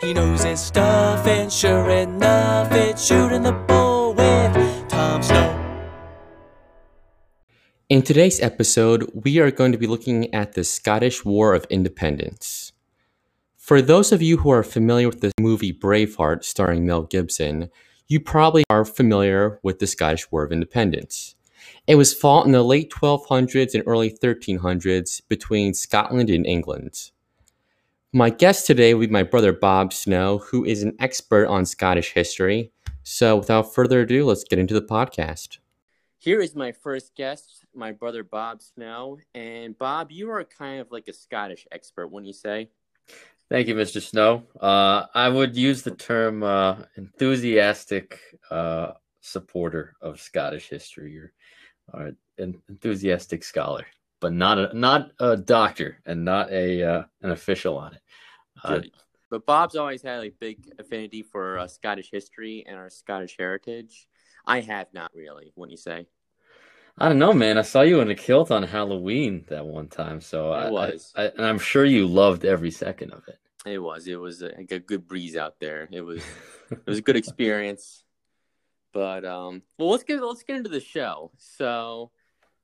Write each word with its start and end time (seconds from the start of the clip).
He 0.00 0.14
knows 0.14 0.44
his 0.44 0.60
stuff, 0.60 1.26
and 1.26 1.52
sure 1.52 1.90
enough, 1.90 2.72
it's 2.72 3.04
shooting 3.04 3.42
the 3.42 3.52
bull 3.52 4.14
with 4.14 4.88
Tom 4.88 5.22
Snow. 5.22 5.56
In 7.88 8.02
today's 8.02 8.40
episode, 8.40 9.10
we 9.14 9.38
are 9.38 9.50
going 9.50 9.72
to 9.72 9.78
be 9.78 9.86
looking 9.86 10.32
at 10.32 10.52
the 10.52 10.64
Scottish 10.64 11.24
War 11.24 11.54
of 11.54 11.66
Independence. 11.70 12.72
For 13.56 13.82
those 13.82 14.10
of 14.10 14.22
you 14.22 14.38
who 14.38 14.50
are 14.50 14.62
familiar 14.62 15.08
with 15.08 15.20
the 15.20 15.32
movie 15.40 15.72
Braveheart 15.72 16.44
starring 16.44 16.86
Mel 16.86 17.02
Gibson, 17.02 17.68
you 18.08 18.18
probably 18.20 18.64
are 18.70 18.84
familiar 18.84 19.60
with 19.62 19.78
the 19.78 19.86
Scottish 19.86 20.30
War 20.32 20.42
of 20.42 20.50
Independence. 20.50 21.36
It 21.86 21.94
was 21.94 22.14
fought 22.14 22.46
in 22.46 22.52
the 22.52 22.62
late 22.62 22.90
1200s 22.90 23.74
and 23.74 23.84
early 23.86 24.10
1300s 24.10 25.22
between 25.28 25.74
Scotland 25.74 26.30
and 26.30 26.46
England. 26.46 27.10
My 28.12 28.28
guest 28.28 28.66
today 28.66 28.92
will 28.92 29.06
be 29.06 29.12
my 29.12 29.22
brother 29.22 29.52
Bob 29.52 29.92
Snow, 29.92 30.38
who 30.38 30.64
is 30.64 30.82
an 30.82 30.96
expert 30.98 31.46
on 31.46 31.64
Scottish 31.64 32.12
history. 32.12 32.72
So, 33.04 33.36
without 33.36 33.72
further 33.72 34.00
ado, 34.00 34.24
let's 34.24 34.42
get 34.42 34.58
into 34.58 34.74
the 34.74 34.82
podcast. 34.82 35.58
Here 36.18 36.40
is 36.40 36.56
my 36.56 36.72
first 36.72 37.14
guest, 37.14 37.64
my 37.72 37.92
brother 37.92 38.24
Bob 38.24 38.62
Snow. 38.62 39.18
And 39.32 39.78
Bob, 39.78 40.10
you 40.10 40.28
are 40.32 40.42
kind 40.42 40.80
of 40.80 40.90
like 40.90 41.06
a 41.06 41.12
Scottish 41.12 41.68
expert, 41.70 42.08
wouldn't 42.08 42.26
you 42.26 42.32
say? 42.32 42.70
Thank 43.48 43.68
you, 43.68 43.76
Mr. 43.76 44.02
Snow. 44.02 44.42
Uh, 44.60 45.06
I 45.14 45.28
would 45.28 45.56
use 45.56 45.82
the 45.82 45.92
term 45.92 46.42
uh, 46.42 46.78
enthusiastic 46.96 48.18
uh, 48.50 48.94
supporter 49.20 49.94
of 50.00 50.20
Scottish 50.20 50.68
history 50.68 51.16
or, 51.16 51.32
or, 51.92 52.10
an 52.38 52.60
enthusiastic 52.68 53.44
scholar, 53.44 53.86
but 54.20 54.32
not 54.32 54.58
a 54.58 54.78
not 54.78 55.12
a 55.18 55.36
doctor 55.36 55.98
and 56.06 56.24
not 56.24 56.50
a 56.52 56.82
uh, 56.82 57.02
an 57.22 57.30
official 57.30 57.76
on 57.76 57.94
it. 57.94 58.02
Uh, 58.62 58.80
but 59.30 59.46
Bob's 59.46 59.76
always 59.76 60.02
had 60.02 60.24
a 60.24 60.30
big 60.30 60.72
affinity 60.78 61.22
for 61.22 61.58
uh, 61.58 61.66
Scottish 61.66 62.10
history 62.10 62.64
and 62.66 62.76
our 62.76 62.90
Scottish 62.90 63.36
heritage. 63.38 64.08
I 64.44 64.60
have 64.60 64.88
not 64.92 65.12
really. 65.14 65.52
Wouldn't 65.56 65.72
you 65.72 65.76
say? 65.76 66.06
I 66.98 67.08
don't 67.08 67.18
know, 67.18 67.32
man. 67.32 67.56
I 67.56 67.62
saw 67.62 67.82
you 67.82 68.00
in 68.00 68.10
a 68.10 68.14
kilt 68.14 68.50
on 68.50 68.62
Halloween 68.62 69.44
that 69.48 69.64
one 69.64 69.88
time, 69.88 70.20
so 70.20 70.50
I 70.50 70.68
was, 70.68 71.12
I, 71.16 71.22
I, 71.22 71.26
and 71.28 71.46
I'm 71.46 71.58
sure 71.58 71.84
you 71.84 72.06
loved 72.06 72.44
every 72.44 72.70
second 72.70 73.12
of 73.12 73.22
it. 73.28 73.38
It 73.64 73.78
was. 73.78 74.06
It 74.06 74.18
was 74.18 74.42
a, 74.42 74.50
a 74.58 74.64
good 74.64 75.06
breeze 75.06 75.36
out 75.36 75.60
there. 75.60 75.88
It 75.90 76.00
was. 76.00 76.22
it 76.70 76.86
was 76.86 76.98
a 76.98 77.02
good 77.02 77.16
experience. 77.16 78.04
But 78.92 79.24
um, 79.24 79.62
well, 79.78 79.90
let's 79.90 80.02
get 80.02 80.20
let's 80.20 80.42
get 80.42 80.56
into 80.56 80.70
the 80.70 80.80
show. 80.80 81.30
So, 81.38 82.10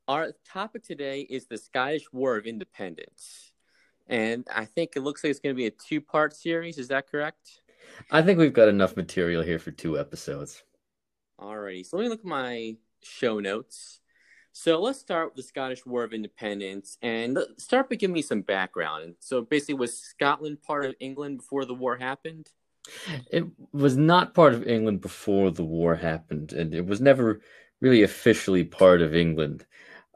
our 0.08 0.32
topic 0.44 0.82
today 0.84 1.22
is 1.22 1.46
the 1.46 1.58
Scottish 1.58 2.12
War 2.12 2.36
of 2.36 2.46
Independence, 2.46 3.52
and 4.06 4.46
I 4.54 4.64
think 4.64 4.92
it 4.94 5.00
looks 5.00 5.24
like 5.24 5.30
it's 5.30 5.40
going 5.40 5.54
to 5.54 5.56
be 5.56 5.66
a 5.66 5.70
two 5.70 6.00
part 6.00 6.34
series. 6.34 6.78
Is 6.78 6.88
that 6.88 7.10
correct? 7.10 7.60
I 8.10 8.22
think 8.22 8.38
we've 8.38 8.52
got 8.52 8.68
enough 8.68 8.96
material 8.96 9.42
here 9.42 9.58
for 9.58 9.70
two 9.70 9.98
episodes. 9.98 10.62
Alrighty, 11.40 11.84
so 11.84 11.96
let 11.96 12.04
me 12.04 12.08
look 12.08 12.20
at 12.20 12.26
my 12.26 12.76
show 13.02 13.40
notes. 13.40 14.00
So 14.52 14.80
let's 14.80 14.98
start 14.98 15.28
with 15.28 15.36
the 15.36 15.42
Scottish 15.42 15.84
War 15.84 16.02
of 16.02 16.14
Independence 16.14 16.96
and 17.02 17.38
start 17.58 17.90
by 17.90 17.96
giving 17.96 18.14
me 18.14 18.22
some 18.22 18.40
background. 18.40 19.16
So 19.20 19.42
basically, 19.42 19.74
was 19.74 19.98
Scotland 19.98 20.62
part 20.62 20.86
of 20.86 20.94
England 20.98 21.38
before 21.38 21.66
the 21.66 21.74
war 21.74 21.96
happened? 21.96 22.48
It 23.30 23.44
was 23.72 23.96
not 23.96 24.34
part 24.34 24.54
of 24.54 24.66
England 24.66 25.00
before 25.00 25.50
the 25.50 25.64
war 25.64 25.96
happened, 25.96 26.52
and 26.52 26.72
it 26.72 26.86
was 26.86 27.00
never 27.00 27.40
really 27.80 28.02
officially 28.02 28.64
part 28.64 29.02
of 29.02 29.14
England. 29.14 29.66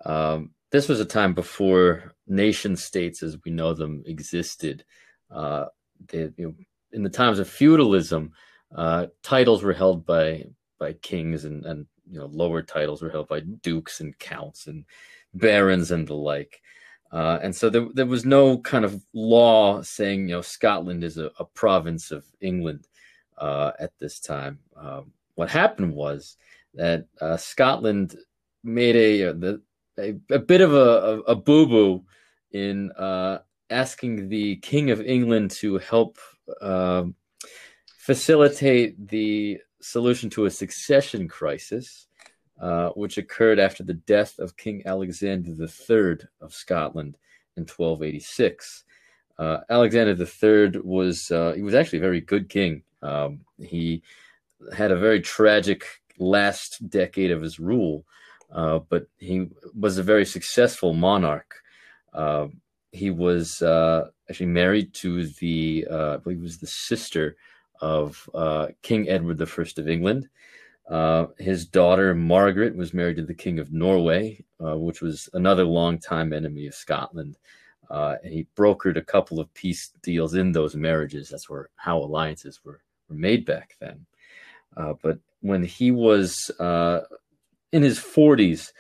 Um, 0.04 0.50
this 0.70 0.88
was 0.88 1.00
a 1.00 1.04
time 1.04 1.34
before 1.34 2.14
nation 2.26 2.76
states 2.76 3.22
as 3.22 3.36
we 3.44 3.50
know 3.50 3.74
them 3.74 4.02
existed. 4.06 4.84
Uh, 5.30 5.66
they, 6.08 6.30
you 6.36 6.46
know, 6.46 6.54
in 6.92 7.02
the 7.02 7.10
times 7.10 7.38
of 7.38 7.48
feudalism, 7.48 8.32
uh, 8.74 9.06
titles 9.22 9.62
were 9.62 9.72
held 9.72 10.06
by 10.06 10.44
by 10.78 10.92
kings 10.94 11.44
and, 11.44 11.66
and 11.66 11.86
you 12.10 12.18
know 12.18 12.26
lower 12.26 12.62
titles 12.62 13.02
were 13.02 13.10
held 13.10 13.28
by 13.28 13.40
dukes 13.40 14.00
and 14.00 14.18
counts 14.18 14.66
and 14.66 14.84
barons 15.34 15.90
and 15.90 16.08
the 16.08 16.14
like. 16.14 16.60
Uh, 17.12 17.40
and 17.42 17.54
so 17.54 17.68
there, 17.68 17.86
there 17.94 18.06
was 18.06 18.24
no 18.24 18.56
kind 18.58 18.84
of 18.84 19.04
law 19.12 19.82
saying 19.82 20.28
you 20.28 20.36
know 20.36 20.40
Scotland 20.40 21.02
is 21.04 21.18
a, 21.18 21.30
a 21.38 21.44
province 21.44 22.10
of 22.10 22.24
England 22.40 22.86
uh, 23.38 23.72
at 23.80 23.96
this 23.98 24.20
time. 24.20 24.58
Um, 24.76 25.12
what 25.34 25.50
happened 25.50 25.94
was 25.94 26.36
that 26.74 27.06
uh, 27.20 27.36
Scotland 27.36 28.16
made 28.62 28.96
a, 28.96 29.30
uh, 29.30 29.56
a, 30.00 30.34
a 30.34 30.38
bit 30.38 30.60
of 30.60 30.74
a, 30.74 31.20
a 31.26 31.34
boo 31.34 31.66
boo 31.66 32.04
in 32.52 32.90
uh, 32.92 33.38
asking 33.70 34.28
the 34.28 34.56
King 34.56 34.90
of 34.90 35.00
England 35.00 35.50
to 35.52 35.78
help 35.78 36.18
um, 36.60 37.14
facilitate 37.98 39.08
the 39.08 39.58
solution 39.80 40.28
to 40.30 40.46
a 40.46 40.50
succession 40.50 41.28
crisis, 41.28 42.06
uh, 42.60 42.90
which 42.90 43.18
occurred 43.18 43.58
after 43.58 43.82
the 43.82 43.94
death 43.94 44.38
of 44.38 44.56
King 44.56 44.82
Alexander 44.84 45.50
III 45.50 46.26
of 46.40 46.52
Scotland 46.52 47.16
in 47.56 47.62
1286. 47.62 48.84
Uh, 49.38 49.58
Alexander 49.70 50.12
III 50.12 50.80
was 50.82 51.30
uh, 51.30 51.52
he 51.56 51.62
was 51.62 51.74
actually 51.74 51.98
a 51.98 52.02
very 52.02 52.20
good 52.20 52.48
king. 52.48 52.82
Um, 53.02 53.40
he 53.58 54.02
had 54.76 54.90
a 54.90 54.98
very 54.98 55.20
tragic 55.20 55.86
last 56.18 56.90
decade 56.90 57.30
of 57.30 57.40
his 57.40 57.58
rule, 57.58 58.04
uh, 58.52 58.80
but 58.88 59.06
he 59.18 59.48
was 59.78 59.98
a 59.98 60.02
very 60.02 60.24
successful 60.24 60.94
monarch. 60.94 61.54
Uh, 62.12 62.48
he 62.92 63.10
was 63.10 63.62
uh, 63.62 64.08
actually 64.28 64.46
married 64.46 64.92
to 64.94 65.26
the 65.26 65.86
I 65.90 66.16
believe 66.16 66.42
was 66.42 66.58
the 66.58 66.66
sister 66.66 67.36
of 67.80 68.28
uh, 68.34 68.68
King 68.82 69.08
Edward 69.08 69.40
I 69.40 69.80
of 69.80 69.88
England. 69.88 70.28
Uh, 70.88 71.26
his 71.38 71.66
daughter 71.66 72.14
Margaret 72.14 72.74
was 72.74 72.92
married 72.92 73.16
to 73.16 73.24
the 73.24 73.34
King 73.34 73.60
of 73.60 73.72
Norway, 73.72 74.44
uh, 74.64 74.76
which 74.76 75.00
was 75.00 75.28
another 75.34 75.64
longtime 75.64 76.32
enemy 76.32 76.66
of 76.66 76.74
Scotland. 76.74 77.38
Uh, 77.88 78.16
and 78.22 78.32
he 78.32 78.46
brokered 78.56 78.96
a 78.96 79.02
couple 79.02 79.40
of 79.40 79.52
peace 79.54 79.90
deals 80.02 80.34
in 80.34 80.52
those 80.52 80.74
marriages. 80.74 81.28
That's 81.28 81.48
where 81.48 81.70
how 81.76 81.98
alliances 81.98 82.60
were, 82.64 82.80
were 83.08 83.16
made 83.16 83.44
back 83.44 83.76
then. 83.80 84.04
Uh, 84.76 84.94
but 85.00 85.18
when 85.40 85.62
he 85.62 85.90
was 85.90 86.50
uh, 86.58 87.00
in 87.72 87.82
his 87.82 87.98
40s, 87.98 88.72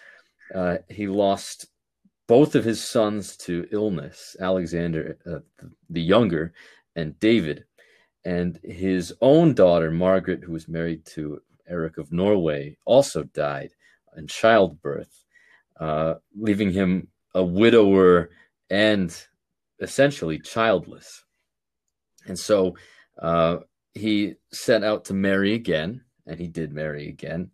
he 0.88 1.06
lost 1.06 1.66
both 2.26 2.54
of 2.54 2.64
his 2.64 2.86
sons 2.86 3.36
to 3.36 3.66
illness 3.72 4.36
Alexander 4.40 5.18
the 5.88 6.00
younger 6.00 6.52
and 6.94 7.18
David 7.18 7.64
and 8.24 8.58
his 8.62 9.14
own 9.20 9.54
daughter, 9.54 9.90
Margaret, 9.90 10.44
who 10.44 10.52
was 10.52 10.68
married 10.68 11.04
to 11.06 11.40
Eric 11.66 11.98
of 11.98 12.12
Norway, 12.12 12.76
also 12.84 13.22
died 13.22 13.70
in 14.16 14.26
childbirth, 14.26 15.24
uh, 15.78 16.14
leaving 16.38 16.72
him 16.72 17.08
a 17.34 17.42
widower 17.42 18.30
and 18.68 19.26
essentially 19.80 20.38
childless. 20.38 21.24
And 22.26 22.38
so 22.38 22.76
uh, 23.18 23.58
he 23.94 24.34
set 24.52 24.84
out 24.84 25.06
to 25.06 25.14
marry 25.14 25.54
again, 25.54 26.02
and 26.26 26.38
he 26.38 26.48
did 26.48 26.72
marry 26.72 27.08
again 27.08 27.50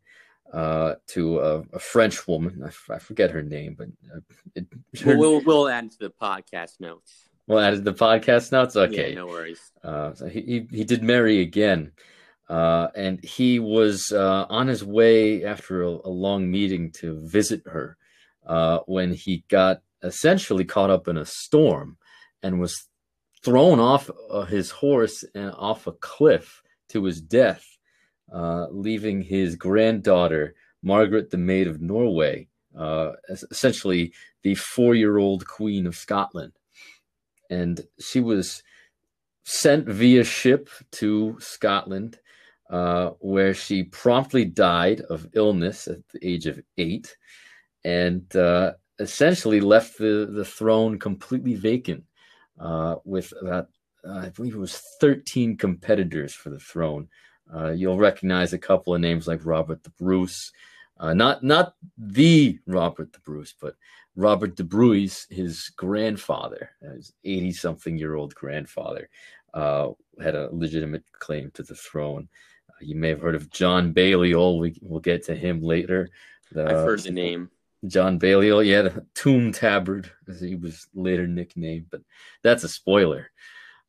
uh, 0.52 0.94
to 1.08 1.40
a, 1.40 1.62
a, 1.72 1.78
French 1.78 2.26
woman. 2.26 2.62
I, 2.64 2.68
f- 2.68 2.90
I 2.90 2.98
forget 2.98 3.30
her 3.30 3.42
name, 3.42 3.74
but 3.76 3.88
uh, 4.14 4.20
it, 4.54 4.66
her... 5.02 5.18
we'll, 5.18 5.42
we'll 5.42 5.68
add 5.68 5.90
to 5.92 5.98
the 5.98 6.10
podcast 6.10 6.80
notes. 6.80 7.26
Well, 7.46 7.60
added 7.60 7.84
the 7.84 7.94
podcast 7.94 8.52
notes. 8.52 8.76
Okay, 8.76 9.10
yeah, 9.10 9.14
no 9.14 9.26
worries. 9.26 9.60
Uh, 9.82 10.14
so 10.14 10.26
he, 10.26 10.40
he, 10.40 10.66
he 10.78 10.84
did 10.84 11.02
marry 11.02 11.40
again, 11.40 11.92
uh, 12.48 12.88
and 12.94 13.22
he 13.24 13.58
was 13.58 14.12
uh, 14.12 14.46
on 14.48 14.66
his 14.66 14.84
way 14.84 15.44
after 15.44 15.82
a, 15.82 15.88
a, 15.88 16.10
long 16.10 16.50
meeting 16.50 16.90
to 16.92 17.20
visit 17.26 17.62
her 17.66 17.96
uh, 18.46 18.80
when 18.86 19.12
he 19.12 19.44
got 19.48 19.80
essentially 20.02 20.64
caught 20.64 20.90
up 20.90 21.08
in 21.08 21.16
a 21.16 21.24
storm 21.24 21.96
and 22.42 22.60
was 22.60 22.88
thrown 23.44 23.78
off 23.78 24.10
uh, 24.30 24.44
his 24.44 24.70
horse 24.70 25.24
and 25.34 25.52
off 25.52 25.86
a 25.86 25.92
cliff 25.92 26.62
to 26.88 27.04
his 27.04 27.20
death, 27.20 27.64
uh, 28.32 28.66
leaving 28.70 29.22
his 29.22 29.56
granddaughter 29.56 30.54
Margaret, 30.82 31.30
the 31.30 31.38
Maid 31.38 31.66
of 31.66 31.80
Norway, 31.80 32.48
essentially 33.28 34.12
the 34.42 34.54
four-year-old 34.54 35.46
Queen 35.46 35.86
of 35.86 35.96
Scotland 35.96 36.52
and 37.50 37.86
she 38.00 38.20
was 38.20 38.62
sent 39.44 39.86
via 39.86 40.24
ship 40.24 40.68
to 40.92 41.36
Scotland, 41.40 42.18
uh, 42.70 43.10
where 43.20 43.54
she 43.54 43.84
promptly 43.84 44.44
died 44.44 45.00
of 45.02 45.28
illness 45.34 45.86
at 45.86 45.98
the 46.08 46.26
age 46.26 46.46
of 46.46 46.60
eight, 46.78 47.16
and 47.84 48.34
uh, 48.34 48.72
essentially 48.98 49.60
left 49.60 49.98
the, 49.98 50.28
the 50.30 50.44
throne 50.44 50.98
completely 50.98 51.54
vacant, 51.54 52.04
uh, 52.58 52.96
with 53.04 53.32
about 53.40 53.68
I 54.08 54.28
believe 54.28 54.54
it 54.54 54.58
was 54.58 54.80
13 55.00 55.56
competitors 55.56 56.32
for 56.32 56.50
the 56.50 56.60
throne. 56.60 57.08
Uh, 57.54 57.70
you'll 57.70 57.98
recognize 57.98 58.52
a 58.52 58.58
couple 58.58 58.94
of 58.94 59.00
names 59.00 59.28
like 59.28 59.44
Robert 59.44 59.82
the 59.82 59.90
Bruce, 59.90 60.52
uh, 60.98 61.14
not 61.14 61.42
not 61.42 61.74
the 61.96 62.58
Robert 62.66 63.12
the 63.12 63.20
Bruce, 63.20 63.54
but 63.60 63.76
Robert 64.16 64.56
de 64.56 64.64
Bruys, 64.64 65.26
his 65.30 65.70
grandfather, 65.76 66.70
his 66.80 67.12
80 67.24 67.52
something 67.52 67.98
year 67.98 68.14
old 68.14 68.34
grandfather. 68.34 69.08
uh, 69.54 69.90
had 70.22 70.34
a 70.34 70.50
legitimate 70.52 71.04
claim 71.12 71.50
to 71.52 71.62
the 71.62 71.74
throne. 71.74 72.28
Uh, 72.70 72.74
you 72.80 72.94
may 72.94 73.08
have 73.08 73.20
heard 73.20 73.34
of 73.34 73.50
John 73.50 73.92
Balliol. 73.92 74.58
We, 74.58 74.78
we'll 74.82 75.00
get 75.00 75.24
to 75.24 75.34
him 75.34 75.62
later. 75.62 76.10
The, 76.52 76.64
I've 76.64 76.84
heard 76.84 77.02
the 77.02 77.10
name. 77.10 77.50
John 77.86 78.18
Balliol, 78.18 78.62
yeah, 78.62 78.82
the 78.82 79.06
Toom 79.14 79.52
Tabard, 79.52 80.10
as 80.28 80.40
he 80.40 80.56
was 80.56 80.88
later 80.94 81.26
nicknamed, 81.26 81.86
but 81.90 82.02
that's 82.42 82.64
a 82.64 82.68
spoiler. 82.68 83.30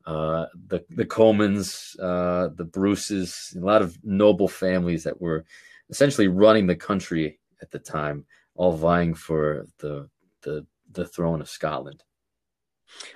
Uh, 0.08 0.46
the 0.68 0.82
the 0.88 1.04
Comyns, 1.04 1.94
uh, 2.00 2.48
the 2.54 2.64
Bruces, 2.64 3.54
a 3.54 3.60
lot 3.60 3.82
of 3.82 4.02
noble 4.02 4.48
families 4.48 5.04
that 5.04 5.20
were 5.20 5.44
essentially 5.90 6.28
running 6.28 6.66
the 6.66 6.74
country 6.74 7.38
at 7.60 7.70
the 7.70 7.78
time, 7.78 8.24
all 8.54 8.72
vying 8.72 9.12
for 9.12 9.66
the 9.80 10.08
the 10.40 10.66
the 10.92 11.04
throne 11.04 11.42
of 11.42 11.48
Scotland. 11.50 12.02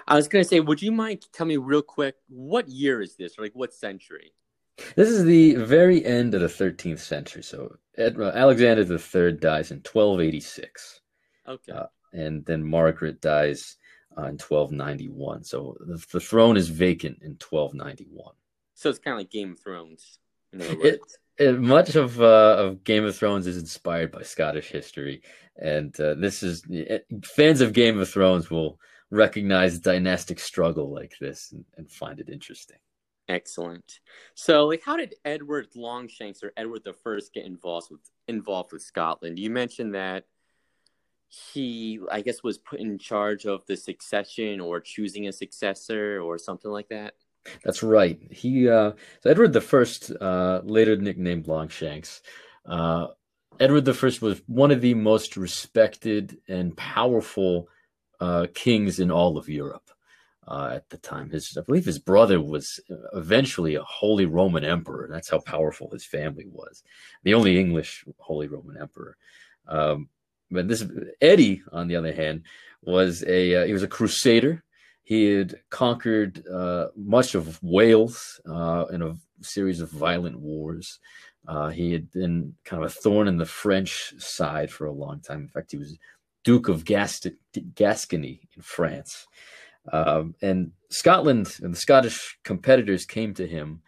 I 0.07 0.17
was 0.17 0.29
going 0.29 0.45
to 0.45 0.49
say, 0.49 0.61
would 0.61 0.83
you 0.83 0.93
mind 0.93 1.25
tell 1.33 1.47
me 1.47 1.57
real 1.57 1.81
quick 1.81 2.17
what 2.29 2.69
year 2.69 3.01
is 3.01 3.17
this, 3.17 3.39
or 3.39 3.43
like 3.43 3.55
what 3.55 3.73
century? 3.73 4.35
This 4.95 5.09
is 5.09 5.25
the 5.25 5.55
very 5.55 6.05
end 6.05 6.35
of 6.35 6.43
the 6.43 6.47
13th 6.47 6.99
century. 6.99 7.43
So 7.43 7.75
uh, 7.99 8.33
Alexander 8.35 8.83
III 8.83 9.33
dies 9.33 9.71
in 9.71 9.79
1286. 9.79 11.01
Okay. 11.49 11.73
Uh, 11.73 11.87
and 12.13 12.45
then 12.45 12.63
Margaret 12.63 13.23
dies 13.23 13.79
uh, 14.19 14.23
in 14.23 14.39
1291. 14.39 15.45
So 15.45 15.77
the, 15.81 16.05
the, 16.13 16.21
throne 16.21 16.57
is 16.57 16.69
vacant 16.69 17.19
in 17.23 17.37
1291. 17.41 18.35
So 18.75 18.91
it's 18.91 18.99
kind 18.99 19.15
of 19.15 19.21
like 19.21 19.31
Game 19.31 19.53
of 19.53 19.61
Thrones. 19.61 20.19
It, 20.53 21.01
it, 21.39 21.61
much 21.61 21.95
of 21.95 22.21
uh, 22.21 22.57
of 22.59 22.85
Game 22.85 23.05
of 23.05 23.17
Thrones 23.17 23.47
is 23.47 23.57
inspired 23.57 24.13
by 24.13 24.23
Scottish 24.23 24.69
history, 24.69 25.23
and 25.57 25.99
uh, 25.99 26.15
this 26.15 26.43
is 26.43 26.63
fans 27.25 27.61
of 27.61 27.73
Game 27.73 27.99
of 27.99 28.09
Thrones 28.09 28.51
will 28.51 28.79
recognize 29.11 29.79
dynastic 29.79 30.39
struggle 30.39 30.93
like 30.93 31.15
this 31.21 31.53
and, 31.53 31.65
and 31.77 31.91
find 31.91 32.21
it 32.21 32.29
interesting. 32.29 32.79
Excellent. 33.29 34.01
So, 34.35 34.67
like, 34.67 34.83
how 34.85 34.97
did 34.97 35.15
Edward 35.25 35.69
Longshanks 35.75 36.43
or 36.43 36.53
Edward 36.57 36.83
the 36.85 36.93
First 36.93 37.33
get 37.33 37.47
involved 37.47 37.89
with 37.91 38.01
involved 38.29 38.73
with 38.73 38.83
Scotland? 38.83 39.39
You 39.39 39.51
mentioned 39.51 39.95
that 39.95 40.25
he, 41.33 41.99
I 42.11 42.21
guess, 42.21 42.43
was 42.43 42.59
put 42.59 42.81
in 42.81 42.99
charge 42.99 43.47
of 43.47 43.65
the 43.67 43.77
succession 43.77 44.61
or 44.61 44.81
choosing 44.81 45.29
a 45.29 45.33
successor 45.33 46.21
or 46.21 46.37
something 46.37 46.71
like 46.71 46.89
that. 46.89 47.15
That's 47.65 47.83
right. 47.83 48.21
He, 48.31 48.69
uh, 48.69 48.93
so 49.23 49.31
Edward 49.31 49.53
the 49.53 49.63
First, 49.63 50.13
uh, 50.21 50.61
later 50.63 50.97
nicknamed 50.97 51.49
Longshanks, 51.49 52.21
uh, 52.67 53.09
Edward 53.59 53.87
the 53.87 53.95
First 53.95 54.21
was 54.21 54.43
one 54.47 54.71
of 54.71 54.83
the 54.83 54.95
most 54.95 55.37
respected 55.37 56.39
and 56.49 56.77
powerful 56.77 57.69
uh, 58.21 58.47
kings 58.55 59.01
in 59.01 59.11
all 59.11 59.39
of 59.39 59.49
Europe 59.49 59.91
uh, 60.47 60.73
at 60.75 60.91
the 60.91 60.99
time. 60.99 61.31
His, 61.31 61.57
I 61.57 61.63
believe, 61.63 61.87
his 61.87 61.99
brother 61.99 62.41
was 62.41 62.79
eventually 63.15 63.75
a 63.77 63.83
Holy 63.83 64.27
Roman 64.27 64.65
Emperor. 64.65 65.09
That's 65.11 65.31
how 65.31 65.41
powerful 65.41 65.91
his 65.91 66.05
family 66.05 66.47
was. 66.47 66.83
The 67.23 67.35
only 67.35 67.59
English 67.59 68.05
Holy 68.19 68.49
Roman 68.49 68.77
Emperor. 68.77 69.17
Um, 69.67 70.09
but 70.53 70.69
this 70.69 70.85
Eddie, 71.21 71.63
on 71.73 71.89
the 71.89 71.97
other 71.97 72.13
hand, 72.13 72.43
was 72.83 73.25
a 73.25 73.63
uh, 73.63 73.67
he 73.67 73.73
was 73.73 73.83
a 73.83 73.89
crusader. 73.89 74.63
He 75.05 75.35
had 75.35 75.57
conquered 75.71 76.47
uh, 76.47 76.89
much 76.97 77.35
of 77.35 77.61
Wales 77.63 78.41
uh, 78.49 78.87
in 78.93 79.03
a 79.03 79.17
series 79.41 79.81
of 79.81 79.91
violent 79.91 80.39
wars. 80.39 81.01
Uh, 81.47 81.71
he 81.71 81.93
had 81.93 82.11
been 82.13 82.55
kind 82.65 82.83
of 82.83 82.89
a 82.89 82.93
thorn 82.93 83.27
in 83.27 83.37
the 83.37 83.45
French 83.45 84.15
side 84.19 84.71
for 84.71 84.87
a 84.87 84.93
long 84.93 85.21
time. 85.21 85.41
In 85.41 85.49
fact, 85.49 85.73
he 85.73 85.77
was 85.77 85.99
Duke 86.45 86.69
of 86.69 86.85
Gast- 86.85 87.27
Gascony 87.75 88.49
in 88.57 88.63
France. 88.63 89.27
Um, 89.91 90.35
and 90.43 90.71
Scotland 90.91 91.59
and 91.63 91.75
the 91.75 91.79
Scottish 91.79 92.39
competitors 92.45 93.05
came 93.05 93.35
to 93.35 93.47
him, 93.47 93.83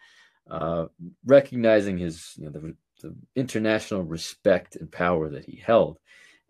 uh, 0.49 0.87
recognizing 1.25 1.97
his 1.97 2.33
you 2.35 2.45
know, 2.45 2.51
the, 2.51 2.75
the, 3.01 3.15
international 3.35 4.03
respect 4.03 4.75
and 4.75 4.91
power 4.91 5.29
that 5.29 5.45
he 5.45 5.55
held, 5.57 5.99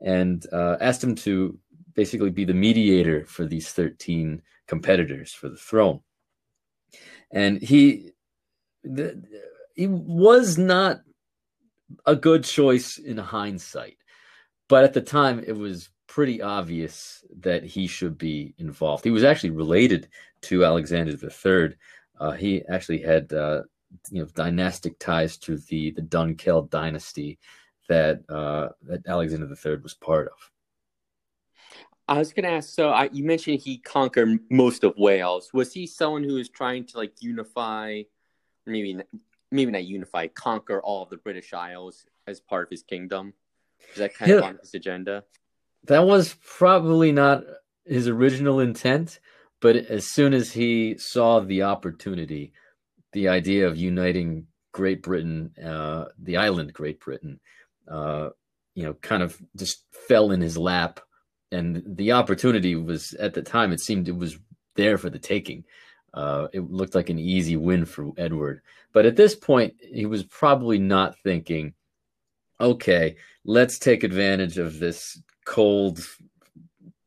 and 0.02 0.46
uh, 0.52 0.78
asked 0.82 1.04
him 1.04 1.16
to 1.16 1.58
basically 1.94 2.30
be 2.30 2.46
the 2.46 2.54
mediator 2.54 3.26
for 3.26 3.46
these 3.46 3.72
13 3.72 4.42
competitors 4.68 5.34
for 5.34 5.50
the 5.50 5.58
throne. 5.58 6.02
And 7.32 7.62
he, 7.62 8.12
the, 8.84 9.24
he 9.76 9.88
was 9.88 10.58
not 10.58 11.02
a 12.06 12.16
good 12.16 12.44
choice 12.44 12.98
in 12.98 13.18
hindsight, 13.18 13.98
but 14.68 14.84
at 14.84 14.94
the 14.94 15.02
time 15.02 15.44
it 15.46 15.56
was 15.56 15.90
pretty 16.08 16.42
obvious 16.42 17.24
that 17.40 17.64
he 17.64 17.88
should 17.88 18.18
be 18.18 18.54
involved. 18.58 19.04
He 19.04 19.12
was 19.12 19.24
actually 19.24 19.52
related 19.52 20.08
to 20.44 20.66
Alexander 20.66 21.12
III. 21.12 21.76
Uh, 22.20 22.32
he 22.32 22.64
actually 22.70 23.02
had 23.02 23.34
uh, 23.34 23.64
you 24.10 24.22
know 24.22 24.28
dynastic 24.36 24.98
ties 25.00 25.38
to 25.38 25.58
the 25.58 25.92
the 25.92 26.02
Dunkeld 26.02 26.70
dynasty 26.70 27.40
that 27.90 28.24
uh, 28.30 28.70
that 28.84 29.08
Alexander 29.08 29.48
III 29.48 29.78
was 29.78 29.94
part 29.94 30.28
of. 30.28 30.52
I 32.08 32.20
was 32.20 32.34
gonna 32.34 32.50
ask. 32.50 32.70
So 32.70 32.90
I, 32.90 33.10
you 33.12 33.24
mentioned 33.24 33.60
he 33.60 33.78
conquered 33.78 34.40
most 34.50 34.84
of 34.84 34.94
Wales. 34.98 35.52
Was 35.54 35.74
he 35.74 35.88
someone 35.88 36.24
who 36.24 36.36
was 36.36 36.50
trying 36.50 36.86
to 36.88 36.98
like 36.98 37.14
unify, 37.20 38.04
maybe 38.66 39.00
maybe 39.52 39.72
not 39.72 39.86
unify, 39.86 40.28
conquer 40.28 40.82
all 40.82 41.04
of 41.04 41.10
the 41.10 41.18
British 41.18 41.54
Isles 41.54 42.06
as 42.28 42.40
part 42.40 42.68
of 42.68 42.70
his 42.70 42.84
kingdom? 42.84 43.34
Is 43.92 43.98
that 43.98 44.14
kind 44.14 44.32
yeah. 44.32 44.38
of 44.38 44.44
on 44.44 44.58
his 44.62 44.74
agenda? 44.74 45.24
that 45.88 46.06
was 46.06 46.36
probably 46.46 47.12
not 47.12 47.44
his 47.86 48.08
original 48.08 48.60
intent, 48.60 49.20
but 49.62 49.76
as 49.76 50.06
soon 50.06 50.34
as 50.34 50.52
he 50.52 50.98
saw 50.98 51.40
the 51.40 51.64
opportunity, 51.64 52.54
the 53.14 53.28
idea 53.30 53.68
of 53.68 53.78
uniting 53.78 54.48
Great 54.72 55.04
Britain, 55.04 55.52
uh, 55.64 56.06
the 56.20 56.38
island 56.38 56.74
Great 56.74 57.00
Britain, 57.00 57.40
uh, 57.90 58.30
you 58.74 58.84
know, 58.84 58.94
kind 58.96 59.24
of 59.24 59.40
just 59.56 59.84
fell 59.92 60.32
in 60.32 60.42
his 60.42 60.58
lap. 60.58 61.00
And 61.52 61.84
the 61.86 62.12
opportunity 62.12 62.76
was 62.76 63.14
at 63.14 63.34
the 63.34 63.42
time, 63.42 63.72
it 63.72 63.80
seemed 63.80 64.08
it 64.08 64.18
was 64.18 64.38
there 64.76 64.98
for 64.98 65.10
the 65.10 65.20
taking. 65.20 65.64
Uh, 66.14 66.48
it 66.54 66.72
looked 66.72 66.96
like 66.96 67.10
an 67.10 67.20
easy 67.20 67.58
win 67.58 67.86
for 67.86 68.12
Edward. 68.18 68.62
But 68.94 69.06
at 69.06 69.16
this 69.16 69.36
point, 69.36 69.74
he 69.80 70.06
was 70.06 70.24
probably 70.24 70.78
not 70.78 71.20
thinking, 71.20 71.74
okay, 72.60 73.18
let's 73.44 73.78
take 73.78 74.04
advantage 74.04 74.58
of 74.58 74.80
this 74.80 75.22
cold, 75.46 76.06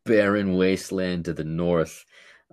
barren 0.05 0.57
wasteland 0.57 1.25
to 1.25 1.33
the 1.33 1.45
north 1.45 2.05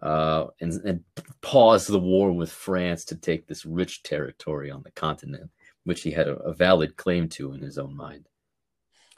uh, 0.01 0.47
and, 0.61 0.73
and 0.85 1.03
pause 1.41 1.87
the 1.87 1.99
war 1.99 2.31
with 2.31 2.51
France 2.51 3.05
to 3.05 3.15
take 3.15 3.47
this 3.47 3.65
rich 3.65 4.03
territory 4.03 4.69
on 4.69 4.83
the 4.83 4.91
continent, 4.91 5.49
which 5.85 6.01
he 6.01 6.11
had 6.11 6.27
a, 6.27 6.35
a 6.37 6.53
valid 6.53 6.97
claim 6.97 7.29
to 7.29 7.53
in 7.53 7.61
his 7.61 7.77
own 7.77 7.95
mind. 7.95 8.27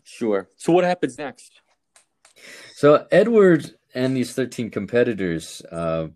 Sure. 0.03 0.47
So, 0.55 0.71
what 0.71 0.83
happens 0.83 1.17
next? 1.17 1.61
So, 2.75 3.07
Edward 3.11 3.71
and 3.95 4.15
these 4.15 4.33
13 4.33 4.69
competitors, 4.69 5.61
uh, 5.71 6.07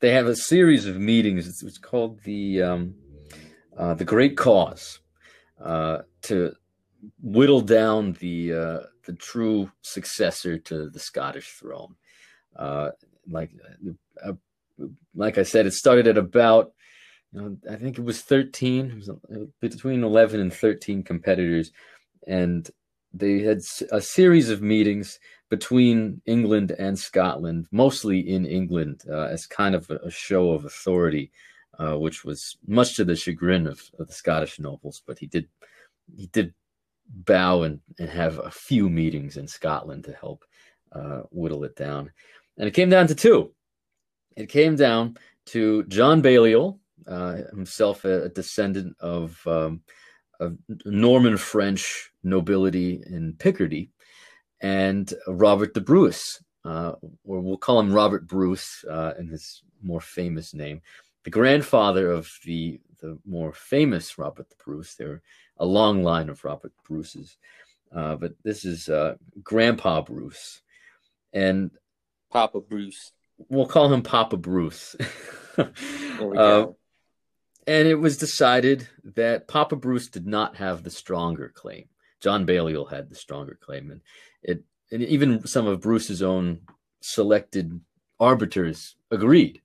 they 0.00 0.12
have 0.12 0.26
a 0.26 0.36
series 0.36 0.86
of 0.86 0.96
meetings. 0.96 1.48
It's, 1.48 1.62
it's 1.62 1.78
called 1.78 2.22
the 2.22 2.62
um, 2.62 2.94
uh, 3.76 3.94
the 3.94 4.04
Great 4.04 4.36
Cause 4.36 5.00
uh, 5.62 6.02
to 6.22 6.54
whittle 7.20 7.60
down 7.60 8.12
the 8.14 8.52
uh, 8.52 8.80
the 9.04 9.14
true 9.14 9.70
successor 9.82 10.58
to 10.58 10.88
the 10.90 11.00
Scottish 11.00 11.50
throne. 11.52 11.96
Uh, 12.56 12.90
like 13.28 13.50
uh, 14.24 14.32
like 15.14 15.38
I 15.38 15.42
said, 15.42 15.66
it 15.66 15.72
started 15.72 16.06
at 16.06 16.18
about 16.18 16.72
know 17.34 17.56
I 17.70 17.76
think 17.76 17.98
it 17.98 18.04
was 18.04 18.22
thirteen, 18.22 18.90
it 18.90 18.96
was 18.96 19.08
uh, 19.08 19.44
between 19.60 20.04
eleven 20.04 20.40
and 20.40 20.52
thirteen 20.52 21.02
competitors, 21.02 21.72
and 22.26 22.68
they 23.12 23.40
had 23.40 23.60
a 23.92 24.00
series 24.00 24.50
of 24.50 24.62
meetings 24.62 25.18
between 25.50 26.20
England 26.26 26.74
and 26.78 26.98
Scotland, 26.98 27.68
mostly 27.70 28.18
in 28.18 28.44
England, 28.44 29.04
uh, 29.08 29.26
as 29.26 29.46
kind 29.46 29.74
of 29.74 29.88
a, 29.90 30.10
show 30.10 30.50
of 30.50 30.64
authority, 30.64 31.30
uh, 31.78 31.96
which 31.96 32.24
was 32.24 32.56
much 32.66 32.96
to 32.96 33.04
the 33.04 33.14
chagrin 33.14 33.66
of, 33.66 33.80
of, 33.98 34.08
the 34.08 34.12
Scottish 34.12 34.58
nobles. 34.58 35.02
But 35.06 35.18
he 35.18 35.26
did 35.26 35.46
he 36.16 36.26
did 36.28 36.52
bow 37.08 37.62
and, 37.62 37.80
and 37.98 38.08
have 38.08 38.38
a 38.38 38.50
few 38.50 38.88
meetings 38.88 39.36
in 39.36 39.46
Scotland 39.46 40.04
to 40.04 40.12
help 40.12 40.44
uh, 40.92 41.22
whittle 41.30 41.64
it 41.64 41.76
down. 41.76 42.10
And 42.58 42.66
it 42.66 42.72
came 42.72 42.88
down 42.88 43.06
to 43.08 43.14
two. 43.14 43.52
It 44.36 44.48
came 44.48 44.76
down 44.76 45.16
to 45.46 45.84
John 45.84 46.22
Balliol, 46.22 46.80
uh, 47.06 47.36
himself 47.50 48.04
a, 48.04 48.28
descendant 48.28 48.96
of, 49.00 49.40
um, 49.46 49.82
of, 50.40 50.56
Norman 50.84 51.36
French 51.36 52.10
nobility 52.22 53.02
in 53.06 53.34
Picardy, 53.38 53.90
and 54.60 55.12
Robert 55.26 55.74
the 55.74 55.80
Bruce, 55.80 56.42
uh, 56.64 56.92
or 57.24 57.40
we'll 57.40 57.58
call 57.58 57.80
him 57.80 57.92
Robert 57.92 58.26
Bruce 58.26 58.84
uh, 58.90 59.12
in 59.18 59.28
his 59.28 59.62
more 59.82 60.00
famous 60.00 60.54
name, 60.54 60.80
the 61.24 61.30
grandfather 61.30 62.10
of 62.10 62.30
the 62.44 62.80
the 63.00 63.18
more 63.26 63.52
famous 63.52 64.18
Robert 64.18 64.48
the 64.48 64.56
Bruce. 64.64 64.94
There 64.94 65.10
are 65.10 65.22
a 65.58 65.66
long 65.66 66.02
line 66.02 66.30
of 66.30 66.44
Robert 66.44 66.72
Bruces, 66.84 67.36
uh, 67.94 68.16
but 68.16 68.32
this 68.42 68.64
is 68.64 68.88
uh, 68.88 69.16
Grandpa 69.42 70.00
Bruce, 70.02 70.62
and 71.32 71.70
Papa 72.32 72.60
Bruce. 72.60 73.12
We'll 73.48 73.66
call 73.66 73.92
him 73.92 74.02
Papa 74.02 74.36
Bruce. 74.36 74.96
uh, 75.58 76.66
and 77.66 77.88
it 77.88 77.94
was 77.94 78.16
decided 78.16 78.88
that 79.16 79.48
Papa 79.48 79.76
Bruce 79.76 80.08
did 80.08 80.26
not 80.26 80.56
have 80.56 80.82
the 80.82 80.90
stronger 80.90 81.52
claim. 81.54 81.86
John 82.20 82.46
Balliol 82.46 82.86
had 82.86 83.08
the 83.08 83.14
stronger 83.14 83.58
claim, 83.60 83.90
and 83.90 84.00
it 84.42 84.64
and 84.90 85.02
even 85.02 85.46
some 85.46 85.66
of 85.66 85.80
Bruce's 85.80 86.22
own 86.22 86.60
selected 87.00 87.80
arbiters 88.20 88.96
agreed. 89.10 89.60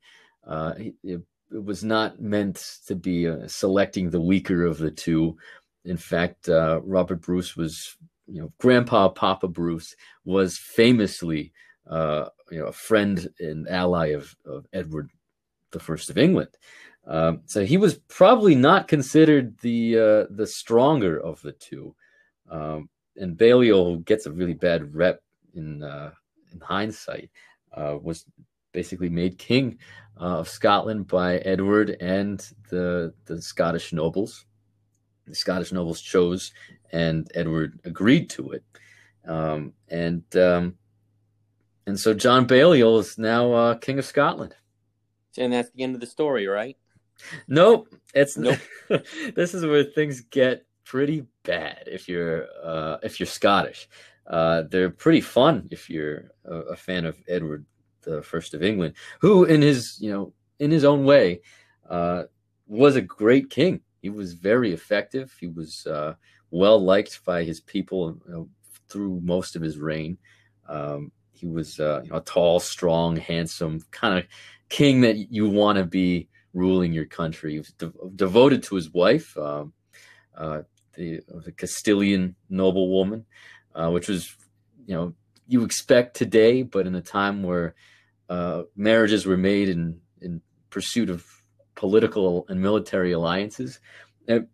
Uh, 0.45 0.73
it, 0.77 0.95
it, 1.03 1.21
was 1.51 1.83
not 1.83 2.21
meant 2.21 2.77
to 2.85 2.93
be 2.93 3.27
uh, 3.27 3.47
selecting 3.47 4.11
the 4.11 4.21
weaker 4.21 4.65
of 4.65 4.77
the 4.77 4.91
two. 4.91 5.35
In 5.83 5.97
fact, 5.97 6.47
uh, 6.47 6.79
Robert 6.83 7.21
Bruce 7.21 7.57
was, 7.57 7.97
you 8.27 8.39
know, 8.39 8.53
Grandpa 8.59 9.09
Papa 9.09 9.47
Bruce 9.47 9.95
was 10.25 10.59
famously, 10.59 11.51
uh, 11.89 12.25
you 12.51 12.59
know, 12.59 12.65
a 12.65 12.71
friend 12.71 13.27
and 13.39 13.67
ally 13.67 14.09
of, 14.09 14.35
of 14.45 14.67
Edward 14.71 15.09
the 15.71 15.79
First 15.79 16.11
of 16.11 16.19
England. 16.19 16.49
Um, 17.05 17.41
so 17.45 17.65
he 17.65 17.77
was 17.77 17.95
probably 18.07 18.55
not 18.55 18.87
considered 18.87 19.57
the 19.59 19.97
uh, 19.97 20.25
the 20.29 20.47
stronger 20.47 21.19
of 21.19 21.41
the 21.41 21.53
two. 21.53 21.95
Um, 22.49 22.89
and 23.15 23.37
Balliol 23.37 23.95
who 23.95 24.01
gets 24.01 24.25
a 24.25 24.31
really 24.31 24.53
bad 24.53 24.93
rep 24.93 25.21
in 25.53 25.83
uh, 25.83 26.11
in 26.51 26.59
hindsight. 26.59 27.29
Uh, 27.71 27.97
was 28.01 28.25
basically 28.71 29.09
made 29.09 29.37
king 29.37 29.77
uh, 30.19 30.39
of 30.39 30.49
Scotland 30.49 31.07
by 31.07 31.37
Edward 31.39 31.97
and 32.01 32.39
the 32.69 33.13
the 33.25 33.41
Scottish 33.41 33.93
nobles. 33.93 34.45
The 35.27 35.35
Scottish 35.35 35.71
nobles 35.71 36.01
chose, 36.01 36.51
and 36.91 37.29
Edward 37.35 37.79
agreed 37.85 38.29
to 38.31 38.51
it. 38.51 38.63
Um, 39.27 39.73
and 39.89 40.23
um, 40.35 40.75
and 41.85 41.99
so 41.99 42.13
John 42.13 42.45
Balliol 42.45 42.99
is 42.99 43.17
now 43.17 43.53
uh, 43.53 43.75
king 43.75 43.99
of 43.99 44.05
Scotland. 44.05 44.55
And 45.37 45.53
that's 45.53 45.69
the 45.71 45.83
end 45.83 45.95
of 45.95 46.01
the 46.01 46.07
story, 46.07 46.47
right? 46.47 46.77
Nope. 47.47 47.93
It's 48.13 48.37
nope. 48.37 48.57
this 49.35 49.53
is 49.53 49.65
where 49.65 49.83
things 49.83 50.21
get 50.21 50.65
pretty 50.83 51.25
bad 51.43 51.83
if 51.85 52.09
you're 52.09 52.47
uh, 52.63 52.97
if 53.03 53.19
you're 53.19 53.27
Scottish. 53.27 53.87
Uh, 54.25 54.63
they're 54.69 54.89
pretty 54.89 55.21
fun 55.21 55.67
if 55.71 55.89
you're 55.89 56.31
a, 56.45 56.53
a, 56.53 56.75
fan 56.75 57.03
of 57.05 57.17
Edward 57.27 57.65
the 58.01 58.21
First 58.21 58.53
of 58.53 58.61
England, 58.61 58.93
who, 59.19 59.45
in 59.45 59.61
his 59.61 59.97
you 59.99 60.11
know 60.11 60.33
in 60.59 60.71
his 60.71 60.83
own 60.83 61.05
way, 61.05 61.41
uh, 61.89 62.23
was 62.67 62.95
a 62.95 63.01
great 63.01 63.49
king. 63.49 63.81
He 64.01 64.09
was 64.09 64.33
very 64.33 64.73
effective. 64.73 65.35
He 65.39 65.47
was 65.47 65.85
uh, 65.87 66.15
well 66.51 66.79
liked 66.79 67.23
by 67.25 67.43
his 67.43 67.59
people 67.59 68.17
you 68.27 68.33
know, 68.33 68.49
through 68.87 69.19
most 69.23 69.55
of 69.55 69.61
his 69.61 69.77
reign. 69.77 70.17
Um, 70.67 71.11
he 71.31 71.47
was 71.47 71.79
uh, 71.79 72.01
you 72.03 72.09
know, 72.09 72.17
a 72.17 72.21
tall, 72.21 72.59
strong, 72.59 73.15
handsome 73.15 73.81
kind 73.91 74.17
of 74.17 74.25
king 74.69 75.01
that 75.01 75.31
you 75.31 75.49
want 75.49 75.77
to 75.77 75.85
be 75.85 76.27
ruling 76.53 76.93
your 76.93 77.05
country. 77.05 77.53
He 77.53 77.59
was 77.59 77.71
de- 77.71 77.93
devoted 78.15 78.63
to 78.63 78.75
his 78.75 78.91
wife, 78.91 79.37
um, 79.37 79.73
uh, 80.35 80.61
the, 80.95 81.21
the 81.27 81.51
Castilian 81.51 82.35
noblewoman, 82.49 83.25
uh, 83.75 83.89
which 83.89 84.07
was, 84.07 84.35
you 84.85 84.95
know, 84.95 85.13
you 85.47 85.63
expect 85.63 86.15
today, 86.15 86.63
but 86.63 86.87
in 86.87 86.95
a 86.95 87.01
time 87.01 87.43
where 87.43 87.75
uh, 88.29 88.63
marriages 88.75 89.25
were 89.25 89.37
made 89.37 89.69
in, 89.69 89.99
in 90.21 90.41
pursuit 90.69 91.09
of 91.09 91.25
political 91.75 92.45
and 92.49 92.61
military 92.61 93.11
alliances, 93.11 93.79
it, 94.27 94.47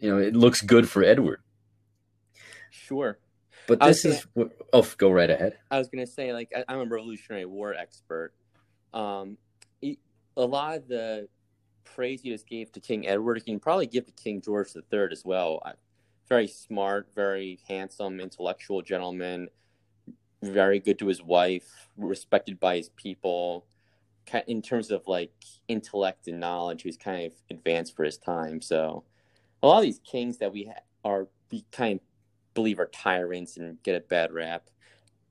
you 0.00 0.10
know, 0.10 0.18
it 0.18 0.34
looks 0.34 0.60
good 0.60 0.88
for 0.88 1.04
Edward. 1.04 1.40
Sure. 2.70 3.18
But 3.68 3.78
this 3.80 4.02
gonna, 4.02 4.14
is, 4.16 4.52
oh, 4.72 4.86
go 4.96 5.10
right 5.10 5.30
ahead. 5.30 5.58
I 5.70 5.78
was 5.78 5.88
going 5.88 6.04
to 6.04 6.10
say, 6.10 6.32
like, 6.32 6.50
I, 6.56 6.72
am 6.72 6.80
a 6.80 6.84
Revolutionary 6.84 7.44
War 7.44 7.72
expert. 7.74 8.32
Um, 8.92 9.36
a 10.36 10.44
lot 10.44 10.76
of 10.76 10.88
the 10.88 11.28
praise 11.84 12.24
you 12.24 12.32
just 12.32 12.46
gave 12.46 12.72
to 12.72 12.80
King 12.80 13.06
Edward, 13.06 13.42
you 13.46 13.54
can 13.54 13.60
probably 13.60 13.86
give 13.86 14.06
to 14.06 14.12
King 14.12 14.40
George 14.40 14.74
III 14.74 15.08
as 15.10 15.24
well. 15.24 15.62
Very 16.28 16.46
smart, 16.46 17.08
very 17.14 17.58
handsome, 17.68 18.20
intellectual 18.20 18.82
gentleman, 18.82 19.48
very 20.42 20.78
good 20.78 20.98
to 21.00 21.06
his 21.06 21.22
wife, 21.22 21.88
respected 21.96 22.60
by 22.60 22.76
his 22.76 22.90
people. 22.90 23.66
In 24.46 24.62
terms 24.62 24.90
of 24.90 25.06
like 25.08 25.32
intellect 25.66 26.28
and 26.28 26.38
knowledge, 26.38 26.82
he 26.82 26.88
was 26.88 26.96
kind 26.96 27.26
of 27.26 27.32
advanced 27.50 27.96
for 27.96 28.04
his 28.04 28.16
time. 28.16 28.60
So, 28.60 29.04
a 29.62 29.66
lot 29.66 29.78
of 29.78 29.82
these 29.84 30.00
kings 30.04 30.38
that 30.38 30.52
we 30.52 30.70
are 31.04 31.26
we 31.50 31.64
kind 31.72 31.98
of 31.98 32.06
believe 32.54 32.78
are 32.78 32.86
tyrants 32.86 33.56
and 33.56 33.82
get 33.82 33.96
a 33.96 34.00
bad 34.00 34.32
rap 34.32 34.70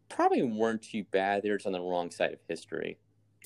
probably 0.10 0.44
weren't 0.44 0.82
too 0.82 1.06
bad. 1.12 1.44
They're 1.44 1.58
just 1.58 1.68
on 1.68 1.74
the 1.74 1.80
wrong 1.80 2.12
side 2.12 2.34
of 2.34 2.40
history. 2.48 2.98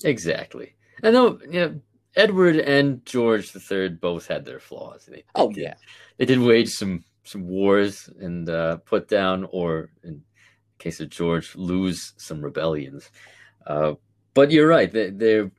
Exactly. 0.02 0.74
I 1.02 1.10
know, 1.10 1.38
you 1.42 1.60
know, 1.60 1.80
Edward 2.16 2.56
and 2.56 3.04
George 3.04 3.54
III 3.54 3.90
both 3.90 4.26
had 4.26 4.44
their 4.44 4.60
flaws. 4.60 5.06
They, 5.06 5.24
oh 5.34 5.52
they 5.52 5.62
yeah, 5.62 5.74
they 6.16 6.24
did 6.24 6.38
wage 6.38 6.70
some 6.70 7.04
some 7.24 7.46
wars 7.46 8.08
and 8.20 8.48
uh, 8.48 8.76
put 8.78 9.08
down, 9.08 9.48
or 9.50 9.90
in 10.02 10.22
case 10.78 11.00
of 11.00 11.10
George, 11.10 11.54
lose 11.56 12.12
some 12.16 12.42
rebellions. 12.42 13.10
Uh, 13.66 13.94
but 14.34 14.50
you're 14.50 14.68
right; 14.68 14.90
they, 14.90 15.10
they're 15.10 15.50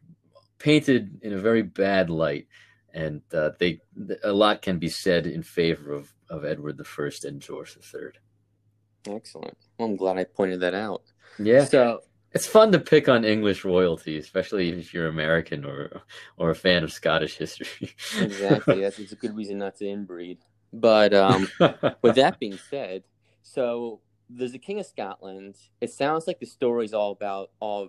painted 0.60 1.20
in 1.22 1.34
a 1.34 1.40
very 1.40 1.62
bad 1.62 2.10
light, 2.10 2.48
and 2.94 3.22
uh, 3.34 3.52
they 3.60 3.80
a 4.24 4.32
lot 4.32 4.62
can 4.62 4.80
be 4.80 4.90
said 4.90 5.28
in 5.28 5.44
favor 5.44 5.92
of 5.92 6.14
of 6.30 6.46
Edward 6.46 6.80
I 6.80 7.10
and 7.24 7.42
George 7.42 7.78
III. 7.78 9.16
Excellent. 9.16 9.58
Well, 9.78 9.90
I'm 9.90 9.96
glad 9.96 10.18
I 10.18 10.24
pointed 10.24 10.62
that 10.62 10.74
out. 10.74 11.04
Yeah. 11.38 11.66
So 11.66 12.02
it's 12.36 12.46
fun 12.46 12.70
to 12.74 12.80
pick 12.80 13.08
on 13.08 13.24
English 13.24 13.64
royalty, 13.64 14.18
especially 14.18 14.70
if 14.70 14.94
you're 14.94 15.08
American 15.08 15.64
or 15.64 16.02
or 16.38 16.50
a 16.50 16.56
fan 16.56 16.84
of 16.84 16.92
Scottish 16.92 17.38
history. 17.38 17.96
exactly, 18.20 18.82
that's 18.82 19.00
it's 19.00 19.14
a 19.14 19.16
good 19.16 19.36
reason 19.36 19.58
not 19.58 19.78
to 19.78 19.86
inbreed. 19.86 20.40
But 20.74 21.14
um, 21.14 21.48
with 22.02 22.16
that 22.16 22.38
being 22.38 22.60
said, 22.70 23.04
so 23.42 24.02
there's 24.30 24.54
a 24.54 24.60
king 24.60 24.80
of 24.82 24.86
Scotland. 24.86 25.56
It 25.80 25.92
sounds 25.92 26.28
like 26.28 26.40
the 26.40 26.46
story's 26.46 26.94
all 26.94 27.14
about 27.14 27.52
all 27.62 27.88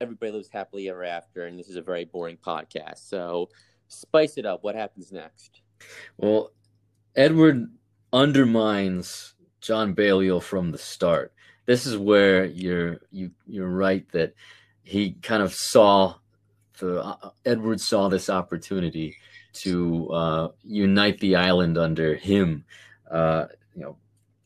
everybody 0.00 0.32
lives 0.32 0.48
happily 0.50 0.88
ever 0.88 1.04
after, 1.04 1.44
and 1.44 1.58
this 1.58 1.68
is 1.68 1.76
a 1.76 1.82
very 1.82 2.06
boring 2.06 2.38
podcast. 2.38 3.06
So 3.06 3.50
spice 3.88 4.38
it 4.38 4.46
up. 4.46 4.64
What 4.64 4.74
happens 4.74 5.12
next? 5.12 5.60
Well, 6.16 6.52
Edward 7.14 7.70
undermines 8.10 9.34
John 9.60 9.92
Balliol 9.92 10.40
from 10.40 10.72
the 10.72 10.78
start 10.78 11.34
this 11.66 11.84
is 11.84 11.98
where 11.98 12.44
you're 12.46 13.00
you 13.10 13.32
you're 13.46 13.68
right 13.68 14.10
that 14.12 14.34
he 14.82 15.12
kind 15.20 15.42
of 15.42 15.52
saw 15.52 16.14
the 16.78 17.02
uh, 17.02 17.30
Edward 17.44 17.80
saw 17.80 18.08
this 18.08 18.30
opportunity 18.30 19.16
to 19.52 20.08
uh, 20.10 20.48
unite 20.62 21.18
the 21.20 21.34
island 21.34 21.78
under 21.78 22.14
him, 22.14 22.64
uh, 23.10 23.46
you 23.74 23.82
know, 23.82 23.96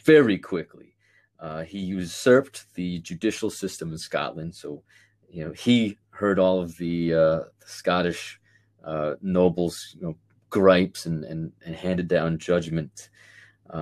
very 0.05 0.39
quickly. 0.39 0.95
Uh, 1.39 1.63
he 1.63 1.79
usurped 1.79 2.73
the 2.75 3.01
judicial 3.01 3.51
system 3.51 3.93
in 3.93 3.99
Scotland, 3.99 4.55
so 4.55 4.83
you 5.31 5.45
know 5.45 5.53
he 5.53 5.99
heard 6.11 6.39
all 6.39 6.61
of 6.61 6.77
the, 6.77 7.15
uh, 7.15 7.17
the 7.17 7.67
Scottish 7.67 8.39
uh, 8.85 9.15
nobles, 9.23 9.97
you 9.99 10.07
know, 10.07 10.17
gripes 10.51 11.07
and, 11.07 11.25
and 11.25 11.53
and 11.65 11.75
handed 11.75 12.09
down 12.09 12.39
judgment. 12.39 13.09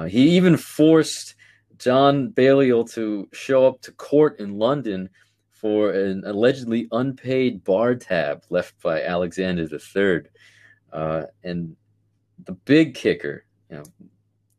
he 0.08 0.36
even 0.36 0.56
forced 0.56 1.34
John 1.78 2.30
Balliol 2.30 2.84
to 2.88 3.28
show 3.32 3.66
up 3.66 3.80
to 3.82 3.92
court 3.92 4.40
in 4.40 4.58
London 4.58 5.08
for 5.50 5.90
an 5.90 6.22
allegedly 6.24 6.88
unpaid 6.92 7.64
bar 7.64 7.94
tab 7.94 8.44
left 8.50 8.80
by 8.80 9.02
Alexander 9.02 9.68
III. 9.72 10.22
Uh, 10.92 11.22
and 11.42 11.76
the 12.44 12.52
big 12.52 12.94
kicker, 12.94 13.44
you 13.70 13.76
know, 13.76 13.84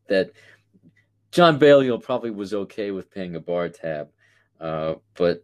that 0.08 0.32
John 1.32 1.58
Balliol 1.58 2.00
probably 2.00 2.32
was 2.32 2.54
okay 2.54 2.92
with 2.92 3.12
paying 3.12 3.36
a 3.36 3.40
bar 3.40 3.70
tab, 3.70 4.10
uh, 4.60 4.96
but 5.16 5.44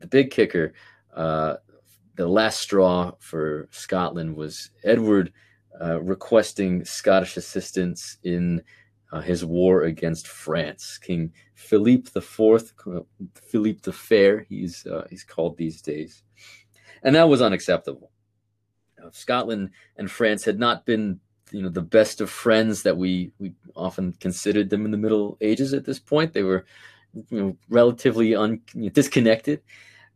the 0.00 0.06
big 0.06 0.30
kicker, 0.30 0.74
uh, 1.14 1.56
the 2.16 2.26
last 2.26 2.60
straw 2.60 3.12
for 3.20 3.68
Scotland 3.70 4.36
was 4.36 4.70
Edward 4.84 5.32
uh, 5.80 6.00
requesting 6.02 6.84
Scottish 6.84 7.36
assistance 7.36 8.18
in 8.24 8.62
uh, 9.12 9.20
his 9.20 9.44
war 9.44 9.82
against 9.82 10.28
France. 10.28 10.98
King 10.98 11.32
Philippe 11.54 12.10
the 12.12 12.20
Fourth, 12.20 12.72
Philippe 13.34 13.80
the 13.82 13.92
Fair, 13.92 14.46
he's 14.48 14.86
uh, 14.86 15.06
he's 15.10 15.24
called 15.24 15.56
these 15.56 15.82
days, 15.82 16.22
and 17.02 17.14
that 17.14 17.28
was 17.28 17.42
unacceptable. 17.42 18.10
Uh, 19.02 19.10
Scotland 19.12 19.70
and 19.96 20.10
France 20.10 20.44
had 20.44 20.58
not 20.58 20.86
been, 20.86 21.20
you 21.50 21.62
know, 21.62 21.68
the 21.68 21.82
best 21.82 22.20
of 22.20 22.30
friends 22.30 22.82
that 22.82 22.96
we 22.96 23.32
we 23.38 23.52
often 23.74 24.12
considered 24.14 24.70
them 24.70 24.84
in 24.84 24.90
the 24.90 24.98
Middle 24.98 25.36
Ages. 25.40 25.74
At 25.74 25.84
this 25.84 25.98
point, 25.98 26.32
they 26.32 26.42
were, 26.42 26.64
you 27.30 27.40
know, 27.40 27.56
relatively 27.68 28.34
un, 28.34 28.60
disconnected. 28.92 29.62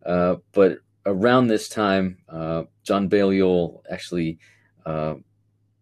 Uh, 0.04 0.36
but 0.52 0.78
around 1.06 1.46
this 1.46 1.68
time, 1.68 2.18
uh, 2.28 2.64
John 2.84 3.08
Balliol 3.08 3.82
actually. 3.90 4.38
Uh, 4.86 5.14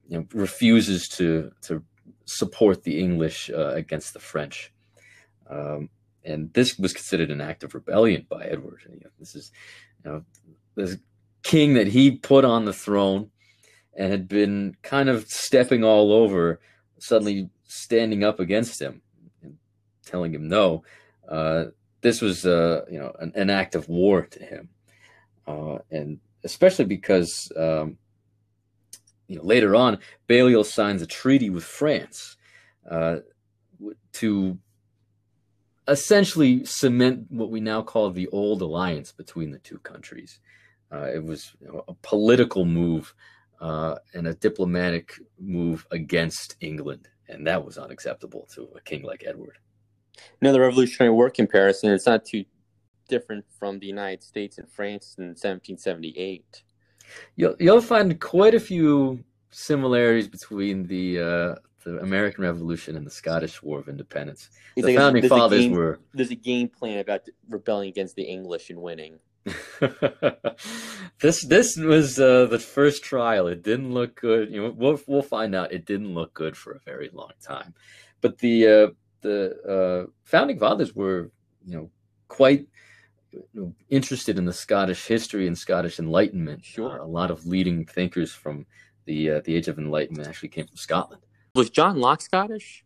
you 0.08 0.18
know, 0.18 0.26
refuses 0.34 1.08
to 1.08 1.50
to 1.62 1.82
support 2.36 2.82
the 2.82 2.98
English 2.98 3.50
uh, 3.50 3.68
against 3.74 4.12
the 4.12 4.20
French. 4.20 4.72
Um, 5.48 5.90
and 6.24 6.52
this 6.52 6.78
was 6.78 6.92
considered 6.92 7.30
an 7.30 7.40
act 7.40 7.64
of 7.64 7.74
rebellion 7.74 8.26
by 8.28 8.44
Edward. 8.44 8.80
You 8.88 9.00
know, 9.04 9.10
this 9.18 9.34
is, 9.34 9.50
you 10.04 10.10
know, 10.10 10.24
this 10.74 10.96
king 11.42 11.74
that 11.74 11.88
he 11.88 12.12
put 12.12 12.44
on 12.44 12.64
the 12.64 12.72
throne 12.72 13.30
and 13.94 14.10
had 14.10 14.28
been 14.28 14.76
kind 14.82 15.08
of 15.08 15.26
stepping 15.28 15.84
all 15.84 16.12
over, 16.12 16.60
suddenly 16.98 17.50
standing 17.66 18.24
up 18.24 18.40
against 18.40 18.80
him 18.80 19.02
and 19.42 19.56
telling 20.06 20.34
him 20.34 20.48
no. 20.48 20.84
Uh, 21.28 21.66
this 22.00 22.20
was, 22.20 22.46
uh, 22.46 22.84
you 22.90 22.98
know, 22.98 23.12
an, 23.18 23.32
an, 23.34 23.50
act 23.50 23.74
of 23.74 23.88
war 23.88 24.22
to 24.22 24.44
him, 24.44 24.68
uh, 25.46 25.78
and 25.90 26.18
especially 26.44 26.84
because, 26.84 27.50
um, 27.56 27.96
you 29.32 29.38
know, 29.38 29.44
later 29.44 29.74
on, 29.74 29.98
Balliol 30.28 30.62
signs 30.62 31.00
a 31.00 31.06
treaty 31.06 31.48
with 31.48 31.64
France 31.64 32.36
uh, 32.90 33.16
to 34.12 34.58
essentially 35.88 36.66
cement 36.66 37.26
what 37.30 37.50
we 37.50 37.60
now 37.60 37.80
call 37.82 38.10
the 38.10 38.28
old 38.28 38.60
alliance 38.60 39.10
between 39.10 39.50
the 39.50 39.58
two 39.58 39.78
countries. 39.78 40.38
Uh, 40.92 41.08
it 41.14 41.24
was 41.24 41.54
you 41.60 41.68
know, 41.68 41.82
a 41.88 41.94
political 42.02 42.66
move 42.66 43.14
uh, 43.62 43.96
and 44.12 44.26
a 44.26 44.34
diplomatic 44.34 45.14
move 45.40 45.86
against 45.90 46.56
England, 46.60 47.08
and 47.28 47.46
that 47.46 47.64
was 47.64 47.78
unacceptable 47.78 48.46
to 48.54 48.68
a 48.76 48.80
king 48.82 49.02
like 49.02 49.24
Edward. 49.26 49.56
Now, 50.42 50.52
the 50.52 50.60
Revolutionary 50.60 51.10
War 51.10 51.30
comparison. 51.30 51.90
It's 51.90 52.06
not 52.06 52.26
too 52.26 52.44
different 53.08 53.46
from 53.58 53.78
the 53.78 53.86
United 53.86 54.22
States 54.22 54.58
and 54.58 54.70
France 54.70 55.14
in 55.16 55.28
1778. 55.28 56.64
You'll 57.36 57.56
you'll 57.58 57.80
find 57.80 58.18
quite 58.20 58.54
a 58.54 58.60
few 58.60 59.24
similarities 59.50 60.28
between 60.28 60.86
the 60.86 61.20
uh, 61.20 61.54
the 61.84 61.98
American 61.98 62.44
Revolution 62.44 62.96
and 62.96 63.06
the 63.06 63.10
Scottish 63.10 63.62
War 63.62 63.78
of 63.78 63.88
Independence. 63.88 64.50
the 64.76 64.82
like 64.82 64.96
founding 64.96 65.28
fathers 65.28 65.60
game, 65.60 65.72
were. 65.72 66.00
There's 66.14 66.30
a 66.30 66.36
game 66.36 66.68
plan 66.68 66.98
about 66.98 67.28
rebelling 67.48 67.88
against 67.88 68.16
the 68.16 68.22
English 68.22 68.70
and 68.70 68.80
winning. 68.80 69.18
this 71.20 71.44
this 71.44 71.76
was 71.76 72.20
uh, 72.20 72.46
the 72.46 72.58
first 72.58 73.02
trial. 73.02 73.48
It 73.48 73.62
didn't 73.62 73.92
look 73.92 74.20
good. 74.20 74.52
You 74.52 74.62
know, 74.62 74.70
we'll 74.76 75.00
we'll 75.06 75.22
find 75.22 75.54
out. 75.54 75.72
It 75.72 75.84
didn't 75.84 76.14
look 76.14 76.32
good 76.34 76.56
for 76.56 76.72
a 76.72 76.80
very 76.80 77.10
long 77.12 77.32
time. 77.42 77.74
But 78.20 78.38
the 78.38 78.66
uh, 78.66 78.88
the 79.22 80.06
uh, 80.06 80.10
founding 80.24 80.58
fathers 80.58 80.94
were, 80.94 81.30
you 81.66 81.76
know, 81.76 81.90
quite 82.28 82.66
interested 83.88 84.38
in 84.38 84.44
the 84.44 84.52
Scottish 84.52 85.06
history 85.06 85.46
and 85.46 85.56
Scottish 85.56 85.98
Enlightenment. 85.98 86.64
Sure, 86.64 86.98
a 86.98 87.06
lot 87.06 87.30
of 87.30 87.46
leading 87.46 87.84
thinkers 87.84 88.32
from 88.32 88.66
the 89.04 89.30
uh, 89.30 89.40
the 89.44 89.54
Age 89.54 89.68
of 89.68 89.78
Enlightenment 89.78 90.28
actually 90.28 90.50
came 90.50 90.66
from 90.66 90.76
Scotland. 90.76 91.22
Was 91.54 91.70
John 91.70 91.98
Locke 91.98 92.22
Scottish? 92.22 92.84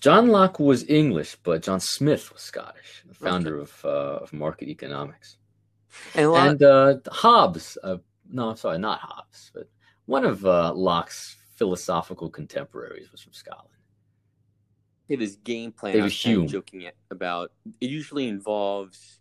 John 0.00 0.28
Locke 0.28 0.60
was 0.60 0.88
English, 0.88 1.36
but 1.42 1.62
John 1.62 1.80
Smith 1.80 2.32
was 2.32 2.42
Scottish, 2.42 3.02
the 3.06 3.14
founder 3.14 3.56
okay. 3.56 3.62
of, 3.62 3.84
uh, 3.84 4.22
of 4.22 4.32
market 4.32 4.68
economics. 4.68 5.36
And, 6.14 6.30
and 6.32 6.62
uh, 6.62 6.96
Hobbes, 7.10 7.78
uh, 7.82 7.96
no, 8.30 8.50
I'm 8.50 8.56
sorry, 8.56 8.78
not 8.78 9.00
Hobbes, 9.00 9.50
but 9.54 9.68
one 10.06 10.24
of 10.24 10.44
uh, 10.44 10.72
Locke's 10.74 11.36
philosophical 11.56 12.28
contemporaries 12.30 13.10
was 13.10 13.20
from 13.20 13.32
Scotland. 13.32 13.73
It 15.08 15.20
is 15.20 15.36
game 15.36 15.72
plan. 15.72 15.96
It 15.96 16.02
was 16.02 16.18
Hume. 16.18 16.46
Joking 16.48 16.88
about 17.10 17.52
it 17.80 17.90
usually 17.90 18.28
involves 18.28 19.18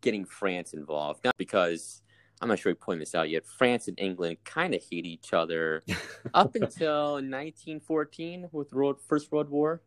getting 0.00 0.24
France 0.24 0.72
involved, 0.72 1.24
not 1.24 1.36
because 1.36 2.02
I'm 2.40 2.48
not 2.48 2.58
sure 2.58 2.70
we 2.72 2.74
pointed 2.74 3.02
this 3.02 3.14
out 3.14 3.28
yet. 3.28 3.44
France 3.46 3.88
and 3.88 3.98
England 4.00 4.38
kind 4.44 4.74
of 4.74 4.82
hate 4.90 5.04
each 5.04 5.32
other 5.32 5.82
up 6.34 6.54
until 6.54 7.14
1914 7.14 8.48
with 8.52 8.70
the 8.70 8.94
First 9.08 9.30
World 9.30 9.50
War. 9.50 9.82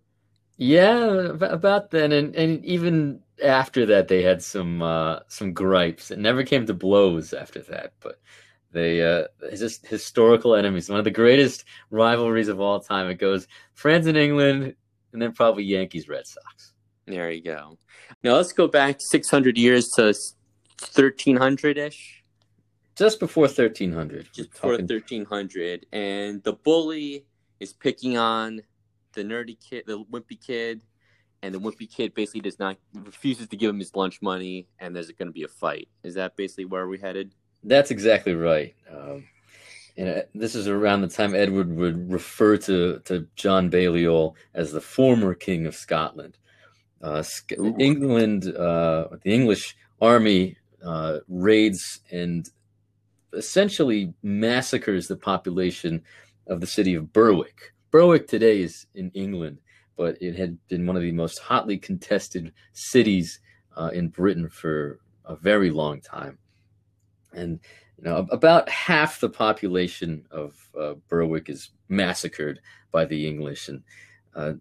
Yeah, 0.57 1.31
about 1.39 1.89
then, 1.89 2.11
and, 2.11 2.35
and 2.35 2.63
even 2.63 3.21
after 3.43 3.87
that, 3.87 4.07
they 4.07 4.21
had 4.21 4.43
some 4.43 4.83
uh, 4.83 5.19
some 5.27 5.51
gripes. 5.51 6.11
It 6.11 6.19
never 6.19 6.43
came 6.43 6.67
to 6.67 6.75
blows 6.75 7.33
after 7.33 7.59
that, 7.63 7.93
but 7.99 8.21
they 8.71 9.01
uh, 9.01 9.27
just 9.55 9.87
historical 9.87 10.53
enemies. 10.55 10.89
One 10.89 10.99
of 10.99 11.05
the 11.05 11.11
greatest 11.11 11.65
rivalries 11.89 12.49
of 12.49 12.61
all 12.61 12.79
time. 12.79 13.09
It 13.09 13.15
goes 13.15 13.47
France 13.73 14.05
and 14.05 14.15
England, 14.17 14.75
and 15.13 15.21
then 15.21 15.31
probably 15.31 15.63
Yankees 15.63 16.07
Red 16.09 16.27
Sox. 16.27 16.73
There 17.05 17.31
you 17.31 17.41
go. 17.41 17.77
Now 18.23 18.35
let's 18.35 18.53
go 18.53 18.67
back 18.67 18.97
600 18.99 19.57
years 19.57 19.89
to 19.91 20.13
1300 20.95 21.77
ish 21.77 22.23
just 22.95 23.19
before 23.19 23.43
1300 23.43 24.27
just 24.33 24.51
before 24.51 24.71
talking... 24.71 24.87
1300 24.87 25.85
and 25.93 26.43
the 26.43 26.53
bully 26.53 27.25
is 27.59 27.73
picking 27.73 28.17
on 28.17 28.61
the 29.13 29.23
nerdy 29.23 29.57
kid 29.59 29.83
the 29.87 30.03
wimpy 30.05 30.39
kid 30.45 30.81
and 31.43 31.53
the 31.53 31.59
wimpy 31.59 31.93
kid 31.93 32.13
basically 32.13 32.41
does 32.41 32.57
not 32.57 32.77
refuses 32.93 33.47
to 33.49 33.57
give 33.57 33.69
him 33.69 33.77
his 33.77 33.93
lunch 33.95 34.21
money 34.21 34.65
and 34.79 34.95
there's 34.95 35.11
going 35.11 35.27
to 35.27 35.33
be 35.33 35.43
a 35.43 35.47
fight. 35.47 35.89
Is 36.01 36.15
that 36.15 36.37
basically 36.37 36.65
where 36.65 36.87
we 36.87 36.97
headed? 36.97 37.33
That's 37.65 37.91
exactly 37.91 38.33
right. 38.33 38.73
Um, 38.89 39.25
and 39.97 40.09
uh, 40.09 40.21
this 40.33 40.55
is 40.55 40.67
around 40.67 41.01
the 41.01 41.07
time 41.07 41.35
edward 41.35 41.75
would 41.75 42.11
refer 42.11 42.57
to, 42.57 42.99
to 43.05 43.27
john 43.35 43.69
balliol 43.69 44.35
as 44.53 44.71
the 44.71 44.81
former 44.81 45.33
king 45.33 45.65
of 45.65 45.75
scotland 45.75 46.37
uh, 47.01 47.23
england 47.79 48.47
uh, 48.55 49.07
the 49.23 49.33
english 49.33 49.75
army 50.01 50.57
uh, 50.83 51.19
raids 51.27 52.01
and 52.11 52.49
essentially 53.33 54.13
massacres 54.21 55.07
the 55.07 55.15
population 55.15 56.01
of 56.47 56.61
the 56.61 56.67
city 56.67 56.93
of 56.93 57.13
Berwick. 57.13 57.73
Berwick 57.91 58.27
today 58.27 58.61
is 58.61 58.85
in 58.95 59.11
England, 59.11 59.59
but 59.97 60.21
it 60.21 60.35
had 60.35 60.57
been 60.67 60.85
one 60.85 60.95
of 60.95 61.01
the 61.01 61.11
most 61.11 61.39
hotly 61.39 61.77
contested 61.77 62.51
cities 62.73 63.39
uh, 63.77 63.91
in 63.93 64.09
Britain 64.09 64.49
for 64.49 64.99
a 65.25 65.35
very 65.35 65.71
long 65.71 66.01
time. 66.01 66.37
And 67.31 67.59
know, 68.03 68.27
about 68.31 68.69
half 68.69 69.19
the 69.19 69.29
population 69.29 70.25
of 70.31 70.55
uh, 70.79 70.93
Berwick 71.07 71.49
is 71.49 71.71
massacred 71.89 72.59
by 72.91 73.05
the 73.05 73.27
English, 73.27 73.69
and 73.69 73.83
uh, 74.35 74.53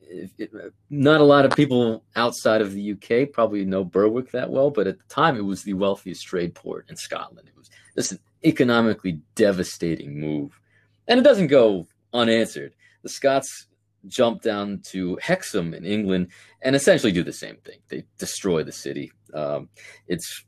it, 0.00 0.30
it, 0.38 0.50
not 0.90 1.20
a 1.20 1.24
lot 1.24 1.44
of 1.44 1.52
people 1.52 2.04
outside 2.16 2.60
of 2.60 2.72
the 2.72 2.92
UK 2.92 3.30
probably 3.32 3.64
know 3.64 3.84
Berwick 3.84 4.30
that 4.32 4.50
well. 4.50 4.70
But 4.70 4.86
at 4.86 4.98
the 4.98 5.04
time, 5.04 5.36
it 5.36 5.44
was 5.44 5.62
the 5.62 5.74
wealthiest 5.74 6.26
trade 6.26 6.54
port 6.54 6.86
in 6.88 6.96
Scotland. 6.96 7.48
It 7.48 7.56
was 7.56 7.70
this 7.94 8.12
an 8.12 8.18
economically 8.44 9.20
devastating 9.34 10.20
move. 10.20 10.58
And 11.06 11.18
it 11.18 11.22
doesn't 11.22 11.48
go 11.48 11.86
unanswered. 12.12 12.74
The 13.02 13.08
Scots 13.08 13.66
jump 14.06 14.42
down 14.42 14.80
to 14.86 15.18
Hexham 15.20 15.74
in 15.74 15.84
England 15.84 16.28
and 16.62 16.76
essentially 16.76 17.12
do 17.12 17.22
the 17.22 17.32
same 17.32 17.56
thing. 17.56 17.78
They 17.88 18.04
destroy 18.18 18.62
the 18.62 18.72
city. 18.72 19.12
Um, 19.34 19.68
it's 20.06 20.44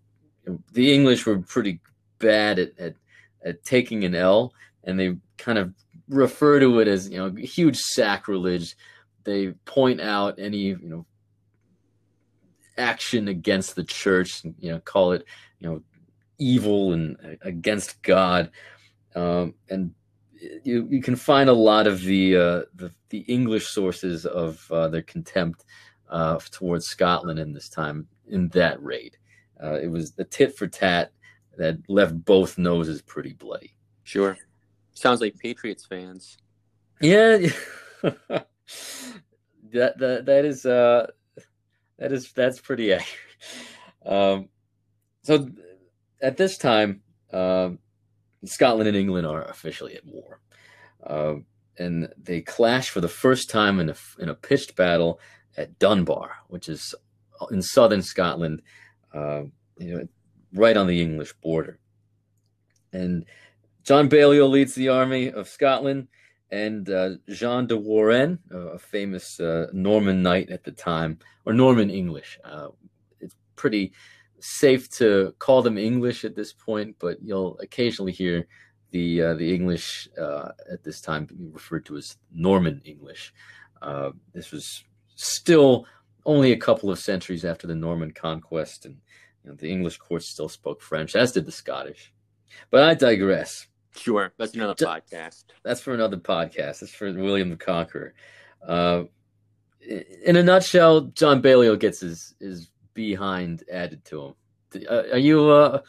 the 0.72 0.92
English 0.92 1.26
were 1.26 1.38
pretty 1.38 1.80
bad 2.20 2.58
at, 2.58 2.78
at, 2.78 2.94
at 3.44 3.64
taking 3.64 4.04
an 4.04 4.14
L, 4.14 4.52
and 4.84 4.98
they 4.98 5.16
kind 5.36 5.58
of 5.58 5.74
refer 6.08 6.60
to 6.60 6.80
it 6.80 6.88
as 6.88 7.08
you 7.08 7.18
know 7.18 7.30
huge 7.30 7.78
sacrilege. 7.78 8.76
They 9.24 9.48
point 9.64 10.00
out 10.00 10.38
any 10.38 10.58
you 10.58 10.78
know 10.82 11.06
action 12.78 13.28
against 13.28 13.76
the 13.76 13.84
church, 13.84 14.42
you 14.44 14.70
know, 14.70 14.80
call 14.80 15.12
it 15.12 15.24
you 15.58 15.68
know 15.68 15.82
evil 16.38 16.92
and 16.92 17.38
against 17.42 18.02
God. 18.02 18.50
Um, 19.14 19.54
and 19.68 19.92
you, 20.64 20.86
you 20.90 21.02
can 21.02 21.16
find 21.16 21.50
a 21.50 21.54
lot 21.54 21.86
of 21.86 22.00
the 22.02 22.36
uh, 22.36 22.62
the, 22.74 22.92
the, 23.10 23.20
English 23.20 23.66
sources 23.66 24.24
of 24.24 24.66
uh, 24.70 24.88
their 24.88 25.02
contempt 25.02 25.64
uh, 26.08 26.38
towards 26.50 26.86
Scotland 26.86 27.38
in 27.38 27.52
this 27.52 27.68
time 27.68 28.06
in 28.28 28.48
that 28.48 28.82
raid. 28.82 29.16
Uh, 29.62 29.74
it 29.74 29.90
was 29.90 30.12
the 30.12 30.24
tit 30.24 30.56
for 30.56 30.66
tat 30.66 31.12
that 31.60 31.78
left 31.88 32.24
both 32.24 32.56
noses 32.56 33.02
pretty 33.02 33.34
bloody. 33.34 33.74
Sure, 34.02 34.38
sounds 34.94 35.20
like 35.20 35.38
Patriots 35.38 35.84
fans. 35.84 36.38
Yeah, 37.02 37.36
that 38.02 38.46
that 39.70 40.24
that 40.24 40.44
is 40.46 40.64
uh, 40.64 41.06
that 41.98 42.12
is 42.12 42.32
that's 42.32 42.60
pretty 42.60 42.94
accurate. 42.94 43.18
Um, 44.06 44.48
so 45.22 45.50
at 46.22 46.38
this 46.38 46.56
time, 46.56 47.02
uh, 47.30 47.70
Scotland 48.44 48.88
and 48.88 48.96
England 48.96 49.26
are 49.26 49.44
officially 49.44 49.94
at 49.96 50.06
war, 50.06 50.40
uh, 51.06 51.34
and 51.78 52.08
they 52.16 52.40
clash 52.40 52.88
for 52.88 53.02
the 53.02 53.08
first 53.08 53.50
time 53.50 53.78
in 53.80 53.90
a 53.90 53.96
in 54.18 54.30
a 54.30 54.34
pitched 54.34 54.76
battle 54.76 55.20
at 55.58 55.78
Dunbar, 55.78 56.30
which 56.48 56.70
is 56.70 56.94
in 57.50 57.60
southern 57.60 58.00
Scotland, 58.00 58.62
uh, 59.12 59.42
you 59.76 59.94
know, 59.94 60.08
right 60.54 60.76
on 60.76 60.86
the 60.86 61.00
English 61.00 61.32
border. 61.42 61.78
And 62.92 63.24
John 63.84 64.08
Balliol 64.08 64.48
leads 64.48 64.74
the 64.74 64.88
army 64.88 65.30
of 65.30 65.48
Scotland, 65.48 66.08
and 66.50 66.88
uh, 66.90 67.10
Jean 67.28 67.66
de 67.66 67.76
Warenne, 67.76 68.38
a 68.50 68.78
famous 68.78 69.38
uh, 69.38 69.66
Norman 69.72 70.22
knight 70.22 70.50
at 70.50 70.64
the 70.64 70.72
time, 70.72 71.18
or 71.46 71.52
Norman 71.52 71.90
English. 71.90 72.38
Uh, 72.44 72.68
it's 73.20 73.36
pretty 73.56 73.92
safe 74.40 74.90
to 74.90 75.34
call 75.38 75.62
them 75.62 75.78
English 75.78 76.24
at 76.24 76.34
this 76.34 76.52
point, 76.52 76.96
but 76.98 77.18
you'll 77.22 77.58
occasionally 77.60 78.12
hear 78.12 78.46
the 78.90 79.22
uh, 79.22 79.34
the 79.34 79.54
English 79.54 80.08
uh, 80.20 80.48
at 80.70 80.82
this 80.82 81.00
time 81.00 81.28
referred 81.52 81.86
to 81.86 81.96
as 81.96 82.16
Norman 82.32 82.82
English. 82.84 83.32
Uh, 83.80 84.10
this 84.32 84.50
was 84.50 84.84
still 85.14 85.86
only 86.26 86.52
a 86.52 86.56
couple 86.56 86.90
of 86.90 86.98
centuries 86.98 87.44
after 87.44 87.66
the 87.66 87.74
Norman 87.74 88.10
conquest, 88.10 88.86
and 88.86 88.96
You 89.44 89.50
know, 89.50 89.56
the 89.56 89.70
English 89.70 89.98
courts 89.98 90.26
still 90.26 90.48
spoke 90.48 90.82
French, 90.82 91.16
as 91.16 91.32
did 91.32 91.46
the 91.46 91.52
Scottish. 91.52 92.12
But 92.70 92.82
I 92.82 92.94
digress. 92.94 93.66
Sure, 93.96 94.32
that's 94.38 94.54
another 94.54 94.74
D- 94.74 94.84
podcast. 94.84 95.44
That's 95.62 95.80
for 95.80 95.94
another 95.94 96.16
podcast. 96.16 96.80
That's 96.80 96.92
for 96.92 97.12
William 97.12 97.50
the 97.50 97.56
Conqueror. 97.56 98.14
Uh, 98.66 99.04
in 99.80 100.36
a 100.36 100.42
nutshell, 100.42 101.02
John 101.02 101.40
Balliol 101.40 101.76
gets 101.76 102.00
his 102.00 102.34
his 102.38 102.70
behind 102.94 103.64
added 103.70 104.04
to 104.06 104.26
him. 104.26 104.34
Uh, 104.88 105.02
are 105.12 105.18
you? 105.18 105.48
Uh, 105.48 105.80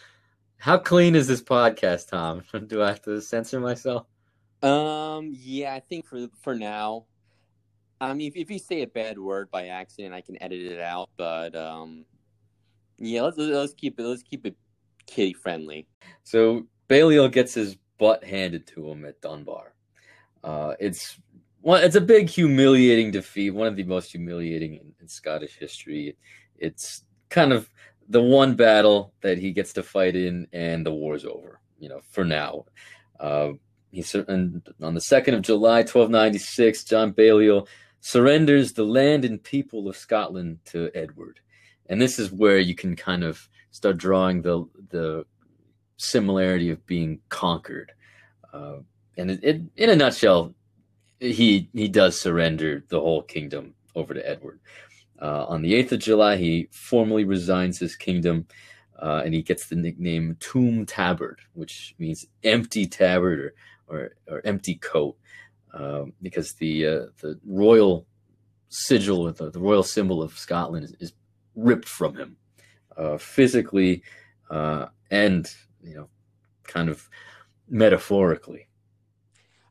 how 0.58 0.78
clean 0.78 1.16
is 1.16 1.28
this 1.28 1.42
podcast, 1.42 2.10
Tom? 2.10 2.44
Do 2.68 2.82
I 2.82 2.90
have 2.90 3.02
to 3.04 3.22
censor 3.22 3.60
myself? 3.60 4.06
Um, 4.64 5.32
yeah, 5.36 5.74
I 5.74 5.80
think 5.80 6.06
for 6.06 6.28
for 6.42 6.56
now, 6.56 7.06
I 8.00 8.14
mean, 8.14 8.28
if, 8.28 8.36
if 8.36 8.50
you 8.50 8.60
say 8.60 8.82
a 8.82 8.88
bad 8.88 9.20
word 9.20 9.52
by 9.52 9.68
accident, 9.68 10.14
I 10.14 10.22
can 10.22 10.42
edit 10.42 10.62
it 10.72 10.80
out. 10.80 11.10
But 11.18 11.56
um, 11.56 12.06
yeah, 13.02 13.24
let's 13.24 13.38
let's 13.38 13.74
keep 13.74 14.00
it 14.00 14.04
let's 14.04 14.24
keep 14.24 14.46
it 14.46 14.56
kitty 15.06 15.34
friendly. 15.34 15.88
So 16.24 16.68
Balliol 16.88 17.30
gets 17.30 17.54
his 17.54 17.78
butt 17.98 18.24
handed 18.24 18.68
to 18.68 18.90
him 18.90 19.06
at 19.06 19.22
Dunbar. 19.22 19.74
Uh, 20.44 20.76
it's 20.80 21.20
one. 21.62 21.84
It's 21.84 21.96
a 21.96 22.02
big, 22.02 22.30
humiliating 22.30 23.12
defeat. 23.12 23.52
One 23.52 23.68
of 23.68 23.76
the 23.76 23.84
most 23.84 24.12
humiliating 24.12 24.76
in, 24.76 24.94
in 25.00 25.08
Scottish 25.08 25.58
history. 25.58 26.16
It's 26.58 27.04
kind 27.30 27.54
of 27.54 27.70
the 28.10 28.22
one 28.22 28.56
battle 28.56 29.14
that 29.22 29.38
he 29.38 29.52
gets 29.52 29.74
to 29.74 29.84
fight 29.84 30.16
in, 30.16 30.48
and 30.54 30.86
the 30.86 30.94
war's 30.94 31.26
over. 31.26 31.60
You 31.80 31.90
know, 31.90 32.02
for 32.10 32.24
now. 32.24 32.66
Uh, 33.20 33.54
he 33.92 34.06
and 34.28 34.62
on 34.82 34.94
the 34.94 35.02
second 35.02 35.34
of 35.34 35.42
July, 35.42 35.84
twelve 35.84 36.10
ninety 36.10 36.38
six, 36.38 36.84
John 36.84 37.12
Balliol 37.12 37.68
surrenders 38.00 38.74
the 38.74 38.84
land 38.84 39.26
and 39.26 39.44
people 39.44 39.88
of 39.88 39.96
Scotland 39.96 40.60
to 40.66 40.90
Edward, 40.96 41.40
and 41.92 42.02
this 42.02 42.18
is 42.18 42.32
where 42.32 42.58
you 42.58 42.74
can 42.74 42.96
kind 42.96 43.24
of 43.24 43.48
start 43.72 43.98
drawing 43.98 44.42
the 44.42 44.66
the 44.90 45.26
similarity 45.98 46.72
of 46.72 46.84
being 46.88 47.20
conquered. 47.30 47.92
Uh, 48.52 48.78
and 49.18 49.30
it, 49.30 49.44
it, 49.44 49.62
in 49.76 49.90
a 49.90 49.96
nutshell, 49.96 50.56
he 51.20 51.70
he 51.74 51.90
does 51.90 52.20
surrender 52.20 52.84
the 52.88 53.00
whole 53.00 53.22
kingdom 53.22 53.76
over 53.94 54.14
to 54.14 54.28
Edward. 54.28 54.62
Uh, 55.22 55.46
on 55.48 55.62
the 55.62 55.76
eighth 55.76 55.92
of 55.92 56.00
July, 56.00 56.38
he 56.38 56.70
formally 56.72 57.26
resigns 57.26 57.78
his 57.78 57.96
kingdom, 57.96 58.48
uh, 59.00 59.22
and 59.24 59.34
he 59.34 59.42
gets 59.42 59.68
the 59.68 59.76
nickname 59.76 60.38
Toom 60.40 60.86
Tabard, 60.86 61.42
which 61.54 61.94
means 62.00 62.26
empty 62.44 62.88
tabard 62.88 63.40
or 63.40 63.54
or, 63.88 64.16
or 64.30 64.42
empty 64.46 64.76
coat, 64.76 65.18
um, 65.74 66.14
because 66.22 66.54
the 66.54 66.88
uh, 66.88 67.06
the 67.22 67.38
royal 67.46 68.08
sigil, 68.70 69.30
the, 69.34 69.52
the 69.52 69.60
royal 69.60 69.84
symbol 69.84 70.24
of 70.24 70.38
Scotland, 70.38 70.86
is, 70.86 70.96
is 71.02 71.14
ripped 71.56 71.88
from 71.88 72.16
him 72.16 72.38
uh, 72.98 73.18
physically 73.18 74.04
uh, 74.50 74.88
and 75.10 75.50
you 75.84 75.96
know, 75.96 76.10
kind 76.64 76.90
of 76.90 77.10
metaphorically. 77.68 78.68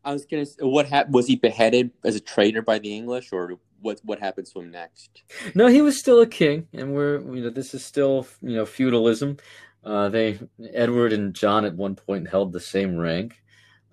I 0.04 0.12
was 0.12 0.24
gonna. 0.24 0.46
Say, 0.46 0.56
what 0.60 0.86
happened? 0.86 1.14
Was 1.14 1.26
he 1.26 1.36
beheaded 1.36 1.90
as 2.04 2.16
a 2.16 2.20
traitor 2.20 2.62
by 2.62 2.78
the 2.78 2.94
English, 2.94 3.32
or 3.32 3.58
what? 3.80 4.00
What 4.02 4.18
happened 4.18 4.46
to 4.48 4.60
him 4.60 4.70
next? 4.70 5.22
No, 5.54 5.66
he 5.66 5.82
was 5.82 5.98
still 5.98 6.20
a 6.20 6.26
king, 6.26 6.66
and 6.72 6.94
we're 6.94 7.20
you 7.34 7.42
know 7.42 7.50
this 7.50 7.74
is 7.74 7.84
still 7.84 8.26
you 8.40 8.56
know 8.56 8.66
feudalism. 8.66 9.36
Uh, 9.84 10.08
they 10.08 10.38
Edward 10.72 11.12
and 11.12 11.34
John 11.34 11.64
at 11.64 11.74
one 11.74 11.94
point 11.94 12.28
held 12.28 12.52
the 12.52 12.60
same 12.60 12.96
rank, 12.96 13.42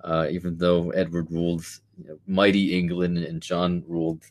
uh, 0.04 0.28
even 0.30 0.58
though 0.58 0.92
Edward 0.92 1.30
ruled 1.30 1.66
you 1.98 2.10
know, 2.10 2.20
mighty 2.26 2.78
England 2.78 3.18
and 3.18 3.42
John 3.42 3.84
ruled 3.88 4.24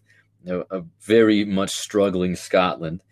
you 0.44 0.52
know, 0.52 0.64
a 0.70 0.82
very 1.02 1.44
much 1.44 1.72
struggling 1.72 2.36
Scotland. 2.36 3.02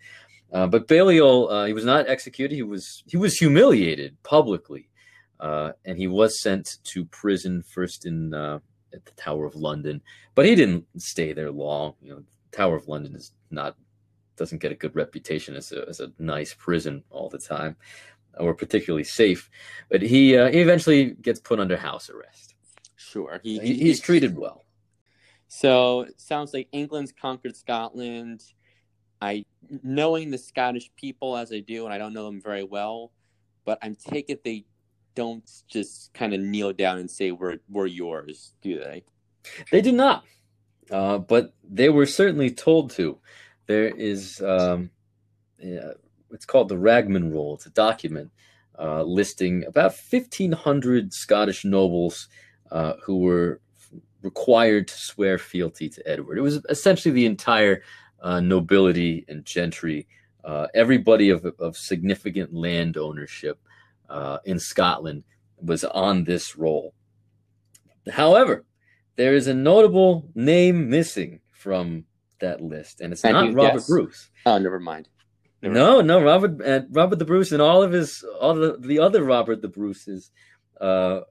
Uh, 0.55 0.65
but 0.65 0.87
Balliol, 0.87 1.49
uh, 1.49 1.65
he 1.65 1.73
was 1.73 1.83
not 1.83 2.07
executed. 2.07 2.55
He 2.55 2.63
was 2.63 3.03
he 3.07 3.17
was 3.17 3.35
humiliated 3.35 4.15
publicly, 4.23 4.87
uh, 5.41 5.73
and 5.83 5.97
he 5.97 6.07
was 6.07 6.41
sent 6.41 6.77
to 6.85 7.03
prison 7.03 7.61
first 7.61 8.05
in 8.05 8.33
uh, 8.33 8.59
at 8.93 9.03
the 9.03 9.11
Tower 9.17 9.45
of 9.45 9.55
London. 9.55 10.01
But 10.33 10.45
he 10.45 10.55
didn't 10.55 10.85
stay 10.97 11.33
there 11.33 11.51
long. 11.51 11.95
You 12.01 12.09
know, 12.11 12.23
Tower 12.53 12.77
of 12.77 12.87
London 12.87 13.17
is 13.17 13.33
not 13.51 13.75
doesn't 14.37 14.61
get 14.61 14.71
a 14.71 14.75
good 14.75 14.95
reputation 14.95 15.57
as 15.57 15.73
a 15.73 15.89
as 15.89 15.99
a 15.99 16.13
nice 16.19 16.53
prison 16.53 17.03
all 17.09 17.27
the 17.27 17.37
time, 17.37 17.75
or 18.39 18.53
particularly 18.53 19.03
safe. 19.03 19.49
But 19.89 20.03
he 20.03 20.37
uh, 20.37 20.49
he 20.51 20.61
eventually 20.61 21.11
gets 21.21 21.41
put 21.41 21.59
under 21.59 21.75
house 21.75 22.09
arrest. 22.09 22.55
Sure, 22.95 23.41
he, 23.43 23.59
He, 23.59 23.73
he's 23.73 23.99
treated 23.99 24.37
well. 24.37 24.63
So 25.49 26.03
it 26.03 26.21
sounds 26.21 26.53
like 26.53 26.69
England's 26.71 27.11
conquered 27.11 27.57
Scotland. 27.57 28.41
I 29.21 29.45
knowing 29.83 30.31
the 30.31 30.37
Scottish 30.37 30.89
people 30.95 31.35
as 31.37 31.51
I 31.51 31.59
do, 31.59 31.85
and 31.85 31.93
I 31.93 31.97
don't 31.97 32.13
know 32.13 32.25
them 32.25 32.41
very 32.41 32.63
well, 32.63 33.11
but 33.65 33.79
I'm 33.81 33.95
taking 33.95 34.37
they 34.43 34.65
don't 35.15 35.49
just 35.67 36.13
kind 36.13 36.33
of 36.33 36.41
kneel 36.41 36.73
down 36.73 36.97
and 36.97 37.09
say 37.09 37.31
we're 37.31 37.57
we're 37.69 37.85
yours, 37.85 38.53
do 38.61 38.79
they? 38.79 39.03
They 39.71 39.81
do 39.81 39.91
not, 39.91 40.25
uh, 40.91 41.19
but 41.19 41.53
they 41.63 41.89
were 41.89 42.05
certainly 42.05 42.51
told 42.51 42.91
to. 42.91 43.19
There 43.67 43.87
is, 43.87 44.41
um, 44.41 44.91
yeah, 45.57 45.91
it's 46.31 46.45
called 46.45 46.69
the 46.69 46.77
Ragman 46.77 47.31
Roll. 47.33 47.55
It's 47.55 47.65
a 47.65 47.71
document 47.71 48.31
uh, 48.77 49.03
listing 49.03 49.65
about 49.65 49.93
1,500 50.09 51.13
Scottish 51.13 51.65
nobles 51.65 52.27
uh, 52.71 52.93
who 53.03 53.19
were 53.19 53.61
required 54.21 54.87
to 54.87 54.97
swear 54.97 55.37
fealty 55.37 55.87
to 55.89 56.07
Edward. 56.07 56.37
It 56.37 56.41
was 56.41 56.59
essentially 56.69 57.13
the 57.13 57.25
entire 57.25 57.83
uh, 58.25 58.39
nobility 58.39 59.23
and 59.27 59.45
gentry, 59.45 60.07
uh, 60.43 60.65
everybody 60.73 61.29
of, 61.29 61.45
of 61.59 61.77
significant 61.77 62.51
land 62.53 62.97
ownership 62.97 63.59
uh, 64.09 64.39
in 64.45 64.57
Scotland 64.59 65.23
was 65.61 65.83
on 65.83 66.23
this 66.23 66.57
roll. 66.57 66.93
However, 68.11 68.65
there 69.15 69.35
is 69.35 69.45
a 69.47 69.53
notable 69.53 70.27
name 70.33 70.89
missing 70.89 71.39
from 71.51 72.05
that 72.39 72.61
list, 72.61 72.99
and 72.99 73.13
it's 73.13 73.23
And 73.23 73.33
not 73.33 73.45
you 73.45 73.51
Robert 73.53 73.73
guess. 73.77 73.87
Bruce. 73.87 74.29
Oh, 74.47 74.57
never 74.57 74.79
mind. 74.79 75.07
Never 75.61 75.73
No, 75.75 76.01
no, 76.01 76.21
Robert, 76.23 76.61
uh, 76.65 76.81
Robert 76.89 77.19
the 77.19 77.25
Bruce, 77.25 77.51
and 77.51 77.61
all 77.61 77.83
of 77.83 77.91
his, 77.91 78.25
all 78.41 78.55
the 78.55 78.77
the 78.79 78.99
other 78.99 79.23
Robert 79.23 79.61
the 79.61 79.67
Bruces. 79.67 80.31
Uh, 80.81 81.21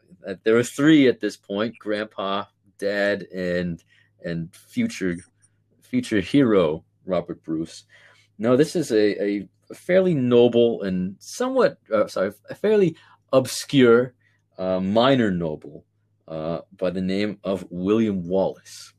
there 0.44 0.56
are 0.56 0.64
three 0.64 1.08
at 1.08 1.20
this 1.20 1.36
point: 1.36 1.78
Grandpa, 1.78 2.44
Dad, 2.78 3.24
and 3.34 3.82
and 4.24 4.54
future 4.54 5.16
future 5.94 6.20
hero 6.20 6.84
Robert 7.06 7.40
Bruce. 7.44 7.84
No, 8.36 8.56
this 8.56 8.74
is 8.74 8.90
a, 8.90 9.22
a, 9.22 9.48
fairly 9.72 10.12
noble 10.12 10.82
and 10.82 11.14
somewhat, 11.20 11.78
uh, 11.92 12.08
sorry, 12.08 12.32
a 12.50 12.54
fairly 12.56 12.96
obscure 13.32 14.12
uh, 14.58 14.80
minor 14.80 15.30
noble 15.30 15.84
uh, 16.26 16.58
by 16.76 16.90
the 16.90 17.00
name 17.00 17.38
of 17.44 17.64
William 17.70 18.26
Wallace. 18.26 18.92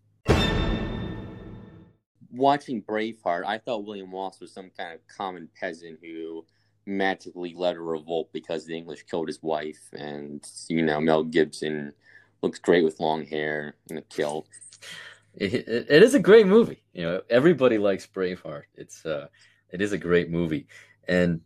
Watching 2.31 2.81
Braveheart, 2.81 3.43
I 3.45 3.57
thought 3.57 3.85
William 3.85 4.09
Wallace 4.13 4.39
was 4.39 4.53
some 4.53 4.71
kind 4.77 4.93
of 4.93 5.01
common 5.17 5.49
peasant 5.59 5.99
who 6.01 6.45
magically 6.85 7.53
led 7.57 7.75
a 7.75 7.81
revolt 7.81 8.29
because 8.31 8.65
the 8.65 8.77
English 8.77 9.03
killed 9.03 9.27
his 9.27 9.43
wife, 9.43 9.89
and 9.91 10.47
you 10.69 10.81
know 10.81 11.01
Mel 11.01 11.25
Gibson 11.25 11.91
looks 12.41 12.59
great 12.59 12.85
with 12.85 13.01
long 13.01 13.25
hair 13.25 13.75
and 13.89 13.99
a 13.99 14.01
kilt. 14.03 14.47
It, 15.37 15.53
it, 15.53 15.85
it 15.89 16.03
is 16.03 16.13
a 16.13 16.19
great 16.19 16.47
movie. 16.47 16.83
You 16.93 17.03
know, 17.03 17.21
everybody 17.29 17.77
likes 17.77 18.07
Braveheart. 18.07 18.63
It's 18.75 19.05
uh, 19.05 19.27
it 19.71 19.81
is 19.81 19.91
a 19.91 19.97
great 19.97 20.29
movie, 20.29 20.67
and 21.07 21.41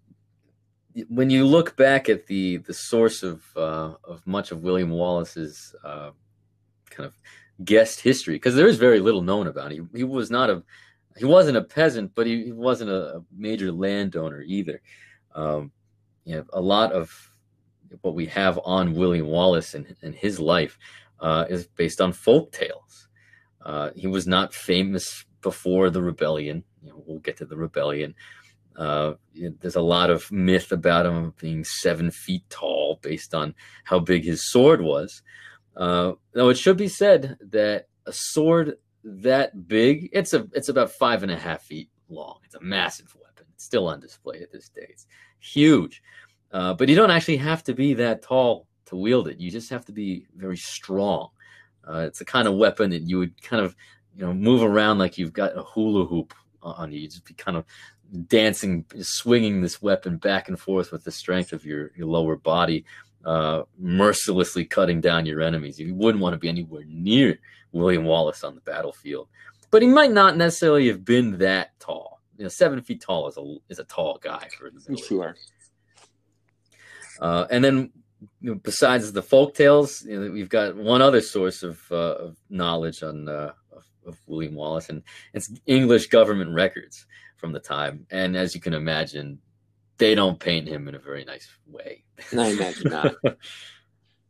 when 1.08 1.30
you 1.30 1.46
look 1.46 1.76
back 1.76 2.10
at 2.10 2.28
the 2.28 2.58
the 2.58 2.74
source 2.74 3.24
of 3.24 3.44
uh, 3.56 3.94
of 4.04 4.26
much 4.26 4.52
of 4.52 4.64
William 4.64 4.90
Wallace's 4.90 5.76
uh, 5.84 6.12
kind 6.90 7.08
of 7.08 7.14
guest 7.64 8.00
history, 8.02 8.36
because 8.36 8.56
there 8.56 8.68
is 8.68 8.78
very 8.78 9.00
little 9.00 9.22
known 9.22 9.48
about 9.48 9.72
him. 9.72 9.90
He, 9.94 10.00
he 10.00 10.04
was 10.04 10.32
not 10.32 10.50
a 10.50 10.64
he 11.18 11.26
wasn't 11.26 11.58
a 11.58 11.64
peasant, 11.64 12.14
but 12.16 12.28
he, 12.28 12.46
he 12.46 12.52
wasn't 12.52 12.90
a, 12.90 13.18
a 13.18 13.24
major 13.36 13.72
landowner 13.72 14.42
either. 14.42 14.82
Um, 15.36 15.72
you 16.26 16.36
know, 16.36 16.46
a 16.54 16.62
lot 16.62 16.92
of 16.94 17.12
what 18.02 18.16
we 18.16 18.28
have 18.28 18.60
on 18.64 18.94
William 18.94 19.28
Wallace 19.28 19.74
and, 19.74 19.96
and 20.02 20.14
his 20.14 20.40
life 20.40 20.78
uh, 21.20 21.46
is 21.50 21.68
based 21.68 22.02
on 22.02 22.14
folk 22.14 22.52
tales. 22.52 23.09
Uh, 23.64 23.90
he 23.96 24.08
was 24.08 24.28
not 24.28 24.54
famous 24.54 25.26
before 25.42 25.90
the 25.90 26.02
rebellion. 26.02 26.64
You 26.82 26.90
know, 26.90 27.04
we'll 27.06 27.20
get 27.20 27.38
to 27.38 27.46
the 27.46 27.58
rebellion. 27.58 28.16
Uh, 28.76 29.14
there's 29.34 29.76
a 29.76 29.82
lot 29.82 30.10
of 30.10 30.32
myth 30.32 30.72
about 30.72 31.06
him 31.06 31.34
being 31.40 31.64
seven 31.66 32.12
feet 32.12 32.44
tall 32.50 33.00
based 33.02 33.34
on 33.34 33.54
how 33.84 34.00
big 34.00 34.24
his 34.24 34.50
sword 34.50 34.82
was. 34.82 35.22
Uh, 35.76 36.14
now, 36.34 36.50
it 36.50 36.58
should 36.58 36.78
be 36.78 36.88
said 36.88 37.38
that 37.42 37.88
a 38.06 38.14
sword 38.14 38.76
that 39.04 39.68
big, 39.68 40.10
it's 40.14 40.34
a 40.34 40.48
it's 40.54 40.70
about 40.70 40.92
five 40.92 41.24
and 41.24 41.32
a 41.32 41.38
half 41.38 41.64
feet 41.64 41.90
long. 42.10 42.40
It's 42.46 42.56
a 42.56 42.62
massive 42.62 43.14
weapon. 43.16 43.46
It's 43.54 43.66
still 43.66 43.88
on 43.88 44.00
display 44.00 44.42
at 44.42 44.52
this 44.52 44.70
day. 44.70 44.88
It's 44.90 45.08
huge, 45.40 46.02
uh, 46.52 46.74
but 46.74 46.90
you 46.90 46.96
don't 46.96 47.12
actually 47.12 47.38
have 47.38 47.64
to 47.66 47.74
be 47.74 47.94
that 47.96 48.22
tall 48.22 48.68
to 48.86 48.96
wield 48.96 49.28
it. 49.28 49.40
You 49.40 49.52
just 49.52 49.70
have 49.70 49.86
to 49.86 49.92
be 49.92 50.26
very 50.36 50.58
strong. 50.58 51.30
Uh, 51.90 52.00
it's 52.00 52.20
the 52.20 52.26
kind 52.26 52.48
of 52.48 52.56
weapon 52.56 52.92
that 52.92 53.02
you 53.02 53.18
would 53.18 53.42
kind 53.42 53.64
of, 53.64 53.76
you 54.16 54.26
know, 54.26 54.34
move 54.34 54.62
around 54.62 55.00
like 55.00 55.18
you've 55.18 55.34
got 55.34 55.58
a 55.58 55.64
hula 55.64 56.06
hoop 56.06 56.34
on 56.62 56.92
you. 56.92 57.00
You'd 57.00 57.12
just 57.12 57.26
be 57.26 57.34
kind 57.34 57.58
of 57.58 57.66
dancing, 58.28 58.86
swinging 59.02 59.62
this 59.62 59.82
weapon 59.82 60.18
back 60.18 60.50
and 60.50 60.60
forth 60.60 60.92
with 60.92 61.04
the 61.04 61.12
strength 61.12 61.54
of 61.54 61.66
your, 61.66 61.92
your 61.96 62.08
lower 62.08 62.36
body, 62.36 62.86
uh, 63.26 63.64
mercilessly 63.78 64.66
cutting 64.66 65.02
down 65.02 65.26
your 65.26 65.42
enemies. 65.42 65.80
You 65.80 65.96
wouldn't 65.96 66.22
want 66.22 66.34
to 66.34 66.40
be 66.40 66.50
anywhere 66.50 66.84
near 66.88 67.40
William 67.72 68.06
Wallace 68.06 68.44
on 68.44 68.56
the 68.56 68.62
battlefield. 68.62 69.28
But 69.72 69.82
he 69.82 69.88
might 69.88 70.12
not 70.12 70.38
necessarily 70.38 70.88
have 70.88 71.06
been 71.06 71.38
that 71.40 71.80
tall. 71.80 72.22
You 72.38 72.44
know, 72.44 72.50
seven 72.50 72.82
feet 72.82 73.02
tall 73.02 73.28
is 73.28 73.38
a 73.38 73.58
is 73.68 73.80
a 73.80 73.84
tall 73.84 74.18
guy 74.22 74.48
for 74.58 74.70
the 74.70 74.80
middle 74.80 75.06
sure. 75.06 75.36
Uh, 77.20 77.46
and 77.52 77.64
then 77.64 77.92
you 78.42 78.52
know, 78.52 78.56
besides 78.56 79.12
the 79.12 79.22
folk 79.22 79.56
tales, 79.56 80.04
you 80.04 80.20
know, 80.20 80.32
we've 80.32 80.50
got 80.50 80.76
one 80.76 81.02
other 81.02 81.22
source 81.22 81.64
of, 81.64 81.82
uh, 81.92 82.16
of 82.16 82.38
knowledge 82.50 83.04
on 83.04 83.28
uh, 83.30 83.52
of, 83.72 83.86
of, 84.06 84.18
William 84.28 84.56
Wallace, 84.56 84.90
and 84.90 85.04
it's 85.34 85.52
English 85.66 86.08
government 86.08 86.54
records 86.54 87.06
from 87.38 87.52
the 87.54 87.60
time. 87.60 88.06
And 88.12 88.36
as 88.36 88.54
you 88.54 88.62
can 88.62 88.74
imagine, 88.74 89.40
they 89.98 90.16
don't 90.16 90.40
paint 90.40 90.68
him 90.68 90.88
in 90.88 90.96
a 90.96 91.00
very 91.00 91.24
nice 91.24 91.50
way. 91.68 92.04
I 92.38 92.48
imagine 92.50 92.92
not. 92.92 93.16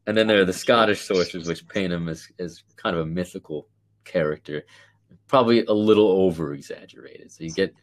and 0.07 0.17
then 0.17 0.27
there 0.27 0.41
are 0.41 0.45
the 0.45 0.53
Scottish 0.53 1.01
sources, 1.01 1.47
which 1.47 1.67
paint 1.67 1.93
him 1.93 2.09
as, 2.09 2.27
as 2.39 2.63
kind 2.75 2.95
of 2.95 3.03
a 3.03 3.05
mythical 3.05 3.67
character, 4.05 4.65
probably 5.27 5.65
a 5.65 5.73
little 5.73 6.07
over 6.07 6.53
exaggerated. 6.53 7.31
So 7.31 7.43
you 7.43 7.51
get, 7.51 7.73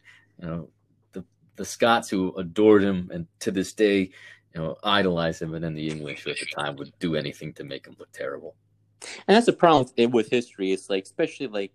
you 0.41 0.47
know, 0.47 0.69
the 1.13 1.25
the 1.55 1.65
Scots 1.65 2.09
who 2.09 2.35
adored 2.35 2.83
him, 2.83 3.09
and 3.13 3.27
to 3.39 3.51
this 3.51 3.73
day 3.73 4.11
you 4.57 4.63
know, 4.63 4.75
idolize 4.83 5.41
him, 5.41 5.53
and 5.53 5.63
then 5.63 5.75
the 5.75 5.87
English 5.87 6.25
at 6.25 6.37
the 6.39 6.47
time 6.47 6.75
would 6.77 6.91
do 6.99 7.15
anything 7.15 7.53
to 7.53 7.63
make 7.63 7.85
him 7.85 7.95
look 7.99 8.11
terrible. 8.11 8.55
And 9.27 9.35
that's 9.35 9.45
the 9.45 9.53
problem 9.53 9.87
with, 9.95 10.11
with 10.11 10.31
history. 10.31 10.71
It's 10.71 10.89
like, 10.89 11.03
especially 11.03 11.47
like, 11.47 11.73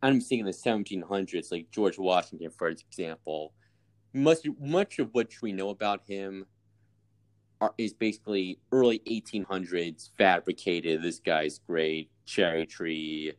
I'm 0.00 0.20
seeing 0.20 0.40
in 0.40 0.46
the 0.46 0.52
1700s, 0.52 1.50
like 1.50 1.70
George 1.72 1.98
Washington, 1.98 2.50
for 2.50 2.68
example. 2.68 3.52
Much 4.12 4.46
much 4.60 5.00
of 5.00 5.08
what 5.10 5.32
we 5.42 5.50
know 5.52 5.70
about 5.70 6.02
him 6.06 6.46
are, 7.60 7.74
is 7.78 7.92
basically 7.92 8.60
early 8.70 9.00
1800s 9.08 10.10
fabricated. 10.16 11.02
This 11.02 11.18
guy's 11.18 11.58
great, 11.58 12.10
cherry 12.26 12.64
tree, 12.64 13.32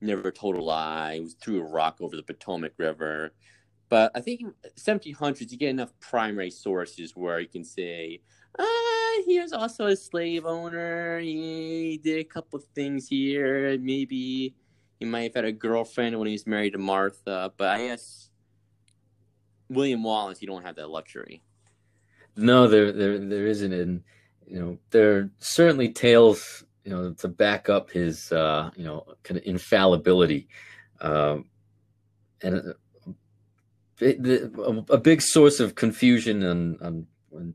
never 0.00 0.30
told 0.30 0.56
a 0.56 0.62
lie, 0.62 1.20
was 1.20 1.34
threw 1.34 1.60
a 1.60 1.70
rock 1.70 1.98
over 2.00 2.16
the 2.16 2.22
Potomac 2.22 2.72
River. 2.78 3.34
But 3.88 4.12
I 4.14 4.20
think 4.20 4.42
1700s, 4.76 5.50
you 5.50 5.58
get 5.58 5.70
enough 5.70 5.92
primary 6.00 6.50
sources 6.50 7.12
where 7.14 7.40
you 7.40 7.48
can 7.48 7.64
say, 7.64 8.20
ah, 8.58 9.22
he 9.26 9.40
was 9.40 9.52
also 9.52 9.86
a 9.86 9.96
slave 9.96 10.46
owner. 10.46 11.20
He 11.20 12.00
did 12.02 12.18
a 12.18 12.24
couple 12.24 12.58
of 12.58 12.64
things 12.74 13.08
here. 13.08 13.78
Maybe 13.78 14.54
he 14.98 15.04
might 15.04 15.22
have 15.22 15.34
had 15.34 15.44
a 15.44 15.52
girlfriend 15.52 16.18
when 16.18 16.26
he 16.26 16.32
was 16.32 16.46
married 16.46 16.72
to 16.72 16.78
Martha. 16.78 17.52
But 17.56 17.68
I 17.68 17.88
guess 17.88 18.30
William 19.68 20.02
Wallace, 20.02 20.40
you 20.40 20.48
don't 20.48 20.64
have 20.64 20.76
that 20.76 20.90
luxury. 20.90 21.42
No, 22.36 22.66
there, 22.66 22.92
there, 22.92 23.18
there 23.18 23.46
isn't. 23.46 23.72
And 23.72 24.02
you 24.46 24.60
know, 24.60 24.78
there 24.90 25.16
are 25.16 25.30
certainly 25.38 25.92
tales, 25.92 26.64
you 26.84 26.90
know, 26.90 27.12
to 27.14 27.28
back 27.28 27.68
up 27.68 27.90
his, 27.90 28.32
uh, 28.32 28.70
you 28.76 28.84
know, 28.84 29.04
kind 29.22 29.38
of 29.38 29.44
infallibility. 29.44 30.48
Um, 31.00 31.46
and 32.42 32.74
a, 34.00 34.98
big 34.98 35.22
source 35.22 35.60
of 35.60 35.74
confusion 35.74 36.42
and, 36.42 36.80
and, 36.80 37.06
and, 37.32 37.54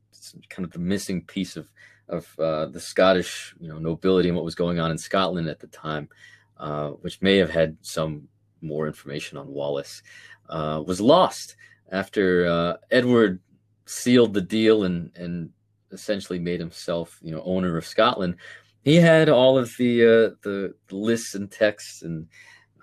kind 0.49 0.65
of 0.65 0.71
the 0.71 0.79
missing 0.79 1.23
piece 1.23 1.57
of 1.57 1.71
of 2.07 2.39
uh, 2.39 2.65
the 2.67 2.79
Scottish 2.79 3.55
you 3.59 3.67
know 3.67 3.77
nobility 3.77 4.29
and 4.29 4.35
what 4.35 4.45
was 4.45 4.55
going 4.55 4.79
on 4.79 4.91
in 4.91 4.97
Scotland 4.97 5.47
at 5.47 5.59
the 5.59 5.67
time, 5.67 6.09
uh, 6.57 6.89
which 6.89 7.21
may 7.21 7.37
have 7.37 7.49
had 7.49 7.77
some 7.81 8.27
more 8.61 8.87
information 8.87 9.37
on 9.37 9.47
Wallace, 9.47 10.01
uh, 10.49 10.81
was 10.85 10.99
lost 10.99 11.55
after 11.91 12.47
uh, 12.47 12.77
Edward 12.91 13.39
sealed 13.85 14.33
the 14.33 14.41
deal 14.41 14.83
and 14.83 15.11
and 15.15 15.49
essentially 15.91 16.39
made 16.39 16.59
himself 16.59 17.19
you 17.21 17.31
know 17.31 17.41
owner 17.43 17.77
of 17.77 17.85
Scotland. 17.85 18.35
He 18.83 18.95
had 18.95 19.29
all 19.29 19.57
of 19.57 19.71
the 19.77 20.03
uh, 20.03 20.35
the 20.43 20.73
lists 20.91 21.35
and 21.35 21.51
texts 21.51 22.01
and 22.01 22.27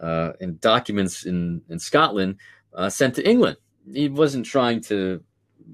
uh, 0.00 0.32
and 0.40 0.60
documents 0.60 1.26
in 1.26 1.62
in 1.68 1.78
Scotland 1.78 2.36
uh, 2.76 2.90
sent 2.90 3.14
to 3.16 3.28
England. 3.28 3.56
He 3.92 4.08
wasn't 4.08 4.46
trying 4.46 4.82
to, 4.84 5.22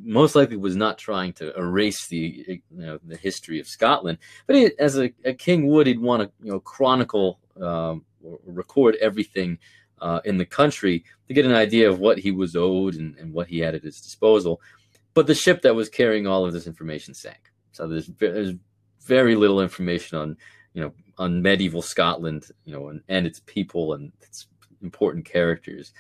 most 0.03 0.35
likely, 0.35 0.57
was 0.57 0.77
not 0.77 0.99
trying 0.99 1.33
to 1.35 1.55
erase 1.55 2.07
the 2.07 2.45
you 2.47 2.63
know 2.71 2.99
the 3.05 3.17
history 3.17 3.61
of 3.61 3.67
Scotland. 3.67 4.19
But 4.47 4.57
he, 4.57 4.71
as 4.79 4.97
a, 4.99 5.13
a, 5.25 5.35
king 5.35 5.67
would, 5.67 5.87
he'd 5.87 6.01
want 6.01 6.23
to 6.23 6.31
you 6.43 6.53
know 6.53 6.61
chronicle, 6.61 7.39
um, 7.61 8.05
or 8.23 8.39
record 8.47 8.97
everything 9.01 9.59
uh, 10.01 10.21
in 10.25 10.39
the 10.39 10.47
country 10.47 11.05
to 11.29 11.35
get 11.35 11.45
an 11.45 11.55
idea 11.55 11.91
of 11.91 11.99
what 11.99 12.19
he 12.19 12.31
was 12.31 12.57
owed 12.57 12.95
and, 12.95 13.17
and 13.17 13.33
what 13.33 13.49
he 13.49 13.59
had 13.59 13.75
at 13.75 13.83
his 13.83 14.01
disposal. 14.01 14.61
But 15.15 15.27
the 15.27 15.35
ship 15.35 15.63
that 15.63 15.75
was 15.75 15.89
carrying 15.89 16.27
all 16.27 16.47
of 16.47 16.53
this 16.53 16.67
information 16.67 17.15
sank. 17.15 17.53
So 17.73 17.89
there's 17.89 18.11
there's 18.19 18.55
very 19.05 19.35
little 19.35 19.61
information 19.61 20.19
on 20.19 20.37
you 20.75 20.83
know 20.83 20.93
on 21.19 21.43
medieval 21.43 21.83
Scotland, 21.83 22.47
you 22.65 22.73
know, 22.73 22.89
and, 22.89 23.03
and 23.09 23.27
its 23.27 23.41
people 23.41 23.95
and 23.95 24.13
its 24.21 24.47
important 24.83 25.25
characters. 25.25 25.93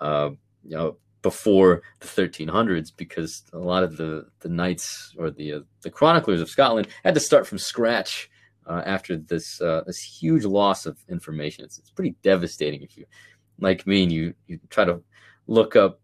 Uh, 0.00 0.30
you 0.64 0.76
know 0.76 0.96
before 1.22 1.82
the 2.00 2.06
1300s 2.06 2.90
because 2.96 3.44
a 3.52 3.58
lot 3.58 3.82
of 3.82 3.96
the 3.96 4.26
the 4.40 4.48
knights 4.48 5.14
or 5.18 5.30
the 5.30 5.54
uh, 5.54 5.60
the 5.82 5.90
chroniclers 5.90 6.40
of 6.40 6.48
Scotland 6.48 6.88
had 7.04 7.14
to 7.14 7.20
start 7.20 7.46
from 7.46 7.58
scratch 7.58 8.30
uh, 8.66 8.82
after 8.86 9.16
this 9.16 9.60
uh, 9.60 9.82
this 9.86 10.00
huge 10.00 10.44
loss 10.44 10.86
of 10.86 10.98
information. 11.08 11.64
It's, 11.64 11.78
it's 11.78 11.90
pretty 11.90 12.16
devastating 12.22 12.82
if 12.82 12.96
you 12.96 13.04
like 13.58 13.86
me 13.86 14.02
and 14.02 14.12
you 14.12 14.34
you 14.46 14.58
try 14.70 14.84
to 14.84 15.02
look 15.46 15.76
up 15.76 16.00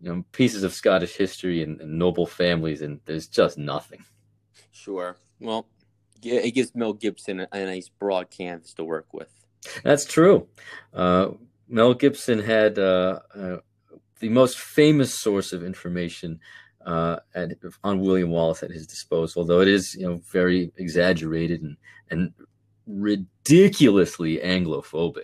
you 0.00 0.12
know 0.12 0.24
pieces 0.32 0.62
of 0.62 0.74
Scottish 0.74 1.16
history 1.16 1.62
and, 1.62 1.80
and 1.80 1.98
noble 1.98 2.26
families 2.26 2.82
and 2.82 3.00
there's 3.06 3.28
just 3.28 3.58
nothing. 3.58 4.04
Sure. 4.70 5.16
Well, 5.40 5.66
it 6.22 6.54
gives 6.54 6.74
Mel 6.74 6.92
Gibson 6.92 7.40
a, 7.40 7.48
a 7.52 7.64
nice 7.64 7.88
broad 7.88 8.30
canvas 8.30 8.74
to 8.74 8.84
work 8.84 9.12
with. 9.12 9.28
That's 9.82 10.04
true. 10.04 10.48
Uh, 10.92 11.30
Mel 11.68 11.94
Gibson 11.94 12.40
had 12.40 12.78
uh, 12.78 13.20
uh, 13.34 13.56
the 14.20 14.28
most 14.28 14.58
famous 14.58 15.14
source 15.14 15.52
of 15.52 15.64
information 15.64 16.40
uh, 16.86 17.16
at, 17.34 17.52
on 17.84 18.00
William 18.00 18.30
Wallace 18.30 18.62
at 18.62 18.70
his 18.70 18.86
disposal, 18.86 19.44
though 19.44 19.60
it 19.60 19.68
is 19.68 19.94
you 19.94 20.06
know 20.06 20.20
very 20.32 20.72
exaggerated 20.76 21.62
and 21.62 21.76
and 22.10 22.32
ridiculously 22.86 24.38
Anglophobic. 24.38 25.22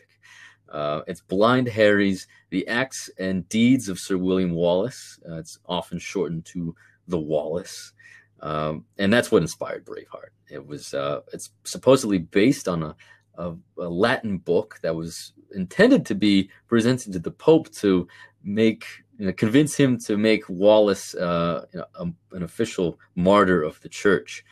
Uh, 0.69 1.03
it's 1.07 1.21
Blind 1.21 1.69
Harry's 1.69 2.27
The 2.51 2.67
Acts 2.67 3.09
and 3.19 3.49
Deeds 3.49 3.89
of 3.89 3.99
Sir 3.99 4.17
William 4.17 4.51
Wallace. 4.51 5.19
Uh, 5.29 5.37
it's 5.37 5.59
often 5.67 5.99
shortened 5.99 6.45
to 6.47 6.75
The 7.07 7.19
Wallace. 7.19 7.93
Um, 8.41 8.85
and 8.99 9.13
that's 9.13 9.31
what 9.31 9.43
inspired 9.43 9.87
Braveheart. 9.87 10.33
It 10.51 10.67
was 10.67 10.93
uh, 10.93 11.21
it's 11.33 11.51
supposedly 11.65 12.19
based 12.19 12.69
on 12.69 12.83
a, 12.83 12.97
a, 13.39 13.55
a, 13.79 13.89
Latin 13.89 14.39
book 14.39 14.79
that 14.83 14.95
was 14.95 15.33
intended 15.55 16.05
to 16.07 16.15
be 16.15 16.51
presented 16.67 17.13
to 17.15 17.19
the 17.19 17.31
Pope 17.31 17.71
to 17.77 18.07
make 18.45 18.87
you 19.19 19.27
know, 19.27 19.33
convince 19.33 19.75
him 19.75 19.99
to 19.99 20.17
make 20.17 20.49
Wallace 20.49 21.15
uh, 21.15 21.67
a, 21.75 22.07
an 22.33 22.43
official 22.43 22.99
martyr 23.15 23.63
of 23.63 23.81
the 23.81 23.89
church. 23.89 24.45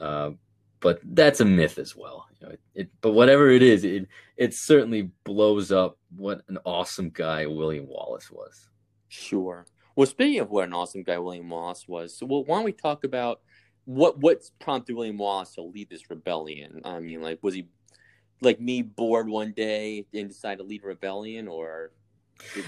Uh, 0.00 0.30
but 0.80 1.00
that's 1.02 1.40
a 1.40 1.44
myth 1.44 1.78
as 1.78 1.96
well. 1.96 2.26
You 2.38 2.46
know, 2.46 2.52
it, 2.52 2.60
it, 2.74 2.90
but 3.00 3.12
whatever 3.12 3.50
it 3.50 3.62
is, 3.62 3.84
it 3.84 4.06
it 4.36 4.52
certainly 4.52 5.10
blows 5.24 5.72
up 5.72 5.98
what 6.14 6.42
an 6.48 6.58
awesome 6.64 7.10
guy 7.10 7.46
William 7.46 7.88
Wallace 7.88 8.30
was. 8.30 8.68
Sure. 9.08 9.66
Well, 9.96 10.06
speaking 10.06 10.40
of 10.40 10.50
what 10.50 10.64
an 10.64 10.74
awesome 10.74 11.02
guy 11.02 11.18
William 11.18 11.48
Wallace 11.48 11.86
was, 11.88 12.16
so 12.16 12.26
well, 12.26 12.44
why 12.44 12.56
don't 12.56 12.64
we 12.64 12.72
talk 12.72 13.04
about 13.04 13.40
what 13.86 14.18
what 14.18 14.42
prompted 14.58 14.94
William 14.94 15.18
Wallace 15.18 15.54
to 15.54 15.62
lead 15.62 15.88
this 15.88 16.10
rebellion? 16.10 16.80
I 16.84 17.00
mean, 17.00 17.22
like, 17.22 17.38
was 17.42 17.54
he 17.54 17.68
like 18.42 18.60
me 18.60 18.82
bored 18.82 19.28
one 19.28 19.52
day 19.52 20.06
and 20.12 20.28
decided 20.28 20.58
to 20.58 20.64
lead 20.64 20.82
a 20.84 20.88
rebellion, 20.88 21.48
or 21.48 21.92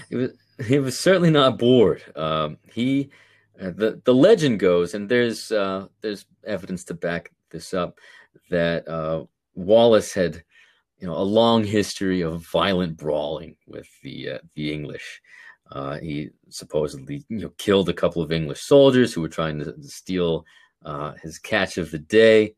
he 0.09 0.15
was 0.15 0.31
he 0.65 0.79
was 0.79 0.99
certainly 0.99 1.29
not 1.29 1.57
bored. 1.57 2.01
Um, 2.15 2.57
he 2.73 3.09
uh, 3.61 3.71
the 3.71 4.01
the 4.03 4.13
legend 4.13 4.59
goes, 4.59 4.93
and 4.93 5.09
there's 5.09 5.51
uh, 5.51 5.87
there's 6.01 6.25
evidence 6.45 6.83
to 6.85 6.93
back 6.93 7.31
this 7.51 7.73
up 7.73 7.97
that 8.49 8.87
uh, 8.87 9.23
Wallace 9.55 10.13
had 10.13 10.43
you 10.99 11.07
know 11.07 11.17
a 11.17 11.23
long 11.23 11.63
history 11.63 12.21
of 12.21 12.45
violent 12.47 12.97
brawling 12.97 13.55
with 13.67 13.87
the 14.03 14.31
uh, 14.31 14.37
the 14.55 14.71
English. 14.73 15.21
Uh, 15.71 15.97
he 15.97 16.29
supposedly 16.49 17.25
you 17.29 17.39
know 17.39 17.51
killed 17.57 17.89
a 17.89 17.93
couple 17.93 18.21
of 18.21 18.31
English 18.31 18.61
soldiers 18.61 19.13
who 19.13 19.21
were 19.21 19.27
trying 19.27 19.59
to, 19.59 19.73
steal 19.81 20.45
uh, 20.85 21.13
his 21.21 21.39
catch 21.39 21.77
of 21.77 21.91
the 21.91 21.99
day. 21.99 22.55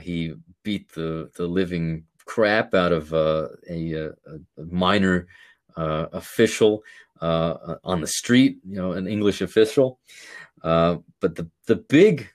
he 0.00 0.34
beat 0.62 0.90
the 0.92 1.30
the 1.36 1.46
living 1.46 2.04
crap 2.26 2.74
out 2.74 2.92
of 2.92 3.12
a, 3.12 3.50
a, 3.68 4.06
a 4.06 4.64
minor 4.70 5.26
uh, 5.76 6.06
official 6.12 6.82
uh, 7.20 7.76
on 7.84 8.00
the 8.00 8.06
street, 8.06 8.58
you 8.66 8.76
know, 8.76 8.92
an 8.92 9.06
English 9.06 9.40
official. 9.40 9.98
Uh, 10.62 10.96
but 11.20 11.34
the 11.34 11.48
the 11.66 11.76
big 11.76 12.28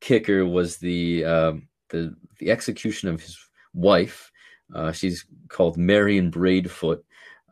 kicker 0.00 0.44
was 0.44 0.76
the 0.78 1.24
um, 1.24 1.68
the 1.90 2.14
the 2.38 2.50
execution 2.50 3.08
of 3.08 3.20
his 3.20 3.38
wife. 3.74 4.30
Uh, 4.74 4.90
she's 4.92 5.24
called 5.48 5.76
Marion 5.76 6.30
Braidfoot, 6.30 7.02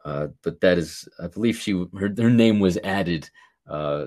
uh, 0.05 0.29
but 0.43 0.61
that 0.61 0.79
is, 0.79 1.09
I 1.23 1.29
believe, 1.29 1.57
she 1.57 1.73
her, 1.73 2.13
her 2.19 2.31
name 2.31 2.59
was 2.59 2.77
added 2.79 3.31
uh, 3.69 4.07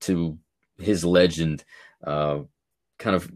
to 0.00 0.38
his 0.78 1.04
legend, 1.04 1.64
uh, 2.04 2.40
kind 2.98 3.16
of 3.16 3.30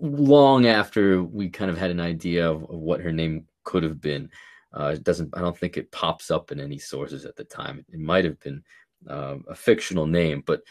long 0.00 0.66
after 0.66 1.22
we 1.22 1.48
kind 1.48 1.70
of 1.70 1.78
had 1.78 1.90
an 1.90 2.00
idea 2.00 2.50
of, 2.50 2.64
of 2.64 2.78
what 2.78 3.00
her 3.00 3.12
name 3.12 3.46
could 3.64 3.82
have 3.82 4.00
been. 4.00 4.30
Uh, 4.72 4.92
it 4.94 5.04
doesn't. 5.04 5.36
I 5.36 5.40
don't 5.40 5.56
think 5.56 5.76
it 5.76 5.92
pops 5.92 6.30
up 6.30 6.50
in 6.50 6.60
any 6.60 6.78
sources 6.78 7.24
at 7.24 7.36
the 7.36 7.44
time. 7.44 7.84
It 7.92 8.00
might 8.00 8.24
have 8.24 8.40
been 8.40 8.62
uh, 9.08 9.36
a 9.48 9.54
fictional 9.54 10.06
name, 10.06 10.42
but 10.46 10.62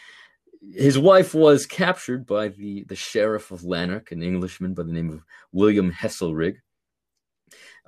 his 0.74 0.98
wife 0.98 1.34
was 1.34 1.66
captured 1.66 2.26
by 2.26 2.48
the 2.48 2.84
the 2.84 2.96
sheriff 2.96 3.50
of 3.50 3.64
Lanark, 3.64 4.12
an 4.12 4.22
Englishman 4.22 4.74
by 4.74 4.82
the 4.82 4.92
name 4.92 5.10
of 5.10 5.24
William 5.52 5.92
Hesselrig. 5.92 6.56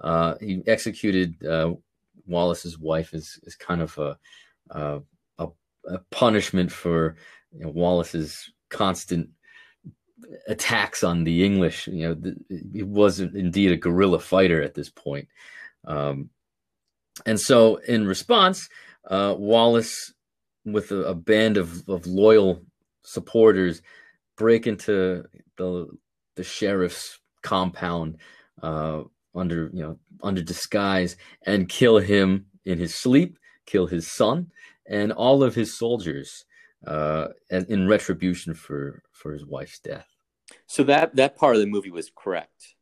Uh, 0.00 0.34
he 0.40 0.62
executed 0.66 1.44
uh, 1.44 1.72
Wallace's 2.26 2.78
wife 2.78 3.14
as, 3.14 3.38
as 3.46 3.54
kind 3.54 3.80
of 3.80 3.96
a, 3.98 4.18
a, 4.70 5.00
a 5.38 5.98
punishment 6.10 6.70
for 6.70 7.16
you 7.52 7.64
know, 7.64 7.70
Wallace's 7.70 8.52
constant 8.68 9.28
attacks 10.48 11.04
on 11.04 11.24
the 11.24 11.44
English. 11.44 11.86
You 11.86 12.08
know, 12.08 12.14
the, 12.14 12.36
he 12.72 12.82
was 12.82 13.20
indeed 13.20 13.72
a 13.72 13.76
guerrilla 13.76 14.18
fighter 14.18 14.62
at 14.62 14.74
this 14.74 14.90
point. 14.90 15.28
Um, 15.86 16.30
and 17.26 17.40
so, 17.40 17.76
in 17.76 18.06
response, 18.06 18.68
uh, 19.08 19.34
Wallace, 19.36 20.12
with 20.64 20.90
a, 20.90 21.02
a 21.04 21.14
band 21.14 21.56
of, 21.56 21.88
of 21.88 22.06
loyal 22.06 22.62
supporters, 23.02 23.82
break 24.36 24.66
into 24.66 25.24
the 25.56 25.88
the 26.36 26.44
sheriff's 26.44 27.20
compound 27.42 28.16
uh, 28.62 29.02
under 29.34 29.70
you 29.72 29.82
know 29.82 29.98
under 30.22 30.42
disguise 30.42 31.16
and 31.46 31.68
kill 31.68 31.98
him 31.98 32.46
in 32.64 32.78
his 32.78 32.94
sleep, 32.94 33.38
kill 33.66 33.86
his 33.86 34.10
son 34.10 34.50
and 34.86 35.12
all 35.12 35.42
of 35.42 35.54
his 35.54 35.76
soldiers 35.78 36.44
uh, 36.86 37.28
in 37.50 37.88
retribution 37.88 38.54
for 38.54 39.02
for 39.12 39.32
his 39.32 39.44
wife's 39.46 39.78
death. 39.78 40.06
So 40.66 40.82
that 40.84 41.16
that 41.16 41.36
part 41.36 41.56
of 41.56 41.60
the 41.60 41.66
movie 41.66 41.90
was 41.90 42.10
correct. 42.14 42.74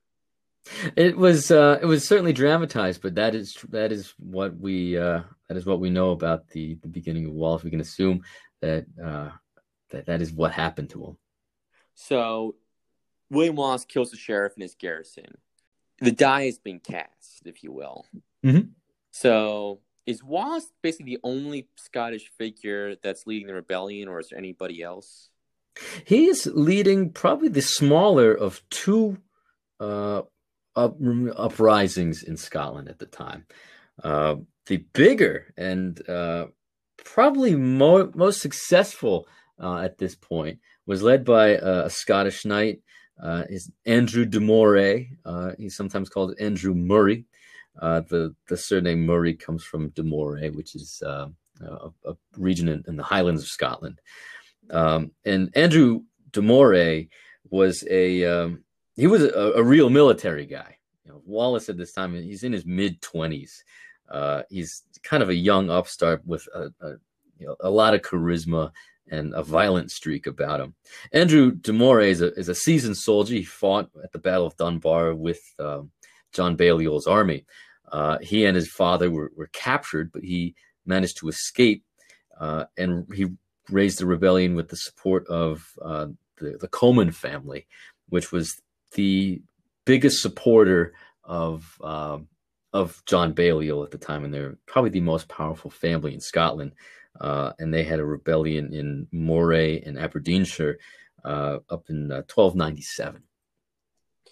It 0.97 1.17
was 1.17 1.51
uh, 1.51 1.79
it 1.83 1.87
was 1.87 2.07
certainly 2.07 2.33
dramatized, 2.33 3.03
but 3.03 3.17
that 3.17 3.35
is 3.35 3.57
that 3.71 3.93
is 3.93 4.15
what 4.19 4.57
we 4.57 4.97
uh, 4.97 5.23
that 5.49 5.57
is 5.57 5.67
what 5.67 5.81
we 5.81 5.91
know 5.91 6.11
about 6.11 6.49
the 6.49 6.75
the 6.77 6.89
beginning 6.89 7.27
of 7.27 7.33
Wallace. 7.33 7.65
We 7.65 7.71
can 7.71 7.81
assume 7.81 8.23
that 8.61 8.87
uh, 9.03 9.31
that 9.91 10.07
that 10.07 10.23
is 10.23 10.33
what 10.33 10.53
happened 10.53 10.91
to 10.91 11.05
him. 11.05 11.17
So 11.95 12.55
William 13.31 13.57
Wallace 13.57 13.85
kills 13.85 14.11
the 14.11 14.17
sheriff 14.17 14.53
in 14.57 14.63
his 14.63 14.75
garrison. 14.75 15.37
The 16.01 16.13
die 16.13 16.47
has 16.47 16.59
been 16.59 16.81
cast, 16.81 17.43
if 17.45 17.63
you 17.63 17.73
will. 17.73 18.07
Mm-hmm. 18.45 18.69
So 19.13 19.81
is 20.07 20.23
Wallace 20.23 20.71
basically 20.83 21.15
the 21.15 21.21
only 21.23 21.69
Scottish 21.77 22.31
figure 22.39 22.97
that's 22.97 23.27
leading 23.27 23.47
the 23.47 23.55
rebellion, 23.55 24.09
or 24.09 24.21
is 24.21 24.29
there 24.29 24.39
anybody 24.39 24.83
else? 24.83 25.29
He 26.05 26.27
is 26.27 26.47
leading 26.53 27.11
probably 27.11 27.49
the 27.49 27.63
smaller 27.63 28.35
of 28.35 28.63
two 28.69 29.19
uh, 29.81 30.23
up, 30.77 30.97
uprisings 31.37 32.23
in 32.23 32.37
Scotland 32.37 32.89
at 32.89 32.99
the 32.99 33.07
time. 33.07 33.47
Uh, 34.03 34.37
the 34.67 34.79
bigger 34.93 35.53
and 35.57 36.09
uh, 36.09 36.47
probably 37.05 37.55
mo- 37.57 38.11
most 38.15 38.41
successful 38.41 39.27
uh, 39.61 39.79
at 39.79 39.99
this 39.99 40.15
point 40.15 40.59
was 40.87 41.03
led 41.03 41.25
by 41.25 41.49
a 41.49 41.91
Scottish 41.91 42.45
knight. 42.45 42.81
Uh, 43.23 43.45
is 43.49 43.71
Andrew 43.87 44.25
de 44.25 44.41
Moray. 44.41 45.11
Uh, 45.25 45.53
he's 45.57 45.77
sometimes 45.77 46.09
called 46.09 46.35
Andrew 46.41 46.75
Murray. 46.75 47.25
the 47.81 48.35
the 48.49 48.57
surname 48.57 49.07
Murray 49.07 49.35
comes 49.35 49.63
from 49.63 49.91
de 49.91 50.03
Moray, 50.03 50.51
which 50.51 50.75
is 50.75 51.01
a, 51.07 51.29
a, 51.61 52.15
region 52.37 52.69
in, 52.69 52.83
in, 52.89 52.97
the 52.97 53.05
Highlands 53.05 53.43
of 53.43 53.49
Scotland. 53.49 54.01
Um, 54.71 55.13
and 55.25 55.51
Andrew 55.55 56.01
de 56.33 56.43
Moray 56.43 57.09
was 57.49 57.85
a 57.89 58.25
um, 58.25 58.65
he 58.97 59.07
was 59.07 59.23
a, 59.23 59.53
a, 59.57 59.63
real 59.63 59.91
military 59.91 60.47
guy. 60.47 60.77
You 61.05 61.13
know, 61.13 61.23
Wallace 61.25 61.69
at 61.69 61.77
this 61.77 61.93
time 61.93 62.15
he's 62.15 62.45
in 62.45 62.53
his 62.53 62.67
mid 62.67 63.01
twenties. 63.01 63.65
Uh, 64.11 64.43
he's 64.51 64.83
kind 65.03 65.23
of 65.23 65.31
a 65.31 65.35
young 65.35 65.71
upstart 65.71 66.25
with 66.27 66.47
a, 66.55 66.71
a, 66.81 66.91
you 67.39 67.47
know, 67.47 67.57
a 67.61 67.71
lot 67.71 67.95
of 67.95 68.03
charisma 68.03 68.71
and 69.11 69.35
a 69.35 69.43
violent 69.43 69.91
streak 69.91 70.27
about 70.27 70.61
him. 70.61 70.75
Andrew 71.13 71.53
de 71.53 71.73
Moray 71.73 72.11
is 72.11 72.21
a, 72.21 72.33
is 72.35 72.49
a 72.49 72.55
seasoned 72.55 72.97
soldier. 72.97 73.35
He 73.35 73.45
fought 73.45 73.91
at 74.05 74.13
the 74.13 74.19
Battle 74.19 74.47
of 74.47 74.57
Dunbar 74.57 75.15
with 75.15 75.41
um, 75.59 75.91
John 76.33 76.57
Balliol's 76.57 77.07
army. 77.07 77.47
Uh, 77.91 78.19
he 78.21 78.45
and 78.45 78.55
his 78.55 78.69
father 78.69 79.11
were, 79.11 79.33
were 79.37 79.51
captured, 79.53 80.13
but 80.13 80.23
he 80.23 80.55
managed 80.87 81.19
to 81.19 81.29
escape 81.29 81.85
uh, 82.43 82.65
and 82.77 83.07
he 83.15 83.27
raised 83.71 84.01
the 84.01 84.07
rebellion 84.07 84.55
with 84.55 84.69
the 84.69 84.77
support 84.77 85.27
of 85.29 85.65
uh, 85.81 86.07
the, 86.39 86.59
the 86.61 86.69
Comyn 86.69 87.15
family, 87.15 87.67
which 88.09 88.33
was 88.33 88.61
the 88.95 89.43
biggest 89.85 90.23
supporter 90.23 90.95
of 91.25 91.79
um, 91.83 92.29
of 92.73 93.03
John 93.07 93.33
Balliol 93.33 93.85
at 93.85 93.91
the 93.91 93.99
time, 93.99 94.25
and 94.25 94.33
they're 94.33 94.57
probably 94.67 94.91
the 94.91 95.01
most 95.01 95.29
powerful 95.29 95.71
family 95.71 96.15
in 96.15 96.21
Scotland. 96.21 96.73
Uh, 97.21 97.53
and 97.59 97.73
they 97.73 97.83
had 97.83 98.01
a 98.01 98.05
rebellion 98.05 98.73
in 98.73 99.07
Moray 99.13 99.83
and 99.83 99.99
Aberdeenshire 99.99 100.79
uh, 101.25 101.59
up 101.69 101.91
in 101.91 102.09
1297. 102.09 103.17
Uh, 103.17 103.19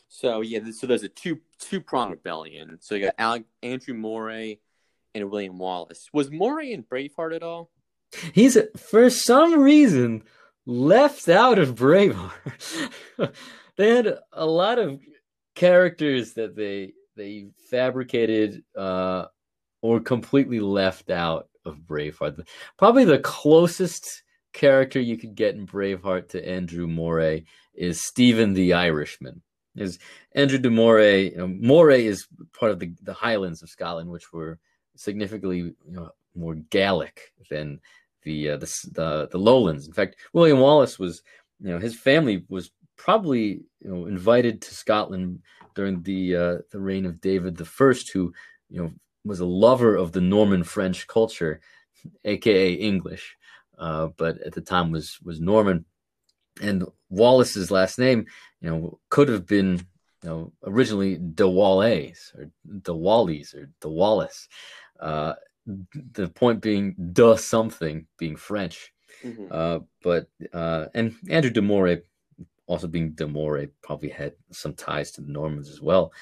so 0.09 0.41
yeah, 0.41 0.61
so 0.73 0.87
there's 0.87 1.03
a 1.03 1.09
two 1.09 1.41
two 1.59 1.81
prong 1.81 2.11
rebellion. 2.11 2.79
So 2.81 2.95
you 2.95 3.05
got 3.05 3.15
Alec, 3.19 3.45
Andrew 3.63 3.95
Moray 3.95 4.59
and 5.15 5.31
William 5.31 5.59
Wallace. 5.59 6.09
Was 6.13 6.31
Moray 6.31 6.73
in 6.73 6.83
Braveheart 6.83 7.37
at 7.37 7.43
all? 7.43 7.71
He's 8.33 8.59
for 8.77 9.09
some 9.09 9.61
reason 9.61 10.25
left 10.67 11.29
out 11.29 11.59
of 11.59 11.75
Braveheart. 11.77 12.91
they 13.81 13.97
had 13.97 14.19
a 14.33 14.47
lot 14.47 14.79
of 14.79 15.01
characters 15.55 16.35
that 16.35 16.55
they 16.55 16.93
they 17.17 17.49
fabricated 17.71 18.63
uh, 18.77 19.27
or 19.83 20.01
completely 20.01 20.61
left 20.61 21.11
out 21.11 21.49
of 21.65 21.79
Braveheart. 21.79 22.47
Probably 22.79 23.05
the 23.05 23.19
closest 23.19 24.23
character 24.53 25.01
you 25.01 25.17
could 25.17 25.35
get 25.35 25.55
in 25.55 25.67
Braveheart 25.67 26.29
to 26.31 26.49
Andrew 26.49 26.87
Moray 26.87 27.45
is 27.75 28.05
Stephen 28.05 28.53
the 28.53 28.73
Irishman. 28.73 29.43
Is 29.77 29.99
Andrew 30.33 30.59
de 30.59 30.71
Moray? 30.71 31.31
You 31.31 31.39
know, 31.39 31.47
Moray 31.49 32.05
is 32.05 32.27
part 32.59 32.73
of 32.73 32.81
the, 32.81 32.93
the 33.03 33.13
Highlands 33.13 33.63
of 33.63 33.71
Scotland, 33.71 34.11
which 34.11 34.33
were 34.33 34.59
significantly 34.97 35.59
you 35.59 35.75
know, 35.87 36.11
more 36.35 36.55
Gaelic 36.55 37.33
than 37.51 37.81
the, 38.23 38.51
uh, 38.51 38.57
the, 38.57 38.67
the 38.93 39.29
the 39.31 39.39
lowlands. 39.39 39.87
In 39.87 39.93
fact, 39.95 40.17
William 40.33 40.59
Wallace 40.59 40.99
was, 40.99 41.23
you 41.61 41.71
know, 41.71 41.79
his 41.79 41.95
family 41.95 42.45
was 42.49 42.71
probably 43.01 43.63
you 43.81 43.91
know 43.91 44.07
invited 44.07 44.61
to 44.61 44.75
Scotland 44.75 45.41
during 45.75 46.03
the 46.03 46.37
uh, 46.37 46.57
the 46.71 46.81
reign 46.81 47.07
of 47.07 47.21
David 47.21 47.57
the 47.57 47.65
First, 47.65 48.13
who 48.13 48.33
you 48.69 48.83
know 48.83 48.93
was 49.25 49.41
a 49.41 49.47
lover 49.47 49.97
of 49.97 50.13
the 50.13 50.21
Norman 50.21 50.63
French 50.65 51.07
culture, 51.07 51.61
aka 52.25 52.73
English, 52.73 53.37
uh, 53.79 54.09
but 54.19 54.39
at 54.43 54.53
the 54.53 54.61
time 54.61 54.91
was 54.91 55.19
was 55.23 55.41
Norman. 55.41 55.85
And 56.61 56.85
Wallace's 57.09 57.71
last 57.71 57.99
name, 57.99 58.27
you 58.61 58.69
know, 58.71 58.99
could 59.09 59.29
have 59.29 59.47
been 59.47 59.79
you 60.23 60.29
know 60.29 60.53
originally 60.65 61.17
De 61.17 61.49
Wallace 61.49 62.33
or 62.37 62.51
De 62.83 62.95
Wallis 62.95 63.55
or 63.55 63.71
De 63.81 63.89
Wallace. 63.89 64.47
Uh, 65.01 65.33
the 66.13 66.29
point 66.29 66.61
being 66.61 66.95
the 66.99 67.37
something 67.37 68.07
being 68.19 68.37
French. 68.37 68.93
Mm-hmm. 69.25 69.47
Uh, 69.51 69.79
but 70.03 70.29
uh, 70.53 70.87
and 70.95 71.15
Andrew 71.31 71.51
de 71.51 71.63
Moray, 71.63 72.01
also 72.71 72.87
being 72.87 73.11
de 73.11 73.27
Moray, 73.27 73.67
probably 73.83 74.09
had 74.09 74.33
some 74.53 74.75
ties 74.75 75.11
to 75.13 75.21
the 75.21 75.33
Normans 75.33 75.69
as 75.69 75.81
well. 75.81 76.13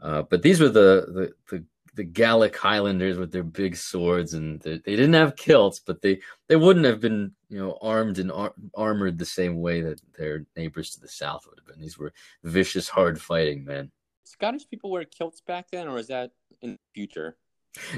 Uh, 0.00 0.22
but 0.22 0.40
these 0.40 0.60
were 0.60 0.68
the, 0.68 1.06
the 1.08 1.56
the 1.56 1.64
the 1.96 2.04
Gallic 2.04 2.54
Highlanders 2.54 3.16
with 3.16 3.32
their 3.32 3.42
big 3.42 3.74
swords, 3.74 4.34
and 4.34 4.60
they, 4.60 4.74
they 4.78 4.94
didn't 4.94 5.14
have 5.14 5.34
kilts, 5.34 5.80
but 5.80 6.02
they 6.02 6.20
they 6.46 6.54
wouldn't 6.54 6.86
have 6.86 7.00
been 7.00 7.32
you 7.48 7.58
know 7.58 7.76
armed 7.82 8.18
and 8.18 8.30
ar- 8.30 8.54
armored 8.76 9.18
the 9.18 9.24
same 9.24 9.60
way 9.60 9.80
that 9.80 10.00
their 10.16 10.46
neighbors 10.56 10.90
to 10.90 11.00
the 11.00 11.08
south 11.08 11.44
would 11.48 11.58
have 11.58 11.66
been. 11.66 11.80
These 11.80 11.98
were 11.98 12.12
vicious, 12.44 12.88
hard 12.88 13.20
fighting 13.20 13.64
men. 13.64 13.90
Scottish 14.24 14.68
people 14.68 14.90
wear 14.90 15.04
kilts 15.04 15.40
back 15.40 15.66
then, 15.72 15.88
or 15.88 15.98
is 15.98 16.06
that 16.06 16.30
in 16.60 16.72
the 16.72 16.78
future? 16.94 17.36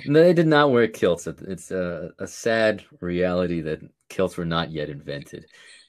No, 0.06 0.22
they 0.22 0.32
did 0.32 0.46
not 0.46 0.70
wear 0.70 0.88
kilts. 0.88 1.26
It's 1.26 1.70
a, 1.70 2.10
a, 2.18 2.26
sad 2.26 2.84
reality 3.00 3.60
that 3.62 3.80
kilts 4.08 4.36
were 4.36 4.44
not 4.44 4.70
yet 4.70 4.88
invented. 4.88 5.46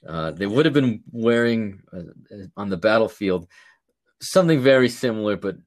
Uh, 0.08 0.32
they 0.32 0.46
would 0.46 0.66
have 0.66 0.74
been 0.74 1.04
wearing 1.12 1.82
uh, 1.94 2.48
on 2.58 2.70
the 2.70 2.78
battlefield 2.78 3.48
something 4.22 4.62
very 4.62 4.90
similar, 4.90 5.36
but, 5.38 5.58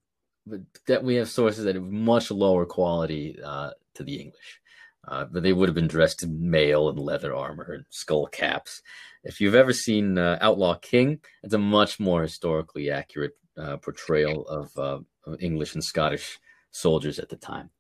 but 0.47 0.61
that 0.87 1.05
we 1.05 1.17
have 1.17 1.29
sources 1.29 1.65
that 1.65 1.77
are 1.77 1.81
much 1.81 2.31
lower 2.31 2.67
quality 2.67 3.39
uh, 3.43 3.71
to 3.95 4.05
the 4.05 4.17
English. 4.17 4.61
Uh, 5.07 5.25
but 5.25 5.43
they 5.43 5.53
would 5.53 5.69
have 5.69 5.75
been 5.75 5.89
dressed 5.89 6.23
in 6.23 6.51
mail 6.51 6.89
and 6.89 6.99
leather 6.99 7.35
armor 7.35 7.73
and 7.73 7.85
skull 7.91 8.27
caps. 8.27 8.83
If 9.25 9.41
you've 9.41 9.55
ever 9.55 9.73
seen 9.73 10.17
uh, 10.17 10.39
Outlaw 10.41 10.77
King, 10.77 11.21
it's 11.43 11.55
a 11.55 11.59
much 11.59 11.99
more 11.99 12.23
historically 12.23 12.91
accurate 12.91 13.37
uh, 13.59 13.79
portrayal 13.79 14.47
of, 14.47 14.77
of 14.77 15.05
English 15.41 15.75
and 15.75 15.83
Scottish 15.83 16.39
soldiers 16.71 17.19
at 17.19 17.29
the 17.29 17.37
time 17.37 17.71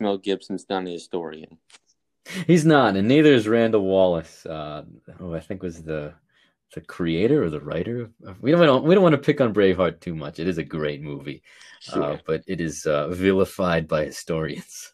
Mel 0.00 0.18
Gibson's 0.18 0.66
not 0.68 0.86
a 0.86 0.90
historian. 0.90 1.58
He's 2.46 2.66
not, 2.66 2.96
and 2.96 3.08
neither 3.08 3.32
is 3.32 3.48
Randall 3.48 3.82
Wallace. 3.82 4.44
Uh, 4.44 4.84
who 5.16 5.34
I 5.34 5.40
think 5.40 5.62
was 5.62 5.82
the 5.82 6.14
the 6.74 6.80
creator 6.82 7.42
or 7.42 7.50
the 7.50 7.60
writer. 7.60 8.10
We 8.40 8.50
don't, 8.50 8.60
we 8.60 8.66
don't 8.66 8.84
we 8.84 8.94
don't 8.94 9.02
want 9.02 9.14
to 9.14 9.18
pick 9.18 9.40
on 9.40 9.54
Braveheart 9.54 10.00
too 10.00 10.14
much. 10.14 10.38
It 10.38 10.48
is 10.48 10.58
a 10.58 10.64
great 10.64 11.00
movie, 11.00 11.42
sure. 11.80 12.02
uh, 12.02 12.18
but 12.26 12.42
it 12.46 12.60
is 12.60 12.84
uh, 12.84 13.08
vilified 13.08 13.88
by 13.88 14.04
historians. 14.04 14.92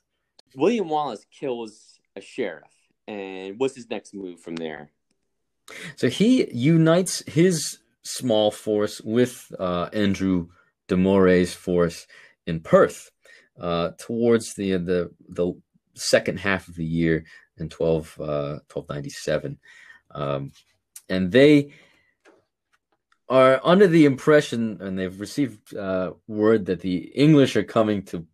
William 0.55 0.89
Wallace 0.89 1.27
kills 1.33 1.99
a 2.15 2.21
sheriff, 2.21 2.71
and 3.09 3.59
what's 3.59 3.75
his 3.75 3.91
next 3.91 4.15
move 4.15 4.41
from 4.41 4.55
there? 4.57 4.91
So 5.97 6.09
he 6.09 6.49
unites 6.53 7.25
his 7.27 7.79
small 8.03 8.51
force 8.51 9.01
with 9.01 9.51
uh, 9.59 9.89
Andrew 9.93 10.49
de 10.89 10.97
Moray's 10.97 11.55
force 11.55 12.07
in 12.47 12.61
Perth 12.61 13.11
uh, 13.59 13.91
towards 13.99 14.55
the 14.55 14.73
the 14.73 15.11
the 15.29 15.53
second 15.95 16.41
half 16.41 16.69
of 16.69 16.75
the 16.75 16.85
year 16.85 17.25
in 17.59 17.69
12, 17.69 18.17
uh, 18.21 18.59
1297. 18.73 19.59
Um, 20.11 20.53
and 21.09 21.31
they 21.31 21.73
are 23.29 23.61
under 23.65 23.87
the 23.87 24.05
impression, 24.05 24.79
and 24.81 24.99
they've 24.99 25.21
received 25.21 25.75
uh, 25.75 26.13
word 26.27 26.67
that 26.67 26.81
the 26.81 26.97
English 27.15 27.57
are 27.57 27.65
coming 27.65 28.03
to 28.05 28.27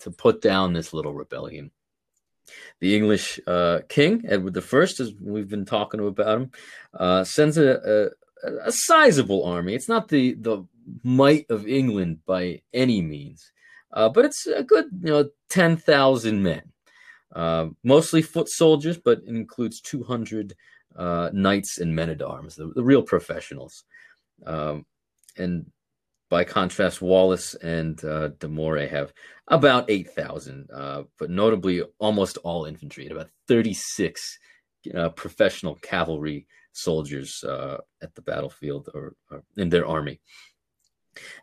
to 0.00 0.10
put 0.10 0.40
down 0.40 0.72
this 0.72 0.92
little 0.92 1.12
rebellion. 1.12 1.70
The 2.80 2.96
English 2.96 3.40
uh, 3.46 3.80
king 3.88 4.24
Edward 4.28 4.56
I, 4.56 4.78
as 4.82 5.12
we've 5.20 5.48
been 5.48 5.64
talking 5.64 6.00
about 6.00 6.38
him, 6.38 6.50
uh, 6.94 7.24
sends 7.24 7.58
a, 7.58 8.12
a, 8.44 8.50
a 8.68 8.72
sizable 8.72 9.44
army. 9.44 9.74
It's 9.74 9.88
not 9.88 10.08
the 10.08 10.34
the 10.34 10.64
might 11.02 11.46
of 11.50 11.66
England 11.66 12.20
by 12.24 12.62
any 12.72 13.02
means, 13.02 13.52
uh, 13.92 14.08
but 14.08 14.24
it's 14.24 14.46
a 14.46 14.62
good 14.62 14.86
you 15.02 15.10
know 15.10 15.30
ten 15.48 15.76
thousand 15.76 16.42
men, 16.42 16.62
uh, 17.34 17.68
mostly 17.84 18.22
foot 18.22 18.48
soldiers, 18.48 18.98
but 18.98 19.22
includes 19.26 19.80
two 19.80 20.02
hundred 20.02 20.54
uh, 20.96 21.30
knights 21.32 21.78
and 21.78 21.94
men 21.94 22.10
at 22.10 22.22
arms, 22.22 22.56
the, 22.56 22.72
the, 22.74 22.82
real 22.82 23.02
professionals. 23.02 23.84
Um, 24.44 24.84
and 25.36 25.66
by 26.28 26.44
contrast, 26.44 27.00
Wallace 27.00 27.54
and 27.54 28.02
uh, 28.04 28.28
De 28.38 28.48
Moray 28.48 28.88
have 28.88 29.12
about 29.46 29.88
8,000, 29.88 30.68
uh, 30.74 31.02
but 31.18 31.30
notably 31.30 31.82
almost 31.98 32.36
all 32.38 32.66
infantry 32.66 33.04
and 33.04 33.12
about 33.12 33.30
36 33.46 34.38
uh, 34.94 35.08
professional 35.10 35.76
cavalry 35.76 36.46
soldiers 36.72 37.42
uh, 37.44 37.78
at 38.02 38.14
the 38.14 38.22
battlefield 38.22 38.88
or, 38.94 39.14
or, 39.30 39.42
in 39.56 39.68
their 39.68 39.86
army. 39.86 40.20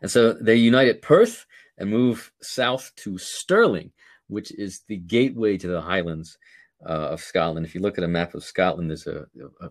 And 0.02 0.10
so 0.10 0.32
they 0.32 0.56
unite 0.56 0.88
at 0.88 1.02
Perth 1.02 1.46
and 1.78 1.90
move 1.90 2.32
south 2.40 2.92
to 2.96 3.18
Stirling, 3.18 3.92
which 4.28 4.52
is 4.52 4.82
the 4.88 4.96
gateway 4.96 5.56
to 5.58 5.68
the 5.68 5.80
Highlands 5.80 6.38
uh, 6.84 7.10
of 7.10 7.20
Scotland. 7.20 7.66
If 7.66 7.74
you 7.74 7.80
look 7.80 7.98
at 7.98 8.04
a 8.04 8.08
map 8.08 8.34
of 8.34 8.44
Scotland, 8.44 8.90
there's 8.90 9.06
a, 9.06 9.26
a, 9.60 9.70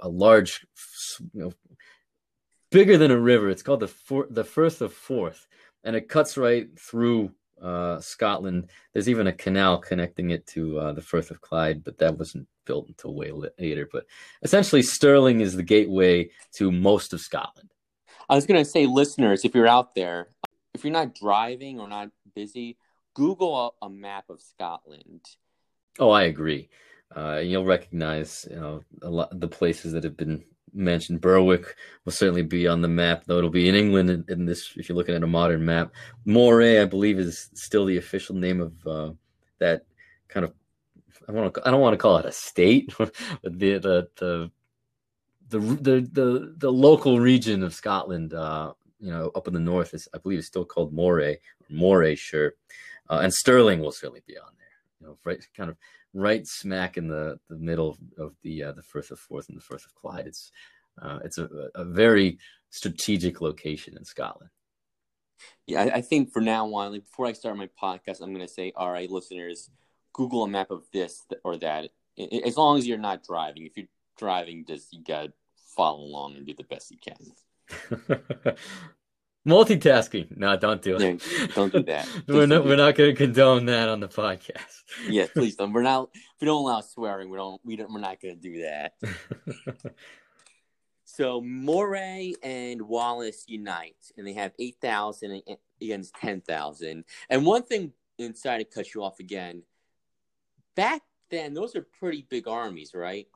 a 0.00 0.08
large, 0.08 0.66
you 1.32 1.42
know, 1.42 1.52
bigger 2.70 2.98
than 2.98 3.10
a 3.10 3.18
river. 3.18 3.48
It's 3.48 3.62
called 3.62 3.80
the 3.80 3.88
For- 3.88 4.28
the 4.30 4.44
Firth 4.44 4.80
of 4.80 4.92
Forth, 4.92 5.46
and 5.84 5.96
it 5.96 6.08
cuts 6.08 6.36
right 6.36 6.68
through 6.78 7.32
uh, 7.62 8.00
Scotland. 8.00 8.70
There's 8.92 9.08
even 9.08 9.26
a 9.26 9.32
canal 9.32 9.78
connecting 9.78 10.30
it 10.30 10.46
to 10.48 10.78
uh, 10.78 10.92
the 10.92 11.02
Firth 11.02 11.30
of 11.30 11.40
Clyde, 11.40 11.84
but 11.84 11.98
that 11.98 12.18
wasn't 12.18 12.46
built 12.64 12.88
until 12.88 13.14
way 13.14 13.32
later. 13.58 13.88
But 13.90 14.04
essentially, 14.42 14.82
Stirling 14.82 15.40
is 15.40 15.54
the 15.54 15.62
gateway 15.62 16.30
to 16.54 16.70
most 16.70 17.12
of 17.12 17.20
Scotland. 17.20 17.70
I 18.28 18.34
was 18.34 18.46
going 18.46 18.62
to 18.62 18.68
say, 18.68 18.86
listeners, 18.86 19.44
if 19.44 19.54
you're 19.54 19.68
out 19.68 19.94
there, 19.94 20.28
if 20.76 20.84
you're 20.84 20.92
not 20.92 21.14
driving 21.14 21.80
or 21.80 21.88
not 21.88 22.10
busy, 22.34 22.76
Google 23.14 23.74
a, 23.82 23.86
a 23.86 23.90
map 23.90 24.30
of 24.30 24.40
Scotland 24.40 25.22
Oh, 25.98 26.10
I 26.10 26.24
agree. 26.24 26.68
Uh, 27.14 27.40
you'll 27.42 27.64
recognize, 27.64 28.46
you 28.50 28.56
know, 28.56 28.82
a 29.02 29.08
lot 29.08 29.40
the 29.40 29.48
places 29.48 29.92
that 29.92 30.04
have 30.04 30.16
been 30.16 30.44
mentioned. 30.72 31.20
Berwick 31.20 31.74
will 32.04 32.12
certainly 32.12 32.42
be 32.42 32.66
on 32.66 32.82
the 32.82 32.88
map, 32.88 33.24
though 33.24 33.38
it'll 33.38 33.50
be 33.50 33.68
in 33.68 33.74
England 33.74 34.10
in, 34.10 34.24
in 34.28 34.44
this. 34.44 34.72
If 34.76 34.88
you're 34.88 34.96
looking 34.96 35.14
at 35.14 35.22
a 35.22 35.28
modern 35.28 35.64
map, 35.64 35.92
Moray, 36.24 36.80
I 36.80 36.84
believe, 36.84 37.18
is 37.18 37.50
still 37.54 37.86
the 37.86 37.96
official 37.96 38.34
name 38.34 38.60
of 38.60 38.86
uh, 38.86 39.12
that 39.58 39.86
kind 40.28 40.44
of. 40.44 40.52
I 41.28 41.32
want 41.32 41.54
to. 41.54 41.66
I 41.66 41.70
don't 41.70 41.80
want 41.80 41.94
to 41.94 41.98
call 41.98 42.18
it 42.18 42.26
a 42.26 42.32
state, 42.32 42.92
but 42.98 43.14
the 43.42 43.78
the 43.78 44.08
the 44.16 44.50
the 45.48 45.58
the 45.58 46.08
the, 46.12 46.54
the 46.58 46.72
local 46.72 47.20
region 47.20 47.62
of 47.62 47.74
Scotland. 47.74 48.34
Uh, 48.34 48.74
you 48.98 49.10
know, 49.10 49.30
up 49.34 49.48
in 49.48 49.54
the 49.54 49.60
north 49.60 49.94
is, 49.94 50.08
I 50.14 50.18
believe, 50.18 50.38
is 50.38 50.46
still 50.46 50.64
called 50.64 50.92
Moray 50.92 51.34
or 51.34 51.40
Moray, 51.70 52.14
sure, 52.14 52.54
uh, 53.10 53.20
and 53.22 53.32
Stirling 53.32 53.80
will 53.80 53.92
certainly 53.92 54.22
be 54.26 54.38
on 54.38 54.52
there. 54.58 55.00
you 55.00 55.06
know, 55.06 55.18
right, 55.24 55.44
kind 55.56 55.70
of 55.70 55.76
right 56.14 56.46
smack 56.46 56.96
in 56.96 57.08
the, 57.08 57.38
the 57.48 57.58
middle 57.58 57.98
of 58.18 58.34
the 58.42 58.64
uh, 58.64 58.72
the 58.72 58.82
Firth 58.82 59.10
of 59.10 59.18
Forth 59.18 59.48
and 59.48 59.56
the 59.56 59.62
Firth 59.62 59.84
of 59.84 59.94
Clyde. 59.94 60.26
It's 60.26 60.50
uh, 61.00 61.18
it's 61.24 61.38
a, 61.38 61.48
a 61.74 61.84
very 61.84 62.38
strategic 62.70 63.40
location 63.40 63.96
in 63.96 64.04
Scotland. 64.04 64.50
Yeah, 65.66 65.82
I, 65.82 65.96
I 65.96 66.00
think 66.00 66.32
for 66.32 66.40
now 66.40 66.72
on, 66.74 66.92
like 66.92 67.04
before 67.04 67.26
I 67.26 67.32
start 67.32 67.56
my 67.56 67.68
podcast, 67.80 68.22
I'm 68.22 68.32
going 68.32 68.46
to 68.46 68.52
say, 68.52 68.72
all 68.74 68.90
right, 68.90 69.10
listeners, 69.10 69.70
Google 70.12 70.44
a 70.44 70.48
map 70.48 70.70
of 70.70 70.84
this 70.92 71.24
or 71.44 71.58
that. 71.58 71.90
As 72.18 72.56
long 72.56 72.78
as 72.78 72.86
you're 72.86 72.96
not 72.96 73.22
driving. 73.22 73.66
If 73.66 73.76
you're 73.76 73.88
driving, 74.16 74.64
just 74.66 74.92
you 74.92 75.04
got 75.04 75.24
to 75.24 75.32
follow 75.76 76.00
along 76.00 76.36
and 76.36 76.46
do 76.46 76.54
the 76.54 76.64
best 76.64 76.90
you 76.90 76.96
can. 76.96 77.16
Multitasking. 79.46 80.36
No, 80.36 80.56
don't 80.56 80.82
do 80.82 80.96
it. 80.96 81.22
don't 81.54 81.72
do 81.72 81.84
that. 81.84 82.08
we're 82.28 82.46
not. 82.46 82.64
We're 82.64 82.76
not 82.76 82.96
going 82.96 83.14
to 83.14 83.16
condone 83.16 83.66
that 83.66 83.88
on 83.88 84.00
the 84.00 84.08
podcast. 84.08 84.82
yeah, 85.08 85.26
please 85.34 85.54
don't. 85.54 85.72
We're 85.72 85.82
not. 85.82 86.10
We 86.40 86.46
don't 86.46 86.56
allow 86.62 86.80
swearing. 86.80 87.30
We 87.30 87.36
don't. 87.36 87.60
We 87.64 87.76
don't. 87.76 87.92
We're 87.92 88.00
not 88.00 88.20
going 88.20 88.40
to 88.40 88.40
do 88.40 88.62
that. 88.62 88.94
so 91.04 91.40
Moray 91.40 92.34
and 92.42 92.82
Wallace 92.82 93.44
unite, 93.46 94.10
and 94.16 94.26
they 94.26 94.32
have 94.32 94.52
eight 94.58 94.78
thousand 94.80 95.42
against 95.80 96.16
ten 96.16 96.40
thousand. 96.40 97.04
And 97.30 97.46
one 97.46 97.62
thing, 97.62 97.92
inside 98.18 98.58
to 98.58 98.64
cut 98.64 98.94
you 98.94 99.04
off 99.04 99.20
again. 99.20 99.62
Back 100.74 101.02
then, 101.30 101.54
those 101.54 101.76
are 101.76 101.86
pretty 102.00 102.26
big 102.28 102.48
armies, 102.48 102.94
right? 102.94 103.28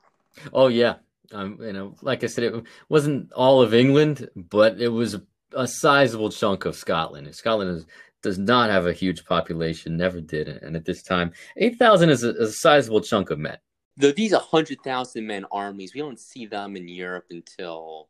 Oh 0.52 0.66
yeah. 0.66 0.96
Um, 1.32 1.58
you 1.60 1.72
know, 1.72 1.94
like 2.02 2.24
I 2.24 2.26
said, 2.26 2.44
it 2.44 2.64
wasn't 2.88 3.32
all 3.32 3.62
of 3.62 3.74
England, 3.74 4.28
but 4.34 4.80
it 4.80 4.88
was 4.88 5.16
a 5.54 5.66
sizable 5.66 6.30
chunk 6.30 6.64
of 6.64 6.76
Scotland. 6.76 7.32
Scotland 7.34 7.76
is, 7.78 7.86
does 8.22 8.38
not 8.38 8.70
have 8.70 8.86
a 8.86 8.92
huge 8.92 9.24
population, 9.24 9.96
never 9.96 10.20
did, 10.20 10.48
and 10.48 10.76
at 10.76 10.84
this 10.84 11.02
time, 11.02 11.32
eight 11.56 11.78
thousand 11.78 12.10
is, 12.10 12.22
is, 12.22 12.36
a 12.36 12.52
sizable 12.52 13.00
chunk 13.00 13.30
of 13.30 13.38
men. 13.38 13.58
The, 13.96 14.12
these 14.12 14.32
hundred 14.32 14.78
thousand 14.82 15.26
men 15.26 15.46
armies, 15.50 15.94
we 15.94 16.00
don't 16.00 16.18
see 16.18 16.46
them 16.46 16.76
in 16.76 16.88
Europe 16.88 17.26
until 17.30 18.08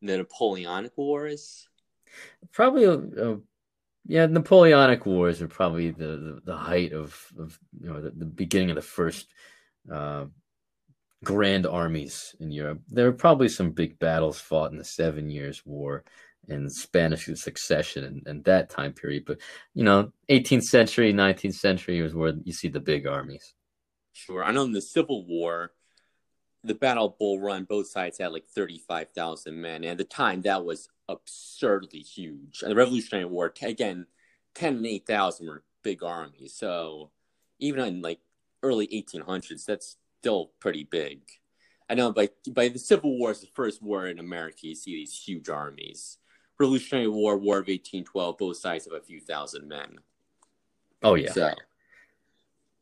the 0.00 0.18
Napoleonic 0.18 0.92
Wars. 0.96 1.68
Probably, 2.52 2.86
uh, 2.86 3.36
yeah, 4.06 4.26
Napoleonic 4.26 5.06
Wars 5.06 5.40
are 5.40 5.48
probably 5.48 5.90
the, 5.90 6.04
the, 6.04 6.40
the 6.44 6.56
height 6.56 6.92
of, 6.92 7.16
of 7.38 7.58
you 7.80 7.88
know 7.88 8.00
the, 8.00 8.10
the, 8.10 8.24
beginning 8.24 8.70
of 8.70 8.76
the 8.76 8.82
first 8.82 9.28
uh, 9.90 10.26
grand 11.24 11.66
armies 11.66 12.34
in 12.40 12.50
Europe. 12.50 12.80
There 12.88 13.06
were 13.06 13.12
probably 13.16 13.48
some 13.48 13.70
big 13.70 13.98
battles 13.98 14.40
fought 14.40 14.72
in 14.72 14.78
the 14.78 14.84
Seven 14.84 15.30
Years' 15.30 15.64
War 15.64 16.04
and 16.48 16.72
Spanish 16.72 17.26
succession 17.34 18.04
and, 18.04 18.22
and 18.26 18.44
that 18.44 18.68
time 18.68 18.92
period. 18.92 19.24
But 19.26 19.38
you 19.74 19.84
know, 19.84 20.12
18th 20.28 20.64
century, 20.64 21.12
19th 21.12 21.54
century 21.54 22.02
was 22.02 22.14
where 22.14 22.34
you 22.44 22.52
see 22.52 22.68
the 22.68 22.80
big 22.80 23.06
armies. 23.06 23.54
Sure, 24.12 24.44
I 24.44 24.52
know 24.52 24.64
in 24.64 24.72
the 24.72 24.82
Civil 24.82 25.24
War, 25.26 25.72
the 26.64 26.74
Battle 26.74 27.06
of 27.06 27.18
Bull 27.18 27.40
Run, 27.40 27.64
both 27.64 27.88
sides 27.88 28.18
had 28.18 28.32
like 28.32 28.46
35,000 28.46 29.60
men. 29.60 29.76
And 29.76 29.86
at 29.86 29.98
the 29.98 30.04
time, 30.04 30.42
that 30.42 30.64
was 30.64 30.88
absurdly 31.08 32.00
huge. 32.00 32.62
And 32.62 32.70
the 32.70 32.76
Revolutionary 32.76 33.24
War, 33.24 33.52
again, 33.62 34.06
10 34.54 34.76
and 34.76 34.86
8,000 34.86 35.46
were 35.46 35.64
big 35.82 36.02
armies. 36.02 36.54
So 36.54 37.10
even 37.58 37.84
in 37.84 38.02
like 38.02 38.20
early 38.62 38.86
1800s, 38.88 39.64
that's 39.64 39.96
still 40.22 40.52
pretty 40.60 40.84
big. 40.84 41.20
I 41.90 41.94
know 41.94 42.12
by 42.12 42.28
by 42.52 42.68
the 42.68 42.78
Civil 42.78 43.18
War 43.18 43.32
is 43.32 43.40
the 43.40 43.48
first 43.54 43.82
war 43.82 44.06
in 44.06 44.20
America. 44.20 44.68
You 44.68 44.76
see 44.76 44.94
these 44.94 45.20
huge 45.20 45.48
armies. 45.48 46.18
Revolutionary 46.60 47.08
War, 47.08 47.36
War 47.36 47.56
of 47.56 47.66
1812, 47.66 48.38
both 48.38 48.56
sides 48.56 48.84
have 48.84 48.94
a 48.94 49.04
few 49.04 49.20
thousand 49.20 49.66
men. 49.66 49.98
Oh, 51.02 51.14
yeah. 51.16 51.32
So, 51.32 51.52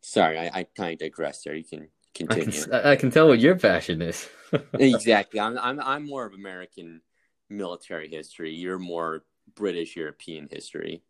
sorry, 0.02 0.38
I, 0.38 0.50
I 0.52 0.66
kind 0.76 0.92
of 0.92 0.98
digressed 0.98 1.44
there. 1.44 1.54
You 1.54 1.64
can 1.64 1.88
continue. 2.14 2.60
I 2.60 2.64
can, 2.64 2.72
I 2.72 2.96
can 2.96 3.10
tell 3.10 3.28
what 3.28 3.40
your 3.40 3.56
passion 3.58 4.02
is. 4.02 4.28
exactly. 4.74 5.40
I'm, 5.40 5.56
I'm, 5.58 5.80
I'm 5.80 6.06
more 6.06 6.26
of 6.26 6.34
American 6.34 7.00
military 7.48 8.08
history. 8.08 8.52
You're 8.52 8.78
more 8.78 9.24
British 9.54 9.96
European 9.96 10.46
history. 10.50 11.02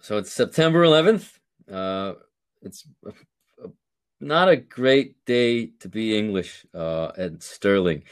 So 0.00 0.16
it's 0.16 0.32
September 0.32 0.84
11th. 0.84 1.30
Uh, 1.70 2.14
it's 2.62 2.86
not 4.20 4.48
a 4.48 4.56
great 4.56 5.24
day 5.24 5.66
to 5.80 5.88
be 5.88 6.16
English 6.16 6.66
uh, 6.74 7.12
at 7.16 7.42
Stirling. 7.42 8.04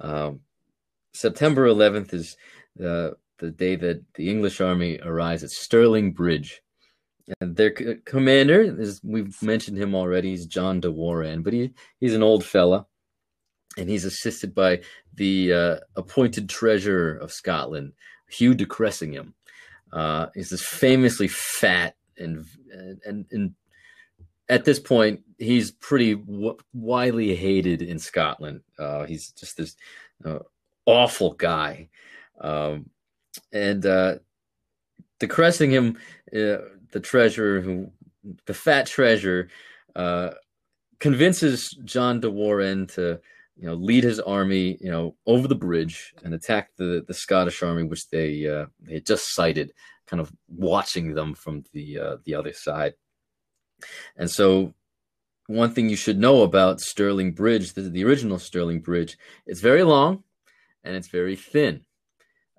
Um, 0.00 0.40
September 1.12 1.66
11th 1.66 2.14
is 2.14 2.36
uh, 2.82 3.10
the 3.38 3.50
day 3.50 3.76
that 3.76 4.02
the 4.14 4.30
English 4.30 4.60
army 4.60 4.98
arrives 5.02 5.42
at 5.44 5.50
Stirling 5.50 6.12
Bridge. 6.12 6.62
and 7.40 7.56
their 7.56 7.74
c- 7.76 7.96
commander 8.04 8.62
is 8.62 9.00
we've 9.04 9.40
mentioned 9.42 9.78
him 9.78 9.94
already. 9.94 10.30
He's 10.30 10.46
John 10.46 10.80
de 10.80 10.90
Warren, 10.90 11.42
but 11.42 11.52
he 11.52 11.72
he's 12.00 12.14
an 12.14 12.22
old 12.22 12.44
fella, 12.44 12.86
and 13.76 13.88
he's 13.88 14.04
assisted 14.04 14.54
by 14.54 14.80
the 15.14 15.52
uh, 15.52 15.76
appointed 15.96 16.48
treasurer 16.48 17.16
of 17.16 17.32
Scotland, 17.32 17.92
Hugh 18.30 18.54
de 18.54 18.66
Cressingham. 18.66 19.34
Uh, 19.92 20.26
he's 20.34 20.50
this 20.50 20.64
famously 20.64 21.28
fat 21.28 21.96
and 22.16 22.46
and 23.04 23.26
and 23.30 23.54
at 24.50 24.64
this 24.64 24.80
point 24.80 25.20
he's 25.38 25.70
pretty 25.70 26.16
w- 26.16 26.58
widely 26.74 27.34
hated 27.34 27.80
in 27.80 27.98
Scotland. 27.98 28.60
Uh, 28.78 29.04
he's 29.04 29.30
just 29.30 29.56
this 29.56 29.76
uh, 30.24 30.40
awful 30.86 31.32
guy, 31.34 31.88
um, 32.40 32.90
and 33.52 33.86
uh, 33.86 34.16
de 35.18 35.26
Cressingham, 35.26 35.96
uh, 36.34 36.66
the 36.92 37.00
treasurer, 37.00 37.60
who 37.60 37.90
the 38.46 38.54
fat 38.54 38.86
treasurer, 38.86 39.48
uh, 39.96 40.30
convinces 40.98 41.70
John 41.84 42.20
de 42.20 42.30
Warren 42.30 42.86
to 42.88 43.20
you 43.56 43.66
know 43.66 43.74
lead 43.74 44.04
his 44.04 44.20
army 44.20 44.78
you 44.80 44.90
know 44.90 45.16
over 45.26 45.46
the 45.46 45.54
bridge 45.54 46.12
and 46.24 46.34
attack 46.34 46.70
the 46.76 47.04
the 47.06 47.14
Scottish 47.14 47.62
army, 47.62 47.84
which 47.84 48.10
they 48.10 48.46
uh, 48.48 48.66
they 48.80 48.94
had 48.94 49.06
just 49.06 49.32
sighted, 49.34 49.72
kind 50.08 50.20
of 50.20 50.32
watching 50.48 51.14
them 51.14 51.34
from 51.34 51.62
the 51.72 52.18
the 52.24 52.34
other 52.34 52.52
side. 52.52 52.94
And 54.16 54.30
so, 54.30 54.74
one 55.46 55.72
thing 55.72 55.88
you 55.88 55.96
should 55.96 56.18
know 56.18 56.42
about 56.42 56.80
Stirling 56.80 57.32
Bridge, 57.32 57.72
the, 57.72 57.82
the 57.82 58.04
original 58.04 58.38
Stirling 58.38 58.80
Bridge, 58.80 59.18
it's 59.46 59.60
very 59.60 59.82
long 59.82 60.22
and 60.84 60.94
it's 60.94 61.08
very 61.08 61.36
thin. 61.36 61.84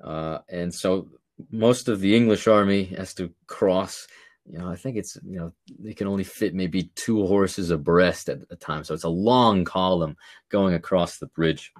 Uh, 0.03 0.39
and 0.49 0.73
so, 0.73 1.07
most 1.51 1.87
of 1.87 1.99
the 1.99 2.15
English 2.15 2.47
army 2.47 2.85
has 2.97 3.13
to 3.15 3.33
cross. 3.47 4.07
You 4.45 4.57
know, 4.57 4.69
I 4.69 4.75
think 4.75 4.97
it's 4.97 5.17
you 5.23 5.37
know 5.37 5.53
they 5.79 5.93
can 5.93 6.07
only 6.07 6.23
fit 6.23 6.53
maybe 6.53 6.91
two 6.95 7.25
horses 7.25 7.71
abreast 7.71 8.29
at 8.29 8.39
a 8.49 8.55
time, 8.55 8.83
so 8.83 8.93
it's 8.93 9.03
a 9.03 9.09
long 9.09 9.65
column 9.65 10.17
going 10.49 10.73
across 10.73 11.17
the 11.17 11.27
bridge. 11.27 11.71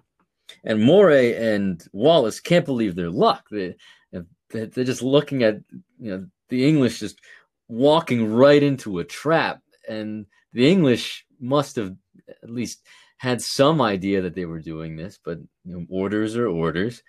And 0.63 0.83
Moray 0.83 1.53
and 1.53 1.81
Wallace 1.91 2.39
can't 2.39 2.65
believe 2.65 2.95
their 2.95 3.09
luck. 3.09 3.47
They 3.49 3.75
they're 4.51 4.83
just 4.83 5.01
looking 5.01 5.43
at 5.43 5.59
you 5.99 6.11
know 6.11 6.27
the 6.49 6.67
English 6.67 6.99
just 6.99 7.19
walking 7.71 8.31
right 8.33 8.61
into 8.61 8.99
a 8.99 9.03
trap, 9.03 9.61
and 9.87 10.25
the 10.53 10.69
English 10.69 11.25
must 11.39 11.77
have 11.77 11.95
at 12.43 12.49
least 12.49 12.85
had 13.17 13.41
some 13.41 13.81
idea 13.81 14.21
that 14.21 14.35
they 14.35 14.45
were 14.45 14.59
doing 14.59 14.95
this, 14.95 15.17
but 15.23 15.39
you 15.63 15.77
know, 15.77 15.85
orders 15.89 16.35
are 16.35 16.47
orders. 16.47 17.01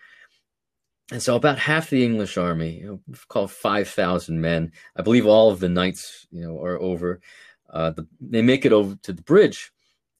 And 1.11 1.23
so, 1.23 1.37
about 1.37 1.59
half 1.59 1.91
the 1.91 2.05
English 2.05 2.39
army, 2.39 2.79
you 2.79 2.87
know, 2.87 3.17
called 3.29 3.51
five 3.51 3.89
thousand 3.89 4.41
men, 4.41 4.73
I 4.97 5.03
believe 5.03 5.27
all 5.27 5.51
of 5.51 5.59
the 5.59 5.69
knights, 5.69 6.27
you 6.31 6.43
know, 6.47 6.63
are 6.63 6.81
over. 6.81 7.21
Uh, 7.69 7.91
the, 7.91 8.07
they 8.21 8.43
make 8.43 8.65
it 8.65 8.73
over 8.73 8.95
to 9.03 9.13
the 9.13 9.23
bridge, 9.23 9.73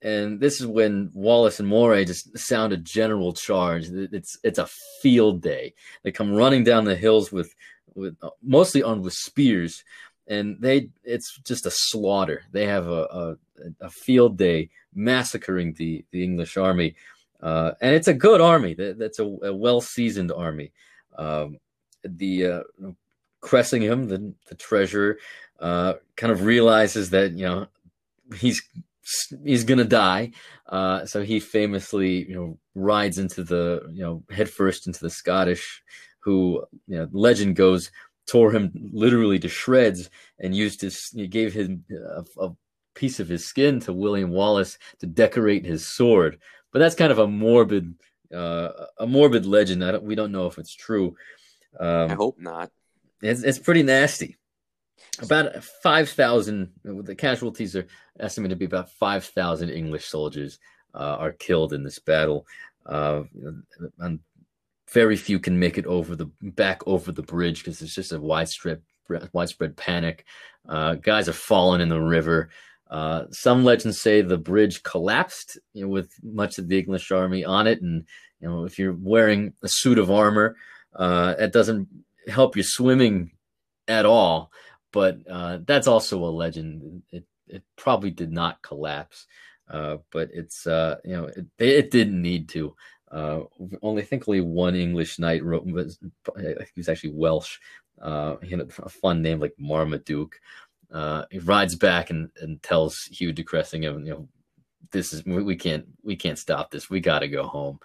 and 0.03 0.41
this 0.41 0.61
is 0.61 0.67
when 0.67 1.11
Wallace 1.15 1.61
and 1.61 1.69
Moray 1.69 2.05
just 2.05 2.37
sound 2.37 2.73
a 2.73 2.79
general 2.79 3.33
charge. 3.33 3.87
It's 3.89 4.37
it's 4.43 4.59
a 4.59 4.69
field 5.03 5.41
day. 5.41 5.75
They 6.03 6.11
come 6.11 6.35
running 6.35 6.65
down 6.65 6.85
the 6.85 6.97
hills 6.97 7.31
with 7.31 7.55
with 7.95 8.17
uh, 8.23 8.31
mostly 8.43 8.83
armed 8.83 9.05
with 9.05 9.15
spears, 9.15 9.85
and 10.27 10.57
they 10.61 10.89
it's 11.05 11.39
just 11.45 11.67
a 11.67 11.71
slaughter. 11.71 12.43
They 12.53 12.67
have 12.67 12.87
a 12.87 13.03
a, 13.05 13.37
a 13.81 13.91
field 13.91 14.37
day 14.37 14.71
massacring 14.95 15.75
the 15.75 16.05
the 16.11 16.23
English 16.23 16.57
army, 16.57 16.97
uh, 17.41 17.73
and 17.81 17.95
it's 17.95 18.09
a 18.09 18.15
good 18.15 18.41
army. 18.41 18.75
That's 18.75 19.19
a, 19.19 19.25
a 19.25 19.55
well 19.55 19.81
seasoned 19.81 20.33
army. 20.33 20.73
Um, 21.17 21.59
the 22.05 22.47
uh, 22.47 22.63
Cressingham, 23.41 24.09
the 24.09 24.33
the 24.49 24.55
treasurer, 24.55 25.19
uh, 25.61 25.95
kind 26.17 26.33
of 26.33 26.45
realizes 26.45 27.11
that 27.11 27.33
you 27.33 27.47
know 27.47 27.67
he's 28.37 28.63
he's 29.45 29.65
gonna 29.65 29.85
die. 29.85 30.33
Uh, 30.67 31.05
so 31.05 31.23
he 31.23 31.39
famously, 31.39 32.27
you 32.27 32.35
know, 32.35 32.59
rides 32.75 33.19
into 33.19 33.45
the, 33.45 33.83
you 33.93 34.03
know, 34.03 34.23
headfirst 34.31 34.87
into 34.87 35.01
the 35.01 35.11
Scottish, 35.11 35.83
who, 36.21 36.65
you 36.87 36.97
know, 36.97 37.09
legend 37.13 37.57
goes 37.57 37.91
tore 38.27 38.53
him 38.53 38.73
literally 38.93 39.39
to 39.39 39.49
shreds 39.49 40.11
and 40.39 40.55
used 40.55 40.81
his, 40.81 41.11
he 41.15 41.27
gave 41.27 41.53
him 41.53 41.85
a, 41.91 42.25
a 42.45 42.51
piece 42.95 43.21
of 43.21 43.29
his 43.29 43.45
skin 43.45 43.81
to 43.81 43.93
William 43.93 44.31
Wallace 44.31 44.79
to 45.01 45.07
decorate 45.07 45.65
his 45.65 45.87
sword. 45.87 46.39
But 46.73 46.79
that's 46.79 46.95
kind 46.95 47.13
of 47.13 47.19
a 47.19 47.27
morbid, 47.27 47.95
uh, 48.35 48.71
a 48.99 49.07
morbid 49.07 49.47
legend. 49.47 49.83
Don't, 49.83 50.03
we 50.03 50.15
don't 50.15 50.33
know 50.33 50.47
if 50.47 50.59
it's 50.59 50.75
true. 50.75 51.17
Um, 51.79 52.11
I 52.11 52.15
hope 52.15 52.39
not. 52.39 52.71
It's, 53.23 53.43
it's 53.43 53.59
pretty 53.59 53.83
nasty 53.83 54.37
about 55.21 55.63
5,000, 55.63 56.71
the 56.85 57.15
casualties 57.15 57.77
are 57.77 57.87
estimated 58.19 58.57
to 58.57 58.59
be 58.59 58.65
about 58.65 58.91
5,000 58.91 59.71
English 59.71 60.07
soldiers 60.07 60.59
uh, 60.95 61.17
are 61.19 61.33
killed 61.33 61.73
in 61.73 61.85
this 61.85 61.99
battle. 61.99 62.47
Uh, 62.87 63.23
and 63.99 64.21
very 64.93 65.17
few 65.17 65.39
can 65.39 65.59
make 65.59 65.79
it 65.79 65.87
over 65.87 66.15
the 66.17 66.31
back 66.41 66.87
over 66.87 67.13
the 67.13 67.23
bridge 67.23 67.59
because 67.59 67.81
it's 67.83 67.95
just 67.95 68.13
a 68.13 68.21
widespread 68.21 68.83
widespread 69.33 69.77
panic. 69.77 70.25
Uh, 70.69 70.95
guys 70.95 71.29
are 71.29 71.35
falling 71.35 71.81
in 71.81 71.89
the 71.89 72.01
river. 72.01 72.51
Uh, 72.91 73.25
some 73.31 73.65
legends 73.65 74.01
say 74.01 74.21
the 74.21 74.37
bridge 74.37 74.83
collapsed 74.83 75.59
you 75.73 75.83
know, 75.83 75.89
with 75.89 76.13
much 76.23 76.59
of 76.59 76.69
the 76.69 76.79
English 76.79 77.11
army 77.11 77.45
on 77.45 77.67
it, 77.67 77.81
and 77.83 78.05
you 78.41 78.49
know 78.49 78.65
if 78.65 78.79
you're 78.79 78.97
wearing 78.99 79.53
a 79.63 79.69
suit 79.69 79.99
of 79.99 80.11
armor, 80.11 80.57
uh, 80.95 81.35
it 81.39 81.53
doesn't 81.53 81.89
help 82.29 82.57
you 82.57 82.63
swimming 82.63 83.31
at 83.89 84.07
all 84.07 84.53
but 84.93 85.19
uh, 85.29 85.59
that's 85.67 85.87
also 85.87 86.23
a 86.25 86.27
legend. 86.27 87.03
It 87.11 87.25
it 87.49 87.65
probably 87.77 88.11
did 88.11 88.31
not 88.31 88.63
collapse, 88.63 89.27
uh, 89.69 89.97
but 90.13 90.29
it's 90.33 90.67
uh, 90.67 90.97
you 91.05 91.17
know 91.17 91.25
it, 91.25 91.47
it 91.59 91.91
didn't 91.91 92.21
need 92.21 92.49
to. 92.51 92.77
Uh, 93.13 93.43
only 93.83 94.03
I 94.03 94.05
think 94.07 94.27
only 94.27 94.41
one 94.41 94.75
English 94.75 95.19
knight 95.19 95.45
wrote 95.45 95.67
was 95.67 95.99
he 96.37 96.55
was 96.77 96.89
actually 96.89 97.13
Welsh. 97.13 97.59
Uh, 98.01 98.37
he 98.43 98.51
had 98.51 98.61
a 98.61 98.89
fun 98.89 99.23
name 99.23 99.39
like 99.39 99.55
Marmaduke. 99.59 100.41
Uh, 100.91 101.25
he 101.31 101.39
rides 101.39 101.77
back 101.77 102.11
and, 102.11 102.31
and 102.41 102.63
tells 102.63 103.05
Hugh 103.11 103.33
de 103.33 103.43
Cressingham, 103.43 104.05
you 104.05 104.13
know, 104.13 104.29
this 104.91 105.13
is 105.13 105.25
we, 105.25 105.43
we 105.43 105.57
can't 105.57 105.87
we 106.03 106.17
can't 106.17 106.39
stop 106.39 106.71
this. 106.71 106.91
We 106.91 107.01
got 107.01 107.21
to 107.21 107.29
go 107.29 107.45
home. 107.45 107.81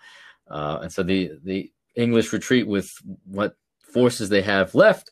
Uh, 0.49 0.79
and 0.83 0.91
so 0.91 1.03
the 1.03 1.31
the 1.43 1.71
English 1.95 2.31
retreat 2.31 2.67
with 2.67 2.89
what 3.25 3.55
forces 3.81 4.29
they 4.29 4.41
have 4.41 4.75
left 4.75 5.09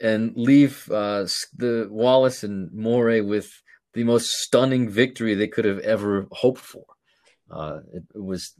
and 0.00 0.32
leave 0.36 0.90
uh, 0.90 1.26
the 1.56 1.86
Wallace 1.90 2.42
and 2.42 2.72
Moray 2.72 3.20
with 3.20 3.62
the 3.92 4.04
most 4.04 4.30
stunning 4.30 4.88
victory 4.88 5.34
they 5.34 5.46
could 5.46 5.64
have 5.64 5.78
ever 5.80 6.26
hoped 6.32 6.60
for. 6.60 6.84
Uh, 7.50 7.80
it, 7.92 8.02
it, 8.14 8.22
was 8.22 8.54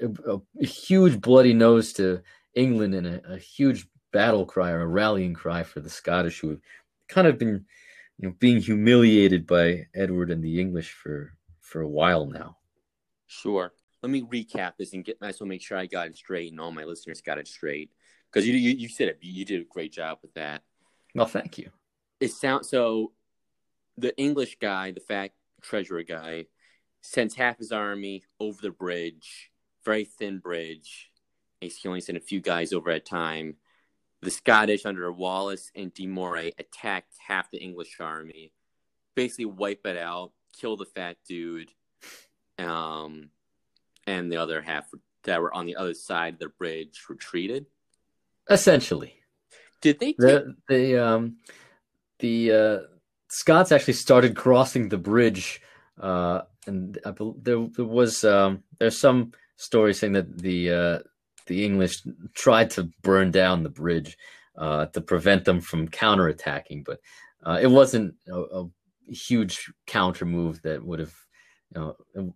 a, 0.00 0.38
a, 0.60 0.66
huge 0.66 1.20
bloody 1.20 1.52
nose 1.52 1.92
to 1.94 2.22
England 2.54 2.94
and 2.94 3.06
a, 3.06 3.34
a, 3.34 3.38
huge 3.38 3.86
battle 4.12 4.46
cry 4.46 4.70
or 4.70 4.82
a 4.82 4.86
rallying 4.86 5.34
cry 5.34 5.62
for 5.62 5.80
the 5.80 5.90
Scottish 5.90 6.40
who 6.40 6.50
have 6.50 6.60
kind 7.08 7.26
of 7.26 7.38
been 7.38 7.64
you 8.18 8.28
know, 8.28 8.34
being 8.38 8.60
humiliated 8.60 9.46
by 9.46 9.86
Edward 9.94 10.30
and 10.30 10.42
the 10.42 10.60
English 10.60 10.92
for, 10.92 11.32
for 11.60 11.82
a 11.82 11.88
while 11.88 12.26
now. 12.26 12.56
Sure. 13.26 13.72
Let 14.02 14.10
me 14.10 14.22
recap 14.22 14.72
this 14.78 14.92
and 14.92 15.04
get 15.04 15.20
myself 15.20 15.48
make 15.48 15.62
sure 15.62 15.76
I 15.78 15.86
got 15.86 16.06
it 16.06 16.16
straight 16.16 16.52
and 16.52 16.60
all 16.60 16.72
my 16.72 16.84
listeners 16.84 17.20
got 17.20 17.38
it 17.38 17.48
straight 17.48 17.90
because 18.30 18.46
you, 18.46 18.54
you 18.54 18.70
you 18.70 18.88
said 18.88 19.08
it. 19.08 19.18
You 19.20 19.44
did 19.44 19.62
a 19.62 19.64
great 19.64 19.92
job 19.92 20.18
with 20.22 20.34
that. 20.34 20.62
Well, 21.14 21.26
thank 21.26 21.58
you. 21.58 21.70
It 22.20 22.32
sounds 22.32 22.68
so. 22.68 23.12
The 23.98 24.14
English 24.18 24.58
guy, 24.60 24.90
the 24.90 25.00
fat 25.00 25.30
treasurer 25.62 26.02
guy, 26.02 26.46
sends 27.00 27.34
half 27.34 27.56
his 27.56 27.72
army 27.72 28.24
over 28.38 28.60
the 28.60 28.70
bridge, 28.70 29.50
very 29.86 30.04
thin 30.04 30.38
bridge. 30.38 31.10
He 31.60 31.72
only 31.86 32.02
sent 32.02 32.18
a 32.18 32.20
few 32.20 32.40
guys 32.40 32.74
over 32.74 32.90
at 32.90 32.98
a 32.98 33.00
time. 33.00 33.56
The 34.20 34.30
Scottish 34.30 34.84
under 34.84 35.10
Wallace 35.10 35.70
and 35.74 35.94
De 35.94 36.06
Moray 36.06 36.52
attacked 36.58 37.14
half 37.26 37.50
the 37.50 37.58
English 37.58 37.96
army, 38.00 38.52
basically 39.14 39.46
wipe 39.46 39.86
it 39.86 39.96
out, 39.96 40.32
kill 40.58 40.76
the 40.76 40.84
fat 40.84 41.16
dude, 41.26 41.70
um, 42.58 43.30
and 44.06 44.30
the 44.30 44.36
other 44.36 44.60
half 44.60 44.84
that 45.24 45.40
were 45.40 45.54
on 45.54 45.66
the 45.66 45.76
other 45.76 45.94
side 45.94 46.34
of 46.34 46.40
the 46.40 46.48
bridge 46.48 47.00
retreated. 47.08 47.66
Essentially, 48.50 49.14
did 49.80 49.98
they? 49.98 50.12
Take... 50.12 50.18
The 50.18 50.56
the 50.68 51.04
um 51.04 51.36
the 52.18 52.52
uh, 52.52 52.78
Scots 53.28 53.72
actually 53.72 53.94
started 53.94 54.36
crossing 54.36 54.88
the 54.88 54.98
bridge, 54.98 55.60
uh, 56.00 56.42
and 56.66 56.98
I, 57.04 57.12
there 57.42 57.66
there 57.70 57.84
was 57.84 58.24
um, 58.24 58.62
there's 58.78 58.98
some 58.98 59.32
stories 59.56 59.98
saying 59.98 60.14
that 60.14 60.38
the 60.38 60.70
uh, 60.70 60.98
the 61.46 61.64
English 61.64 62.02
tried 62.34 62.70
to 62.70 62.90
burn 63.02 63.30
down 63.30 63.62
the 63.62 63.68
bridge 63.68 64.16
uh, 64.56 64.86
to 64.86 65.00
prevent 65.00 65.44
them 65.44 65.60
from 65.60 65.88
counterattacking, 65.88 66.84
but 66.84 67.00
uh, 67.44 67.58
it 67.60 67.68
wasn't 67.68 68.14
a, 68.28 68.40
a, 68.40 68.66
huge 69.08 69.72
counter 69.86 70.24
move 70.24 70.60
that 70.62 70.84
would 70.84 70.98
have, 70.98 71.14
you 71.72 71.80
know, 72.16 72.34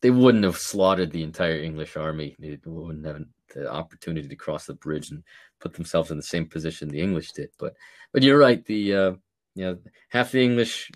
they 0.00 0.10
wouldn't 0.10 0.44
have 0.44 0.56
slaughtered 0.56 1.10
the 1.10 1.22
entire 1.22 1.58
English 1.60 1.94
army. 1.94 2.34
They 2.38 2.58
wouldn't 2.64 3.04
have 3.04 3.22
the 3.54 3.70
opportunity 3.70 4.26
to 4.28 4.36
cross 4.36 4.64
the 4.64 4.72
bridge 4.72 5.10
and 5.10 5.22
put 5.60 5.74
themselves 5.74 6.10
in 6.10 6.16
the 6.16 6.22
same 6.22 6.46
position 6.46 6.88
the 6.88 7.02
English 7.02 7.32
did. 7.32 7.50
But 7.58 7.74
but 8.12 8.22
you're 8.22 8.38
right. 8.38 8.64
The 8.64 8.94
uh, 8.94 9.12
you 9.54 9.64
know 9.64 9.78
half 10.08 10.32
the 10.32 10.42
English 10.42 10.90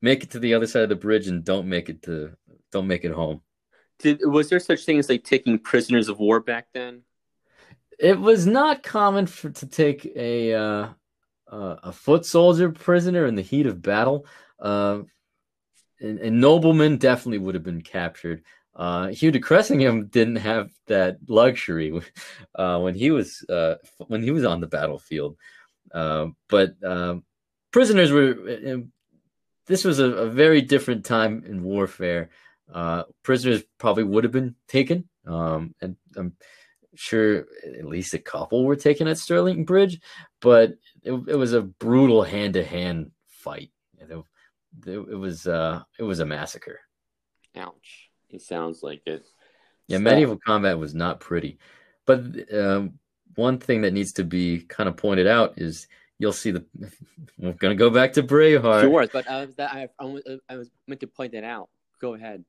make 0.00 0.22
it 0.22 0.30
to 0.30 0.38
the 0.38 0.54
other 0.54 0.66
side 0.66 0.84
of 0.84 0.88
the 0.88 0.96
bridge 0.96 1.26
and 1.26 1.44
don't 1.44 1.68
make 1.68 1.88
it 1.88 2.02
to 2.02 2.36
don't 2.70 2.86
make 2.86 3.04
it 3.04 3.12
home. 3.12 3.40
Did 3.98 4.20
was 4.24 4.50
there 4.50 4.60
such 4.60 4.84
thing 4.84 4.98
as 4.98 5.08
like 5.08 5.24
taking 5.24 5.58
prisoners 5.58 6.08
of 6.08 6.18
war 6.18 6.40
back 6.40 6.68
then? 6.72 7.02
It 7.98 8.20
was 8.20 8.46
not 8.46 8.82
common 8.82 9.26
for 9.26 9.50
to 9.50 9.66
take 9.66 10.04
a 10.14 10.54
uh, 10.54 10.88
uh, 11.50 11.76
a 11.82 11.92
foot 11.92 12.26
soldier 12.26 12.70
prisoner 12.70 13.26
in 13.26 13.34
the 13.34 13.42
heat 13.42 13.66
of 13.66 13.82
battle. 13.82 14.26
Uh, 14.58 15.00
and, 16.00 16.18
and 16.18 16.40
noblemen 16.40 16.98
definitely 16.98 17.38
would 17.38 17.54
have 17.54 17.64
been 17.64 17.82
captured. 17.82 18.42
Uh, 18.74 19.08
Hugh 19.08 19.30
de 19.30 19.40
Cressingham 19.40 20.08
didn't 20.08 20.36
have 20.36 20.70
that 20.86 21.16
luxury 21.28 21.98
uh, 22.54 22.78
when 22.80 22.94
he 22.94 23.10
was 23.10 23.44
uh, 23.48 23.76
when 24.08 24.22
he 24.22 24.30
was 24.30 24.44
on 24.44 24.60
the 24.60 24.66
battlefield. 24.66 25.36
Uh, 25.92 26.26
but 26.48 26.74
um, 26.84 27.24
prisoners 27.72 28.12
were. 28.12 28.84
This 29.66 29.84
was 29.84 29.98
a, 29.98 30.04
a, 30.04 30.26
very 30.30 30.62
different 30.62 31.04
time 31.04 31.42
in 31.44 31.64
warfare. 31.64 32.30
Uh, 32.72 33.04
prisoners 33.22 33.62
probably 33.78 34.04
would 34.04 34.24
have 34.24 34.32
been 34.32 34.54
taken, 34.68 35.08
um, 35.26 35.74
and 35.80 35.96
I'm 36.16 36.36
sure 36.94 37.46
at 37.64 37.84
least 37.84 38.14
a 38.14 38.18
couple 38.18 38.64
were 38.64 38.76
taken 38.76 39.06
at 39.06 39.18
Stirling 39.18 39.64
Bridge. 39.64 40.00
But 40.40 40.76
it, 41.02 41.12
it 41.12 41.36
was 41.36 41.52
a 41.52 41.62
brutal 41.62 42.22
hand-to-hand 42.22 43.12
fight. 43.28 43.70
It, 43.98 44.10
it, 44.10 44.98
it 44.98 45.18
was 45.18 45.46
uh, 45.46 45.82
it 45.98 46.02
was 46.02 46.20
a 46.20 46.26
massacre. 46.26 46.80
Ouch. 47.56 48.10
It 48.30 48.42
sounds 48.42 48.82
like 48.82 49.02
it. 49.06 49.24
Yeah, 49.86 49.98
so, 49.98 50.02
medieval 50.02 50.38
combat 50.44 50.78
was 50.78 50.94
not 50.94 51.20
pretty. 51.20 51.58
But 52.04 52.22
um, 52.52 52.98
one 53.34 53.58
thing 53.58 53.82
that 53.82 53.92
needs 53.92 54.12
to 54.14 54.24
be 54.24 54.60
kind 54.60 54.88
of 54.88 54.96
pointed 54.96 55.26
out 55.26 55.54
is 55.56 55.86
you'll 56.18 56.32
see 56.32 56.50
the. 56.50 56.64
We're 57.38 57.52
gonna 57.52 57.74
go 57.74 57.90
back 57.90 58.14
to 58.14 58.22
Braveheart. 58.22 58.82
Sure, 58.82 59.06
but 59.12 59.26
uh, 59.26 59.46
that, 59.56 59.72
I, 59.72 59.88
I, 60.48 60.56
was 60.56 60.70
meant 60.86 61.00
to 61.00 61.06
point 61.06 61.32
that 61.32 61.44
out. 61.44 61.68
Go 62.00 62.14
ahead. 62.14 62.44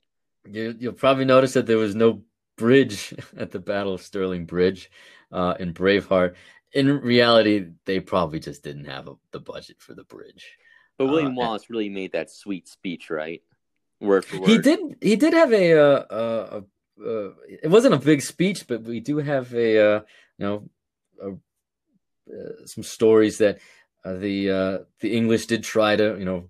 You, 0.52 0.76
you'll 0.80 0.94
probably 0.94 1.26
notice 1.26 1.54
that 1.54 1.66
there 1.66 1.78
was 1.78 1.96
no 1.96 2.24
bridge 2.58 3.14
at 3.38 3.52
the 3.52 3.60
Battle 3.60 3.94
of 3.94 4.02
Stirling 4.02 4.46
Bridge 4.46 4.90
uh, 5.32 5.56
in 5.60 5.74
Braveheart. 5.74 6.36
In 6.74 7.00
reality, 7.00 7.68
they 7.86 8.00
probably 8.00 8.40
just 8.40 8.64
didn't 8.64 8.86
have 8.86 9.08
a, 9.08 9.16
the 9.32 9.40
budget 9.40 9.78
for 9.80 9.94
the 9.94 10.04
bridge. 10.04 10.58
But 10.98 11.08
William 11.08 11.38
uh, 11.38 11.42
Wallace 11.42 11.70
really 11.70 11.90
made 11.90 12.12
that 12.14 12.32
sweet 12.32 12.68
speech, 12.68 13.10
right? 13.10 13.42
word 14.00 14.26
for 14.26 14.40
word. 14.40 14.50
He 14.50 14.58
did. 14.58 14.80
He 15.02 15.16
did 15.16 15.34
have 15.34 15.52
a. 15.54 15.74
Uh, 15.74 16.06
uh, 16.10 16.62
uh, 17.00 17.30
it 17.48 17.70
wasn't 17.70 17.94
a 17.94 18.00
big 18.00 18.22
speech, 18.22 18.68
but 18.68 18.84
we 18.84 19.00
do 19.00 19.18
have 19.18 19.54
a. 19.54 19.80
Uh, 19.80 20.02
you 20.38 20.46
know, 20.46 20.70
a, 21.22 21.30
uh, 22.32 22.66
some 22.66 22.84
stories 22.84 23.38
that 23.40 23.60
uh, 24.04 24.14
the 24.14 24.52
uh, 24.52 24.78
the 25.00 25.16
English 25.16 25.48
did 25.48 25.64
try 25.64 25.96
to 25.96 26.18
you 26.18 26.26
know 26.26 26.50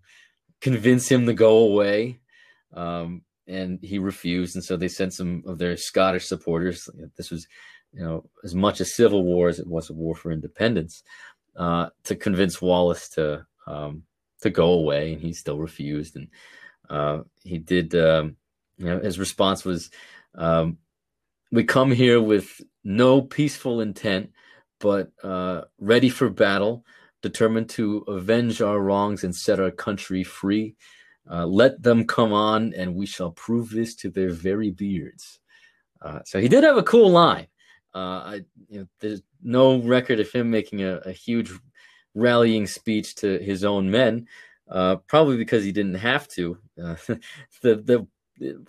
convince 0.62 1.08
him 1.08 1.26
to 1.26 1.34
go 1.34 1.60
away, 1.60 2.20
um, 2.74 3.22
and 3.48 3.80
he 3.82 4.00
refused, 4.00 4.56
and 4.56 4.64
so 4.64 4.76
they 4.76 4.88
sent 4.88 5.14
some 5.14 5.44
of 5.46 5.58
their 5.58 5.78
Scottish 5.78 6.26
supporters. 6.26 6.90
This 7.16 7.32
was, 7.32 7.48
you 7.94 8.04
know, 8.04 8.30
as 8.44 8.54
much 8.54 8.80
a 8.80 8.86
civil 8.86 9.24
war 9.24 9.50
as 9.50 9.60
it 9.60 9.68
was 9.68 9.90
a 9.90 9.94
war 9.94 10.16
for 10.16 10.32
independence, 10.32 11.04
uh, 11.56 11.90
to 12.04 12.16
convince 12.16 12.62
Wallace 12.62 13.10
to 13.10 13.46
um, 13.66 14.04
to 14.42 14.50
go 14.50 14.74
away, 14.74 15.14
and 15.14 15.22
he 15.22 15.34
still 15.34 15.60
refused, 15.60 16.16
and 16.16 16.28
uh, 16.90 17.20
he 17.44 17.58
did, 17.58 17.96
um, 17.96 18.36
you 18.78 18.86
know, 18.86 19.00
his 19.00 19.20
response 19.20 19.66
was, 19.66 19.90
um, 20.36 20.78
"We 21.52 21.64
come 21.64 21.92
here 21.92 22.22
with 22.22 22.62
no 22.84 23.22
peaceful 23.22 23.82
intent, 23.82 24.32
but 24.80 25.12
uh, 25.24 25.62
ready 25.80 26.10
for 26.10 26.30
battle, 26.30 26.86
determined 27.22 27.70
to 27.70 28.04
avenge 28.08 28.62
our 28.62 28.80
wrongs 28.80 29.24
and 29.24 29.36
set 29.36 29.60
our 29.60 29.72
country 29.72 30.24
free. 30.24 30.76
Uh, 31.30 31.46
let 31.46 31.82
them 31.82 32.06
come 32.06 32.34
on, 32.34 32.74
and 32.74 32.96
we 32.96 33.06
shall 33.06 33.32
prove 33.32 33.70
this 33.70 33.96
to 33.96 34.10
their 34.10 34.30
very 34.30 34.72
beards." 34.72 35.40
Uh, 36.02 36.20
so 36.26 36.40
he 36.40 36.48
did 36.48 36.64
have 36.64 36.78
a 36.78 36.84
cool 36.84 37.10
line. 37.10 37.48
Uh, 37.94 37.98
I, 37.98 38.42
you 38.70 38.80
know, 38.80 38.88
there's 39.00 39.22
no 39.42 39.80
record 39.82 40.20
of 40.20 40.32
him 40.32 40.52
making 40.52 40.84
a, 40.84 40.98
a 40.98 41.12
huge 41.12 41.52
rallying 42.14 42.68
speech 42.68 43.16
to 43.16 43.40
his 43.40 43.64
own 43.64 43.90
men 43.90 44.28
uh, 44.70 44.98
probably 45.08 45.38
because 45.38 45.64
he 45.64 45.72
didn't 45.72 45.96
have 45.96 46.28
to. 46.30 46.58
Uh, 46.82 46.96
the 47.62 48.08
the 48.42 48.66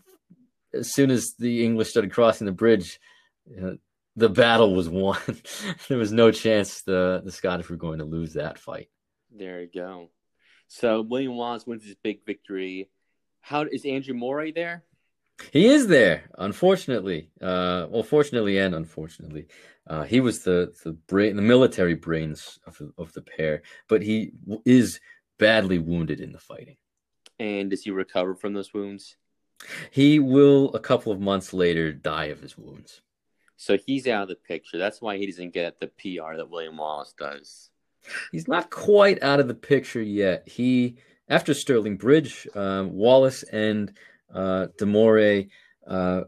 as 0.74 0.92
soon 0.92 1.11
as 1.11 1.34
the 1.38 1.64
English 1.64 1.90
started 1.90 2.12
crossing 2.12 2.46
the 2.46 2.52
bridge, 2.52 3.00
uh, 3.62 3.72
the 4.16 4.28
battle 4.28 4.74
was 4.74 4.88
won. 4.88 5.18
there 5.88 5.98
was 5.98 6.12
no 6.12 6.30
chance 6.30 6.82
the 6.82 7.22
the 7.24 7.32
Scottish 7.32 7.68
were 7.68 7.76
going 7.76 7.98
to 7.98 8.04
lose 8.04 8.34
that 8.34 8.59
fight. 8.59 8.88
There 9.30 9.62
you 9.62 9.68
go. 9.72 10.11
So 10.68 11.00
William 11.00 11.36
Wallace 11.36 11.66
wins 11.66 11.84
his 11.84 11.96
big 11.96 12.24
victory. 12.24 12.90
How 13.40 13.62
is 13.62 13.84
Andrew 13.84 14.14
Moray 14.14 14.52
there? 14.52 14.84
He 15.52 15.66
is 15.66 15.86
there, 15.86 16.24
unfortunately. 16.36 17.30
Uh, 17.40 17.86
well, 17.88 18.02
fortunately 18.02 18.58
and 18.58 18.74
unfortunately, 18.74 19.46
uh, 19.86 20.02
he 20.02 20.20
was 20.20 20.40
the 20.40 20.74
the 20.84 20.92
brain, 20.92 21.36
the 21.36 21.42
military 21.42 21.94
brains 21.94 22.58
of 22.66 22.76
the, 22.78 22.92
of 22.98 23.12
the 23.14 23.22
pair, 23.22 23.62
but 23.88 24.02
he 24.02 24.32
is 24.64 25.00
badly 25.38 25.78
wounded 25.78 26.20
in 26.20 26.32
the 26.32 26.38
fighting. 26.38 26.76
And 27.38 27.70
does 27.70 27.82
he 27.82 27.90
recover 27.90 28.34
from 28.34 28.52
those 28.52 28.74
wounds? 28.74 29.16
He 29.90 30.18
will, 30.18 30.74
a 30.74 30.80
couple 30.80 31.12
of 31.12 31.20
months 31.20 31.52
later, 31.52 31.92
die 31.92 32.26
of 32.26 32.40
his 32.40 32.58
wounds. 32.58 33.00
So 33.56 33.76
he's 33.76 34.06
out 34.06 34.22
of 34.22 34.28
the 34.28 34.36
picture. 34.36 34.78
That's 34.78 35.00
why 35.00 35.16
he 35.18 35.26
doesn't 35.26 35.54
get 35.54 35.80
the 35.80 35.88
PR 35.88 36.36
that 36.36 36.50
William 36.50 36.76
Wallace 36.76 37.14
does. 37.18 37.70
He's 38.32 38.48
not 38.48 38.70
quite 38.70 39.22
out 39.22 39.40
of 39.40 39.48
the 39.48 39.54
picture 39.54 40.02
yet. 40.02 40.48
He, 40.48 40.96
after 41.28 41.54
Stirling 41.54 41.96
Bridge, 41.96 42.46
um, 42.54 42.92
Wallace 42.92 43.42
and 43.44 43.92
uh, 44.32 44.68
de 44.76 44.86
Moray 44.86 45.48
uh, 45.86 46.22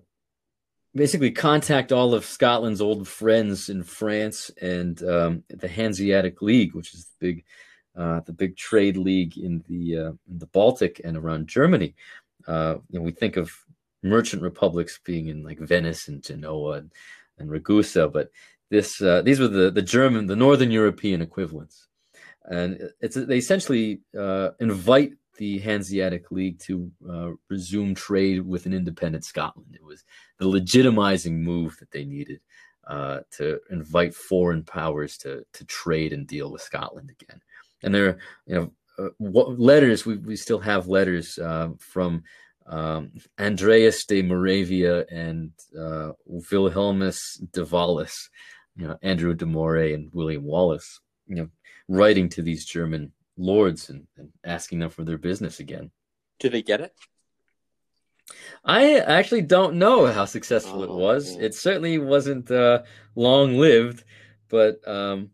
basically 0.95 1.31
contact 1.31 1.93
all 1.93 2.15
of 2.15 2.25
Scotland's 2.25 2.81
old 2.81 3.07
friends 3.07 3.69
in 3.69 3.83
France 3.83 4.51
and 4.61 5.03
um, 5.03 5.45
the 5.49 5.69
Hanseatic 5.69 6.43
League, 6.43 6.75
which 6.75 6.95
is 6.95 7.05
the 7.05 7.27
big 7.27 7.45
uh, 7.97 8.21
the 8.21 8.33
big 8.33 8.57
trade 8.57 8.97
league 8.97 9.37
in 9.37 9.65
the 9.69 9.99
uh, 9.99 10.13
in 10.29 10.39
the 10.39 10.47
Baltic 10.47 11.01
and 11.05 11.17
around 11.17 11.49
Germany. 11.49 11.95
Uh, 12.47 12.77
we 12.91 13.11
think 13.13 13.37
of 13.37 13.53
merchant 14.03 14.43
republics 14.43 14.99
being 15.05 15.29
in 15.29 15.43
like 15.43 15.59
Venice 15.59 16.09
and 16.09 16.23
Genoa 16.23 16.79
and, 16.79 16.93
and 17.39 17.51
Ragusa, 17.51 18.11
but 18.11 18.31
this 18.71 19.01
uh, 19.03 19.23
these 19.23 19.41
were 19.41 19.49
the 19.49 19.71
the 19.71 19.83
German, 19.83 20.27
the 20.27 20.37
Northern 20.37 20.71
European 20.71 21.23
equivalents, 21.23 21.89
and 22.45 22.91
it's 23.01 23.17
they 23.17 23.39
essentially 23.39 24.01
uh, 24.19 24.51
invite 24.61 25.13
the 25.37 25.59
Hanseatic 25.59 26.31
League 26.31 26.59
to 26.61 26.91
uh, 27.09 27.31
resume 27.49 27.95
trade 27.95 28.47
with 28.47 28.67
an 28.67 28.75
independent 28.75 29.25
Scotland. 29.25 29.75
It 29.75 29.85
was 29.85 30.05
the 30.39 30.47
legitimizing 30.47 31.39
move 31.39 31.77
that 31.79 31.91
they 31.91 32.05
needed. 32.05 32.41
to 32.89 33.61
invite 33.71 34.15
foreign 34.15 34.65
powers 34.65 35.17
to 35.19 35.45
to 35.53 35.65
trade 35.65 36.13
and 36.13 36.27
deal 36.27 36.51
with 36.51 36.63
Scotland 36.63 37.11
again 37.11 37.41
and 37.83 37.95
there, 37.95 38.19
you 38.47 38.55
know, 38.55 38.71
uh, 38.99 39.11
what 39.19 39.59
letters 39.59 40.05
we, 40.05 40.17
we 40.17 40.37
still 40.37 40.59
have 40.59 40.89
letters 40.89 41.39
uh, 41.39 41.71
from 41.79 42.23
um, 42.67 43.13
Andreas 43.39 44.05
de 44.05 44.23
Moravia 44.23 45.05
and 45.11 45.51
uh, 45.79 46.13
Wilhelmus 46.27 47.41
de 47.53 47.65
Wallace, 47.65 48.29
you 48.77 48.87
know, 48.87 48.99
Andrew 49.03 49.35
de 49.35 49.47
Moray 49.47 49.95
and 49.95 50.13
William 50.13 50.45
Wallace, 50.45 51.01
you 51.27 51.37
know, 51.37 51.49
writing 51.89 52.29
to 52.31 52.43
these 52.43 52.65
German 52.65 53.13
lords 53.37 53.91
and, 53.91 54.07
and 54.17 54.31
asking 54.45 54.79
them 54.79 54.91
for 54.91 55.05
their 55.05 55.19
business 55.19 55.61
again. 55.61 55.91
Do 56.39 56.49
they 56.49 56.63
get 56.63 56.81
it? 56.81 56.95
I 58.65 58.99
actually 58.99 59.43
don't 59.43 59.77
know 59.77 60.07
how 60.07 60.25
successful 60.25 60.81
oh, 60.81 60.85
it 60.85 60.91
was. 60.91 61.35
Man. 61.35 61.45
It 61.45 61.55
certainly 61.55 61.99
wasn't 61.99 62.51
uh, 62.51 62.83
long 63.15 63.59
lived, 63.59 64.05
but 64.49 64.87
um, 64.87 65.31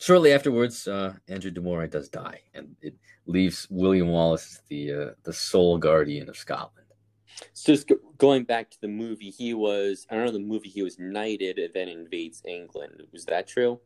shortly 0.00 0.32
afterwards, 0.32 0.86
uh, 0.86 1.14
Andrew 1.28 1.50
de 1.50 1.60
Moray 1.60 1.88
does 1.88 2.08
die, 2.08 2.42
and 2.54 2.76
it 2.80 2.94
leaves 3.26 3.66
William 3.70 4.08
Wallace 4.08 4.60
the 4.68 4.92
uh, 4.92 5.10
the 5.24 5.32
sole 5.32 5.78
guardian 5.78 6.28
of 6.28 6.36
Scotland. 6.36 6.75
So 7.52 7.72
just 7.72 7.90
going 8.18 8.44
back 8.44 8.70
to 8.70 8.80
the 8.80 8.88
movie, 8.88 9.30
he 9.30 9.54
was 9.54 10.06
I 10.10 10.14
don't 10.14 10.26
know 10.26 10.32
the 10.32 10.38
movie 10.38 10.68
he 10.68 10.82
was 10.82 10.98
knighted 10.98 11.58
and 11.58 11.72
then 11.74 11.88
invades 11.88 12.42
England. 12.46 13.02
Was 13.12 13.24
that 13.26 13.46
true? 13.46 13.80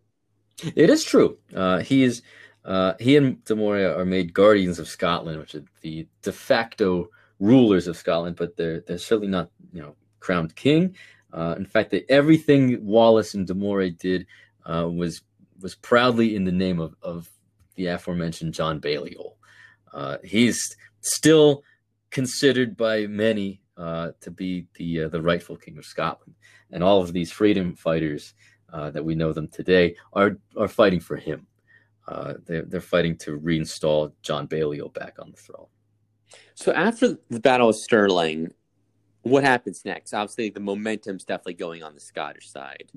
It 0.75 0.91
is 0.91 1.05
true. 1.05 1.39
Uh, 1.55 1.79
he 1.79 2.03
is 2.05 2.23
uh, 2.65 2.95
he 3.01 3.17
and 3.17 3.43
de 3.45 3.57
Moray 3.57 3.85
are 3.85 4.05
made 4.05 4.35
guardians 4.35 4.79
of 4.79 4.89
Scotland, 4.89 5.39
which 5.39 5.55
are 5.55 5.65
the 5.81 6.07
de 6.23 6.33
facto 6.33 7.09
rulers 7.39 7.87
of 7.87 7.97
Scotland, 7.97 8.37
but 8.37 8.57
they're 8.57 8.81
they're 8.81 8.99
certainly 8.99 9.29
not 9.31 9.51
you 9.73 9.83
know 9.83 9.95
crowned 10.21 10.55
king. 10.57 10.95
Uh, 11.33 11.55
in 11.57 11.65
fact, 11.65 11.91
they, 11.91 12.05
everything 12.09 12.85
Wallace 12.85 13.35
and 13.35 13.47
de 13.47 13.55
Moray 13.55 13.91
did 13.91 14.27
uh, 14.67 14.89
was 14.89 15.23
was 15.61 15.75
proudly 15.75 16.37
in 16.37 16.45
the 16.45 16.53
name 16.53 16.81
of, 16.81 16.95
of 17.03 17.29
the 17.75 17.87
aforementioned 17.87 18.55
John 18.55 18.79
Balliol. 18.79 19.37
Uh, 19.93 20.19
he's 20.25 20.77
still 21.01 21.63
considered 22.11 22.77
by 22.77 23.07
many 23.07 23.63
uh, 23.77 24.11
to 24.21 24.31
be 24.31 24.67
the 24.75 25.05
uh, 25.05 25.09
the 25.09 25.23
rightful 25.23 25.57
king 25.57 25.79
of 25.79 25.85
Scotland, 25.85 26.35
and 26.71 26.83
all 26.83 27.01
of 27.01 27.13
these 27.13 27.33
freedom 27.33 27.75
fighters 27.75 28.35
uh, 28.73 28.91
that 28.91 29.05
we 29.05 29.15
know 29.15 29.33
them 29.33 29.49
today 29.49 29.97
are 30.13 30.39
are 30.57 30.69
fighting 30.69 31.01
for 31.01 31.17
him. 31.17 31.47
Uh, 32.07 32.35
they're 32.47 32.63
they're 32.63 32.81
fighting 32.81 33.17
to 33.17 33.39
reinstall 33.39 34.13
John 34.23 34.47
Balliol 34.47 34.89
back 34.91 35.17
on 35.19 35.31
the 35.31 35.37
throne. 35.37 35.67
So 36.55 36.73
after 36.73 37.19
the 37.31 37.41
Battle 37.41 37.71
of 37.71 37.77
Stirling, 37.77 38.53
what 39.23 39.45
happens 39.45 39.83
next? 39.85 40.13
Obviously, 40.13 40.51
the 40.51 40.61
momentum's 40.61 41.25
definitely 41.25 41.55
going 41.55 41.83
on 41.83 41.95
the 41.95 42.01
Scottish 42.01 42.51
side. 42.51 42.91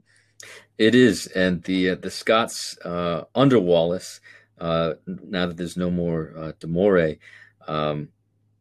It 0.77 0.95
is, 0.95 1.27
and 1.27 1.63
the 1.63 1.91
uh, 1.91 1.95
the 1.95 2.11
Scots 2.11 2.77
uh, 2.83 3.23
under 3.35 3.59
Wallace, 3.59 4.19
uh, 4.59 4.93
now 5.07 5.47
that 5.47 5.57
there's 5.57 5.77
no 5.77 5.89
more 5.89 6.33
uh, 6.37 6.51
De 6.59 6.67
Moray, 6.67 7.19
um, 7.67 8.09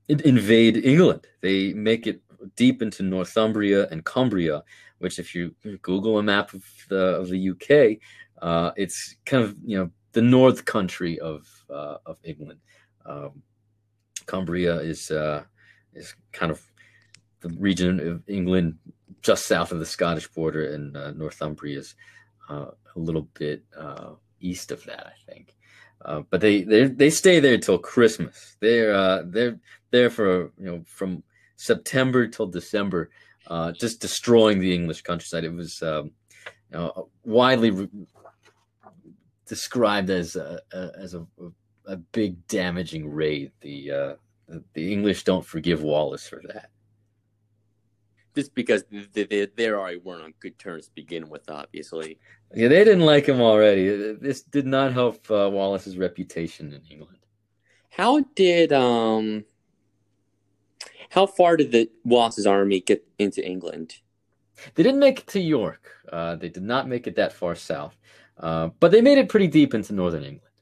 invade 0.08 0.84
England. 0.84 1.26
They 1.40 1.72
make 1.72 2.06
it 2.06 2.20
deep 2.56 2.82
into 2.82 3.02
Northumbria 3.02 3.88
and 3.88 4.04
Cumbria, 4.04 4.62
which, 4.98 5.18
if 5.18 5.34
you 5.34 5.54
Google 5.82 6.18
a 6.18 6.22
map 6.22 6.52
of 6.54 6.64
the 6.88 7.16
of 7.20 7.28
the 7.28 7.50
UK, 7.50 7.98
uh, 8.40 8.72
it's 8.76 9.16
kind 9.24 9.44
of 9.44 9.56
you 9.64 9.78
know 9.78 9.90
the 10.12 10.22
North 10.22 10.64
Country 10.64 11.18
of 11.20 11.46
uh, 11.70 11.96
of 12.06 12.18
England. 12.24 12.60
Um, 13.06 13.42
Cumbria 14.26 14.76
is 14.76 15.10
uh, 15.10 15.44
is 15.94 16.14
kind 16.32 16.52
of 16.52 16.60
the 17.40 17.50
region 17.58 18.00
of 18.00 18.22
England 18.28 18.78
just 19.22 19.46
south 19.46 19.72
of 19.72 19.78
the 19.78 19.86
Scottish 19.86 20.28
border, 20.28 20.74
and 20.74 20.96
uh, 20.96 21.12
Northumbria 21.12 21.78
is 21.78 21.94
uh, 22.48 22.66
a 22.96 22.98
little 22.98 23.28
bit 23.34 23.64
uh, 23.76 24.12
east 24.40 24.70
of 24.70 24.84
that, 24.84 25.06
I 25.06 25.32
think. 25.32 25.54
But 26.30 26.40
they 26.40 26.62
they 26.62 26.88
they 26.88 27.10
stay 27.10 27.38
there 27.38 27.58
till 27.58 27.78
Christmas. 27.78 28.56
They're 28.60 29.22
they're 29.22 29.58
there 29.92 30.10
for 30.10 30.50
you 30.58 30.66
know 30.66 30.84
from 30.86 31.22
September 31.56 32.26
till 32.26 32.46
December, 32.48 33.10
uh, 33.46 33.70
just 33.72 34.00
destroying 34.00 34.58
the 34.58 34.74
English 34.74 35.02
countryside. 35.02 35.44
It 35.44 35.52
was 35.52 35.80
um, 35.82 36.10
you 36.72 36.78
know, 36.78 37.08
widely 37.24 37.70
re- 37.70 37.88
described 39.46 40.10
as 40.10 40.36
a, 40.36 40.60
a 40.72 40.90
as 40.98 41.14
a, 41.14 41.24
a, 41.86 41.96
big 41.96 42.46
damaging 42.48 43.08
raid. 43.08 43.52
The, 43.60 43.90
uh, 43.90 44.14
the 44.72 44.92
English 44.92 45.24
don't 45.24 45.44
forgive 45.44 45.82
Wallace 45.82 46.26
for 46.26 46.40
that. 46.48 46.70
Just 48.34 48.54
because 48.54 48.84
they, 49.12 49.24
they, 49.24 49.46
they 49.46 49.68
already 49.68 49.98
weren't 49.98 50.24
on 50.24 50.34
good 50.40 50.58
terms 50.58 50.86
to 50.86 50.94
begin 50.94 51.28
with, 51.28 51.50
obviously. 51.50 52.18
Yeah, 52.54 52.68
they 52.68 52.82
didn't 52.82 53.04
like 53.04 53.26
him 53.26 53.42
already. 53.42 54.14
This 54.14 54.42
did 54.42 54.66
not 54.66 54.94
help 54.94 55.30
uh, 55.30 55.50
Wallace's 55.52 55.98
reputation 55.98 56.72
in 56.72 56.82
England. 56.90 57.18
How 57.90 58.20
did 58.34 58.72
um 58.72 59.44
how 61.12 61.26
far 61.26 61.58
did 61.58 61.72
the 61.72 61.90
Wallace's 62.04 62.46
army 62.46 62.80
get 62.80 63.06
into 63.18 63.46
England? 63.46 63.96
They 64.74 64.82
didn't 64.82 64.98
make 64.98 65.20
it 65.20 65.26
to 65.28 65.40
York. 65.40 65.90
Uh, 66.10 66.36
they 66.36 66.48
did 66.48 66.62
not 66.62 66.88
make 66.88 67.06
it 67.06 67.16
that 67.16 67.34
far 67.34 67.54
south, 67.54 67.94
uh, 68.38 68.70
but 68.80 68.90
they 68.90 69.02
made 69.02 69.18
it 69.18 69.28
pretty 69.28 69.46
deep 69.46 69.74
into 69.74 69.92
northern 69.92 70.22
England. 70.22 70.54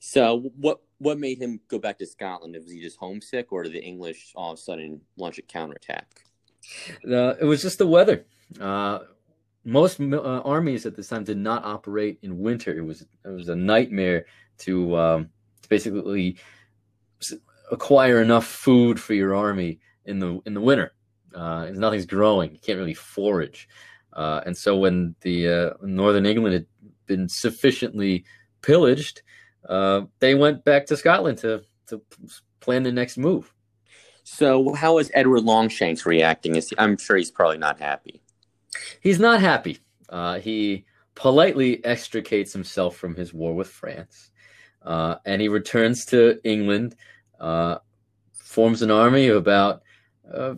So, 0.00 0.52
what 0.56 0.82
what 0.98 1.18
made 1.18 1.38
him 1.38 1.60
go 1.68 1.78
back 1.78 1.98
to 1.98 2.06
Scotland? 2.06 2.56
Was 2.62 2.70
he 2.70 2.82
just 2.82 2.98
homesick, 2.98 3.50
or 3.50 3.62
did 3.62 3.72
the 3.72 3.82
English 3.82 4.32
all 4.34 4.52
of 4.52 4.58
a 4.58 4.60
sudden 4.60 5.00
launch 5.16 5.38
a 5.38 5.42
counterattack? 5.42 6.24
Uh, 7.10 7.34
it 7.40 7.44
was 7.44 7.62
just 7.62 7.78
the 7.78 7.86
weather. 7.86 8.26
Uh, 8.60 8.98
most 9.64 9.98
uh, 9.98 10.42
armies 10.44 10.84
at 10.84 10.94
this 10.94 11.08
time 11.08 11.24
did 11.24 11.38
not 11.38 11.64
operate 11.64 12.18
in 12.20 12.38
winter. 12.38 12.76
It 12.76 12.82
was 12.82 13.00
it 13.24 13.28
was 13.30 13.48
a 13.48 13.56
nightmare 13.56 14.26
to, 14.58 14.94
um, 14.94 15.30
to 15.62 15.68
basically 15.70 16.36
acquire 17.70 18.20
enough 18.20 18.46
food 18.46 19.00
for 19.00 19.14
your 19.14 19.34
army 19.34 19.80
in 20.04 20.18
the 20.18 20.40
in 20.46 20.54
the 20.54 20.60
winter. 20.60 20.92
Uh, 21.34 21.70
nothing's 21.72 22.06
growing. 22.06 22.52
You 22.52 22.58
can't 22.58 22.78
really 22.78 22.94
forage. 22.94 23.68
Uh, 24.12 24.40
and 24.46 24.56
so 24.56 24.76
when 24.76 25.14
the 25.20 25.48
uh, 25.48 25.70
northern 25.82 26.26
England 26.26 26.54
had 26.54 26.66
been 27.06 27.28
sufficiently 27.28 28.24
pillaged, 28.62 29.22
uh, 29.68 30.02
they 30.18 30.34
went 30.34 30.64
back 30.64 30.86
to 30.86 30.96
Scotland 30.96 31.38
to 31.38 31.62
to 31.86 32.02
plan 32.60 32.82
the 32.82 32.92
next 32.92 33.16
move. 33.16 33.54
So 34.24 34.74
how 34.74 34.98
is 34.98 35.10
Edward 35.14 35.44
Longshanks 35.44 36.04
reacting? 36.04 36.56
Is 36.56 36.68
he, 36.68 36.76
I'm 36.78 36.98
sure 36.98 37.16
he's 37.16 37.30
probably 37.30 37.58
not 37.58 37.78
happy. 37.78 38.20
He's 39.00 39.18
not 39.18 39.40
happy. 39.40 39.78
Uh, 40.08 40.38
he 40.38 40.84
politely 41.14 41.82
extricates 41.84 42.52
himself 42.52 42.96
from 42.96 43.14
his 43.14 43.32
war 43.32 43.54
with 43.54 43.68
France, 43.68 44.30
uh, 44.82 45.16
and 45.24 45.40
he 45.40 45.48
returns 45.48 46.04
to 46.06 46.38
England 46.44 46.94
uh, 47.40 47.78
forms 48.32 48.82
an 48.82 48.90
army 48.90 49.28
of 49.28 49.36
about 49.36 49.82
uh, 50.32 50.54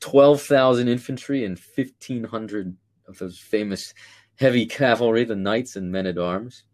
12,000 0.00 0.88
infantry 0.88 1.44
and 1.44 1.58
1,500 1.76 2.76
of 3.08 3.18
those 3.18 3.38
famous 3.38 3.94
heavy 4.36 4.66
cavalry, 4.66 5.24
the 5.24 5.36
knights 5.36 5.76
and 5.76 5.90
men 5.90 6.06
at 6.06 6.18
arms. 6.18 6.64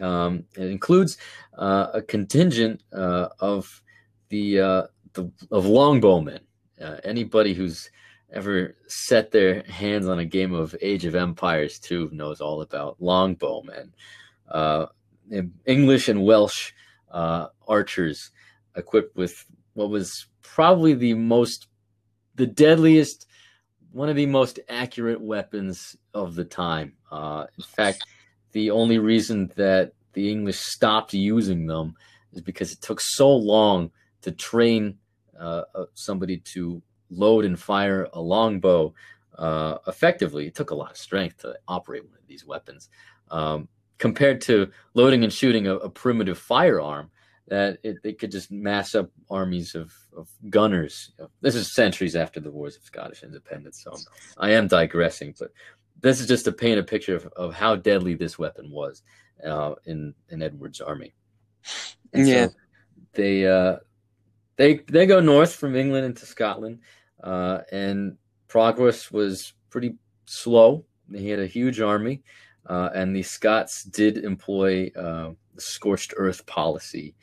Um, 0.00 0.44
it 0.56 0.70
includes 0.70 1.16
uh, 1.56 1.88
a 1.94 2.02
contingent 2.02 2.82
uh, 2.92 3.28
of 3.40 3.82
the, 4.28 4.60
uh, 4.60 4.82
the 5.14 5.30
of 5.50 5.64
longbowmen. 5.64 6.40
Uh, 6.80 6.96
anybody 7.04 7.54
who's 7.54 7.90
ever 8.32 8.76
set 8.86 9.30
their 9.30 9.62
hands 9.62 10.06
on 10.06 10.18
a 10.18 10.24
game 10.24 10.52
of 10.52 10.76
Age 10.82 11.04
of 11.04 11.14
Empires 11.14 11.78
2 11.78 12.10
knows 12.12 12.40
all 12.40 12.60
about 12.60 13.00
longbowmen. 13.00 13.90
Uh, 14.48 14.86
English 15.66 16.08
and 16.08 16.24
Welsh 16.24 16.72
archers 17.10 18.30
equipped 18.78 19.16
with 19.16 19.44
what 19.74 19.90
was 19.90 20.26
probably 20.42 20.94
the 20.94 21.14
most, 21.14 21.68
the 22.36 22.46
deadliest, 22.46 23.26
one 23.92 24.08
of 24.08 24.16
the 24.16 24.26
most 24.26 24.60
accurate 24.68 25.20
weapons 25.20 25.96
of 26.14 26.34
the 26.34 26.44
time. 26.44 26.94
Uh, 27.10 27.46
in 27.56 27.64
fact, 27.64 28.04
the 28.52 28.70
only 28.70 28.98
reason 28.98 29.52
that 29.56 29.92
the 30.14 30.30
English 30.30 30.58
stopped 30.58 31.12
using 31.12 31.66
them 31.66 31.94
is 32.32 32.40
because 32.40 32.72
it 32.72 32.80
took 32.80 33.00
so 33.00 33.30
long 33.30 33.90
to 34.22 34.32
train 34.32 34.96
uh, 35.38 35.62
uh 35.74 35.84
somebody 35.94 36.38
to 36.38 36.82
load 37.10 37.44
and 37.44 37.58
fire 37.60 38.08
a 38.12 38.20
longbow 38.20 38.92
uh, 39.38 39.78
effectively. 39.86 40.46
It 40.46 40.54
took 40.54 40.70
a 40.70 40.74
lot 40.74 40.90
of 40.90 40.96
strength 40.96 41.38
to 41.38 41.56
operate 41.68 42.04
one 42.04 42.18
of 42.18 42.26
these 42.26 42.44
weapons. 42.44 42.88
Um, 43.30 43.68
compared 43.98 44.40
to 44.42 44.70
loading 44.94 45.24
and 45.24 45.32
shooting 45.32 45.66
a, 45.66 45.76
a 45.76 45.90
primitive 45.90 46.38
firearm, 46.38 47.10
that 47.48 47.78
it, 47.82 48.02
they 48.02 48.12
could 48.12 48.30
just 48.30 48.52
mass 48.52 48.94
up 48.94 49.10
armies 49.30 49.74
of, 49.74 49.92
of 50.16 50.28
gunners. 50.50 51.12
This 51.40 51.54
is 51.54 51.72
centuries 51.72 52.14
after 52.14 52.40
the 52.40 52.50
wars 52.50 52.76
of 52.76 52.82
Scottish 52.82 53.22
independence, 53.22 53.82
so 53.82 53.96
I 54.36 54.50
am 54.50 54.68
digressing, 54.68 55.34
but 55.38 55.50
this 56.00 56.20
is 56.20 56.28
just 56.28 56.44
to 56.44 56.52
paint 56.52 56.78
a 56.78 56.84
picture 56.84 57.16
of, 57.16 57.26
of 57.36 57.54
how 57.54 57.76
deadly 57.76 58.14
this 58.14 58.38
weapon 58.38 58.70
was 58.70 59.02
uh, 59.44 59.74
in 59.86 60.14
in 60.28 60.42
Edward's 60.42 60.80
army. 60.80 61.14
And 62.12 62.28
yeah, 62.28 62.46
so 62.46 62.52
they 63.12 63.46
uh, 63.46 63.76
they 64.56 64.78
they 64.88 65.06
go 65.06 65.20
north 65.20 65.54
from 65.54 65.74
England 65.74 66.04
into 66.04 66.26
Scotland, 66.26 66.80
uh, 67.22 67.60
and 67.72 68.16
progress 68.46 69.10
was 69.10 69.54
pretty 69.70 69.94
slow. 70.26 70.84
He 71.12 71.30
had 71.30 71.40
a 71.40 71.46
huge 71.46 71.80
army, 71.80 72.22
uh, 72.66 72.90
and 72.94 73.16
the 73.16 73.22
Scots 73.22 73.84
did 73.84 74.18
employ 74.18 74.90
uh, 74.94 75.30
scorched 75.56 76.14
earth 76.16 76.44
policy 76.46 77.14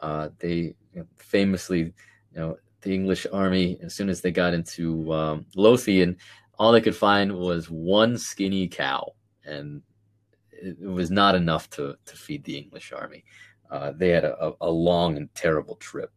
uh, 0.00 0.30
they 0.38 0.74
famously, 1.16 1.78
you 1.78 1.92
know, 2.36 2.56
the 2.82 2.94
English 2.94 3.26
army, 3.32 3.78
as 3.82 3.94
soon 3.94 4.08
as 4.08 4.20
they 4.20 4.30
got 4.30 4.54
into 4.54 5.12
um, 5.12 5.46
Lothian, 5.54 6.16
all 6.58 6.72
they 6.72 6.80
could 6.80 6.96
find 6.96 7.32
was 7.32 7.70
one 7.70 8.16
skinny 8.18 8.68
cow, 8.68 9.12
and 9.44 9.82
it, 10.50 10.80
was 10.80 11.10
not 11.10 11.34
enough 11.34 11.68
to, 11.70 11.96
to 12.06 12.16
feed 12.16 12.44
the 12.44 12.56
English 12.56 12.92
army. 12.92 13.24
Uh, 13.70 13.92
they 13.96 14.08
had 14.08 14.24
a, 14.24 14.52
a, 14.60 14.70
long 14.70 15.16
and 15.16 15.32
terrible 15.34 15.76
trip. 15.76 16.10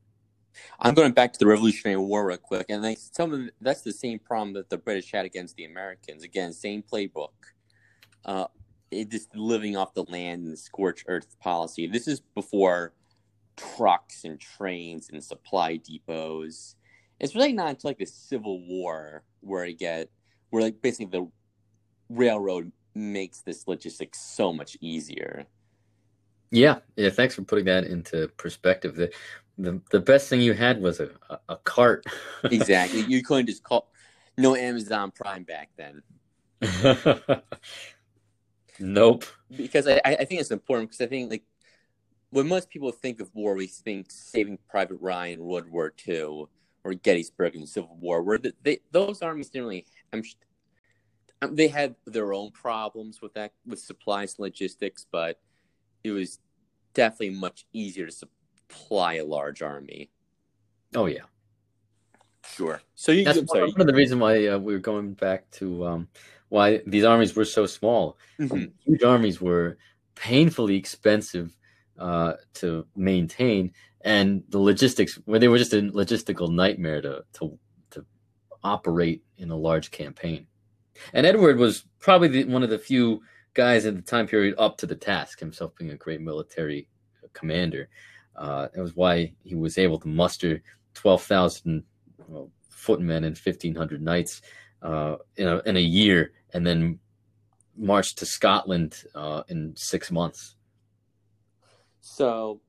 I'm 0.79 0.93
going 0.93 1.11
back 1.11 1.33
to 1.33 1.39
the 1.39 1.45
Revolutionary 1.45 1.97
War 1.97 2.25
real 2.25 2.37
quick, 2.37 2.67
and 2.69 2.83
they, 2.83 2.95
some 2.95 3.49
that's 3.61 3.81
the 3.81 3.91
same 3.91 4.19
problem 4.19 4.53
that 4.53 4.69
the 4.69 4.77
British 4.77 5.11
had 5.11 5.25
against 5.25 5.55
the 5.55 5.65
Americans. 5.65 6.23
Again, 6.23 6.51
same 6.53 6.83
playbook. 6.83 7.29
Uh, 8.25 8.47
it 8.91 9.09
just 9.09 9.35
living 9.35 9.75
off 9.75 9.93
the 9.93 10.03
land 10.03 10.45
and 10.45 10.57
scorched 10.57 11.05
earth 11.07 11.37
policy. 11.39 11.87
This 11.87 12.07
is 12.07 12.19
before 12.19 12.93
trucks 13.55 14.23
and 14.23 14.39
trains 14.39 15.09
and 15.11 15.23
supply 15.23 15.77
depots. 15.77 16.75
It's 17.19 17.35
really 17.35 17.53
not 17.53 17.69
until 17.69 17.89
like 17.89 17.97
the 17.97 18.05
Civil 18.05 18.65
War 18.65 19.23
where 19.41 19.63
I 19.63 19.71
get 19.71 20.09
where 20.49 20.63
like 20.63 20.81
basically 20.81 21.05
the 21.07 21.27
railroad 22.09 22.71
makes 22.95 23.41
this 23.41 23.67
logistics 23.67 24.19
so 24.19 24.53
much 24.53 24.77
easier. 24.81 25.45
Yeah, 26.51 26.79
yeah. 26.95 27.09
Thanks 27.09 27.35
for 27.35 27.41
putting 27.41 27.65
that 27.65 27.85
into 27.85 28.27
perspective. 28.37 28.95
The 28.95 29.11
the, 29.57 29.81
the 29.91 29.99
best 29.99 30.29
thing 30.29 30.41
you 30.41 30.53
had 30.53 30.81
was 30.81 30.99
a, 30.99 31.09
a, 31.29 31.39
a 31.49 31.57
cart. 31.57 32.05
exactly. 32.43 33.01
You 33.01 33.23
couldn't 33.23 33.47
just 33.47 33.63
call 33.63 33.89
no 34.37 34.55
Amazon 34.55 35.11
Prime 35.11 35.43
back 35.43 35.69
then. 35.77 36.01
nope. 38.79 39.25
Because 39.55 39.87
I, 39.87 40.01
I 40.05 40.25
think 40.25 40.41
it's 40.41 40.51
important 40.51 40.89
because 40.89 41.01
I 41.01 41.07
think 41.07 41.29
like 41.29 41.43
when 42.33 42.47
most 42.47 42.69
people 42.69 42.91
think 42.91 43.19
of 43.21 43.29
war, 43.35 43.53
we 43.53 43.67
think 43.67 44.11
Saving 44.11 44.57
Private 44.67 44.97
Ryan, 44.99 45.43
World 45.43 45.69
War 45.69 45.93
II. 46.07 46.45
or 46.83 46.93
Gettysburg 46.95 47.55
in 47.55 47.61
the 47.61 47.67
Civil 47.67 47.95
War, 48.01 48.21
where 48.21 48.37
the, 48.37 48.53
they, 48.61 48.79
those 48.91 49.21
armies 49.21 49.49
didn't 49.49 49.67
really. 49.67 49.85
I'm, 50.11 50.23
um, 51.41 51.55
they 51.55 51.67
had 51.67 51.95
their 52.05 52.33
own 52.33 52.51
problems 52.51 53.21
with 53.21 53.33
that, 53.35 53.53
with 53.65 53.79
supplies 53.79 54.35
and 54.37 54.43
logistics, 54.43 55.05
but 55.09 55.39
it 56.03 56.11
was 56.11 56.39
definitely 56.93 57.35
much 57.37 57.65
easier 57.71 58.07
to 58.07 58.11
supply 58.11 59.15
a 59.15 59.25
large 59.25 59.61
army. 59.61 60.09
Oh 60.95 61.05
yeah, 61.05 61.23
sure. 62.45 62.81
So 62.95 63.11
you, 63.11 63.25
that's 63.25 63.39
one, 63.41 63.61
one 63.61 63.81
of 63.81 63.87
the 63.87 63.93
reasons 63.93 64.21
why 64.21 64.47
uh, 64.47 64.57
we 64.57 64.73
are 64.73 64.79
going 64.79 65.13
back 65.13 65.49
to 65.51 65.85
um, 65.85 66.07
why 66.49 66.81
these 66.85 67.03
armies 67.03 67.35
were 67.35 67.45
so 67.45 67.65
small. 67.65 68.17
Mhm. 68.39 68.71
Huge 68.85 69.03
armies 69.03 69.39
were 69.39 69.77
painfully 70.15 70.75
expensive 70.75 71.55
uh, 71.99 72.33
to 72.55 72.85
maintain, 72.95 73.71
and 74.01 74.43
the 74.49 74.59
logistics 74.59 75.19
when 75.25 75.41
they 75.41 75.47
were 75.47 75.57
just 75.57 75.73
a 75.73 75.81
logistical 75.81 76.49
nightmare 76.49 77.01
to 77.01 77.23
to 77.33 77.57
to 77.91 78.05
operate 78.63 79.23
in 79.37 79.51
a 79.51 79.55
large 79.55 79.91
campaign. 79.91 80.47
And 81.13 81.25
Edward 81.25 81.57
was 81.57 81.85
probably 81.99 82.27
the, 82.27 82.43
one 82.45 82.63
of 82.63 82.69
the 82.69 82.77
few 82.77 83.21
guys 83.53 83.85
in 83.85 83.95
the 83.95 84.01
time 84.01 84.27
period 84.27 84.55
up 84.57 84.77
to 84.77 84.85
the 84.85 84.95
task, 84.95 85.39
himself 85.39 85.75
being 85.75 85.91
a 85.91 85.97
great 85.97 86.21
military 86.21 86.87
commander. 87.33 87.89
Uh, 88.35 88.67
that 88.73 88.81
was 88.81 88.95
why 88.95 89.33
he 89.43 89.55
was 89.55 89.77
able 89.77 89.99
to 89.99 90.07
muster 90.07 90.61
12,000 90.95 91.83
well, 92.27 92.49
footmen 92.69 93.23
and 93.23 93.37
1,500 93.37 94.01
knights 94.01 94.41
uh, 94.81 95.15
in, 95.37 95.47
a, 95.47 95.57
in 95.65 95.77
a 95.77 95.81
year 95.81 96.31
and 96.53 96.65
then 96.65 96.99
march 97.75 98.15
to 98.15 98.25
Scotland 98.25 99.03
uh, 99.15 99.43
in 99.49 99.73
six 99.75 100.11
months. 100.11 100.55
So, 102.05 102.59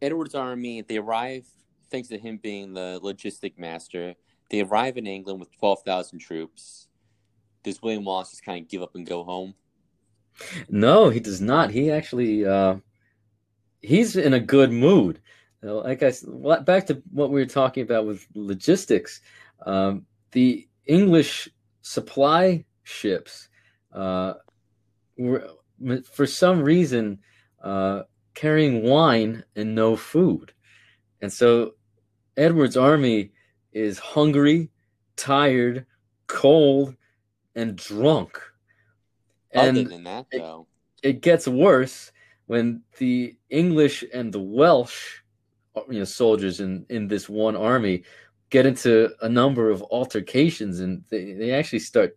Edward's 0.00 0.36
army, 0.36 0.82
they 0.82 0.98
arrive, 0.98 1.44
thanks 1.90 2.06
to 2.08 2.18
him 2.18 2.38
being 2.40 2.72
the 2.72 3.00
logistic 3.02 3.58
master, 3.58 4.14
they 4.48 4.60
arrive 4.60 4.96
in 4.96 5.08
England 5.08 5.40
with 5.40 5.50
12,000 5.58 6.20
troops. 6.20 6.86
Does 7.64 7.82
William 7.82 8.04
Wallace 8.04 8.30
just 8.30 8.44
kind 8.44 8.62
of 8.64 8.70
give 8.70 8.80
up 8.80 8.94
and 8.94 9.04
go 9.04 9.24
home? 9.24 9.54
No, 10.68 11.10
he 11.10 11.18
does 11.18 11.40
not. 11.40 11.72
He 11.72 11.90
actually 11.90 12.46
uh, 12.46 12.76
he's 13.80 14.14
in 14.14 14.34
a 14.34 14.40
good 14.40 14.70
mood. 14.70 15.20
Like 15.60 16.04
I 16.04 16.12
what- 16.26 16.64
back 16.64 16.86
to 16.86 17.02
what 17.10 17.30
we 17.30 17.40
were 17.40 17.46
talking 17.46 17.82
about 17.82 18.06
with 18.06 18.24
logistics, 18.34 19.20
um, 19.66 20.06
the 20.30 20.68
English 20.86 21.48
supply 21.82 22.64
ships 22.84 23.48
uh, 23.92 24.34
were 25.18 25.50
for 26.12 26.26
some 26.26 26.62
reason 26.62 27.18
uh, 27.64 28.02
carrying 28.38 28.84
wine 28.84 29.42
and 29.56 29.74
no 29.74 29.96
food, 29.96 30.52
and 31.20 31.32
so 31.32 31.74
Edward's 32.36 32.76
army 32.76 33.32
is 33.72 33.98
hungry, 33.98 34.70
tired, 35.16 35.84
cold, 36.28 36.94
and 37.56 37.74
drunk. 37.74 38.40
Other 39.54 39.82
than 39.82 40.04
that, 40.04 40.26
though, 40.30 40.68
it 41.02 41.20
gets 41.20 41.48
worse 41.48 42.12
when 42.46 42.82
the 42.98 43.36
English 43.50 44.04
and 44.14 44.32
the 44.32 44.44
Welsh, 44.58 45.18
uh, 45.74 45.82
you 45.90 45.98
know, 45.98 46.04
soldiers 46.04 46.60
in 46.60 46.86
in 46.88 47.08
this 47.08 47.28
one 47.28 47.56
army 47.56 48.04
get 48.50 48.66
into 48.66 49.10
a 49.20 49.28
number 49.28 49.68
of 49.68 49.82
altercations, 49.90 50.80
and 50.80 51.02
they, 51.10 51.32
they 51.32 51.50
actually 51.52 51.80
start 51.80 52.16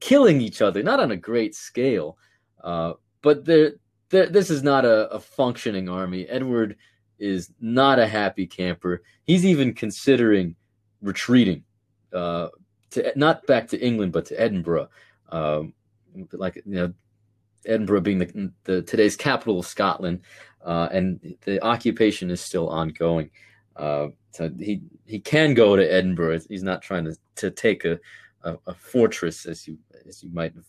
killing 0.00 0.40
each 0.40 0.60
other. 0.60 0.82
Not 0.82 1.00
on 1.00 1.12
a 1.12 1.16
great 1.30 1.54
scale, 1.54 2.18
uh, 2.62 2.92
but 3.22 3.44
they're, 3.46 3.72
this 4.12 4.50
is 4.50 4.62
not 4.62 4.84
a, 4.84 5.10
a 5.10 5.18
functioning 5.18 5.88
army. 5.88 6.26
Edward 6.28 6.76
is 7.18 7.50
not 7.60 7.98
a 7.98 8.06
happy 8.06 8.46
camper. 8.46 9.02
He's 9.24 9.44
even 9.46 9.74
considering 9.74 10.54
retreating, 11.00 11.64
uh, 12.12 12.48
to 12.90 13.12
not 13.16 13.46
back 13.46 13.68
to 13.68 13.80
England, 13.80 14.12
but 14.12 14.26
to 14.26 14.40
Edinburgh. 14.40 14.88
Um, 15.30 15.72
like 16.32 16.56
you 16.56 16.62
know, 16.66 16.92
Edinburgh 17.66 18.02
being 18.02 18.18
the, 18.18 18.52
the 18.64 18.82
today's 18.82 19.16
capital 19.16 19.58
of 19.58 19.66
Scotland, 19.66 20.20
uh, 20.64 20.88
and 20.92 21.36
the 21.44 21.62
occupation 21.64 22.30
is 22.30 22.40
still 22.40 22.68
ongoing. 22.68 23.30
Uh, 23.76 24.08
so 24.32 24.50
he 24.58 24.82
he 25.06 25.20
can 25.20 25.54
go 25.54 25.74
to 25.74 25.92
Edinburgh. 25.92 26.40
He's 26.48 26.62
not 26.62 26.82
trying 26.82 27.04
to, 27.06 27.16
to 27.36 27.50
take 27.50 27.84
a, 27.84 27.98
a, 28.42 28.56
a 28.66 28.74
fortress 28.74 29.46
as 29.46 29.66
you 29.66 29.78
as 30.06 30.22
you 30.22 30.30
might 30.32 30.54
have 30.54 30.66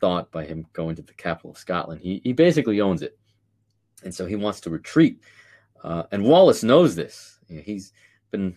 thought 0.00 0.30
by 0.30 0.44
him 0.44 0.66
going 0.72 0.96
to 0.96 1.02
the 1.02 1.14
capital 1.14 1.50
of 1.50 1.58
Scotland. 1.58 2.00
He 2.00 2.20
he 2.24 2.32
basically 2.32 2.80
owns 2.80 3.02
it, 3.02 3.18
and 4.04 4.14
so 4.14 4.26
he 4.26 4.36
wants 4.36 4.60
to 4.60 4.70
retreat. 4.70 5.20
Uh, 5.82 6.04
and 6.10 6.24
Wallace 6.24 6.62
knows 6.62 6.96
this. 6.96 7.38
You 7.48 7.56
know, 7.56 7.62
he's 7.62 7.92
been 8.30 8.56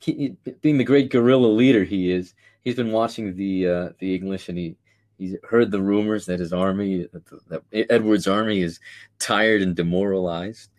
he, 0.00 0.36
being 0.60 0.78
the 0.78 0.84
great 0.84 1.10
guerrilla 1.10 1.46
leader 1.46 1.84
he 1.84 2.10
is. 2.10 2.34
He's 2.62 2.76
been 2.76 2.92
watching 2.92 3.36
the 3.36 3.66
uh, 3.66 3.88
the 3.98 4.14
English, 4.14 4.48
and 4.48 4.58
he 4.58 4.76
he's 5.18 5.36
heard 5.48 5.70
the 5.70 5.82
rumors 5.82 6.26
that 6.26 6.40
his 6.40 6.52
army, 6.52 7.06
that 7.48 7.62
Edward's 7.72 8.26
army, 8.26 8.60
is 8.62 8.80
tired 9.18 9.62
and 9.62 9.76
demoralized, 9.76 10.70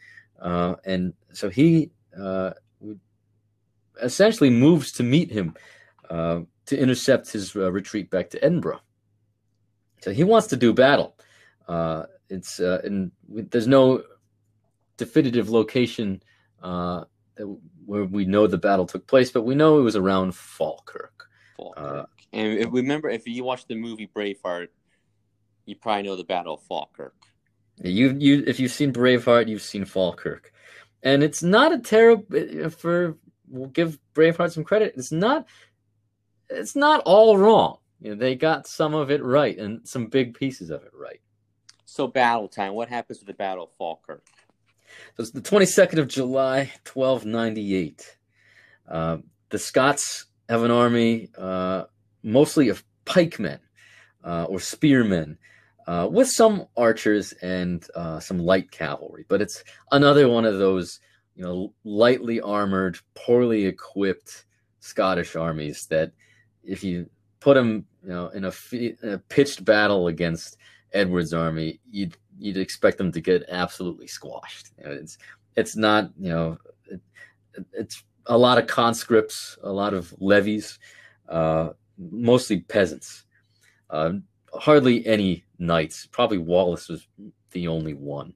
uh, 0.41 0.75
and 0.85 1.13
so 1.33 1.49
he 1.49 1.91
uh, 2.19 2.51
essentially 4.01 4.49
moves 4.49 4.91
to 4.93 5.03
meet 5.03 5.31
him 5.31 5.55
uh, 6.09 6.41
to 6.65 6.77
intercept 6.77 7.31
his 7.31 7.55
uh, 7.55 7.71
retreat 7.71 8.09
back 8.09 8.29
to 8.31 8.43
Edinburgh. 8.43 8.81
So 10.02 10.12
he 10.12 10.24
wants 10.24 10.47
to 10.47 10.58
do 10.58 10.74
battle. 10.74 11.16
Uh, 11.68 12.04
it's 12.30 12.60
uh, 12.60 12.82
and 12.84 13.12
there's 13.28 13.68
no 13.68 14.04
definitive 14.97 15.49
location 15.49 16.22
uh, 16.62 17.06
where 17.86 18.06
we 18.06 18.26
know 18.26 18.47
the 18.47 18.58
battle 18.58 18.86
took 18.86 19.08
place, 19.08 19.32
but 19.32 19.43
we 19.43 19.56
know 19.56 19.80
it 19.80 19.84
was 19.84 19.95
around 19.95 20.36
Falkirk. 20.36 21.28
Falkirk. 21.58 21.84
Uh, 21.84 22.06
and 22.34 22.60
if- 22.60 22.70
remember, 22.72 23.10
if 23.10 23.28
you 23.28 23.43
watch 23.43 23.68
the 23.68 23.76
movie 23.76 24.10
Braveheart, 24.14 24.68
you 25.66 25.76
probably 25.76 26.04
know 26.04 26.16
the 26.16 26.24
Battle 26.24 26.56
of 26.56 26.64
Falkirk. 26.64 27.16
You 27.84 28.16
you 28.18 28.43
if 28.47 28.60
you've 28.60 28.72
seen 28.72 28.93
Braveheart, 28.93 29.47
you've 29.47 29.62
seen 29.62 29.86
Falkirk, 29.86 30.52
and 31.04 31.24
it's 31.24 31.43
not 31.43 31.72
a 31.72 31.80
terrible 31.80 32.70
for. 32.70 33.18
We'll 33.47 33.68
give 33.68 33.99
Braveheart 34.14 34.54
some 34.54 34.64
credit. 34.64 34.93
It's 34.95 35.12
not. 35.12 35.45
It's 36.49 36.76
not 36.76 37.02
all 37.06 37.38
wrong. 37.38 37.78
You 38.02 38.12
know, 38.12 38.16
they 38.16 38.36
got 38.36 38.68
some 38.68 38.93
of 38.93 39.12
it 39.12 39.24
right 39.24 39.58
and 39.58 39.88
some 39.88 40.08
big 40.08 40.34
pieces 40.34 40.70
of 40.70 40.84
it 40.84 40.91
right. 40.93 41.22
So, 41.86 42.08
battle 42.08 42.47
time. 42.47 42.74
What 42.74 42.89
happens 42.89 43.20
with 43.20 43.28
the 43.28 43.34
Battle 43.34 43.66
of 43.66 43.72
Falkirk? 43.78 44.24
So 45.16 45.24
it's 45.24 45.32
the 45.32 45.41
22nd 45.41 45.99
of 45.99 46.08
July, 46.08 46.72
1298. 46.91 48.18
Uh, 48.89 49.18
the 49.49 49.60
Scots 49.60 50.26
have 50.49 50.64
an 50.64 50.72
army 50.72 51.30
uh, 51.38 51.84
mostly 52.24 52.70
of 52.70 52.84
pikemen 53.06 53.60
uh, 54.24 54.45
or 54.45 54.60
spearmen, 54.60 55.38
uh, 55.88 56.08
with 56.12 56.30
some 56.30 56.68
archers 56.78 57.34
and 57.41 57.88
uh, 57.95 58.20
some 58.20 58.39
light 58.39 58.72
cavalry. 58.72 59.26
But 59.28 59.41
it's 59.41 59.64
another 59.91 60.30
one 60.30 60.45
of 60.45 60.60
those, 60.60 60.99
you 61.36 61.43
know, 61.43 61.74
lightly 61.84 62.39
armored, 62.39 62.99
poorly 63.16 63.66
equipped 63.66 64.45
Scottish 64.80 65.36
armies 65.36 65.88
that, 65.89 66.12
if 66.64 66.84
you 66.84 67.10
put 67.39 67.56
them, 67.56 67.86
you 68.04 68.10
know, 68.10 68.28
in 68.30 68.45
a, 68.45 68.52
in 68.72 68.97
a 69.04 69.18
pitched 69.18 69.64
battle 69.64 70.08
against 70.08 70.58
Edward's 70.93 71.34
army, 71.34 71.80
you'd 71.89 72.18
you'd 72.38 72.58
expect 72.58 72.97
them 72.97 73.12
to 73.12 73.22
get 73.22 73.45
absolutely 73.49 74.08
squashed. 74.08 74.72
You 74.78 74.84
know, 74.86 74.91
it's 74.91 75.18
it's 75.56 75.76
not 75.76 76.12
you 76.20 76.30
know 76.30 76.58
it, 76.86 77.02
it's 77.74 78.04
a 78.28 78.38
lot 78.38 78.58
of 78.58 78.68
conscripts, 78.68 79.58
a 79.64 79.72
lot 79.72 79.93
of 79.93 80.14
levies, 80.20 80.80
uh, 81.30 81.70
mostly 81.97 82.62
peasants. 82.62 83.26
Uh, 83.89 84.14
hardly 84.54 85.06
any 85.06 85.45
knights. 85.60 86.08
Probably 86.08 86.38
Wallace 86.38 86.89
was 86.89 87.08
the 87.52 87.68
only 87.68 87.93
one 87.93 88.34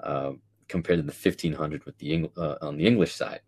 uh, 0.00 0.32
compared 0.68 0.98
to 0.98 1.02
the 1.02 1.12
1500 1.12 1.84
with 1.84 1.98
the 1.98 2.12
Eng- 2.12 2.30
uh, 2.36 2.56
on 2.62 2.76
the 2.76 2.86
English 2.86 3.14
side. 3.14 3.40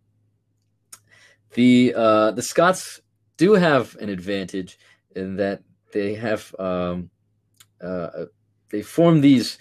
The 1.55 1.95
uh, 1.97 2.31
the 2.33 2.43
Scots 2.43 3.01
do 3.37 3.55
have 3.55 3.97
an 3.97 4.11
advantage 4.11 4.79
in 5.15 5.37
that 5.37 5.63
they 5.93 6.15
have 6.15 6.55
um, 6.59 7.11
uh, 7.83 8.27
they 8.71 8.83
form 8.83 9.21
these 9.21 9.59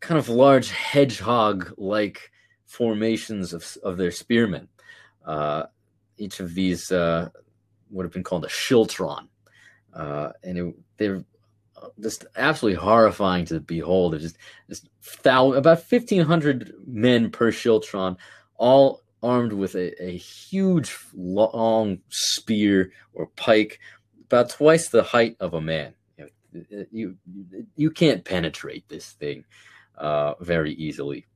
kind 0.00 0.18
of 0.18 0.28
large 0.28 0.70
hedgehog-like 0.70 2.30
formations 2.66 3.52
of 3.52 3.76
of 3.82 3.96
their 3.96 4.10
spearmen. 4.10 4.68
Uh, 5.24 5.64
each 6.16 6.40
of 6.40 6.54
these 6.54 6.90
uh, 6.92 7.28
would 7.90 8.04
have 8.04 8.12
been 8.12 8.24
called 8.24 8.44
a 8.44 8.48
schiltron, 8.48 9.28
uh, 9.94 10.30
and 10.42 10.58
it, 10.58 10.74
they're 10.96 11.24
just 12.00 12.24
absolutely 12.36 12.80
horrifying 12.80 13.44
to 13.44 13.58
behold. 13.58 14.12
There's 14.12 14.22
just, 14.22 14.38
just 14.68 14.88
thou- 15.22 15.54
about 15.54 15.82
fifteen 15.82 16.22
hundred 16.22 16.72
men 16.86 17.30
per 17.30 17.50
schiltron, 17.50 18.16
all 18.56 19.02
armed 19.22 19.52
with 19.52 19.74
a, 19.76 20.02
a 20.02 20.16
huge 20.16 20.96
long 21.14 21.98
spear 22.08 22.92
or 23.12 23.26
pike, 23.36 23.78
about 24.32 24.48
twice 24.48 24.88
the 24.88 25.02
height 25.02 25.36
of 25.40 25.52
a 25.52 25.60
man. 25.60 25.92
You 26.90 27.16
you 27.76 27.90
can't 27.90 28.24
penetrate 28.24 28.88
this 28.88 29.12
thing 29.12 29.44
uh, 29.96 30.34
very 30.40 30.72
easily. 30.72 31.26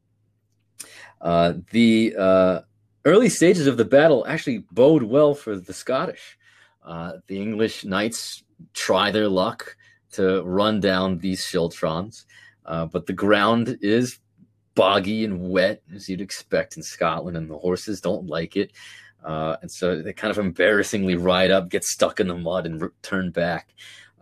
Uh, 1.20 1.54
the 1.72 2.14
uh, 2.18 2.60
early 3.04 3.28
stages 3.28 3.66
of 3.66 3.76
the 3.76 3.84
battle 3.84 4.26
actually 4.26 4.64
bode 4.72 5.02
well 5.02 5.34
for 5.34 5.56
the 5.56 5.72
Scottish. 5.72 6.38
Uh, 6.82 7.12
the 7.26 7.40
English 7.40 7.84
knights 7.84 8.42
try 8.72 9.10
their 9.10 9.28
luck 9.28 9.76
to 10.12 10.42
run 10.44 10.80
down 10.80 11.18
these 11.18 11.44
schiltrons, 11.44 12.24
uh, 12.64 12.86
but 12.86 13.06
the 13.06 13.12
ground 13.12 13.78
is 13.80 14.18
boggy 14.74 15.24
and 15.24 15.50
wet, 15.50 15.82
as 15.94 16.08
you'd 16.08 16.20
expect 16.20 16.76
in 16.76 16.82
Scotland, 16.82 17.36
and 17.36 17.50
the 17.50 17.58
horses 17.58 18.00
don't 18.00 18.26
like 18.26 18.56
it. 18.56 18.72
Uh, 19.26 19.56
and 19.60 19.70
so 19.70 20.00
they 20.00 20.12
kind 20.12 20.30
of 20.30 20.38
embarrassingly 20.38 21.16
ride 21.16 21.50
up, 21.50 21.68
get 21.68 21.82
stuck 21.82 22.20
in 22.20 22.28
the 22.28 22.36
mud, 22.36 22.64
and 22.64 22.80
turn 23.02 23.32
back. 23.32 23.74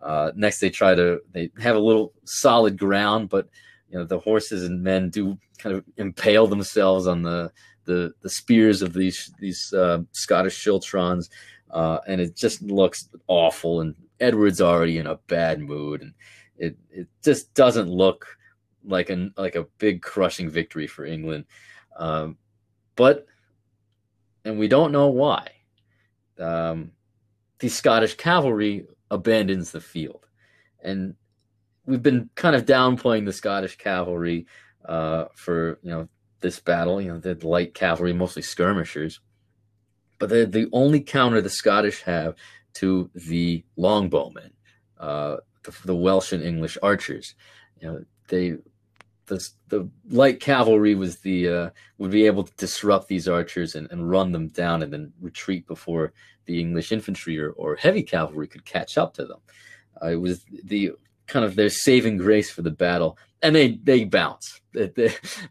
Uh, 0.03 0.33
next, 0.35 0.61
they 0.61 0.71
try 0.71 0.95
to 0.95 1.21
they 1.33 1.51
have 1.61 1.77
a 1.77 1.81
little 1.81 2.15
solid 2.25 2.79
ground, 2.79 3.29
but 3.29 3.49
you 3.91 3.99
know 3.99 4.05
the 4.05 4.19
horses 4.19 4.65
and 4.65 4.83
men 4.83 5.11
do 5.11 5.39
kind 5.59 5.77
of 5.77 5.85
impale 5.99 6.47
themselves 6.47 7.07
on 7.07 7.23
the 7.23 7.53
the, 7.85 8.15
the 8.23 8.31
spears 8.31 8.81
of 8.81 8.95
these 8.95 9.31
these 9.39 9.75
uh, 9.75 9.99
Scottish 10.13 10.65
schiltrons, 10.65 11.29
uh, 11.71 11.99
and 12.07 12.19
it 12.23 12.35
just 12.35 12.63
looks 12.63 13.11
awful. 13.27 13.83
And 13.83 13.95
Edward's 14.21 14.63
already 14.63 14.97
in 14.97 15.07
a 15.07 15.17
bad 15.27 15.61
mood, 15.61 16.01
and 16.01 16.15
it 16.57 16.79
it 16.91 17.09
just 17.23 17.53
doesn't 17.53 17.91
look 17.91 18.39
like 18.87 19.11
a 19.11 19.29
like 19.37 19.55
a 19.55 19.67
big 19.77 20.01
crushing 20.01 20.49
victory 20.49 20.87
for 20.87 21.05
England. 21.05 21.45
Um, 21.99 22.39
but 22.97 23.27
and 24.45 24.59
we 24.59 24.69
don't 24.69 24.93
know 24.93 25.09
why. 25.09 25.49
Um, 26.39 26.93
the 27.59 27.69
Scottish 27.69 28.15
cavalry 28.15 28.87
abandons 29.11 29.71
the 29.71 29.81
field, 29.81 30.27
and 30.83 31.15
we've 31.87 32.03
been 32.03 32.31
kind 32.35 32.57
of 32.57 32.67
downplaying 32.67 33.25
the 33.25 33.33
Scottish 33.33 33.77
cavalry 33.77 34.47
uh, 34.85 35.27
for 35.35 35.79
you 35.83 35.91
know 35.91 36.09
this 36.41 36.61
battle. 36.61 37.01
You 37.01 37.13
know, 37.13 37.19
the 37.19 37.47
light 37.47 37.75
cavalry, 37.75 38.13
mostly 38.13 38.43
skirmishers, 38.43 39.21
but 40.19 40.29
they're 40.29 40.47
the 40.47 40.69
only 40.73 41.01
counter 41.01 41.41
the 41.41 41.51
Scottish 41.51 42.03
have 42.03 42.35
to 42.75 43.11
the 43.15 43.65
longbowmen, 43.79 44.51
uh, 44.99 45.37
the, 45.63 45.75
the 45.85 45.95
Welsh 45.95 46.33
and 46.33 46.43
English 46.43 46.77
archers. 46.83 47.35
You 47.81 47.89
know, 47.89 48.05
they 48.29 48.57
the 49.27 49.49
the 49.69 49.89
light 50.11 50.41
cavalry 50.41 50.95
was 50.95 51.19
the 51.19 51.49
uh, 51.49 51.71
would 51.99 52.11
be 52.11 52.27
able 52.27 52.45
to 52.45 52.53
disrupt 52.57 53.09
these 53.09 53.29
archers 53.29 53.75
and, 53.75 53.91
and 53.91 54.11
run 54.11 54.33
them 54.33 54.49
down 54.49 54.83
and 54.83 54.93
then 54.93 55.13
retreat 55.21 55.67
before 55.67 56.13
the 56.47 56.61
English 56.61 56.93
infantry 56.93 57.39
or, 57.39 57.51
or 57.53 57.77
heavy 57.77 58.03
cavalry 58.03 58.47
could 58.47 58.65
catch 58.65 58.99
up 58.99 59.15
to 59.15 59.25
them. 59.25 59.41
Uh, 60.03 60.09
it 60.09 60.21
was 60.21 60.45
the 60.65 60.93
kind 61.27 61.45
of 61.45 61.57
their 61.57 61.71
saving 61.71 62.19
grace 62.19 62.51
for 62.51 62.63
the 62.63 62.71
battle, 62.71 63.19
and 63.43 63.55
they 63.55 63.73
they 63.83 64.05
bounce. 64.05 64.61
They 64.73 64.89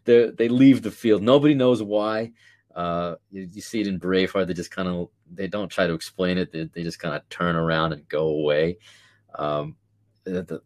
they, 0.04 0.30
they 0.38 0.48
leave 0.48 0.82
the 0.82 0.90
field. 0.90 1.22
Nobody 1.22 1.54
knows 1.54 1.82
why. 1.82 2.32
Uh, 2.74 3.14
you, 3.30 3.48
you, 3.52 3.60
see 3.60 3.80
it 3.80 3.86
in 3.86 4.00
Braveheart. 4.00 4.48
They 4.48 4.54
just 4.54 4.72
kind 4.72 4.88
of 4.88 5.08
they 5.32 5.46
don't 5.46 5.68
try 5.68 5.86
to 5.86 5.94
explain 5.94 6.38
it. 6.38 6.50
They, 6.50 6.64
they 6.64 6.82
just 6.82 6.98
kind 6.98 7.14
of 7.14 7.28
turn 7.28 7.54
around 7.54 7.92
and 7.92 8.08
go 8.08 8.26
away. 8.26 8.78
Um, 9.36 9.76
the, 10.24 10.60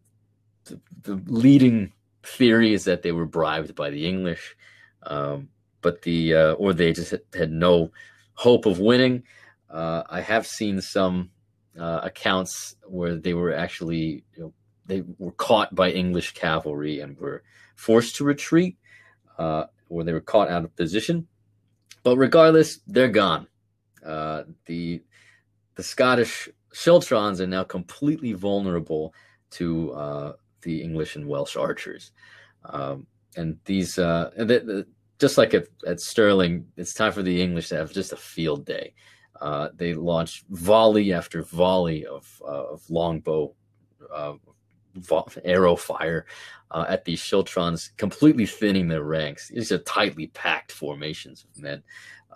the, 0.64 0.80
the 1.02 1.22
leading 1.26 1.92
theory 2.22 2.72
is 2.72 2.84
that 2.84 3.02
they 3.02 3.12
were 3.12 3.26
bribed 3.26 3.74
by 3.74 3.90
the 3.90 4.06
English, 4.06 4.56
um, 5.04 5.48
but 5.82 6.02
the 6.02 6.34
uh, 6.34 6.52
or 6.52 6.72
they 6.72 6.92
just 6.92 7.14
had 7.34 7.50
no 7.50 7.90
hope 8.34 8.66
of 8.66 8.80
winning. 8.80 9.22
Uh, 9.70 10.02
I 10.08 10.20
have 10.20 10.46
seen 10.46 10.80
some 10.80 11.30
uh, 11.78 12.00
accounts 12.02 12.76
where 12.86 13.16
they 13.16 13.34
were 13.34 13.54
actually 13.54 14.24
you 14.36 14.42
know, 14.42 14.52
they 14.86 15.04
were 15.18 15.32
caught 15.32 15.74
by 15.74 15.90
English 15.90 16.34
cavalry 16.34 17.00
and 17.00 17.16
were 17.18 17.42
forced 17.76 18.16
to 18.16 18.24
retreat, 18.24 18.76
uh, 19.38 19.64
or 19.88 20.04
they 20.04 20.12
were 20.12 20.20
caught 20.20 20.48
out 20.48 20.64
of 20.64 20.74
position. 20.76 21.26
But 22.02 22.16
regardless, 22.16 22.80
they're 22.86 23.08
gone. 23.08 23.46
Uh, 24.04 24.44
the 24.66 25.02
the 25.74 25.82
Scottish 25.82 26.48
schiltrons 26.72 27.40
are 27.40 27.46
now 27.46 27.64
completely 27.64 28.32
vulnerable 28.32 29.14
to 29.50 29.92
uh, 29.92 30.32
the 30.62 30.82
English 30.82 31.16
and 31.16 31.26
Welsh 31.26 31.56
archers. 31.56 32.12
Um, 32.64 33.06
and 33.36 33.58
these, 33.64 33.98
uh, 33.98 34.30
and 34.36 34.48
the, 34.48 34.60
the, 34.60 34.86
just 35.18 35.38
like 35.38 35.54
at, 35.54 35.66
at, 35.86 36.00
Stirling, 36.00 36.66
it's 36.76 36.94
time 36.94 37.12
for 37.12 37.22
the 37.22 37.42
English 37.42 37.68
to 37.68 37.76
have 37.76 37.92
just 37.92 38.12
a 38.12 38.16
field 38.16 38.64
day. 38.64 38.94
Uh, 39.40 39.68
they 39.74 39.94
launch 39.94 40.44
volley 40.50 41.12
after 41.12 41.42
volley 41.42 42.04
of, 42.06 42.42
uh, 42.44 42.72
of 42.72 42.90
longbow 42.90 43.52
uh, 44.12 44.34
arrow 45.44 45.76
fire 45.76 46.26
uh, 46.70 46.84
at 46.88 47.04
these 47.04 47.20
schiltrons, 47.20 47.96
completely 47.96 48.46
thinning 48.46 48.88
their 48.88 49.04
ranks. 49.04 49.48
These 49.48 49.72
are 49.72 49.78
tightly 49.78 50.28
packed 50.28 50.72
formations 50.72 51.44
of 51.44 51.62
men. 51.62 51.82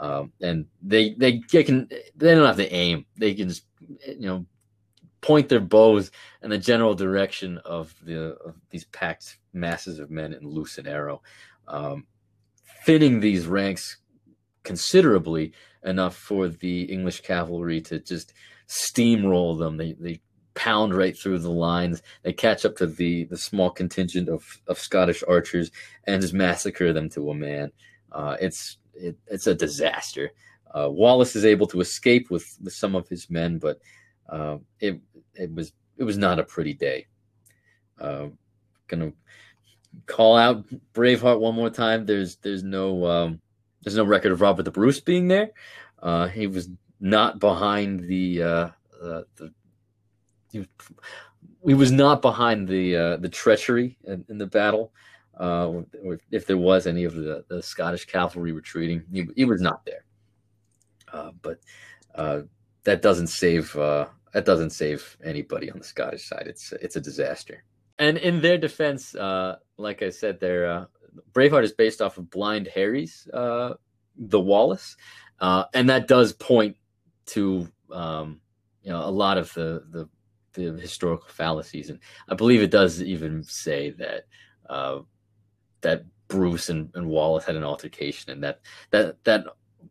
Um, 0.00 0.32
and 0.40 0.66
they, 0.82 1.14
they 1.14 1.42
they 1.50 1.62
can 1.62 1.88
they 2.16 2.34
don't 2.34 2.46
have 2.46 2.56
to 2.56 2.72
aim. 2.72 3.06
They 3.16 3.34
can 3.34 3.48
just 3.48 3.66
you 4.06 4.26
know 4.26 4.46
point 5.22 5.48
their 5.48 5.60
bows 5.60 6.10
in 6.42 6.50
the 6.50 6.58
general 6.58 6.94
direction 6.94 7.58
of 7.64 7.94
the 8.02 8.34
of 8.44 8.54
these 8.70 8.84
packed 8.86 9.38
masses 9.54 9.98
of 9.98 10.10
men 10.10 10.34
in 10.34 10.46
loose 10.46 10.78
and 10.78 10.86
arrow, 10.86 11.22
um, 11.68 12.06
thinning 12.84 13.20
these 13.20 13.46
ranks 13.46 13.98
considerably 14.64 15.52
enough 15.84 16.16
for 16.16 16.48
the 16.48 16.82
English 16.82 17.20
cavalry 17.22 17.80
to 17.80 17.98
just 17.98 18.34
steamroll 18.68 19.58
them. 19.58 19.76
They 19.76 19.92
they 19.94 20.20
pound 20.54 20.94
right 20.94 21.16
through 21.16 21.38
the 21.38 21.50
lines. 21.50 22.02
They 22.22 22.32
catch 22.32 22.64
up 22.64 22.76
to 22.76 22.86
the 22.86 23.24
the 23.24 23.38
small 23.38 23.70
contingent 23.70 24.28
of 24.28 24.60
of 24.66 24.78
Scottish 24.78 25.22
archers 25.26 25.70
and 26.04 26.20
just 26.20 26.34
massacre 26.34 26.92
them 26.92 27.08
to 27.10 27.30
a 27.30 27.34
man. 27.34 27.72
Uh, 28.10 28.36
it's 28.40 28.78
it, 28.94 29.16
it's 29.28 29.46
a 29.46 29.54
disaster. 29.54 30.30
Uh, 30.74 30.88
Wallace 30.90 31.36
is 31.36 31.44
able 31.44 31.66
to 31.66 31.80
escape 31.80 32.30
with, 32.30 32.56
with 32.62 32.72
some 32.72 32.94
of 32.94 33.06
his 33.08 33.28
men, 33.28 33.58
but 33.58 33.78
uh, 34.30 34.56
it 34.80 35.00
it 35.34 35.52
was 35.52 35.72
it 35.96 36.04
was 36.04 36.18
not 36.18 36.38
a 36.38 36.44
pretty 36.44 36.74
day. 36.74 37.06
Uh, 38.00 38.28
gonna 38.88 39.12
call 40.06 40.36
out 40.36 40.64
Braveheart 40.94 41.40
one 41.40 41.54
more 41.54 41.70
time. 41.70 42.06
There's 42.06 42.36
there's 42.36 42.62
no 42.62 43.06
um, 43.06 43.40
there's 43.82 43.96
no 43.96 44.04
record 44.04 44.32
of 44.32 44.40
Robert 44.40 44.64
the 44.64 44.70
Bruce 44.70 45.00
being 45.00 45.28
there. 45.28 45.50
Uh, 46.02 46.26
he 46.26 46.46
was 46.46 46.68
not 47.00 47.38
behind 47.38 48.00
the 48.00 48.42
uh, 48.42 48.68
uh, 49.02 49.22
the 49.36 49.52
he, 50.52 51.74
was 51.74 51.90
not 51.90 52.22
behind 52.22 52.68
the 52.68 52.96
uh, 52.96 53.16
the 53.16 53.28
treachery 53.28 53.96
in, 54.04 54.24
in 54.28 54.38
the 54.38 54.46
battle. 54.46 54.92
Uh, 55.38 55.82
or 56.04 56.18
if 56.30 56.46
there 56.46 56.58
was 56.58 56.86
any 56.86 57.04
of 57.04 57.14
the, 57.14 57.44
the 57.48 57.62
Scottish 57.62 58.04
cavalry 58.04 58.52
retreating, 58.52 59.02
he, 59.10 59.26
he 59.34 59.44
was 59.46 59.62
not 59.62 59.84
there. 59.86 60.04
Uh, 61.10 61.30
but 61.40 61.58
uh, 62.14 62.42
that 62.84 63.00
doesn't 63.00 63.28
save 63.28 63.74
uh, 63.76 64.06
that 64.32 64.44
doesn't 64.44 64.70
save 64.70 65.16
anybody 65.24 65.70
on 65.70 65.78
the 65.78 65.84
Scottish 65.84 66.26
side. 66.26 66.46
It's 66.46 66.72
it's 66.72 66.96
a 66.96 67.00
disaster. 67.00 67.64
And 67.98 68.18
in 68.18 68.40
their 68.40 68.58
defense, 68.58 69.14
uh, 69.14 69.56
like 69.76 70.02
I 70.02 70.10
said, 70.10 70.40
their 70.40 70.70
uh, 70.70 70.84
Braveheart 71.32 71.64
is 71.64 71.72
based 71.72 72.00
off 72.00 72.18
of 72.18 72.30
Blind 72.30 72.68
Harry's 72.74 73.28
uh, 73.32 73.74
The 74.16 74.40
Wallace, 74.40 74.96
uh, 75.40 75.64
and 75.74 75.88
that 75.90 76.08
does 76.08 76.32
point 76.32 76.76
to 77.26 77.68
um, 77.92 78.40
you 78.82 78.90
know 78.90 79.04
a 79.04 79.10
lot 79.10 79.38
of 79.38 79.52
the, 79.54 79.84
the 79.90 80.08
the 80.54 80.80
historical 80.80 81.28
fallacies, 81.28 81.90
and 81.90 81.98
I 82.28 82.34
believe 82.34 82.62
it 82.62 82.70
does 82.70 83.02
even 83.02 83.44
say 83.44 83.90
that 83.90 84.26
uh, 84.68 85.00
that 85.82 86.04
Bruce 86.28 86.70
and, 86.70 86.90
and 86.94 87.06
Wallace 87.06 87.44
had 87.44 87.56
an 87.56 87.64
altercation, 87.64 88.32
and 88.32 88.42
that 88.42 88.60
that 88.90 89.22
that 89.24 89.44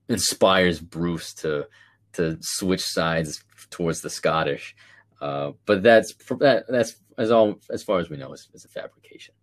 inspires 0.10 0.80
Bruce 0.80 1.34
to 1.36 1.68
to 2.14 2.38
switch 2.42 2.84
sides 2.84 3.44
towards 3.70 4.02
the 4.02 4.10
Scottish. 4.10 4.76
Uh, 5.22 5.52
but 5.66 5.84
that's 5.84 6.14
that, 6.40 6.66
that's 6.68 6.96
as 7.18 7.32
all 7.32 7.60
as 7.70 7.84
far 7.84 8.00
as 8.00 8.10
we 8.10 8.18
know 8.18 8.34
is, 8.34 8.50
is 8.54 8.66
a 8.66 8.68
fabrication. 8.68 9.36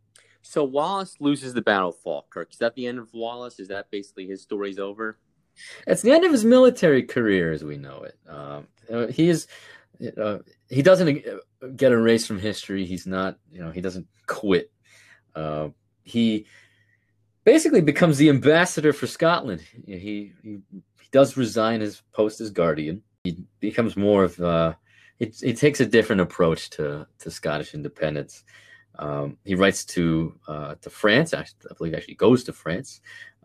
So 0.43 0.65
Wallace 0.65 1.17
loses 1.21 1.55
the 1.55 1.63
Battle 1.63 1.91
of 1.91 1.99
Falkirk. 1.99 2.53
Is 2.53 2.59
that 2.59 2.75
the 2.75 2.87
end 2.87 2.99
of 2.99 3.13
Wallace? 3.13 3.61
Is 3.61 3.69
that 3.69 3.91
basically 3.91 4.27
his 4.27 4.43
story's 4.43 4.79
over? 4.79 5.19
It's 5.87 6.03
the 6.03 6.13
end 6.13 6.25
of 6.25 6.33
his 6.33 6.45
military 6.45 7.03
career 7.03 7.53
as 7.53 7.65
we 7.65 7.77
know 7.77 8.05
it. 8.05 8.19
Um, 8.29 9.11
he 9.11 9.29
is 9.29 9.47
uh, 10.17 10.39
he 10.69 10.83
doesn't 10.83 11.25
get 11.77 11.93
erased 11.93 12.27
from 12.27 12.39
history. 12.39 12.85
He's 12.87 13.07
not 13.07 13.39
you 13.51 13.61
know 13.61 13.71
he 13.71 13.81
doesn't 13.81 14.07
quit. 14.27 14.71
Uh, 15.35 15.69
he 16.03 16.47
basically 17.45 17.81
becomes 17.81 18.19
the 18.19 18.29
ambassador 18.29 18.93
for 18.93 19.07
Scotland. 19.07 19.63
He, 19.87 20.33
he 20.43 20.59
he 21.09 21.19
does 21.19 21.37
resign 21.37 21.81
his 21.81 22.03
post 22.13 22.41
as 22.41 22.51
guardian 22.51 23.03
he 23.25 23.45
becomes 23.61 23.97
more 23.97 24.25
of 24.25 24.41
uh, 24.41 24.75
he, 25.19 25.33
he 25.41 25.53
takes 25.53 25.81
a 25.81 25.87
different 25.87 26.21
approach 26.21 26.71
to 26.71 27.07
to 27.19 27.31
Scottish 27.31 27.75
independence. 27.75 28.45
Um, 28.99 29.37
he 29.45 29.55
writes 29.55 29.85
to 29.87 30.35
uh, 30.49 30.75
to 30.81 30.91
France. 30.91 31.35
I 31.35 31.45
believe 31.77 31.95
actually 31.95 32.15
goes 32.15 32.45
to 32.45 32.53
France 32.53 33.01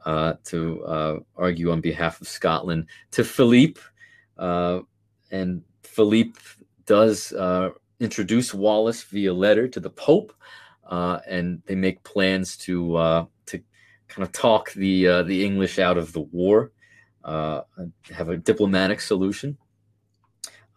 uh, 0.05 0.33
to 0.45 0.83
uh, 0.85 1.19
argue 1.35 1.71
on 1.71 1.81
behalf 1.81 2.21
of 2.21 2.27
Scotland 2.27 2.87
to 3.11 3.23
Philippe, 3.23 3.81
uh, 4.37 4.79
and 5.31 5.63
Philippe 5.83 6.39
does 6.85 7.33
uh, 7.33 7.69
introduce 7.99 8.53
Wallace 8.53 9.03
via 9.03 9.33
letter 9.33 9.67
to 9.67 9.79
the 9.79 9.89
Pope, 9.89 10.33
and 10.89 11.61
they 11.65 11.75
make 11.75 12.03
plans 12.03 12.57
to 12.57 13.27
to 13.45 13.59
kind 14.07 14.23
of 14.23 14.31
talk 14.31 14.71
the 14.73 15.23
the 15.23 15.43
English 15.43 15.79
out 15.79 15.97
of 15.97 16.13
the 16.13 16.21
war. 16.21 16.71
Uh, 17.23 17.61
have 18.11 18.29
a 18.29 18.37
diplomatic 18.37 19.01
solution. 19.01 19.57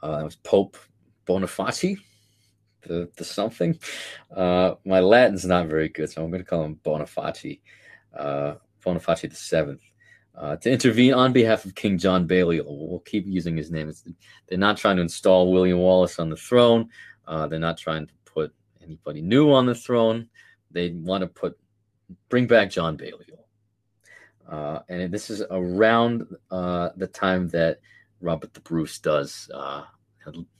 Uh, 0.02 0.18
it 0.20 0.24
was 0.24 0.36
Pope 0.36 0.76
Boniface, 1.24 1.98
the, 2.82 3.10
the 3.16 3.24
something. 3.24 3.78
Uh, 4.34 4.74
my 4.84 5.00
Latin's 5.00 5.44
not 5.44 5.66
very 5.66 5.88
good, 5.88 6.10
so 6.10 6.22
I'm 6.22 6.30
going 6.30 6.42
to 6.42 6.48
call 6.48 6.64
him 6.64 6.78
Boniface, 6.82 7.58
uh, 8.16 8.54
Boniface 8.84 9.22
the 9.22 9.30
Seventh, 9.34 9.82
uh, 10.36 10.56
to 10.56 10.70
intervene 10.70 11.14
on 11.14 11.32
behalf 11.32 11.64
of 11.64 11.74
King 11.74 11.98
John 11.98 12.26
Balliol. 12.26 12.88
We'll 12.88 13.00
keep 13.00 13.26
using 13.26 13.56
his 13.56 13.70
name. 13.70 13.88
It's, 13.88 14.04
they're 14.46 14.58
not 14.58 14.76
trying 14.76 14.96
to 14.96 15.02
install 15.02 15.52
William 15.52 15.78
Wallace 15.78 16.18
on 16.18 16.30
the 16.30 16.36
throne. 16.36 16.88
Uh, 17.26 17.46
they're 17.46 17.58
not 17.58 17.78
trying 17.78 18.06
to 18.06 18.12
put 18.24 18.54
anybody 18.82 19.22
new 19.22 19.52
on 19.52 19.66
the 19.66 19.74
throne. 19.74 20.28
They 20.70 20.90
want 20.90 21.22
to 21.22 21.26
put 21.26 21.58
bring 22.28 22.46
back 22.46 22.70
John 22.70 22.96
Balliol. 22.96 23.45
Uh, 24.48 24.80
and 24.88 25.12
this 25.12 25.30
is 25.30 25.42
around 25.50 26.26
uh, 26.50 26.90
the 26.96 27.06
time 27.06 27.48
that 27.48 27.80
Robert 28.20 28.54
the 28.54 28.60
Bruce 28.60 28.98
does. 28.98 29.50
Uh, 29.52 29.84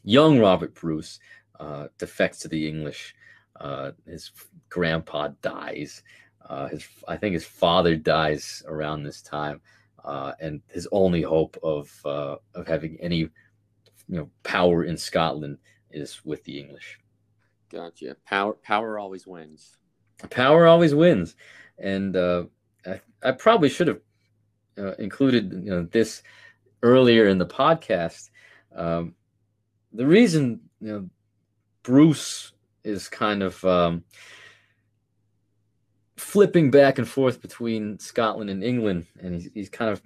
young 0.02 0.38
Robert 0.38 0.74
Bruce 0.74 1.20
uh, 1.60 1.88
defects 1.98 2.40
to 2.40 2.48
the 2.48 2.68
English. 2.68 3.14
Uh, 3.60 3.92
his 4.06 4.32
grandpa 4.68 5.28
dies. 5.40 6.02
Uh, 6.48 6.68
his, 6.68 6.86
I 7.08 7.16
think 7.16 7.34
his 7.34 7.46
father 7.46 7.96
dies 7.96 8.62
around 8.66 9.02
this 9.02 9.22
time, 9.22 9.60
and 10.04 10.60
his 10.68 10.86
only 10.92 11.22
hope 11.22 11.56
of 11.62 11.90
of 12.04 12.66
having 12.66 12.96
any, 13.00 13.16
you 13.16 13.30
know, 14.08 14.30
power 14.42 14.84
in 14.84 14.96
Scotland 14.96 15.58
is 15.90 16.24
with 16.24 16.44
the 16.44 16.58
English. 16.60 16.98
Gotcha. 17.72 18.16
Power, 18.24 18.52
power 18.54 18.98
always 18.98 19.26
wins. 19.26 19.76
Power 20.30 20.66
always 20.66 20.94
wins, 20.94 21.34
and 21.78 22.14
I, 22.86 23.00
I 23.22 23.32
probably 23.32 23.68
should 23.68 23.88
have 23.88 24.00
uh, 24.78 24.94
included 24.94 25.52
you 25.52 25.70
know 25.70 25.88
this 25.90 26.22
earlier 26.82 27.26
in 27.26 27.38
the 27.38 27.46
podcast. 27.46 28.30
Um, 28.74 29.14
the 29.92 30.06
reason 30.06 30.60
you 30.80 30.92
know 30.92 31.08
Bruce 31.82 32.52
is 32.84 33.08
kind 33.08 33.42
of 33.42 33.64
um, 33.64 34.04
flipping 36.16 36.70
back 36.70 36.98
and 36.98 37.08
forth 37.08 37.40
between 37.40 37.98
Scotland 37.98 38.50
and 38.50 38.62
England, 38.62 39.06
and 39.20 39.34
he's, 39.34 39.48
he's 39.54 39.68
kind 39.68 39.90
of 39.90 40.02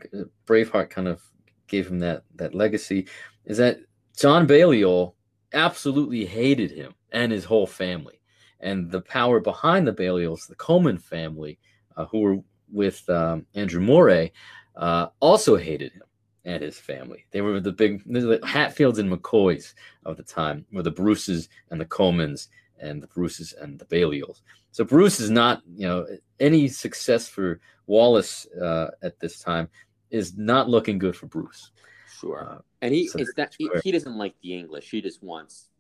Braveheart 0.47 0.91
kind 0.91 1.09
of 1.09 1.23
gave 1.67 1.87
him 1.89 2.01
that 2.01 2.25
that 2.37 2.55
legacy, 2.55 3.09
is 3.45 3.59
that 3.59 3.79
John 4.17 4.47
Balliol 4.47 5.17
absolutely 5.53 6.25
hated 6.25 6.71
him 6.71 6.95
and 7.13 7.33
his 7.33 7.45
whole 7.45 7.67
family, 7.67 8.21
and 8.61 8.91
the 8.91 9.01
power 9.01 9.41
behind 9.41 9.87
the 9.87 9.93
Balliols, 9.93 10.47
the 10.47 10.57
Comyn 10.57 11.01
family, 11.01 11.59
uh, 11.97 12.07
who 12.07 12.21
were 12.21 12.39
with 12.73 13.09
um, 13.09 13.47
Andrew 13.55 13.81
Moray, 13.81 14.31
uh, 14.77 15.09
also 15.21 15.57
hated 15.57 15.93
him 15.93 16.03
and 16.45 16.63
his 16.63 16.79
family. 16.79 17.27
They 17.31 17.41
were 17.41 17.61
the 17.61 17.73
big 17.73 18.03
the 18.05 18.41
Hatfields 18.45 18.99
and 18.99 19.11
McCoys 19.11 19.75
of 20.05 20.17
the 20.17 20.23
time, 20.23 20.65
were 20.73 20.83
the 20.83 20.91
Bruces 20.91 21.49
and 21.71 21.81
the 21.81 21.87
Comyns 21.87 22.49
and 22.79 23.03
the 23.03 23.07
Bruces 23.09 23.53
and 23.61 23.79
the 23.79 23.85
Balliols. 23.85 24.43
So 24.73 24.85
Bruce 24.85 25.21
is 25.21 25.31
not, 25.31 25.63
you 25.75 25.87
know, 25.87 26.07
any 26.39 26.69
success 26.69 27.29
for 27.29 27.61
Wallace 27.87 28.47
uh, 28.61 28.91
at 29.03 29.19
this 29.21 29.41
time 29.41 29.69
is 30.11 30.37
not 30.37 30.69
looking 30.69 30.99
good 30.99 31.17
for 31.17 31.27
Bruce. 31.27 31.73
Sure, 32.19 32.49
uh, 32.51 32.59
and 32.83 32.95
he 32.95 33.09
so 33.09 33.19
it's 33.19 33.35
that 33.35 33.55
he, 33.59 33.71
he, 33.83 33.93
doesn't 33.93 34.17
like 34.17 34.35
the 34.43 34.55
English. 34.55 34.91
He 34.91 35.01
just 35.01 35.23
wants 35.23 35.71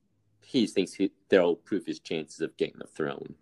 he 0.51 0.67
thinks 0.67 0.93
he, 0.95 1.13
they'll 1.29 1.55
prove 1.55 1.87
his 1.87 2.01
chances 2.01 2.41
of 2.41 2.57
getting 2.57 2.79
the 2.79 2.87
throne. 2.87 3.35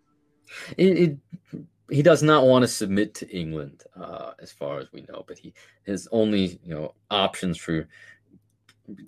It, 0.77 1.17
it, 1.53 1.63
he 1.89 2.01
does 2.01 2.23
not 2.23 2.45
want 2.45 2.63
to 2.63 2.67
submit 2.67 3.13
to 3.15 3.29
England, 3.29 3.83
uh, 3.95 4.31
as 4.39 4.51
far 4.51 4.79
as 4.79 4.91
we 4.91 5.05
know. 5.09 5.23
But 5.27 5.37
he 5.37 5.53
his 5.83 6.07
only 6.11 6.59
you 6.63 6.73
know 6.73 6.93
options 7.09 7.57
for 7.57 7.87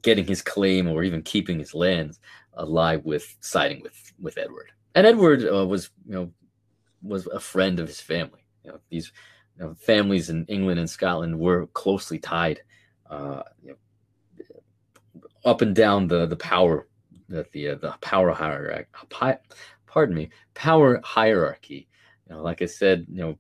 getting 0.02 0.26
his 0.26 0.42
claim 0.42 0.88
or 0.88 1.04
even 1.04 1.22
keeping 1.22 1.60
his 1.60 1.74
lands 1.74 2.20
alive 2.54 3.04
with 3.06 3.36
siding 3.42 3.82
with 3.82 4.14
with 4.20 4.38
Edward. 4.38 4.72
And 4.96 5.08
Edward 5.08 5.46
uh, 5.46 5.66
was 5.66 5.90
you 6.06 6.14
know 6.14 6.32
was 7.02 7.28
a 7.28 7.40
friend 7.40 7.80
of 7.80 7.88
his 7.88 8.02
family. 8.02 8.44
You 8.64 8.72
know 8.72 8.80
these 8.90 9.12
you 9.58 9.66
know, 9.66 9.74
families 9.76 10.30
in 10.30 10.46
England 10.46 10.80
and 10.80 10.90
Scotland 10.90 11.40
were 11.40 11.68
closely 11.68 12.20
tied. 12.20 12.62
Uh, 13.10 13.44
you 13.62 13.70
know, 13.70 13.76
up 15.44 15.62
and 15.62 15.76
down 15.76 16.08
the 16.08 16.26
the 16.26 16.36
power 16.36 16.88
that 17.30 17.52
the 17.52 17.70
uh, 17.70 17.76
the 17.76 17.92
power 18.02 18.32
hierarchy 18.32 18.86
pardon 19.88 20.16
me 20.16 20.30
power 20.54 21.02
hierarchy 21.04 21.88
you 22.32 22.38
know, 22.38 22.44
like 22.44 22.62
I 22.62 22.66
said, 22.66 23.06
you 23.10 23.18
know, 23.18 23.38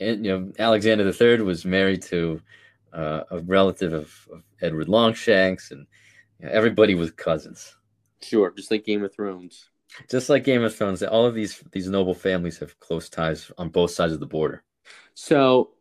and, 0.00 0.24
you 0.24 0.32
know, 0.32 0.52
Alexander 0.58 1.04
III 1.06 1.42
was 1.42 1.66
married 1.66 2.00
to 2.02 2.40
uh, 2.92 3.24
a 3.30 3.40
relative 3.40 3.92
of, 3.92 4.28
of, 4.32 4.42
Edward 4.62 4.88
Longshanks, 4.88 5.70
and 5.72 5.86
you 6.38 6.46
know, 6.46 6.52
everybody 6.52 6.94
was 6.94 7.10
cousins. 7.10 7.76
Sure, 8.22 8.50
just 8.56 8.70
like 8.70 8.84
Game 8.84 9.04
of 9.04 9.14
Thrones. 9.14 9.68
Just 10.10 10.30
like 10.30 10.44
Game 10.44 10.62
of 10.62 10.74
Thrones, 10.74 11.02
all 11.02 11.26
of 11.26 11.34
these 11.34 11.62
these 11.72 11.88
noble 11.88 12.14
families 12.14 12.58
have 12.58 12.78
close 12.80 13.08
ties 13.10 13.50
on 13.58 13.68
both 13.68 13.90
sides 13.90 14.12
of 14.12 14.20
the 14.20 14.26
border. 14.26 14.62
So, 15.14 15.72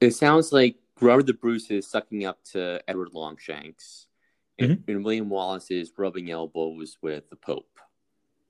it 0.00 0.10
sounds 0.10 0.52
like 0.52 0.76
Robert 1.00 1.26
the 1.26 1.34
Bruce 1.34 1.70
is 1.70 1.86
sucking 1.86 2.26
up 2.26 2.42
to 2.52 2.82
Edward 2.86 3.14
Longshanks, 3.14 4.06
and, 4.58 4.72
mm-hmm. 4.72 4.90
and 4.90 5.04
William 5.04 5.30
Wallace 5.30 5.70
is 5.70 5.92
rubbing 5.96 6.30
elbows 6.30 6.98
with 7.00 7.30
the 7.30 7.36
Pope. 7.36 7.78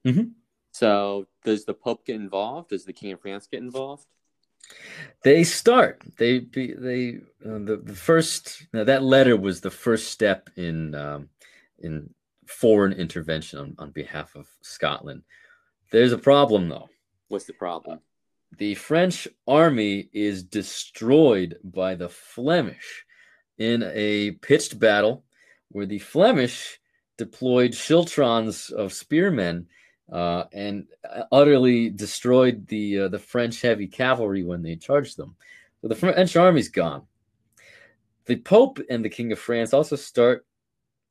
Mm-hmm. 0.07 0.31
So, 0.79 1.27
does 1.45 1.65
the 1.65 1.75
Pope 1.75 2.07
get 2.07 2.15
involved? 2.15 2.69
Does 2.69 2.85
the 2.85 2.93
King 2.93 3.11
of 3.11 3.21
France 3.21 3.49
get 3.51 3.61
involved? 3.61 4.07
They 5.25 5.43
start. 5.43 6.01
They 6.19 6.39
they 6.39 7.19
uh, 7.45 7.59
the, 7.59 7.83
the 7.83 7.97
first 7.97 8.65
that 8.73 9.03
letter 9.03 9.37
was 9.37 9.61
the 9.61 9.73
first 9.73 10.13
step 10.13 10.49
in 10.55 10.95
um, 10.95 11.31
in 11.81 12.15
foreign 12.47 12.93
intervention 12.93 13.59
on, 13.59 13.75
on 13.81 13.91
behalf 13.91 14.37
of 14.37 14.47
Scotland. 14.63 15.23
There's 15.91 16.13
a 16.13 16.19
problem 16.19 16.69
though. 16.69 16.89
What's 17.27 17.47
the 17.47 17.55
problem? 17.55 17.99
The 18.57 18.77
French 18.77 19.27
army 19.49 20.09
is 20.13 20.45
destroyed 20.45 21.57
by 21.65 21.97
the 21.97 22.09
Flemish 22.09 23.05
in 23.59 23.83
a 23.83 24.33
pitched 24.43 24.79
battle 24.79 25.25
where 25.71 25.87
the 25.87 25.99
Flemish 25.99 26.79
deployed 27.17 27.73
schiltrons 27.73 28.71
of 28.71 28.93
spearmen 28.93 29.67
uh, 30.11 30.45
and 30.53 30.87
uh, 31.09 31.25
utterly 31.33 31.91
destroyed 31.91 32.67
the 32.69 33.01
uh, 33.01 33.09
the 33.09 33.19
French 33.19 33.61
heavy 33.61 33.87
cavalry 33.87 34.43
when 34.43 34.63
they 34.63 34.77
charged 34.77 35.17
them. 35.17 35.37
So 35.81 35.89
the 35.89 35.95
French 35.95 36.37
army's 36.37 36.69
gone. 36.69 37.03
The 38.27 38.37
Pope 38.37 38.79
and 38.91 39.05
the 39.05 39.09
King 39.09 39.33
of 39.33 39.39
France 39.39 39.73
also 39.73 39.97
start 39.97 40.45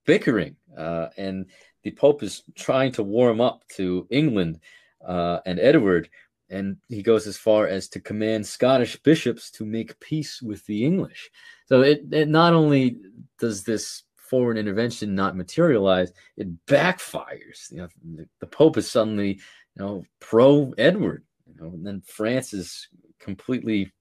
bickering, 0.05 0.55
uh, 0.77 1.07
and 1.17 1.45
the 1.83 1.91
Pope 1.91 2.23
is 2.23 2.43
trying 2.55 2.91
to 2.93 3.03
warm 3.03 3.41
up 3.41 3.67
to 3.69 4.07
England 4.09 4.59
uh, 5.05 5.39
and 5.45 5.59
Edward, 5.59 6.09
and 6.49 6.77
he 6.87 7.01
goes 7.01 7.27
as 7.27 7.37
far 7.37 7.67
as 7.67 7.87
to 7.89 7.99
command 7.99 8.45
Scottish 8.45 8.95
bishops 8.97 9.51
to 9.51 9.65
make 9.65 9.99
peace 9.99 10.41
with 10.41 10.65
the 10.65 10.85
English. 10.85 11.29
So 11.65 11.81
it, 11.81 12.03
it 12.11 12.27
not 12.27 12.53
only 12.53 12.97
does 13.39 13.63
this 13.63 14.03
foreign 14.29 14.57
intervention 14.57 15.15
not 15.15 15.35
materialize, 15.35 16.11
it 16.35 16.65
backfires. 16.65 17.71
You 17.71 17.77
know, 17.77 17.87
the, 18.15 18.27
the 18.39 18.47
Pope 18.47 18.77
is 18.77 18.89
suddenly, 18.89 19.29
you 19.29 19.77
know, 19.77 20.03
pro 20.19 20.73
Edward. 20.77 21.23
You 21.47 21.55
know, 21.61 21.73
and 21.73 21.85
then 21.85 22.01
France 22.05 22.53
is 22.53 22.87
completely 23.19 23.91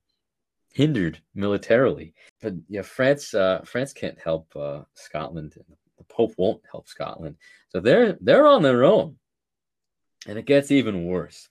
hindered 0.72 1.18
militarily. 1.34 2.12
But 2.42 2.54
yeah, 2.68 2.82
France 2.82 3.32
uh, 3.32 3.62
France 3.64 3.92
can't 3.92 4.18
help 4.18 4.54
uh, 4.54 4.82
Scotland. 4.94 5.54
The 5.98 6.04
Pope 6.04 6.34
won't 6.36 6.62
help 6.70 6.86
Scotland. 6.88 7.36
So 7.70 7.80
they're 7.80 8.18
they're 8.20 8.46
on 8.46 8.62
their 8.62 8.84
own, 8.84 9.16
and 10.26 10.38
it 10.38 10.44
gets 10.46 10.70
even 10.70 11.06
worse. 11.06 11.48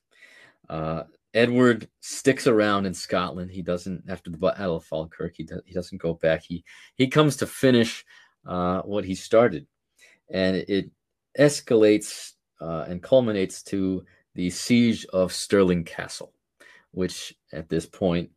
Uh, 0.70 1.04
Edward 1.34 1.90
sticks 2.00 2.48
around 2.48 2.86
in 2.86 2.94
Scotland. 2.94 3.52
He 3.52 3.62
doesn't 3.62 4.04
after 4.08 4.30
the 4.30 4.38
Battle 4.38 4.78
of 4.78 4.86
Falkirk. 4.86 5.34
He, 5.36 5.48
he 5.66 5.74
doesn't 5.74 6.02
go 6.02 6.14
back. 6.14 6.44
He 6.44 6.64
he 6.96 7.08
comes 7.08 7.36
to 7.38 7.48
finish 7.48 8.06
uh, 8.46 8.82
what 8.82 9.06
he 9.06 9.16
started. 9.16 9.66
And 10.30 10.58
it 10.58 10.90
escalates 11.40 12.34
uh, 12.62 12.86
and 12.88 13.02
culminates 13.02 13.64
to 13.64 14.06
the 14.36 14.50
siege 14.50 15.06
of 15.08 15.34
Stirling 15.34 15.84
Castle, 15.84 16.34
which 16.92 17.36
at 17.54 17.70
this 17.70 17.86
point 17.86 18.30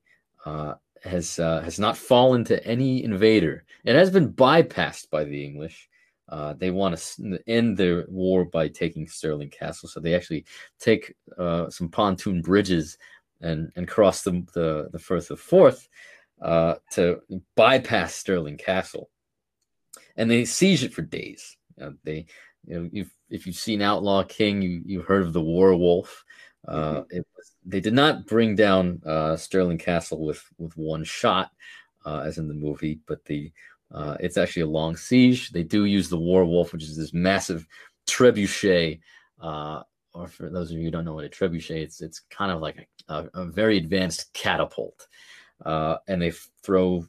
uh, 0.45 0.75
has 1.05 1.39
uh, 1.39 1.61
has 1.61 1.79
not 1.79 1.97
fallen 1.97 2.45
to 2.45 2.65
any 2.67 3.05
invader. 3.05 3.65
It 3.85 3.95
has 3.95 4.11
been 4.11 4.33
bypassed 4.33 5.11
by 5.11 5.25
the 5.25 5.45
English. 5.45 5.89
Uh, 6.29 6.53
they 6.53 6.71
want 6.71 6.97
to 6.99 7.39
end 7.47 7.77
their 7.77 8.05
war 8.09 8.45
by 8.45 8.69
taking 8.69 9.09
Stirling 9.09 9.51
Castle, 9.51 9.89
so 9.89 9.99
they 9.99 10.15
actually 10.15 10.45
take 10.79 11.15
some 11.71 11.89
pontoon 11.91 12.43
bridges 12.43 12.99
and 13.41 13.73
and 13.77 13.89
cross 13.89 14.23
the 14.23 14.45
the, 14.53 14.89
the 14.93 14.99
Firth 14.99 15.31
of 15.31 15.41
Forth 15.41 15.89
to 16.43 17.21
bypass 17.57 18.15
Stirling 18.15 18.59
Castle 18.59 19.11
and 20.19 20.31
they 20.31 20.45
siege 20.45 20.85
it 20.85 20.93
for 20.93 21.01
days. 21.01 21.57
You 21.79 21.85
know, 21.85 21.95
they, 22.05 22.27
you 22.67 22.91
know, 22.93 23.05
if 23.31 23.47
you've 23.47 23.57
seen 23.57 23.81
Outlaw 23.81 24.25
King, 24.25 24.61
you 24.61 24.83
you've 24.85 25.07
heard 25.07 25.23
of 25.23 25.33
the 25.33 25.41
War 25.41 25.75
Wolf. 25.75 26.25
Uh, 26.67 26.75
mm-hmm. 26.75 27.17
it 27.17 27.27
was, 27.35 27.53
they 27.65 27.81
did 27.81 27.95
not 27.95 28.27
bring 28.27 28.55
down 28.57 29.01
uh, 29.07 29.37
Stirling 29.37 29.79
Castle 29.79 30.21
with 30.21 30.45
with 30.59 30.77
one 30.77 31.05
shot. 31.05 31.51
uh, 32.09 32.21
as 32.21 32.39
in 32.39 32.49
the 32.49 32.55
movie, 32.55 33.01
but 33.07 33.25
the 33.25 33.53
uh, 33.93 34.17
it's 34.21 34.37
actually 34.37 34.63
a 34.63 34.67
long 34.67 34.97
siege. 34.97 35.51
They 35.51 35.63
do 35.63 35.85
use 35.85 36.09
the 36.09 36.19
war 36.19 36.45
wolf, 36.45 36.73
which 36.73 36.83
is 36.83 36.97
this 36.97 37.15
massive 37.15 37.67
trebuchet. 38.07 39.01
Uh, 39.41 39.83
or 40.15 40.27
for 40.27 40.51
those 40.51 40.71
of 40.71 40.77
you 40.77 40.85
who 40.85 40.91
don't 40.91 41.05
know 41.05 41.15
what 41.15 41.25
a 41.25 41.29
trebuchet, 41.29 41.83
it's 41.83 42.01
it's 42.01 42.21
kind 42.31 42.51
of 42.51 42.61
like 42.61 42.89
a, 43.09 43.15
a, 43.15 43.43
a 43.43 43.45
very 43.47 43.79
advanced 43.79 44.33
catapult, 44.33 45.07
uh, 45.65 45.97
and 46.07 46.21
they 46.21 46.33
throw 46.63 47.07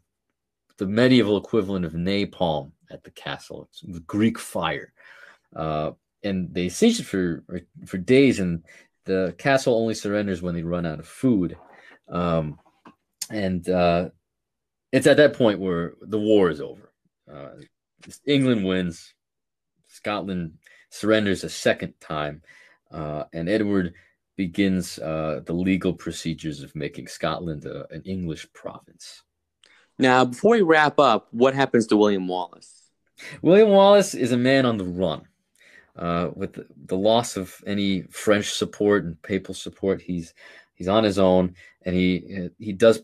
the 0.77 0.87
medieval 0.87 1.37
equivalent 1.37 1.85
of 1.85 1.93
napalm 1.93 2.71
at 2.89 3.03
the 3.03 3.11
castle. 3.11 3.69
It's 3.69 3.99
Greek 4.05 4.37
fire, 4.37 4.93
uh, 5.55 5.91
and 6.23 6.53
they 6.53 6.69
siege 6.69 6.99
it 6.99 7.03
for 7.03 7.43
for 7.85 7.97
days, 7.97 8.39
and 8.39 8.63
the 9.05 9.33
castle 9.37 9.75
only 9.75 9.93
surrenders 9.93 10.41
when 10.41 10.55
they 10.55 10.63
run 10.63 10.85
out 10.85 10.99
of 10.99 11.07
food. 11.07 11.57
Um, 12.07 12.59
and 13.29 13.67
uh, 13.69 14.09
it's 14.91 15.07
at 15.07 15.17
that 15.17 15.33
point 15.33 15.59
where 15.59 15.93
the 16.01 16.19
war 16.19 16.49
is 16.49 16.61
over. 16.61 16.91
Uh, 17.31 17.49
England 18.25 18.65
wins. 18.65 19.13
Scotland 19.87 20.53
surrenders 20.89 21.43
a 21.43 21.49
second 21.49 21.93
time, 21.99 22.41
uh, 22.91 23.23
and 23.33 23.49
Edward 23.49 23.93
begins 24.37 24.97
uh, 24.99 25.41
the 25.45 25.53
legal 25.53 25.93
procedures 25.93 26.63
of 26.63 26.75
making 26.75 27.07
Scotland 27.07 27.65
a, 27.65 27.85
an 27.91 28.01
English 28.03 28.47
province. 28.53 29.23
Now, 29.99 30.23
before 30.25 30.51
we 30.51 30.61
wrap 30.61 30.97
up, 30.97 31.27
what 31.31 31.53
happens 31.53 31.85
to 31.87 31.97
William 31.97 32.27
Wallace? 32.27 32.89
William 33.41 33.69
Wallace 33.69 34.15
is 34.15 34.31
a 34.31 34.37
man 34.37 34.65
on 34.65 34.77
the 34.77 34.85
run. 34.85 35.23
Uh, 35.97 36.29
with 36.33 36.53
the, 36.53 36.65
the, 36.85 36.95
loss 36.95 37.35
of 37.35 37.61
any 37.67 38.03
French 38.03 38.51
support 38.51 39.03
and 39.03 39.21
papal 39.21 39.53
support, 39.53 40.01
he's 40.01 40.33
he's 40.75 40.87
on 40.87 41.03
his 41.03 41.19
own, 41.19 41.53
and 41.85 41.93
he 41.93 42.49
he 42.57 42.71
does 42.71 43.01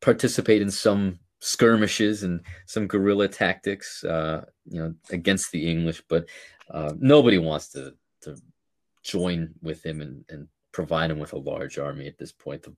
participate 0.00 0.62
in 0.62 0.70
some 0.70 1.18
skirmishes 1.40 2.22
and 2.22 2.40
some 2.66 2.86
guerrilla 2.86 3.26
tactics, 3.26 4.04
uh, 4.04 4.44
you 4.66 4.80
know, 4.80 4.94
against 5.10 5.50
the 5.50 5.68
English. 5.68 6.00
But 6.08 6.28
uh, 6.70 6.92
nobody 6.96 7.38
wants 7.38 7.70
to 7.70 7.94
to 8.20 8.36
join 9.02 9.54
with 9.60 9.84
him 9.84 10.00
and, 10.00 10.24
and 10.28 10.46
provide 10.70 11.10
him 11.10 11.18
with 11.18 11.32
a 11.32 11.38
large 11.38 11.76
army 11.76 12.06
at 12.06 12.18
this 12.18 12.30
point. 12.30 12.62
The, 12.62 12.74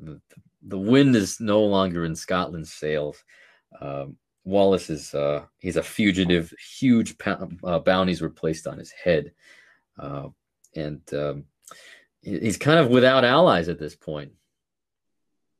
the, 0.00 0.20
the 0.62 0.78
wind 0.78 1.16
is 1.16 1.40
no 1.40 1.62
longer 1.64 2.04
in 2.04 2.14
Scotland's 2.14 2.72
sails. 2.72 3.22
Um, 3.80 4.16
Wallace 4.44 4.90
is 4.90 5.14
uh, 5.14 5.44
he's 5.58 5.76
a 5.76 5.82
fugitive. 5.82 6.52
Huge 6.78 7.14
uh, 7.24 7.78
bounties 7.80 8.20
were 8.20 8.30
placed 8.30 8.66
on 8.66 8.78
his 8.78 8.90
head, 8.90 9.32
uh, 9.98 10.28
and 10.74 11.02
um, 11.12 11.44
he's 12.22 12.56
kind 12.56 12.78
of 12.78 12.88
without 12.88 13.24
allies 13.24 13.68
at 13.68 13.78
this 13.78 13.94
point. 13.94 14.32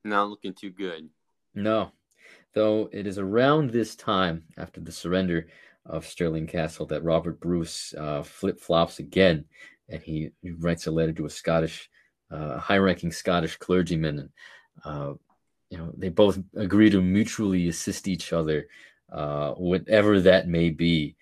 Not 0.04 0.30
looking 0.30 0.54
too 0.54 0.70
good. 0.70 1.08
No, 1.54 1.92
though 2.54 2.88
it 2.92 3.06
is 3.06 3.18
around 3.18 3.70
this 3.70 3.94
time 3.94 4.44
after 4.56 4.80
the 4.80 4.92
surrender 4.92 5.48
of 5.86 6.06
Stirling 6.06 6.46
Castle 6.46 6.86
that 6.86 7.04
Robert 7.04 7.40
Bruce 7.40 7.94
uh, 7.94 8.22
flip 8.22 8.60
flops 8.60 8.98
again, 8.98 9.44
and 9.88 10.02
he, 10.02 10.30
he, 10.42 10.52
writes 10.52 10.86
a 10.86 10.90
letter 10.90 11.12
to 11.12 11.26
a 11.26 11.30
Scottish, 11.30 11.90
uh, 12.30 12.58
high-ranking 12.58 13.12
Scottish 13.12 13.56
clergyman, 13.56 14.18
and 14.18 14.30
uh, 14.84 15.14
you 15.70 15.78
know 15.78 15.92
they 15.96 16.08
both 16.08 16.38
agree 16.56 16.90
to 16.90 17.00
mutually 17.00 17.68
assist 17.68 18.08
each 18.08 18.32
other 18.32 18.68
uh, 19.12 19.52
whatever 19.52 20.20
that 20.20 20.48
may 20.48 20.70
be. 20.70 21.16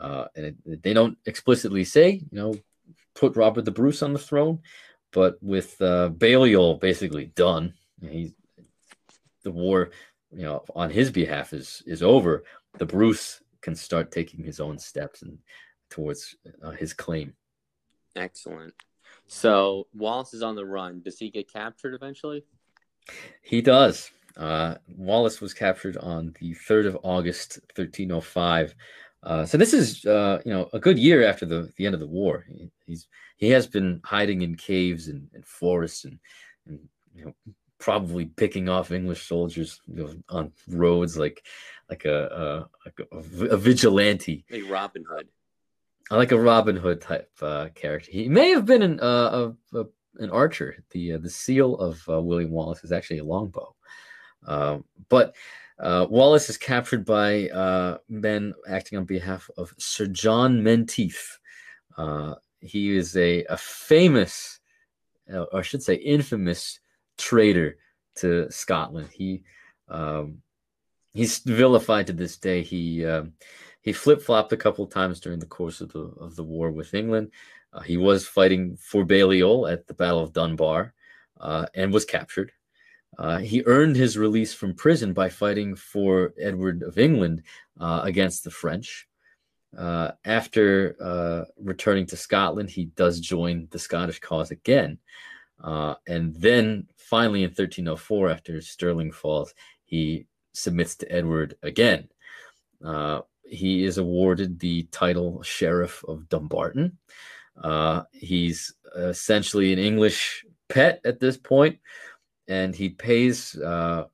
Uh, 0.00 0.26
and 0.36 0.46
it, 0.46 0.82
they 0.82 0.92
don't 0.92 1.18
explicitly 1.26 1.84
say 1.84 2.10
you 2.30 2.38
know 2.38 2.54
put 3.14 3.36
robert 3.36 3.66
the 3.66 3.70
bruce 3.70 4.02
on 4.02 4.14
the 4.14 4.18
throne 4.18 4.58
but 5.12 5.36
with 5.42 5.80
uh, 5.82 6.08
Balliol 6.08 6.76
basically 6.76 7.26
done 7.26 7.74
he's 8.00 8.32
the 9.44 9.50
war 9.50 9.90
you 10.32 10.44
know 10.44 10.64
on 10.74 10.88
his 10.88 11.10
behalf 11.10 11.52
is 11.52 11.82
is 11.86 12.02
over 12.02 12.42
the 12.78 12.86
bruce 12.86 13.42
can 13.60 13.74
start 13.76 14.10
taking 14.10 14.44
his 14.44 14.60
own 14.60 14.78
steps 14.78 15.22
and 15.22 15.38
towards 15.88 16.36
uh, 16.62 16.70
his 16.70 16.92
claim. 16.92 17.34
Excellent. 18.16 18.74
So 19.26 19.86
wallace 19.94 20.34
is 20.34 20.42
on 20.42 20.56
the 20.56 20.66
run. 20.66 21.00
Does 21.02 21.18
he 21.18 21.30
get 21.30 21.50
captured 21.50 21.94
eventually 21.94 22.44
he 23.42 23.60
does. 23.60 24.10
Uh, 24.36 24.76
Wallace 24.96 25.40
was 25.40 25.52
captured 25.52 25.96
on 25.98 26.34
the 26.40 26.54
3rd 26.54 26.86
of 26.86 26.98
August, 27.02 27.60
1305. 27.76 28.74
Uh, 29.22 29.44
so 29.44 29.56
this 29.56 29.72
is, 29.72 30.04
uh, 30.06 30.40
you 30.44 30.52
know, 30.52 30.68
a 30.72 30.78
good 30.78 30.98
year 30.98 31.24
after 31.24 31.46
the, 31.46 31.70
the 31.76 31.86
end 31.86 31.94
of 31.94 32.00
the 32.00 32.06
war. 32.06 32.44
He, 32.48 32.70
he's 32.86 33.06
he 33.36 33.50
has 33.50 33.66
been 33.66 34.00
hiding 34.04 34.42
in 34.42 34.54
caves 34.54 35.08
and, 35.08 35.28
and 35.34 35.44
forests 35.44 36.04
and, 36.04 36.18
and 36.66 36.78
you 37.12 37.24
know 37.24 37.34
probably 37.78 38.26
picking 38.26 38.68
off 38.68 38.92
English 38.92 39.26
soldiers 39.26 39.80
you 39.88 39.96
know, 39.96 40.14
on 40.28 40.52
roads 40.68 41.18
like 41.18 41.44
like 41.90 42.04
a, 42.04 42.26
a, 42.26 42.46
like 42.86 43.08
a, 43.10 43.46
a 43.46 43.56
vigilante, 43.56 44.44
a 44.50 44.62
Robin 44.62 45.04
Hood, 45.08 45.28
like 46.10 46.30
a 46.30 46.38
Robin 46.38 46.76
Hood 46.76 47.00
type 47.00 47.28
uh, 47.42 47.68
character. 47.74 48.12
He 48.12 48.28
may 48.28 48.50
have 48.50 48.64
been 48.64 48.82
an, 48.82 49.00
uh, 49.00 49.52
a, 49.74 49.80
a 49.80 49.84
an 50.18 50.30
archer. 50.30 50.84
The 50.90 51.14
uh, 51.14 51.18
the 51.18 51.30
seal 51.30 51.76
of 51.76 52.02
uh, 52.08 52.20
William 52.20 52.50
Wallace 52.50 52.84
is 52.84 52.92
actually 52.92 53.18
a 53.18 53.24
longbow. 53.24 53.74
Um, 54.46 54.84
but 55.08 55.34
uh, 55.78 56.06
Wallace 56.08 56.48
is 56.48 56.58
captured 56.58 57.04
by 57.04 57.48
uh, 57.48 57.98
men 58.08 58.54
acting 58.68 58.98
on 58.98 59.04
behalf 59.04 59.48
of 59.56 59.72
Sir 59.78 60.06
John 60.06 60.62
Menteith. 60.62 61.38
Uh, 61.96 62.34
he 62.60 62.96
is 62.96 63.16
a, 63.16 63.44
a 63.44 63.56
famous, 63.56 64.60
uh, 65.32 65.42
or 65.52 65.60
I 65.60 65.62
should 65.62 65.82
say, 65.82 65.94
infamous 65.94 66.78
traitor 67.18 67.78
to 68.16 68.50
Scotland. 68.50 69.08
He 69.12 69.42
um, 69.88 70.38
he's 71.12 71.38
vilified 71.38 72.06
to 72.08 72.12
this 72.12 72.36
day. 72.36 72.62
He 72.62 73.04
um, 73.04 73.32
he 73.80 73.92
flip 73.92 74.22
flopped 74.22 74.52
a 74.52 74.56
couple 74.56 74.86
times 74.86 75.20
during 75.20 75.40
the 75.40 75.46
course 75.46 75.80
of 75.80 75.92
the 75.92 76.12
of 76.20 76.36
the 76.36 76.44
war 76.44 76.70
with 76.70 76.94
England. 76.94 77.30
Uh, 77.72 77.80
he 77.80 77.96
was 77.96 78.26
fighting 78.26 78.76
for 78.76 79.04
Balliol 79.04 79.66
at 79.66 79.86
the 79.86 79.94
Battle 79.94 80.22
of 80.22 80.32
Dunbar 80.32 80.92
uh, 81.40 81.66
and 81.74 81.92
was 81.92 82.04
captured. 82.04 82.52
Uh, 83.18 83.38
he 83.38 83.62
earned 83.66 83.96
his 83.96 84.16
release 84.16 84.54
from 84.54 84.74
prison 84.74 85.12
by 85.12 85.28
fighting 85.28 85.74
for 85.74 86.32
Edward 86.40 86.82
of 86.82 86.98
England 86.98 87.42
uh, 87.78 88.00
against 88.04 88.44
the 88.44 88.50
French. 88.50 89.06
Uh, 89.76 90.12
after 90.24 90.96
uh, 91.00 91.44
returning 91.58 92.06
to 92.06 92.16
Scotland, 92.16 92.70
he 92.70 92.86
does 92.86 93.20
join 93.20 93.68
the 93.70 93.78
Scottish 93.78 94.20
cause 94.20 94.50
again. 94.50 94.98
and 95.62 96.34
then 96.36 96.86
finally 96.96 97.42
in 97.42 97.50
1304, 97.50 98.30
after 98.30 98.60
Stirling 98.60 99.12
falls, 99.12 99.54
he 99.84 100.26
submits 100.52 100.96
to 100.96 101.10
Edward 101.12 101.56
again. 101.62 102.08
he 103.44 103.84
is 103.84 103.98
awarded 103.98 104.58
the 104.58 104.84
title 104.84 105.42
Sheriff 105.42 106.02
of 106.04 106.28
Dumbarton. 106.28 106.98
Uh, 107.60 108.02
he's 108.12 108.74
essentially 108.96 109.72
an 109.72 109.78
English 109.78 110.44
pet 110.68 111.00
at 111.04 111.20
this 111.20 111.36
point, 111.36 111.78
and 112.48 112.74
he 112.74 112.88
pays 112.88 113.56
uh, 113.56 114.04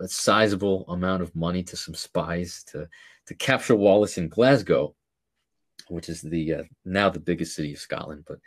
a 0.00 0.08
sizable 0.08 0.84
amount 0.88 1.22
of 1.22 1.34
money 1.34 1.62
to 1.62 1.76
some 1.76 1.94
spies 1.94 2.64
to 2.64 2.88
to 3.26 3.34
capture 3.34 3.74
Wallace 3.74 4.18
in 4.18 4.28
Glasgow, 4.28 4.94
which 5.88 6.08
is 6.08 6.22
the 6.22 6.54
uh, 6.54 6.62
now 6.84 7.10
the 7.10 7.20
biggest 7.20 7.54
city 7.54 7.72
of 7.72 7.78
Scotland. 7.78 8.24
But 8.26 8.38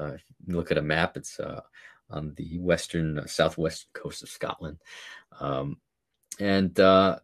uh, 0.00 0.12
if 0.14 0.22
you 0.46 0.54
look 0.54 0.70
at 0.70 0.78
a 0.78 0.82
map, 0.82 1.16
it's 1.16 1.38
uh, 1.40 1.60
on 2.10 2.34
the 2.36 2.58
western 2.58 3.18
uh, 3.18 3.26
southwestern 3.26 3.90
coast 3.92 4.22
of 4.22 4.28
Scotland, 4.28 4.78
um, 5.40 5.78
and 6.38 6.78
uh, 6.78 7.18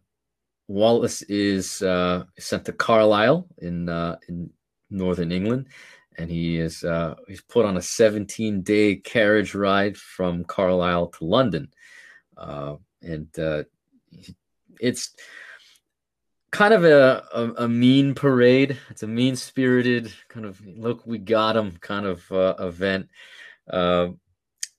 Wallace 0.67 1.21
is 1.23 1.71
sent 1.71 2.65
to 2.65 2.73
Carlisle 2.73 3.47
in 3.59 3.89
in 4.27 4.49
northern 4.89 5.31
England, 5.31 5.67
and 6.17 6.29
he 6.29 6.57
is 6.57 6.83
uh, 6.83 7.15
he's 7.27 7.41
put 7.41 7.65
on 7.65 7.77
a 7.77 7.81
17 7.81 8.61
day 8.61 8.95
carriage 8.95 9.53
ride 9.55 9.97
from 9.97 10.43
Carlisle 10.43 11.07
to 11.07 11.25
London, 11.25 11.71
uh, 12.37 12.75
and 13.01 13.27
uh, 13.37 13.63
it's 14.79 15.13
kind 16.51 16.73
of 16.73 16.85
a, 16.85 17.23
a, 17.33 17.63
a, 17.63 17.67
mean 17.67 18.15
parade. 18.15 18.77
It's 18.89 19.03
a 19.03 19.07
mean 19.07 19.35
spirited 19.35 20.13
kind 20.29 20.45
of 20.45 20.61
look 20.65 21.05
we 21.05 21.17
got 21.17 21.57
him 21.57 21.77
kind 21.77 22.05
of 22.05 22.31
uh, 22.31 22.55
event. 22.59 23.09
Uh, 23.69 24.09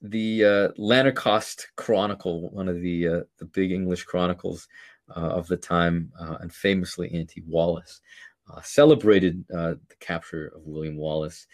the 0.01 0.43
uh, 0.43 0.67
Lanercost 0.79 1.65
Chronicle, 1.75 2.49
one 2.49 2.67
of 2.67 2.81
the 2.81 3.25
the 3.37 3.45
big 3.45 3.71
English 3.71 4.03
chronicles 4.03 4.67
of 5.09 5.47
the 5.47 5.57
time, 5.57 6.11
and 6.19 6.53
famously 6.53 7.11
anti 7.13 7.41
Wallace 7.47 8.01
uh, 8.49 8.61
celebrated 8.61 9.43
uh, 9.53 9.75
the 9.89 9.95
capture 9.99 10.47
of 10.55 10.65
William 10.65 10.97
Wallace. 10.97 11.47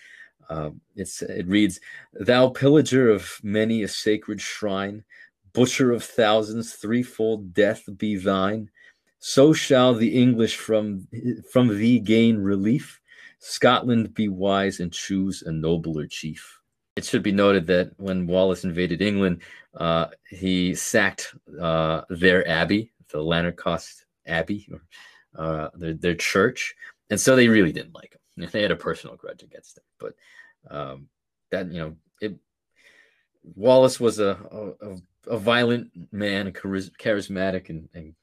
Uh, 0.50 0.72
it 0.96 1.48
reads, 1.48 1.80
Thou 2.14 2.50
pillager 2.50 3.10
of 3.10 3.40
many 3.44 3.84
a 3.84 3.88
sacred 3.88 4.42
shrine, 4.42 5.04
butcher 5.54 5.92
of 5.92 6.04
thousands, 6.04 6.74
threefold 6.74 7.54
death 7.54 7.84
be 7.98 8.18
thine. 8.18 8.70
So 9.20 9.54
shall 9.54 9.94
the 9.94 10.22
English 10.22 10.58
from, 10.58 11.08
from 11.52 11.70
thee 11.70 12.00
gain 12.00 12.38
relief. 12.38 13.00
Scotland 13.40 14.14
be 14.14 14.28
wise 14.28 14.80
and 14.80 14.92
choose 14.92 15.44
a 15.44 15.52
nobler 15.52 16.08
chief. 16.08 16.60
It 16.96 17.06
should 17.06 17.24
be 17.24 17.32
noted 17.32 17.66
that 17.68 17.92
when 17.98 18.28
Wallace 18.28 18.64
invaded 18.64 19.02
England, 19.02 19.42
uh, 19.76 20.08
he 20.30 20.76
sacked 20.76 21.34
uh, 21.60 22.02
their 22.10 22.48
abbey, 22.48 22.92
the 23.10 23.18
Lanercost 23.18 24.04
Abbey, 24.28 24.68
or 24.72 24.84
uh, 25.36 25.70
their, 25.74 25.94
their 25.94 26.16
church, 26.16 26.76
and 27.10 27.20
so 27.20 27.36
they 27.36 27.48
really 27.48 27.72
didn't 27.72 27.96
like 27.96 28.14
him. 28.14 28.50
They 28.52 28.62
had 28.62 28.72
a 28.72 28.76
personal 28.76 29.16
grudge 29.16 29.44
against 29.44 29.78
him. 29.78 29.84
But 30.00 30.16
um, 30.70 31.08
that 31.52 31.72
you 31.72 31.80
know, 31.80 31.96
it, 32.20 32.36
Wallace 33.56 34.00
was 34.00 34.20
a, 34.20 34.38
a, 34.82 34.98
a 35.28 35.38
violent 35.38 35.92
man, 36.12 36.48
a 36.48 36.52
charismatic, 36.52 37.70
and, 37.70 37.90
and, 37.94 38.16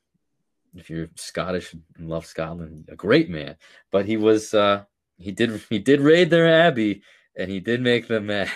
if 0.77 0.89
you're 0.89 1.09
Scottish 1.17 1.73
and 1.73 2.09
love 2.09 2.25
Scotland, 2.25 2.89
a 2.89 2.95
great 2.95 3.29
man. 3.29 3.57
But 3.91 4.07
he 4.07 4.17
was 4.17 4.55
uh, 4.55 4.85
he 5.19 5.33
did 5.33 5.61
he 5.69 5.81
did 5.81 6.01
raid 6.01 6.31
their 6.31 6.49
abbey 6.49 7.03
and 7.37 7.51
he 7.51 7.61
did 7.61 7.81
make 7.81 8.09
them 8.09 8.27
mad. 8.27 8.51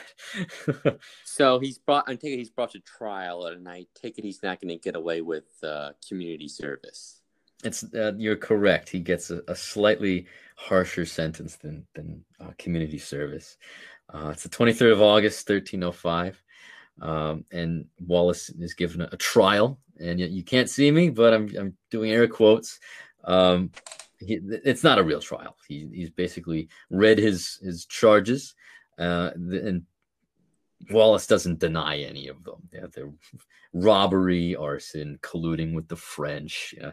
so 1.24 1.59
he's 1.59 1.78
brought. 1.78 2.05
I 2.06 2.16
take 2.16 2.35
it 2.35 2.39
he's 2.39 2.51
brought 2.51 2.72
to 2.72 2.81
trial, 2.81 3.47
and 3.47 3.68
I 3.68 3.86
take 3.94 4.18
it 4.18 4.24
he's 4.24 4.43
not 4.43 4.60
going 4.60 4.68
to 4.68 4.76
get 4.76 4.97
away 4.97 5.20
with 5.20 5.44
uh, 5.62 5.93
community 6.06 6.48
service. 6.48 7.22
It's 7.65 7.82
uh, 7.95 8.12
you're 8.16 8.36
correct. 8.36 8.89
He 8.91 9.01
gets 9.01 9.31
a, 9.31 9.43
a, 9.49 9.57
slightly 9.57 10.27
harsher 10.57 11.07
sentence 11.07 11.57
than 11.57 11.86
than 11.95 12.24
uh, 12.41 12.51
community 12.59 12.99
service. 12.99 13.57
Uh, 14.12 14.28
it's 14.32 14.43
the 14.43 14.51
23rd 14.51 14.93
of 14.93 15.01
August, 15.01 15.49
1305, 15.49 16.43
um, 17.01 17.45
and 17.51 17.86
Wallace 18.07 18.51
is 18.51 18.74
given 18.74 19.01
a, 19.01 19.09
a 19.12 19.16
trial. 19.16 19.78
And 19.99 20.20
you, 20.20 20.27
you 20.27 20.45
can't 20.45 20.69
see 20.69 20.91
me, 20.91 21.09
but 21.09 21.32
I'm 21.32 21.51
I'm 21.57 21.77
doing 21.91 22.11
air 22.12 22.28
quotes. 22.28 22.78
Um, 23.24 23.70
he, 24.20 24.41
it's 24.65 24.85
not 24.85 24.99
a 24.99 25.03
real 25.03 25.20
trial. 25.20 25.57
He, 25.66 25.89
he's 25.93 26.11
basically 26.11 26.69
read 26.91 27.19
his 27.19 27.59
his 27.62 27.86
charges, 27.86 28.55
uh, 28.99 29.31
and 29.35 29.82
Wallace 30.90 31.27
doesn't 31.27 31.59
deny 31.59 31.98
any 31.98 32.28
of 32.28 32.43
them. 32.44 32.69
Yeah, 32.73 32.86
they're 32.93 33.12
robbery, 33.73 34.55
arson, 34.56 35.19
colluding 35.23 35.74
with 35.74 35.89
the 35.89 35.97
French. 35.97 36.74
Yeah. 36.77 36.93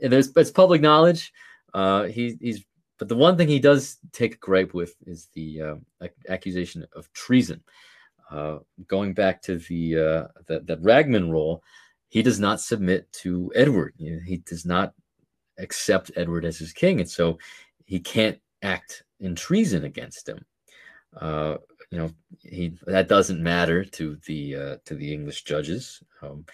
there's 0.00 0.30
it's 0.36 0.50
public 0.50 0.80
knowledge. 0.80 1.32
Uh, 1.74 2.04
he, 2.04 2.36
he's 2.40 2.64
but 2.98 3.08
the 3.08 3.16
one 3.16 3.36
thing 3.36 3.48
he 3.48 3.58
does 3.58 3.98
take 4.12 4.34
a 4.34 4.38
gripe 4.38 4.74
with 4.74 4.94
is 5.06 5.28
the 5.34 5.60
uh, 5.60 6.06
accusation 6.28 6.86
of 6.94 7.12
treason. 7.12 7.60
Uh, 8.30 8.58
going 8.86 9.12
back 9.12 9.42
to 9.42 9.58
the 9.58 9.98
uh, 9.98 10.26
that 10.46 10.78
Ragman 10.80 11.30
Roll, 11.30 11.64
he 12.08 12.22
does 12.22 12.38
not 12.38 12.60
submit 12.60 13.10
to 13.14 13.50
Edward. 13.56 13.94
You 13.96 14.14
know, 14.14 14.20
he 14.24 14.36
does 14.36 14.64
not 14.64 14.94
accept 15.58 16.12
Edward 16.14 16.44
as 16.44 16.58
his 16.58 16.72
king, 16.72 17.00
and 17.00 17.10
so 17.10 17.38
he 17.84 17.98
can't 17.98 18.38
act 18.62 19.02
in 19.18 19.34
treason 19.34 19.84
against 19.84 20.28
him. 20.28 20.44
Uh, 21.20 21.56
you 21.92 21.98
know, 21.98 22.10
he 22.40 22.72
that 22.86 23.06
doesn't 23.06 23.42
matter 23.42 23.84
to 23.84 24.16
the 24.26 24.56
uh, 24.56 24.76
to 24.86 24.94
the 24.94 25.12
English 25.12 25.44
judges, 25.44 26.02
um, 26.22 26.46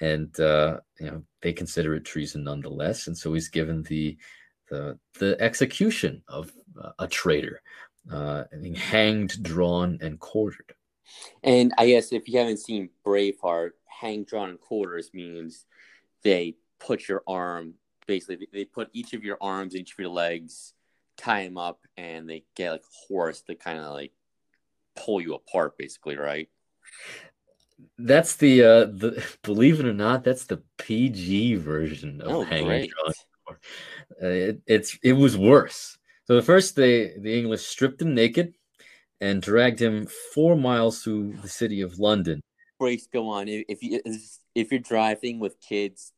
and 0.00 0.38
uh, 0.40 0.80
you 0.98 1.06
know 1.06 1.22
they 1.40 1.52
consider 1.52 1.94
it 1.94 2.04
treason 2.04 2.42
nonetheless, 2.42 3.06
and 3.06 3.16
so 3.16 3.32
he's 3.32 3.48
given 3.48 3.84
the 3.84 4.18
the 4.68 4.98
the 5.20 5.40
execution 5.40 6.22
of 6.26 6.52
uh, 6.82 6.90
a 6.98 7.06
traitor, 7.06 7.62
uh, 8.10 8.42
being 8.60 8.74
hanged, 8.74 9.40
drawn, 9.42 9.98
and 10.02 10.18
quartered. 10.18 10.74
And 11.44 11.72
I 11.78 11.86
guess 11.86 12.12
if 12.12 12.28
you 12.28 12.40
haven't 12.40 12.58
seen 12.58 12.90
Braveheart, 13.06 13.70
hang, 13.86 14.24
drawn, 14.24 14.50
and 14.50 14.60
quarters 14.60 15.10
means 15.14 15.64
they 16.24 16.56
put 16.80 17.06
your 17.06 17.22
arm 17.28 17.74
basically 18.08 18.48
they 18.52 18.64
put 18.64 18.90
each 18.92 19.12
of 19.12 19.22
your 19.22 19.38
arms, 19.40 19.76
each 19.76 19.92
of 19.92 19.98
your 20.00 20.08
legs, 20.08 20.74
tie 21.16 21.44
them 21.44 21.56
up, 21.56 21.78
and 21.96 22.28
they 22.28 22.42
get 22.56 22.72
like 22.72 22.80
a 22.80 23.06
horse 23.06 23.42
to 23.42 23.54
kind 23.54 23.78
of 23.78 23.92
like 23.92 24.12
pull 24.96 25.20
you 25.20 25.34
apart, 25.34 25.76
basically, 25.78 26.16
right? 26.16 26.48
That's 27.98 28.36
the 28.36 28.62
uh 28.62 28.84
the 28.84 29.24
believe 29.42 29.80
it 29.80 29.86
or 29.86 29.92
not, 29.92 30.24
that's 30.24 30.46
the 30.46 30.62
PG 30.78 31.56
version 31.56 32.20
of 32.20 32.30
oh, 32.30 32.42
hanging 32.44 32.90
uh, 34.22 34.26
it, 34.26 34.60
it's 34.66 34.98
it 35.02 35.12
was 35.14 35.36
worse. 35.36 35.98
So 36.24 36.36
the 36.36 36.42
first 36.42 36.76
they 36.76 37.14
the 37.18 37.36
English 37.38 37.66
stripped 37.66 38.00
him 38.00 38.14
naked 38.14 38.54
and 39.20 39.42
dragged 39.42 39.80
him 39.80 40.06
four 40.34 40.56
miles 40.56 41.02
through 41.02 41.34
the 41.42 41.48
city 41.48 41.80
of 41.80 41.98
London. 41.98 42.40
Brakes 42.78 43.06
go 43.12 43.28
on. 43.28 43.46
If 43.48 43.82
you 43.82 44.00
if 44.54 44.70
you're 44.70 44.80
driving 44.80 45.38
with 45.38 45.60
kids, 45.60 46.12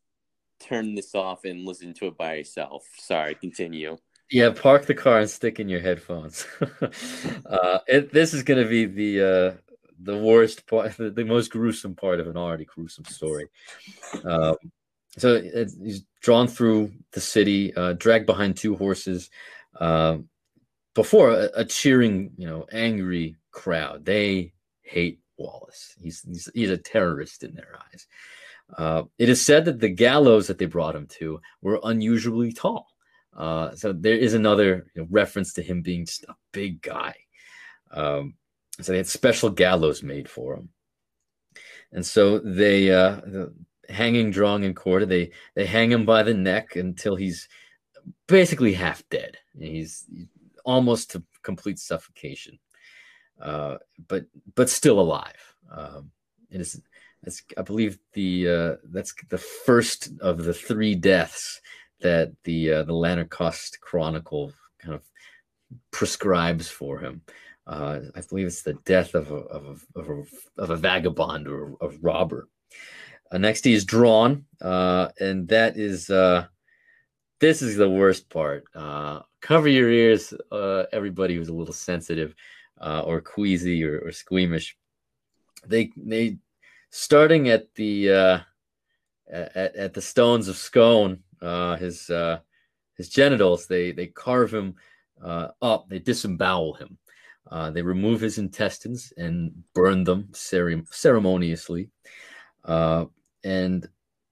turn 0.60 0.94
this 0.94 1.14
off 1.14 1.44
and 1.44 1.64
listen 1.64 1.94
to 1.94 2.06
it 2.06 2.16
by 2.16 2.34
yourself. 2.34 2.84
Sorry, 2.98 3.34
continue. 3.34 3.98
Yeah, 4.30 4.50
park 4.50 4.86
the 4.86 4.94
car 4.94 5.20
and 5.20 5.30
stick 5.30 5.60
in 5.60 5.68
your 5.68 5.80
headphones. 5.80 6.46
uh, 7.46 7.78
it, 7.86 8.12
this 8.12 8.32
is 8.32 8.42
going 8.42 8.62
to 8.62 8.68
be 8.68 8.86
the 8.86 9.20
uh, 9.20 9.74
the 10.00 10.18
worst 10.18 10.66
part, 10.66 10.96
the, 10.96 11.10
the, 11.10 11.24
most 11.24 11.50
gruesome 11.50 11.94
part 11.94 12.20
of 12.20 12.26
an 12.26 12.36
already 12.36 12.64
gruesome 12.64 13.04
story. 13.04 13.48
Um, 14.24 14.56
so 15.16 15.34
it, 15.34 15.70
he's 15.82 16.04
drawn 16.20 16.48
through 16.48 16.92
the 17.12 17.20
city, 17.20 17.74
uh, 17.74 17.94
dragged 17.94 18.26
behind 18.26 18.56
two 18.56 18.76
horses, 18.76 19.30
uh, 19.78 20.18
before 20.94 21.30
a, 21.30 21.50
a, 21.54 21.64
cheering, 21.64 22.32
you 22.36 22.46
know, 22.46 22.66
angry 22.72 23.36
crowd. 23.50 24.04
They 24.04 24.52
hate 24.82 25.20
Wallace. 25.36 25.94
He's 26.00 26.22
he's, 26.22 26.48
he's 26.54 26.70
a 26.70 26.78
terrorist 26.78 27.44
in 27.44 27.54
their 27.54 27.76
eyes. 27.92 28.06
Uh, 28.76 29.02
it 29.18 29.28
is 29.28 29.44
said 29.44 29.66
that 29.66 29.80
the 29.80 29.88
gallows 29.88 30.46
that 30.46 30.58
they 30.58 30.66
brought 30.66 30.96
him 30.96 31.06
to 31.06 31.40
were 31.60 31.80
unusually 31.84 32.52
tall. 32.52 32.88
Uh, 33.36 33.74
so 33.74 33.92
there 33.92 34.16
is 34.16 34.34
another 34.34 34.86
you 34.94 35.02
know, 35.02 35.08
reference 35.10 35.52
to 35.54 35.62
him 35.62 35.82
being 35.82 36.06
just 36.06 36.24
a 36.24 36.34
big 36.52 36.80
guy. 36.82 37.14
Um, 37.90 38.34
so 38.80 38.92
they 38.92 38.98
had 38.98 39.06
special 39.06 39.50
gallows 39.50 40.02
made 40.02 40.28
for 40.28 40.54
him. 40.54 40.68
And 41.92 42.04
so 42.04 42.38
they, 42.38 42.90
uh, 42.90 43.20
the, 43.24 43.54
hanging, 43.88 44.30
drawing, 44.30 44.64
and 44.64 44.76
quarter. 44.76 45.06
they 45.06 45.30
they 45.54 45.66
hang 45.66 45.90
him 45.90 46.04
by 46.04 46.22
the 46.22 46.34
neck 46.34 46.76
until 46.76 47.16
he's 47.16 47.48
basically 48.26 48.72
half 48.72 49.02
dead. 49.10 49.36
He's, 49.58 50.04
he's 50.12 50.26
almost 50.64 51.10
to 51.12 51.22
complete 51.42 51.78
suffocation, 51.78 52.58
uh, 53.40 53.76
but 54.08 54.24
but 54.54 54.70
still 54.70 55.00
alive. 55.00 55.54
Um, 55.70 56.10
it 56.50 56.60
is 56.60 56.80
I 57.56 57.62
believe 57.62 57.98
the 58.12 58.48
uh, 58.48 58.76
that's 58.84 59.14
the 59.28 59.38
first 59.38 60.10
of 60.20 60.44
the 60.44 60.54
three 60.54 60.94
deaths 60.94 61.60
that 62.00 62.32
the 62.44 62.72
uh, 62.72 62.82
the 62.84 62.92
Lanercost 62.92 63.80
Chronicle 63.80 64.52
kind 64.78 64.94
of 64.94 65.02
prescribes 65.90 66.68
for 66.68 66.98
him. 66.98 67.22
Uh, 67.66 68.00
I 68.14 68.20
believe 68.28 68.46
it's 68.46 68.62
the 68.62 68.74
death 68.84 69.14
of 69.14 69.30
a 69.30 69.36
of 69.36 69.86
a, 69.96 70.00
of 70.00 70.08
a, 70.08 70.62
of 70.62 70.70
a 70.70 70.76
vagabond 70.76 71.48
or 71.48 71.76
a 71.80 71.88
robber. 72.02 72.48
Uh, 73.30 73.38
next, 73.38 73.64
he 73.64 73.72
is 73.72 73.84
drawn, 73.84 74.44
uh, 74.60 75.08
and 75.18 75.48
that 75.48 75.76
is 75.76 76.10
uh, 76.10 76.46
this 77.40 77.62
is 77.62 77.76
the 77.76 77.88
worst 77.88 78.28
part. 78.28 78.64
Uh, 78.74 79.20
cover 79.40 79.68
your 79.68 79.90
ears, 79.90 80.34
uh, 80.52 80.84
everybody 80.92 81.34
who's 81.34 81.48
a 81.48 81.54
little 81.54 81.74
sensitive 81.74 82.34
or 82.80 83.20
queasy 83.20 83.82
or, 83.82 84.00
or 84.00 84.12
squeamish. 84.12 84.76
They 85.66 85.90
they 85.96 86.36
starting 86.90 87.48
at 87.48 87.74
the 87.74 88.10
at, 89.30 89.74
at 89.74 89.94
the 89.94 90.02
stones 90.02 90.48
of 90.48 90.56
Scone, 90.56 91.23
uh, 91.42 91.76
his 91.76 92.10
uh, 92.10 92.38
his 92.96 93.08
genitals, 93.08 93.66
they 93.66 93.92
they 93.92 94.06
carve 94.06 94.52
him 94.52 94.74
uh, 95.22 95.48
up, 95.62 95.88
they 95.88 95.98
disembowel 95.98 96.74
him, 96.74 96.98
uh, 97.50 97.70
they 97.70 97.82
remove 97.82 98.20
his 98.20 98.38
intestines 98.38 99.12
and 99.16 99.52
burn 99.74 100.04
them 100.04 100.28
cere- 100.32 100.84
ceremoniously, 100.90 101.90
uh, 102.64 103.04
and 103.42 103.88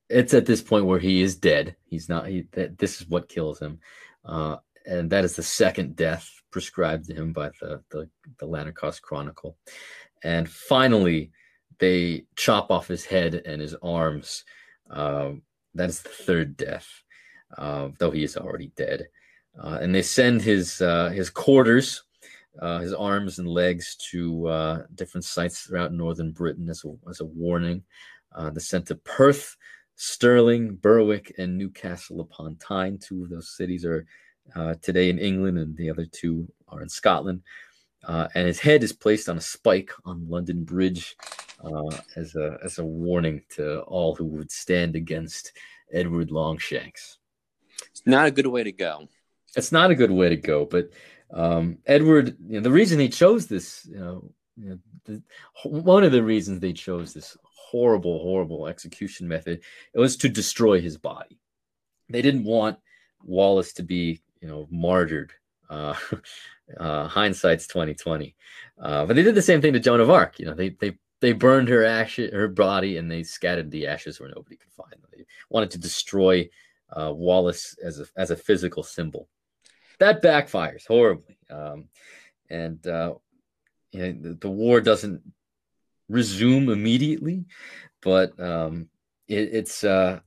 it's 0.08 0.34
at 0.34 0.46
this 0.46 0.62
point 0.62 0.86
where 0.86 0.98
he 0.98 1.22
is 1.22 1.36
dead. 1.36 1.76
He's 1.84 2.08
not. 2.08 2.26
He, 2.26 2.46
that, 2.52 2.78
this 2.78 3.00
is 3.00 3.08
what 3.08 3.28
kills 3.28 3.58
him, 3.58 3.78
uh, 4.24 4.56
and 4.86 5.10
that 5.10 5.24
is 5.24 5.36
the 5.36 5.42
second 5.42 5.96
death 5.96 6.28
prescribed 6.50 7.06
to 7.06 7.14
him 7.14 7.32
by 7.32 7.50
the 7.60 7.82
the, 7.90 8.08
the 8.38 8.46
Lanercost 8.46 9.02
Chronicle, 9.02 9.56
and 10.22 10.48
finally 10.48 11.32
they 11.78 12.24
chop 12.36 12.70
off 12.70 12.86
his 12.86 13.04
head 13.04 13.42
and 13.46 13.60
his 13.60 13.74
arms. 13.82 14.44
Uh, 14.90 15.32
that 15.74 15.88
is 15.88 16.02
the 16.02 16.08
third 16.08 16.56
death, 16.56 16.88
uh, 17.56 17.88
though 17.98 18.10
he 18.10 18.22
is 18.22 18.36
already 18.36 18.72
dead. 18.76 19.06
Uh, 19.62 19.78
and 19.80 19.94
they 19.94 20.02
send 20.02 20.40
his 20.40 20.80
uh, 20.80 21.10
his 21.10 21.28
quarters, 21.28 22.04
uh, 22.60 22.78
his 22.78 22.94
arms 22.94 23.38
and 23.38 23.48
legs 23.48 23.96
to 24.10 24.46
uh, 24.48 24.82
different 24.94 25.24
sites 25.24 25.60
throughout 25.60 25.92
northern 25.92 26.32
Britain 26.32 26.68
as 26.68 26.84
a, 26.84 27.10
as 27.10 27.20
a 27.20 27.24
warning. 27.24 27.82
they're 28.36 28.60
sent 28.60 28.86
to 28.86 28.94
Perth, 28.96 29.56
Stirling, 29.96 30.76
Berwick, 30.76 31.34
and 31.38 31.58
Newcastle 31.58 32.20
upon 32.20 32.56
Tyne. 32.56 32.98
Two 32.98 33.24
of 33.24 33.30
those 33.30 33.56
cities 33.56 33.84
are 33.84 34.06
today 34.80 35.10
in 35.10 35.18
England, 35.18 35.58
and 35.58 35.76
the 35.76 35.90
other 35.90 36.06
two 36.06 36.50
are 36.68 36.82
in 36.82 36.88
Scotland. 36.88 37.42
Uh, 38.04 38.28
and 38.34 38.46
his 38.46 38.58
head 38.58 38.82
is 38.82 38.92
placed 38.92 39.28
on 39.28 39.36
a 39.36 39.40
spike 39.40 39.90
on 40.04 40.28
London 40.28 40.64
Bridge 40.64 41.16
uh, 41.64 41.96
as 42.16 42.34
a 42.34 42.58
as 42.64 42.78
a 42.78 42.84
warning 42.84 43.42
to 43.50 43.80
all 43.82 44.14
who 44.14 44.24
would 44.24 44.50
stand 44.50 44.96
against 44.96 45.52
Edward 45.92 46.30
Longshanks. 46.30 47.18
It's 47.90 48.02
not 48.06 48.26
a 48.26 48.32
good 48.32 48.46
way 48.46 48.64
to 48.64 48.72
go. 48.72 49.08
It's 49.54 49.72
not 49.72 49.90
a 49.90 49.94
good 49.94 50.10
way 50.10 50.30
to 50.30 50.36
go, 50.36 50.64
but 50.64 50.90
um, 51.32 51.78
Edward, 51.86 52.36
you 52.46 52.56
know, 52.56 52.60
the 52.60 52.70
reason 52.70 52.98
he 52.98 53.08
chose 53.08 53.46
this, 53.46 53.86
you 53.90 53.98
know, 53.98 54.30
you 54.56 54.68
know, 54.70 54.78
the, 55.04 55.22
one 55.64 56.04
of 56.04 56.12
the 56.12 56.22
reasons 56.22 56.60
they 56.60 56.72
chose 56.72 57.14
this 57.14 57.36
horrible, 57.42 58.18
horrible 58.20 58.66
execution 58.66 59.26
method 59.26 59.60
it 59.94 59.98
was 59.98 60.16
to 60.18 60.28
destroy 60.28 60.80
his 60.80 60.98
body. 60.98 61.38
They 62.08 62.22
didn't 62.22 62.44
want 62.44 62.78
Wallace 63.22 63.72
to 63.74 63.82
be, 63.82 64.20
you 64.40 64.48
know, 64.48 64.68
martyred. 64.70 65.32
Uh, 65.70 65.94
uh, 66.78 67.08
hindsight's 67.08 67.66
twenty 67.66 67.94
twenty, 67.94 68.34
uh, 68.80 69.06
but 69.06 69.16
they 69.16 69.22
did 69.22 69.34
the 69.34 69.42
same 69.42 69.60
thing 69.60 69.72
to 69.72 69.80
Joan 69.80 70.00
of 70.00 70.10
Arc. 70.10 70.38
You 70.38 70.46
know, 70.46 70.54
they 70.54 70.70
they 70.70 70.98
they 71.20 71.32
burned 71.32 71.68
her 71.68 71.84
ashes, 71.84 72.32
her 72.32 72.48
body, 72.48 72.96
and 72.96 73.10
they 73.10 73.22
scattered 73.22 73.70
the 73.70 73.86
ashes 73.86 74.18
where 74.18 74.28
nobody 74.28 74.56
could 74.56 74.72
find 74.72 74.92
them. 74.92 75.00
They 75.16 75.24
wanted 75.50 75.70
to 75.72 75.78
destroy 75.78 76.48
uh, 76.90 77.12
Wallace 77.14 77.76
as 77.82 78.00
a 78.00 78.06
as 78.16 78.30
a 78.30 78.36
physical 78.36 78.82
symbol. 78.82 79.28
That 79.98 80.22
backfires 80.22 80.86
horribly, 80.86 81.38
um, 81.48 81.88
and 82.50 82.84
uh, 82.86 83.14
you 83.92 84.00
know, 84.00 84.30
the, 84.30 84.34
the, 84.34 84.50
war 84.50 84.80
doesn't 84.80 85.22
resume 86.08 86.70
immediately, 86.70 87.44
but 88.00 88.38
um, 88.40 88.88
it, 89.28 89.50
it's 89.52 89.84
uh, 89.84 90.20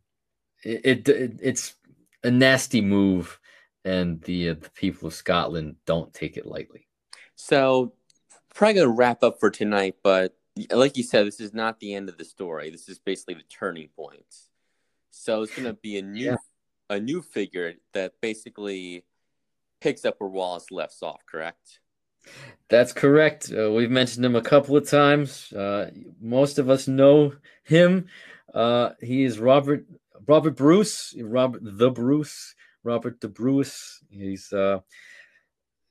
it, 0.63 1.07
it, 1.09 1.39
it's 1.41 1.75
a 2.23 2.31
nasty 2.31 2.81
move, 2.81 3.39
and 3.85 4.21
the 4.23 4.49
uh, 4.49 4.55
the 4.55 4.69
people 4.71 5.07
of 5.07 5.13
Scotland 5.13 5.77
don't 5.85 6.13
take 6.13 6.35
it 6.35 6.45
lightly. 6.45 6.87
So, 7.35 7.93
probably 8.53 8.73
gonna 8.75 8.89
wrap 8.89 9.23
up 9.23 9.39
for 9.39 9.49
tonight, 9.49 9.95
but 10.03 10.35
like 10.71 10.97
you 10.97 11.03
said, 11.03 11.27
this 11.27 11.39
is 11.39 11.53
not 11.53 11.79
the 11.79 11.93
end 11.93 12.09
of 12.09 12.17
the 12.17 12.25
story. 12.25 12.69
This 12.69 12.87
is 12.87 12.99
basically 12.99 13.35
the 13.35 13.43
turning 13.43 13.89
point. 13.95 14.25
So 15.11 15.41
it's 15.41 15.55
going 15.55 15.67
to 15.67 15.73
be 15.73 15.97
a 15.97 16.01
new 16.01 16.31
yeah. 16.31 16.35
a 16.89 16.99
new 16.99 17.21
figure 17.21 17.73
that 17.93 18.13
basically 18.21 19.05
picks 19.81 20.05
up 20.05 20.15
where 20.19 20.29
Wallace 20.29 20.71
left 20.71 21.01
off. 21.01 21.21
Correct? 21.25 21.79
That's 22.69 22.93
correct. 22.93 23.51
Uh, 23.55 23.71
we've 23.71 23.91
mentioned 23.91 24.25
him 24.25 24.35
a 24.35 24.41
couple 24.41 24.75
of 24.75 24.89
times. 24.89 25.51
Uh, 25.53 25.91
most 26.19 26.57
of 26.57 26.69
us 26.69 26.87
know 26.87 27.33
him. 27.63 28.07
Uh, 28.53 28.91
he 29.01 29.23
is 29.23 29.39
Robert 29.39 29.85
Robert 30.27 30.55
Bruce, 30.55 31.13
Robert 31.19 31.61
the 31.63 31.91
Bruce, 31.91 32.54
Robert 32.85 33.19
the 33.19 33.27
Bruce. 33.27 34.03
He's 34.09 34.53
uh, 34.53 34.79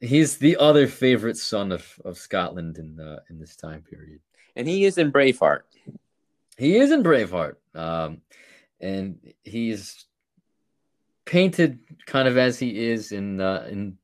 he's 0.00 0.38
the 0.38 0.56
other 0.56 0.86
favorite 0.86 1.36
son 1.36 1.72
of, 1.72 1.86
of 2.04 2.16
Scotland 2.16 2.78
in 2.78 2.98
uh, 2.98 3.20
in 3.28 3.38
this 3.38 3.56
time 3.56 3.82
period 3.82 4.20
and 4.56 4.68
he 4.68 4.84
is 4.84 4.98
in 4.98 5.12
Braveheart. 5.12 5.62
He 6.56 6.76
is 6.76 6.92
in 6.92 7.02
Braveheart, 7.02 7.56
um, 7.74 8.20
and 8.80 9.18
he's 9.42 10.06
painted 11.24 11.80
kind 12.06 12.28
of 12.28 12.36
as 12.36 12.58
he 12.58 12.86
is 12.86 13.12
in 13.12 13.40
uh, 13.40 13.66
in 13.68 13.98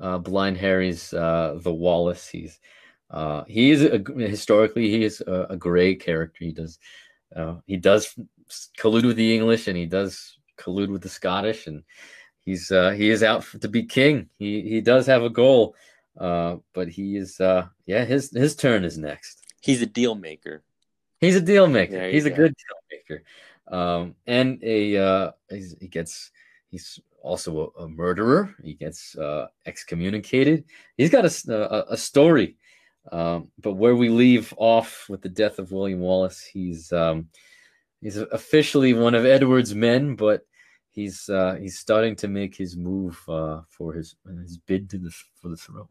uh, 0.00 0.18
Blind 0.18 0.56
Harry's 0.56 1.12
uh, 1.12 1.58
The 1.62 1.72
Wallace. 1.72 2.26
He's 2.28 2.58
uh, 3.10 3.44
he 3.46 3.70
is 3.70 3.84
a, 3.84 4.02
historically 4.16 4.90
he 4.90 5.04
is 5.04 5.22
a, 5.26 5.46
a 5.50 5.56
gray 5.56 5.94
character. 5.94 6.44
He 6.44 6.52
does 6.52 6.78
uh, 7.36 7.56
he 7.66 7.76
does 7.76 8.14
collude 8.78 9.06
with 9.06 9.16
the 9.16 9.34
English 9.34 9.68
and 9.68 9.76
he 9.76 9.86
does 9.86 10.38
collude 10.58 10.90
with 10.90 11.02
the 11.02 11.08
Scottish, 11.08 11.68
and 11.68 11.84
he's 12.44 12.70
uh, 12.70 12.90
he 12.90 13.10
is 13.10 13.22
out 13.22 13.46
to 13.60 13.68
be 13.68 13.84
king. 13.84 14.28
He 14.38 14.62
he 14.62 14.80
does 14.80 15.06
have 15.06 15.22
a 15.22 15.30
goal, 15.30 15.74
uh, 16.18 16.56
but 16.72 16.88
he 16.88 17.16
is 17.16 17.40
uh, 17.40 17.68
yeah 17.86 18.04
his 18.04 18.30
his 18.30 18.56
turn 18.56 18.84
is 18.84 18.98
next. 18.98 19.42
He's 19.60 19.82
a 19.82 19.86
deal 19.86 20.14
maker. 20.14 20.62
He's 21.20 21.36
a 21.36 21.40
deal 21.40 21.66
maker. 21.66 22.08
He's 22.08 22.24
go. 22.24 22.32
a 22.32 22.36
good 22.36 22.54
deal 22.54 22.98
maker. 22.98 23.22
Um, 23.68 24.14
and 24.26 24.62
a 24.62 24.96
uh, 24.96 25.30
he 25.50 25.88
gets 25.88 26.30
he's 26.70 26.98
also 27.22 27.72
a, 27.78 27.84
a 27.84 27.88
murderer. 27.88 28.54
He 28.62 28.74
gets 28.74 29.16
uh, 29.16 29.46
excommunicated. 29.66 30.64
He's 30.96 31.10
got 31.10 31.24
a, 31.24 31.54
a, 31.54 31.92
a 31.92 31.96
story. 31.96 32.56
Um, 33.10 33.50
but 33.60 33.74
where 33.74 33.96
we 33.96 34.08
leave 34.08 34.54
off 34.56 35.06
with 35.08 35.22
the 35.22 35.28
death 35.28 35.58
of 35.58 35.72
William 35.72 36.00
Wallace, 36.00 36.40
he's 36.42 36.92
um, 36.92 37.28
he's 38.00 38.16
officially 38.16 38.94
one 38.94 39.14
of 39.14 39.26
Edward's 39.26 39.74
men, 39.74 40.14
but 40.14 40.42
he's 40.92 41.28
uh, 41.28 41.56
he's 41.60 41.78
starting 41.78 42.14
to 42.16 42.28
make 42.28 42.54
his 42.54 42.76
move 42.76 43.20
uh, 43.28 43.62
for 43.68 43.92
his 43.92 44.14
his 44.42 44.58
bid 44.58 44.88
to 44.90 44.98
the 44.98 45.10
for 45.40 45.48
the 45.48 45.56
throne. 45.56 45.88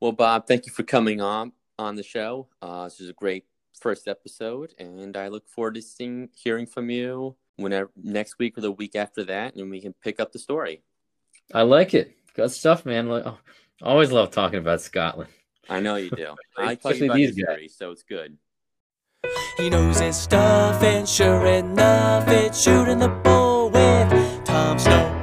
Well, 0.00 0.12
Bob, 0.12 0.46
thank 0.46 0.66
you 0.66 0.72
for 0.72 0.82
coming 0.82 1.20
on 1.20 1.52
on 1.78 1.96
the 1.96 2.02
show. 2.02 2.48
Uh, 2.62 2.84
this 2.84 3.00
is 3.00 3.10
a 3.10 3.14
great 3.14 3.44
first 3.80 4.08
episode, 4.08 4.72
and 4.78 5.16
I 5.16 5.28
look 5.28 5.48
forward 5.48 5.74
to 5.74 5.82
seeing, 5.82 6.30
hearing 6.34 6.66
from 6.66 6.90
you 6.90 7.36
whenever 7.56 7.90
next 7.96 8.38
week 8.38 8.56
or 8.56 8.60
the 8.60 8.72
week 8.72 8.96
after 8.96 9.24
that, 9.24 9.56
and 9.56 9.70
we 9.70 9.80
can 9.80 9.94
pick 10.02 10.20
up 10.20 10.32
the 10.32 10.38
story. 10.38 10.82
I 11.52 11.62
like 11.62 11.94
it. 11.94 12.16
Good 12.34 12.50
stuff, 12.50 12.86
man. 12.86 13.08
Oh, 13.08 13.38
always 13.82 14.10
love 14.10 14.30
talking 14.30 14.58
about 14.58 14.80
Scotland. 14.80 15.30
I 15.68 15.80
know 15.80 15.96
you 15.96 16.10
do. 16.10 16.34
I 16.58 16.64
like 16.66 16.82
talking 16.82 17.04
about 17.04 17.18
history, 17.18 17.44
guys. 17.46 17.74
so 17.76 17.90
it's 17.90 18.02
good. 18.02 18.36
He 19.56 19.70
knows 19.70 20.00
his 20.00 20.16
stuff, 20.16 20.82
and 20.82 21.08
sure 21.08 21.46
enough, 21.46 22.28
it's 22.28 22.60
shooting 22.60 22.98
the 22.98 23.08
bull. 23.08 23.54
Tom 24.54 24.78
Snow. 24.78 25.13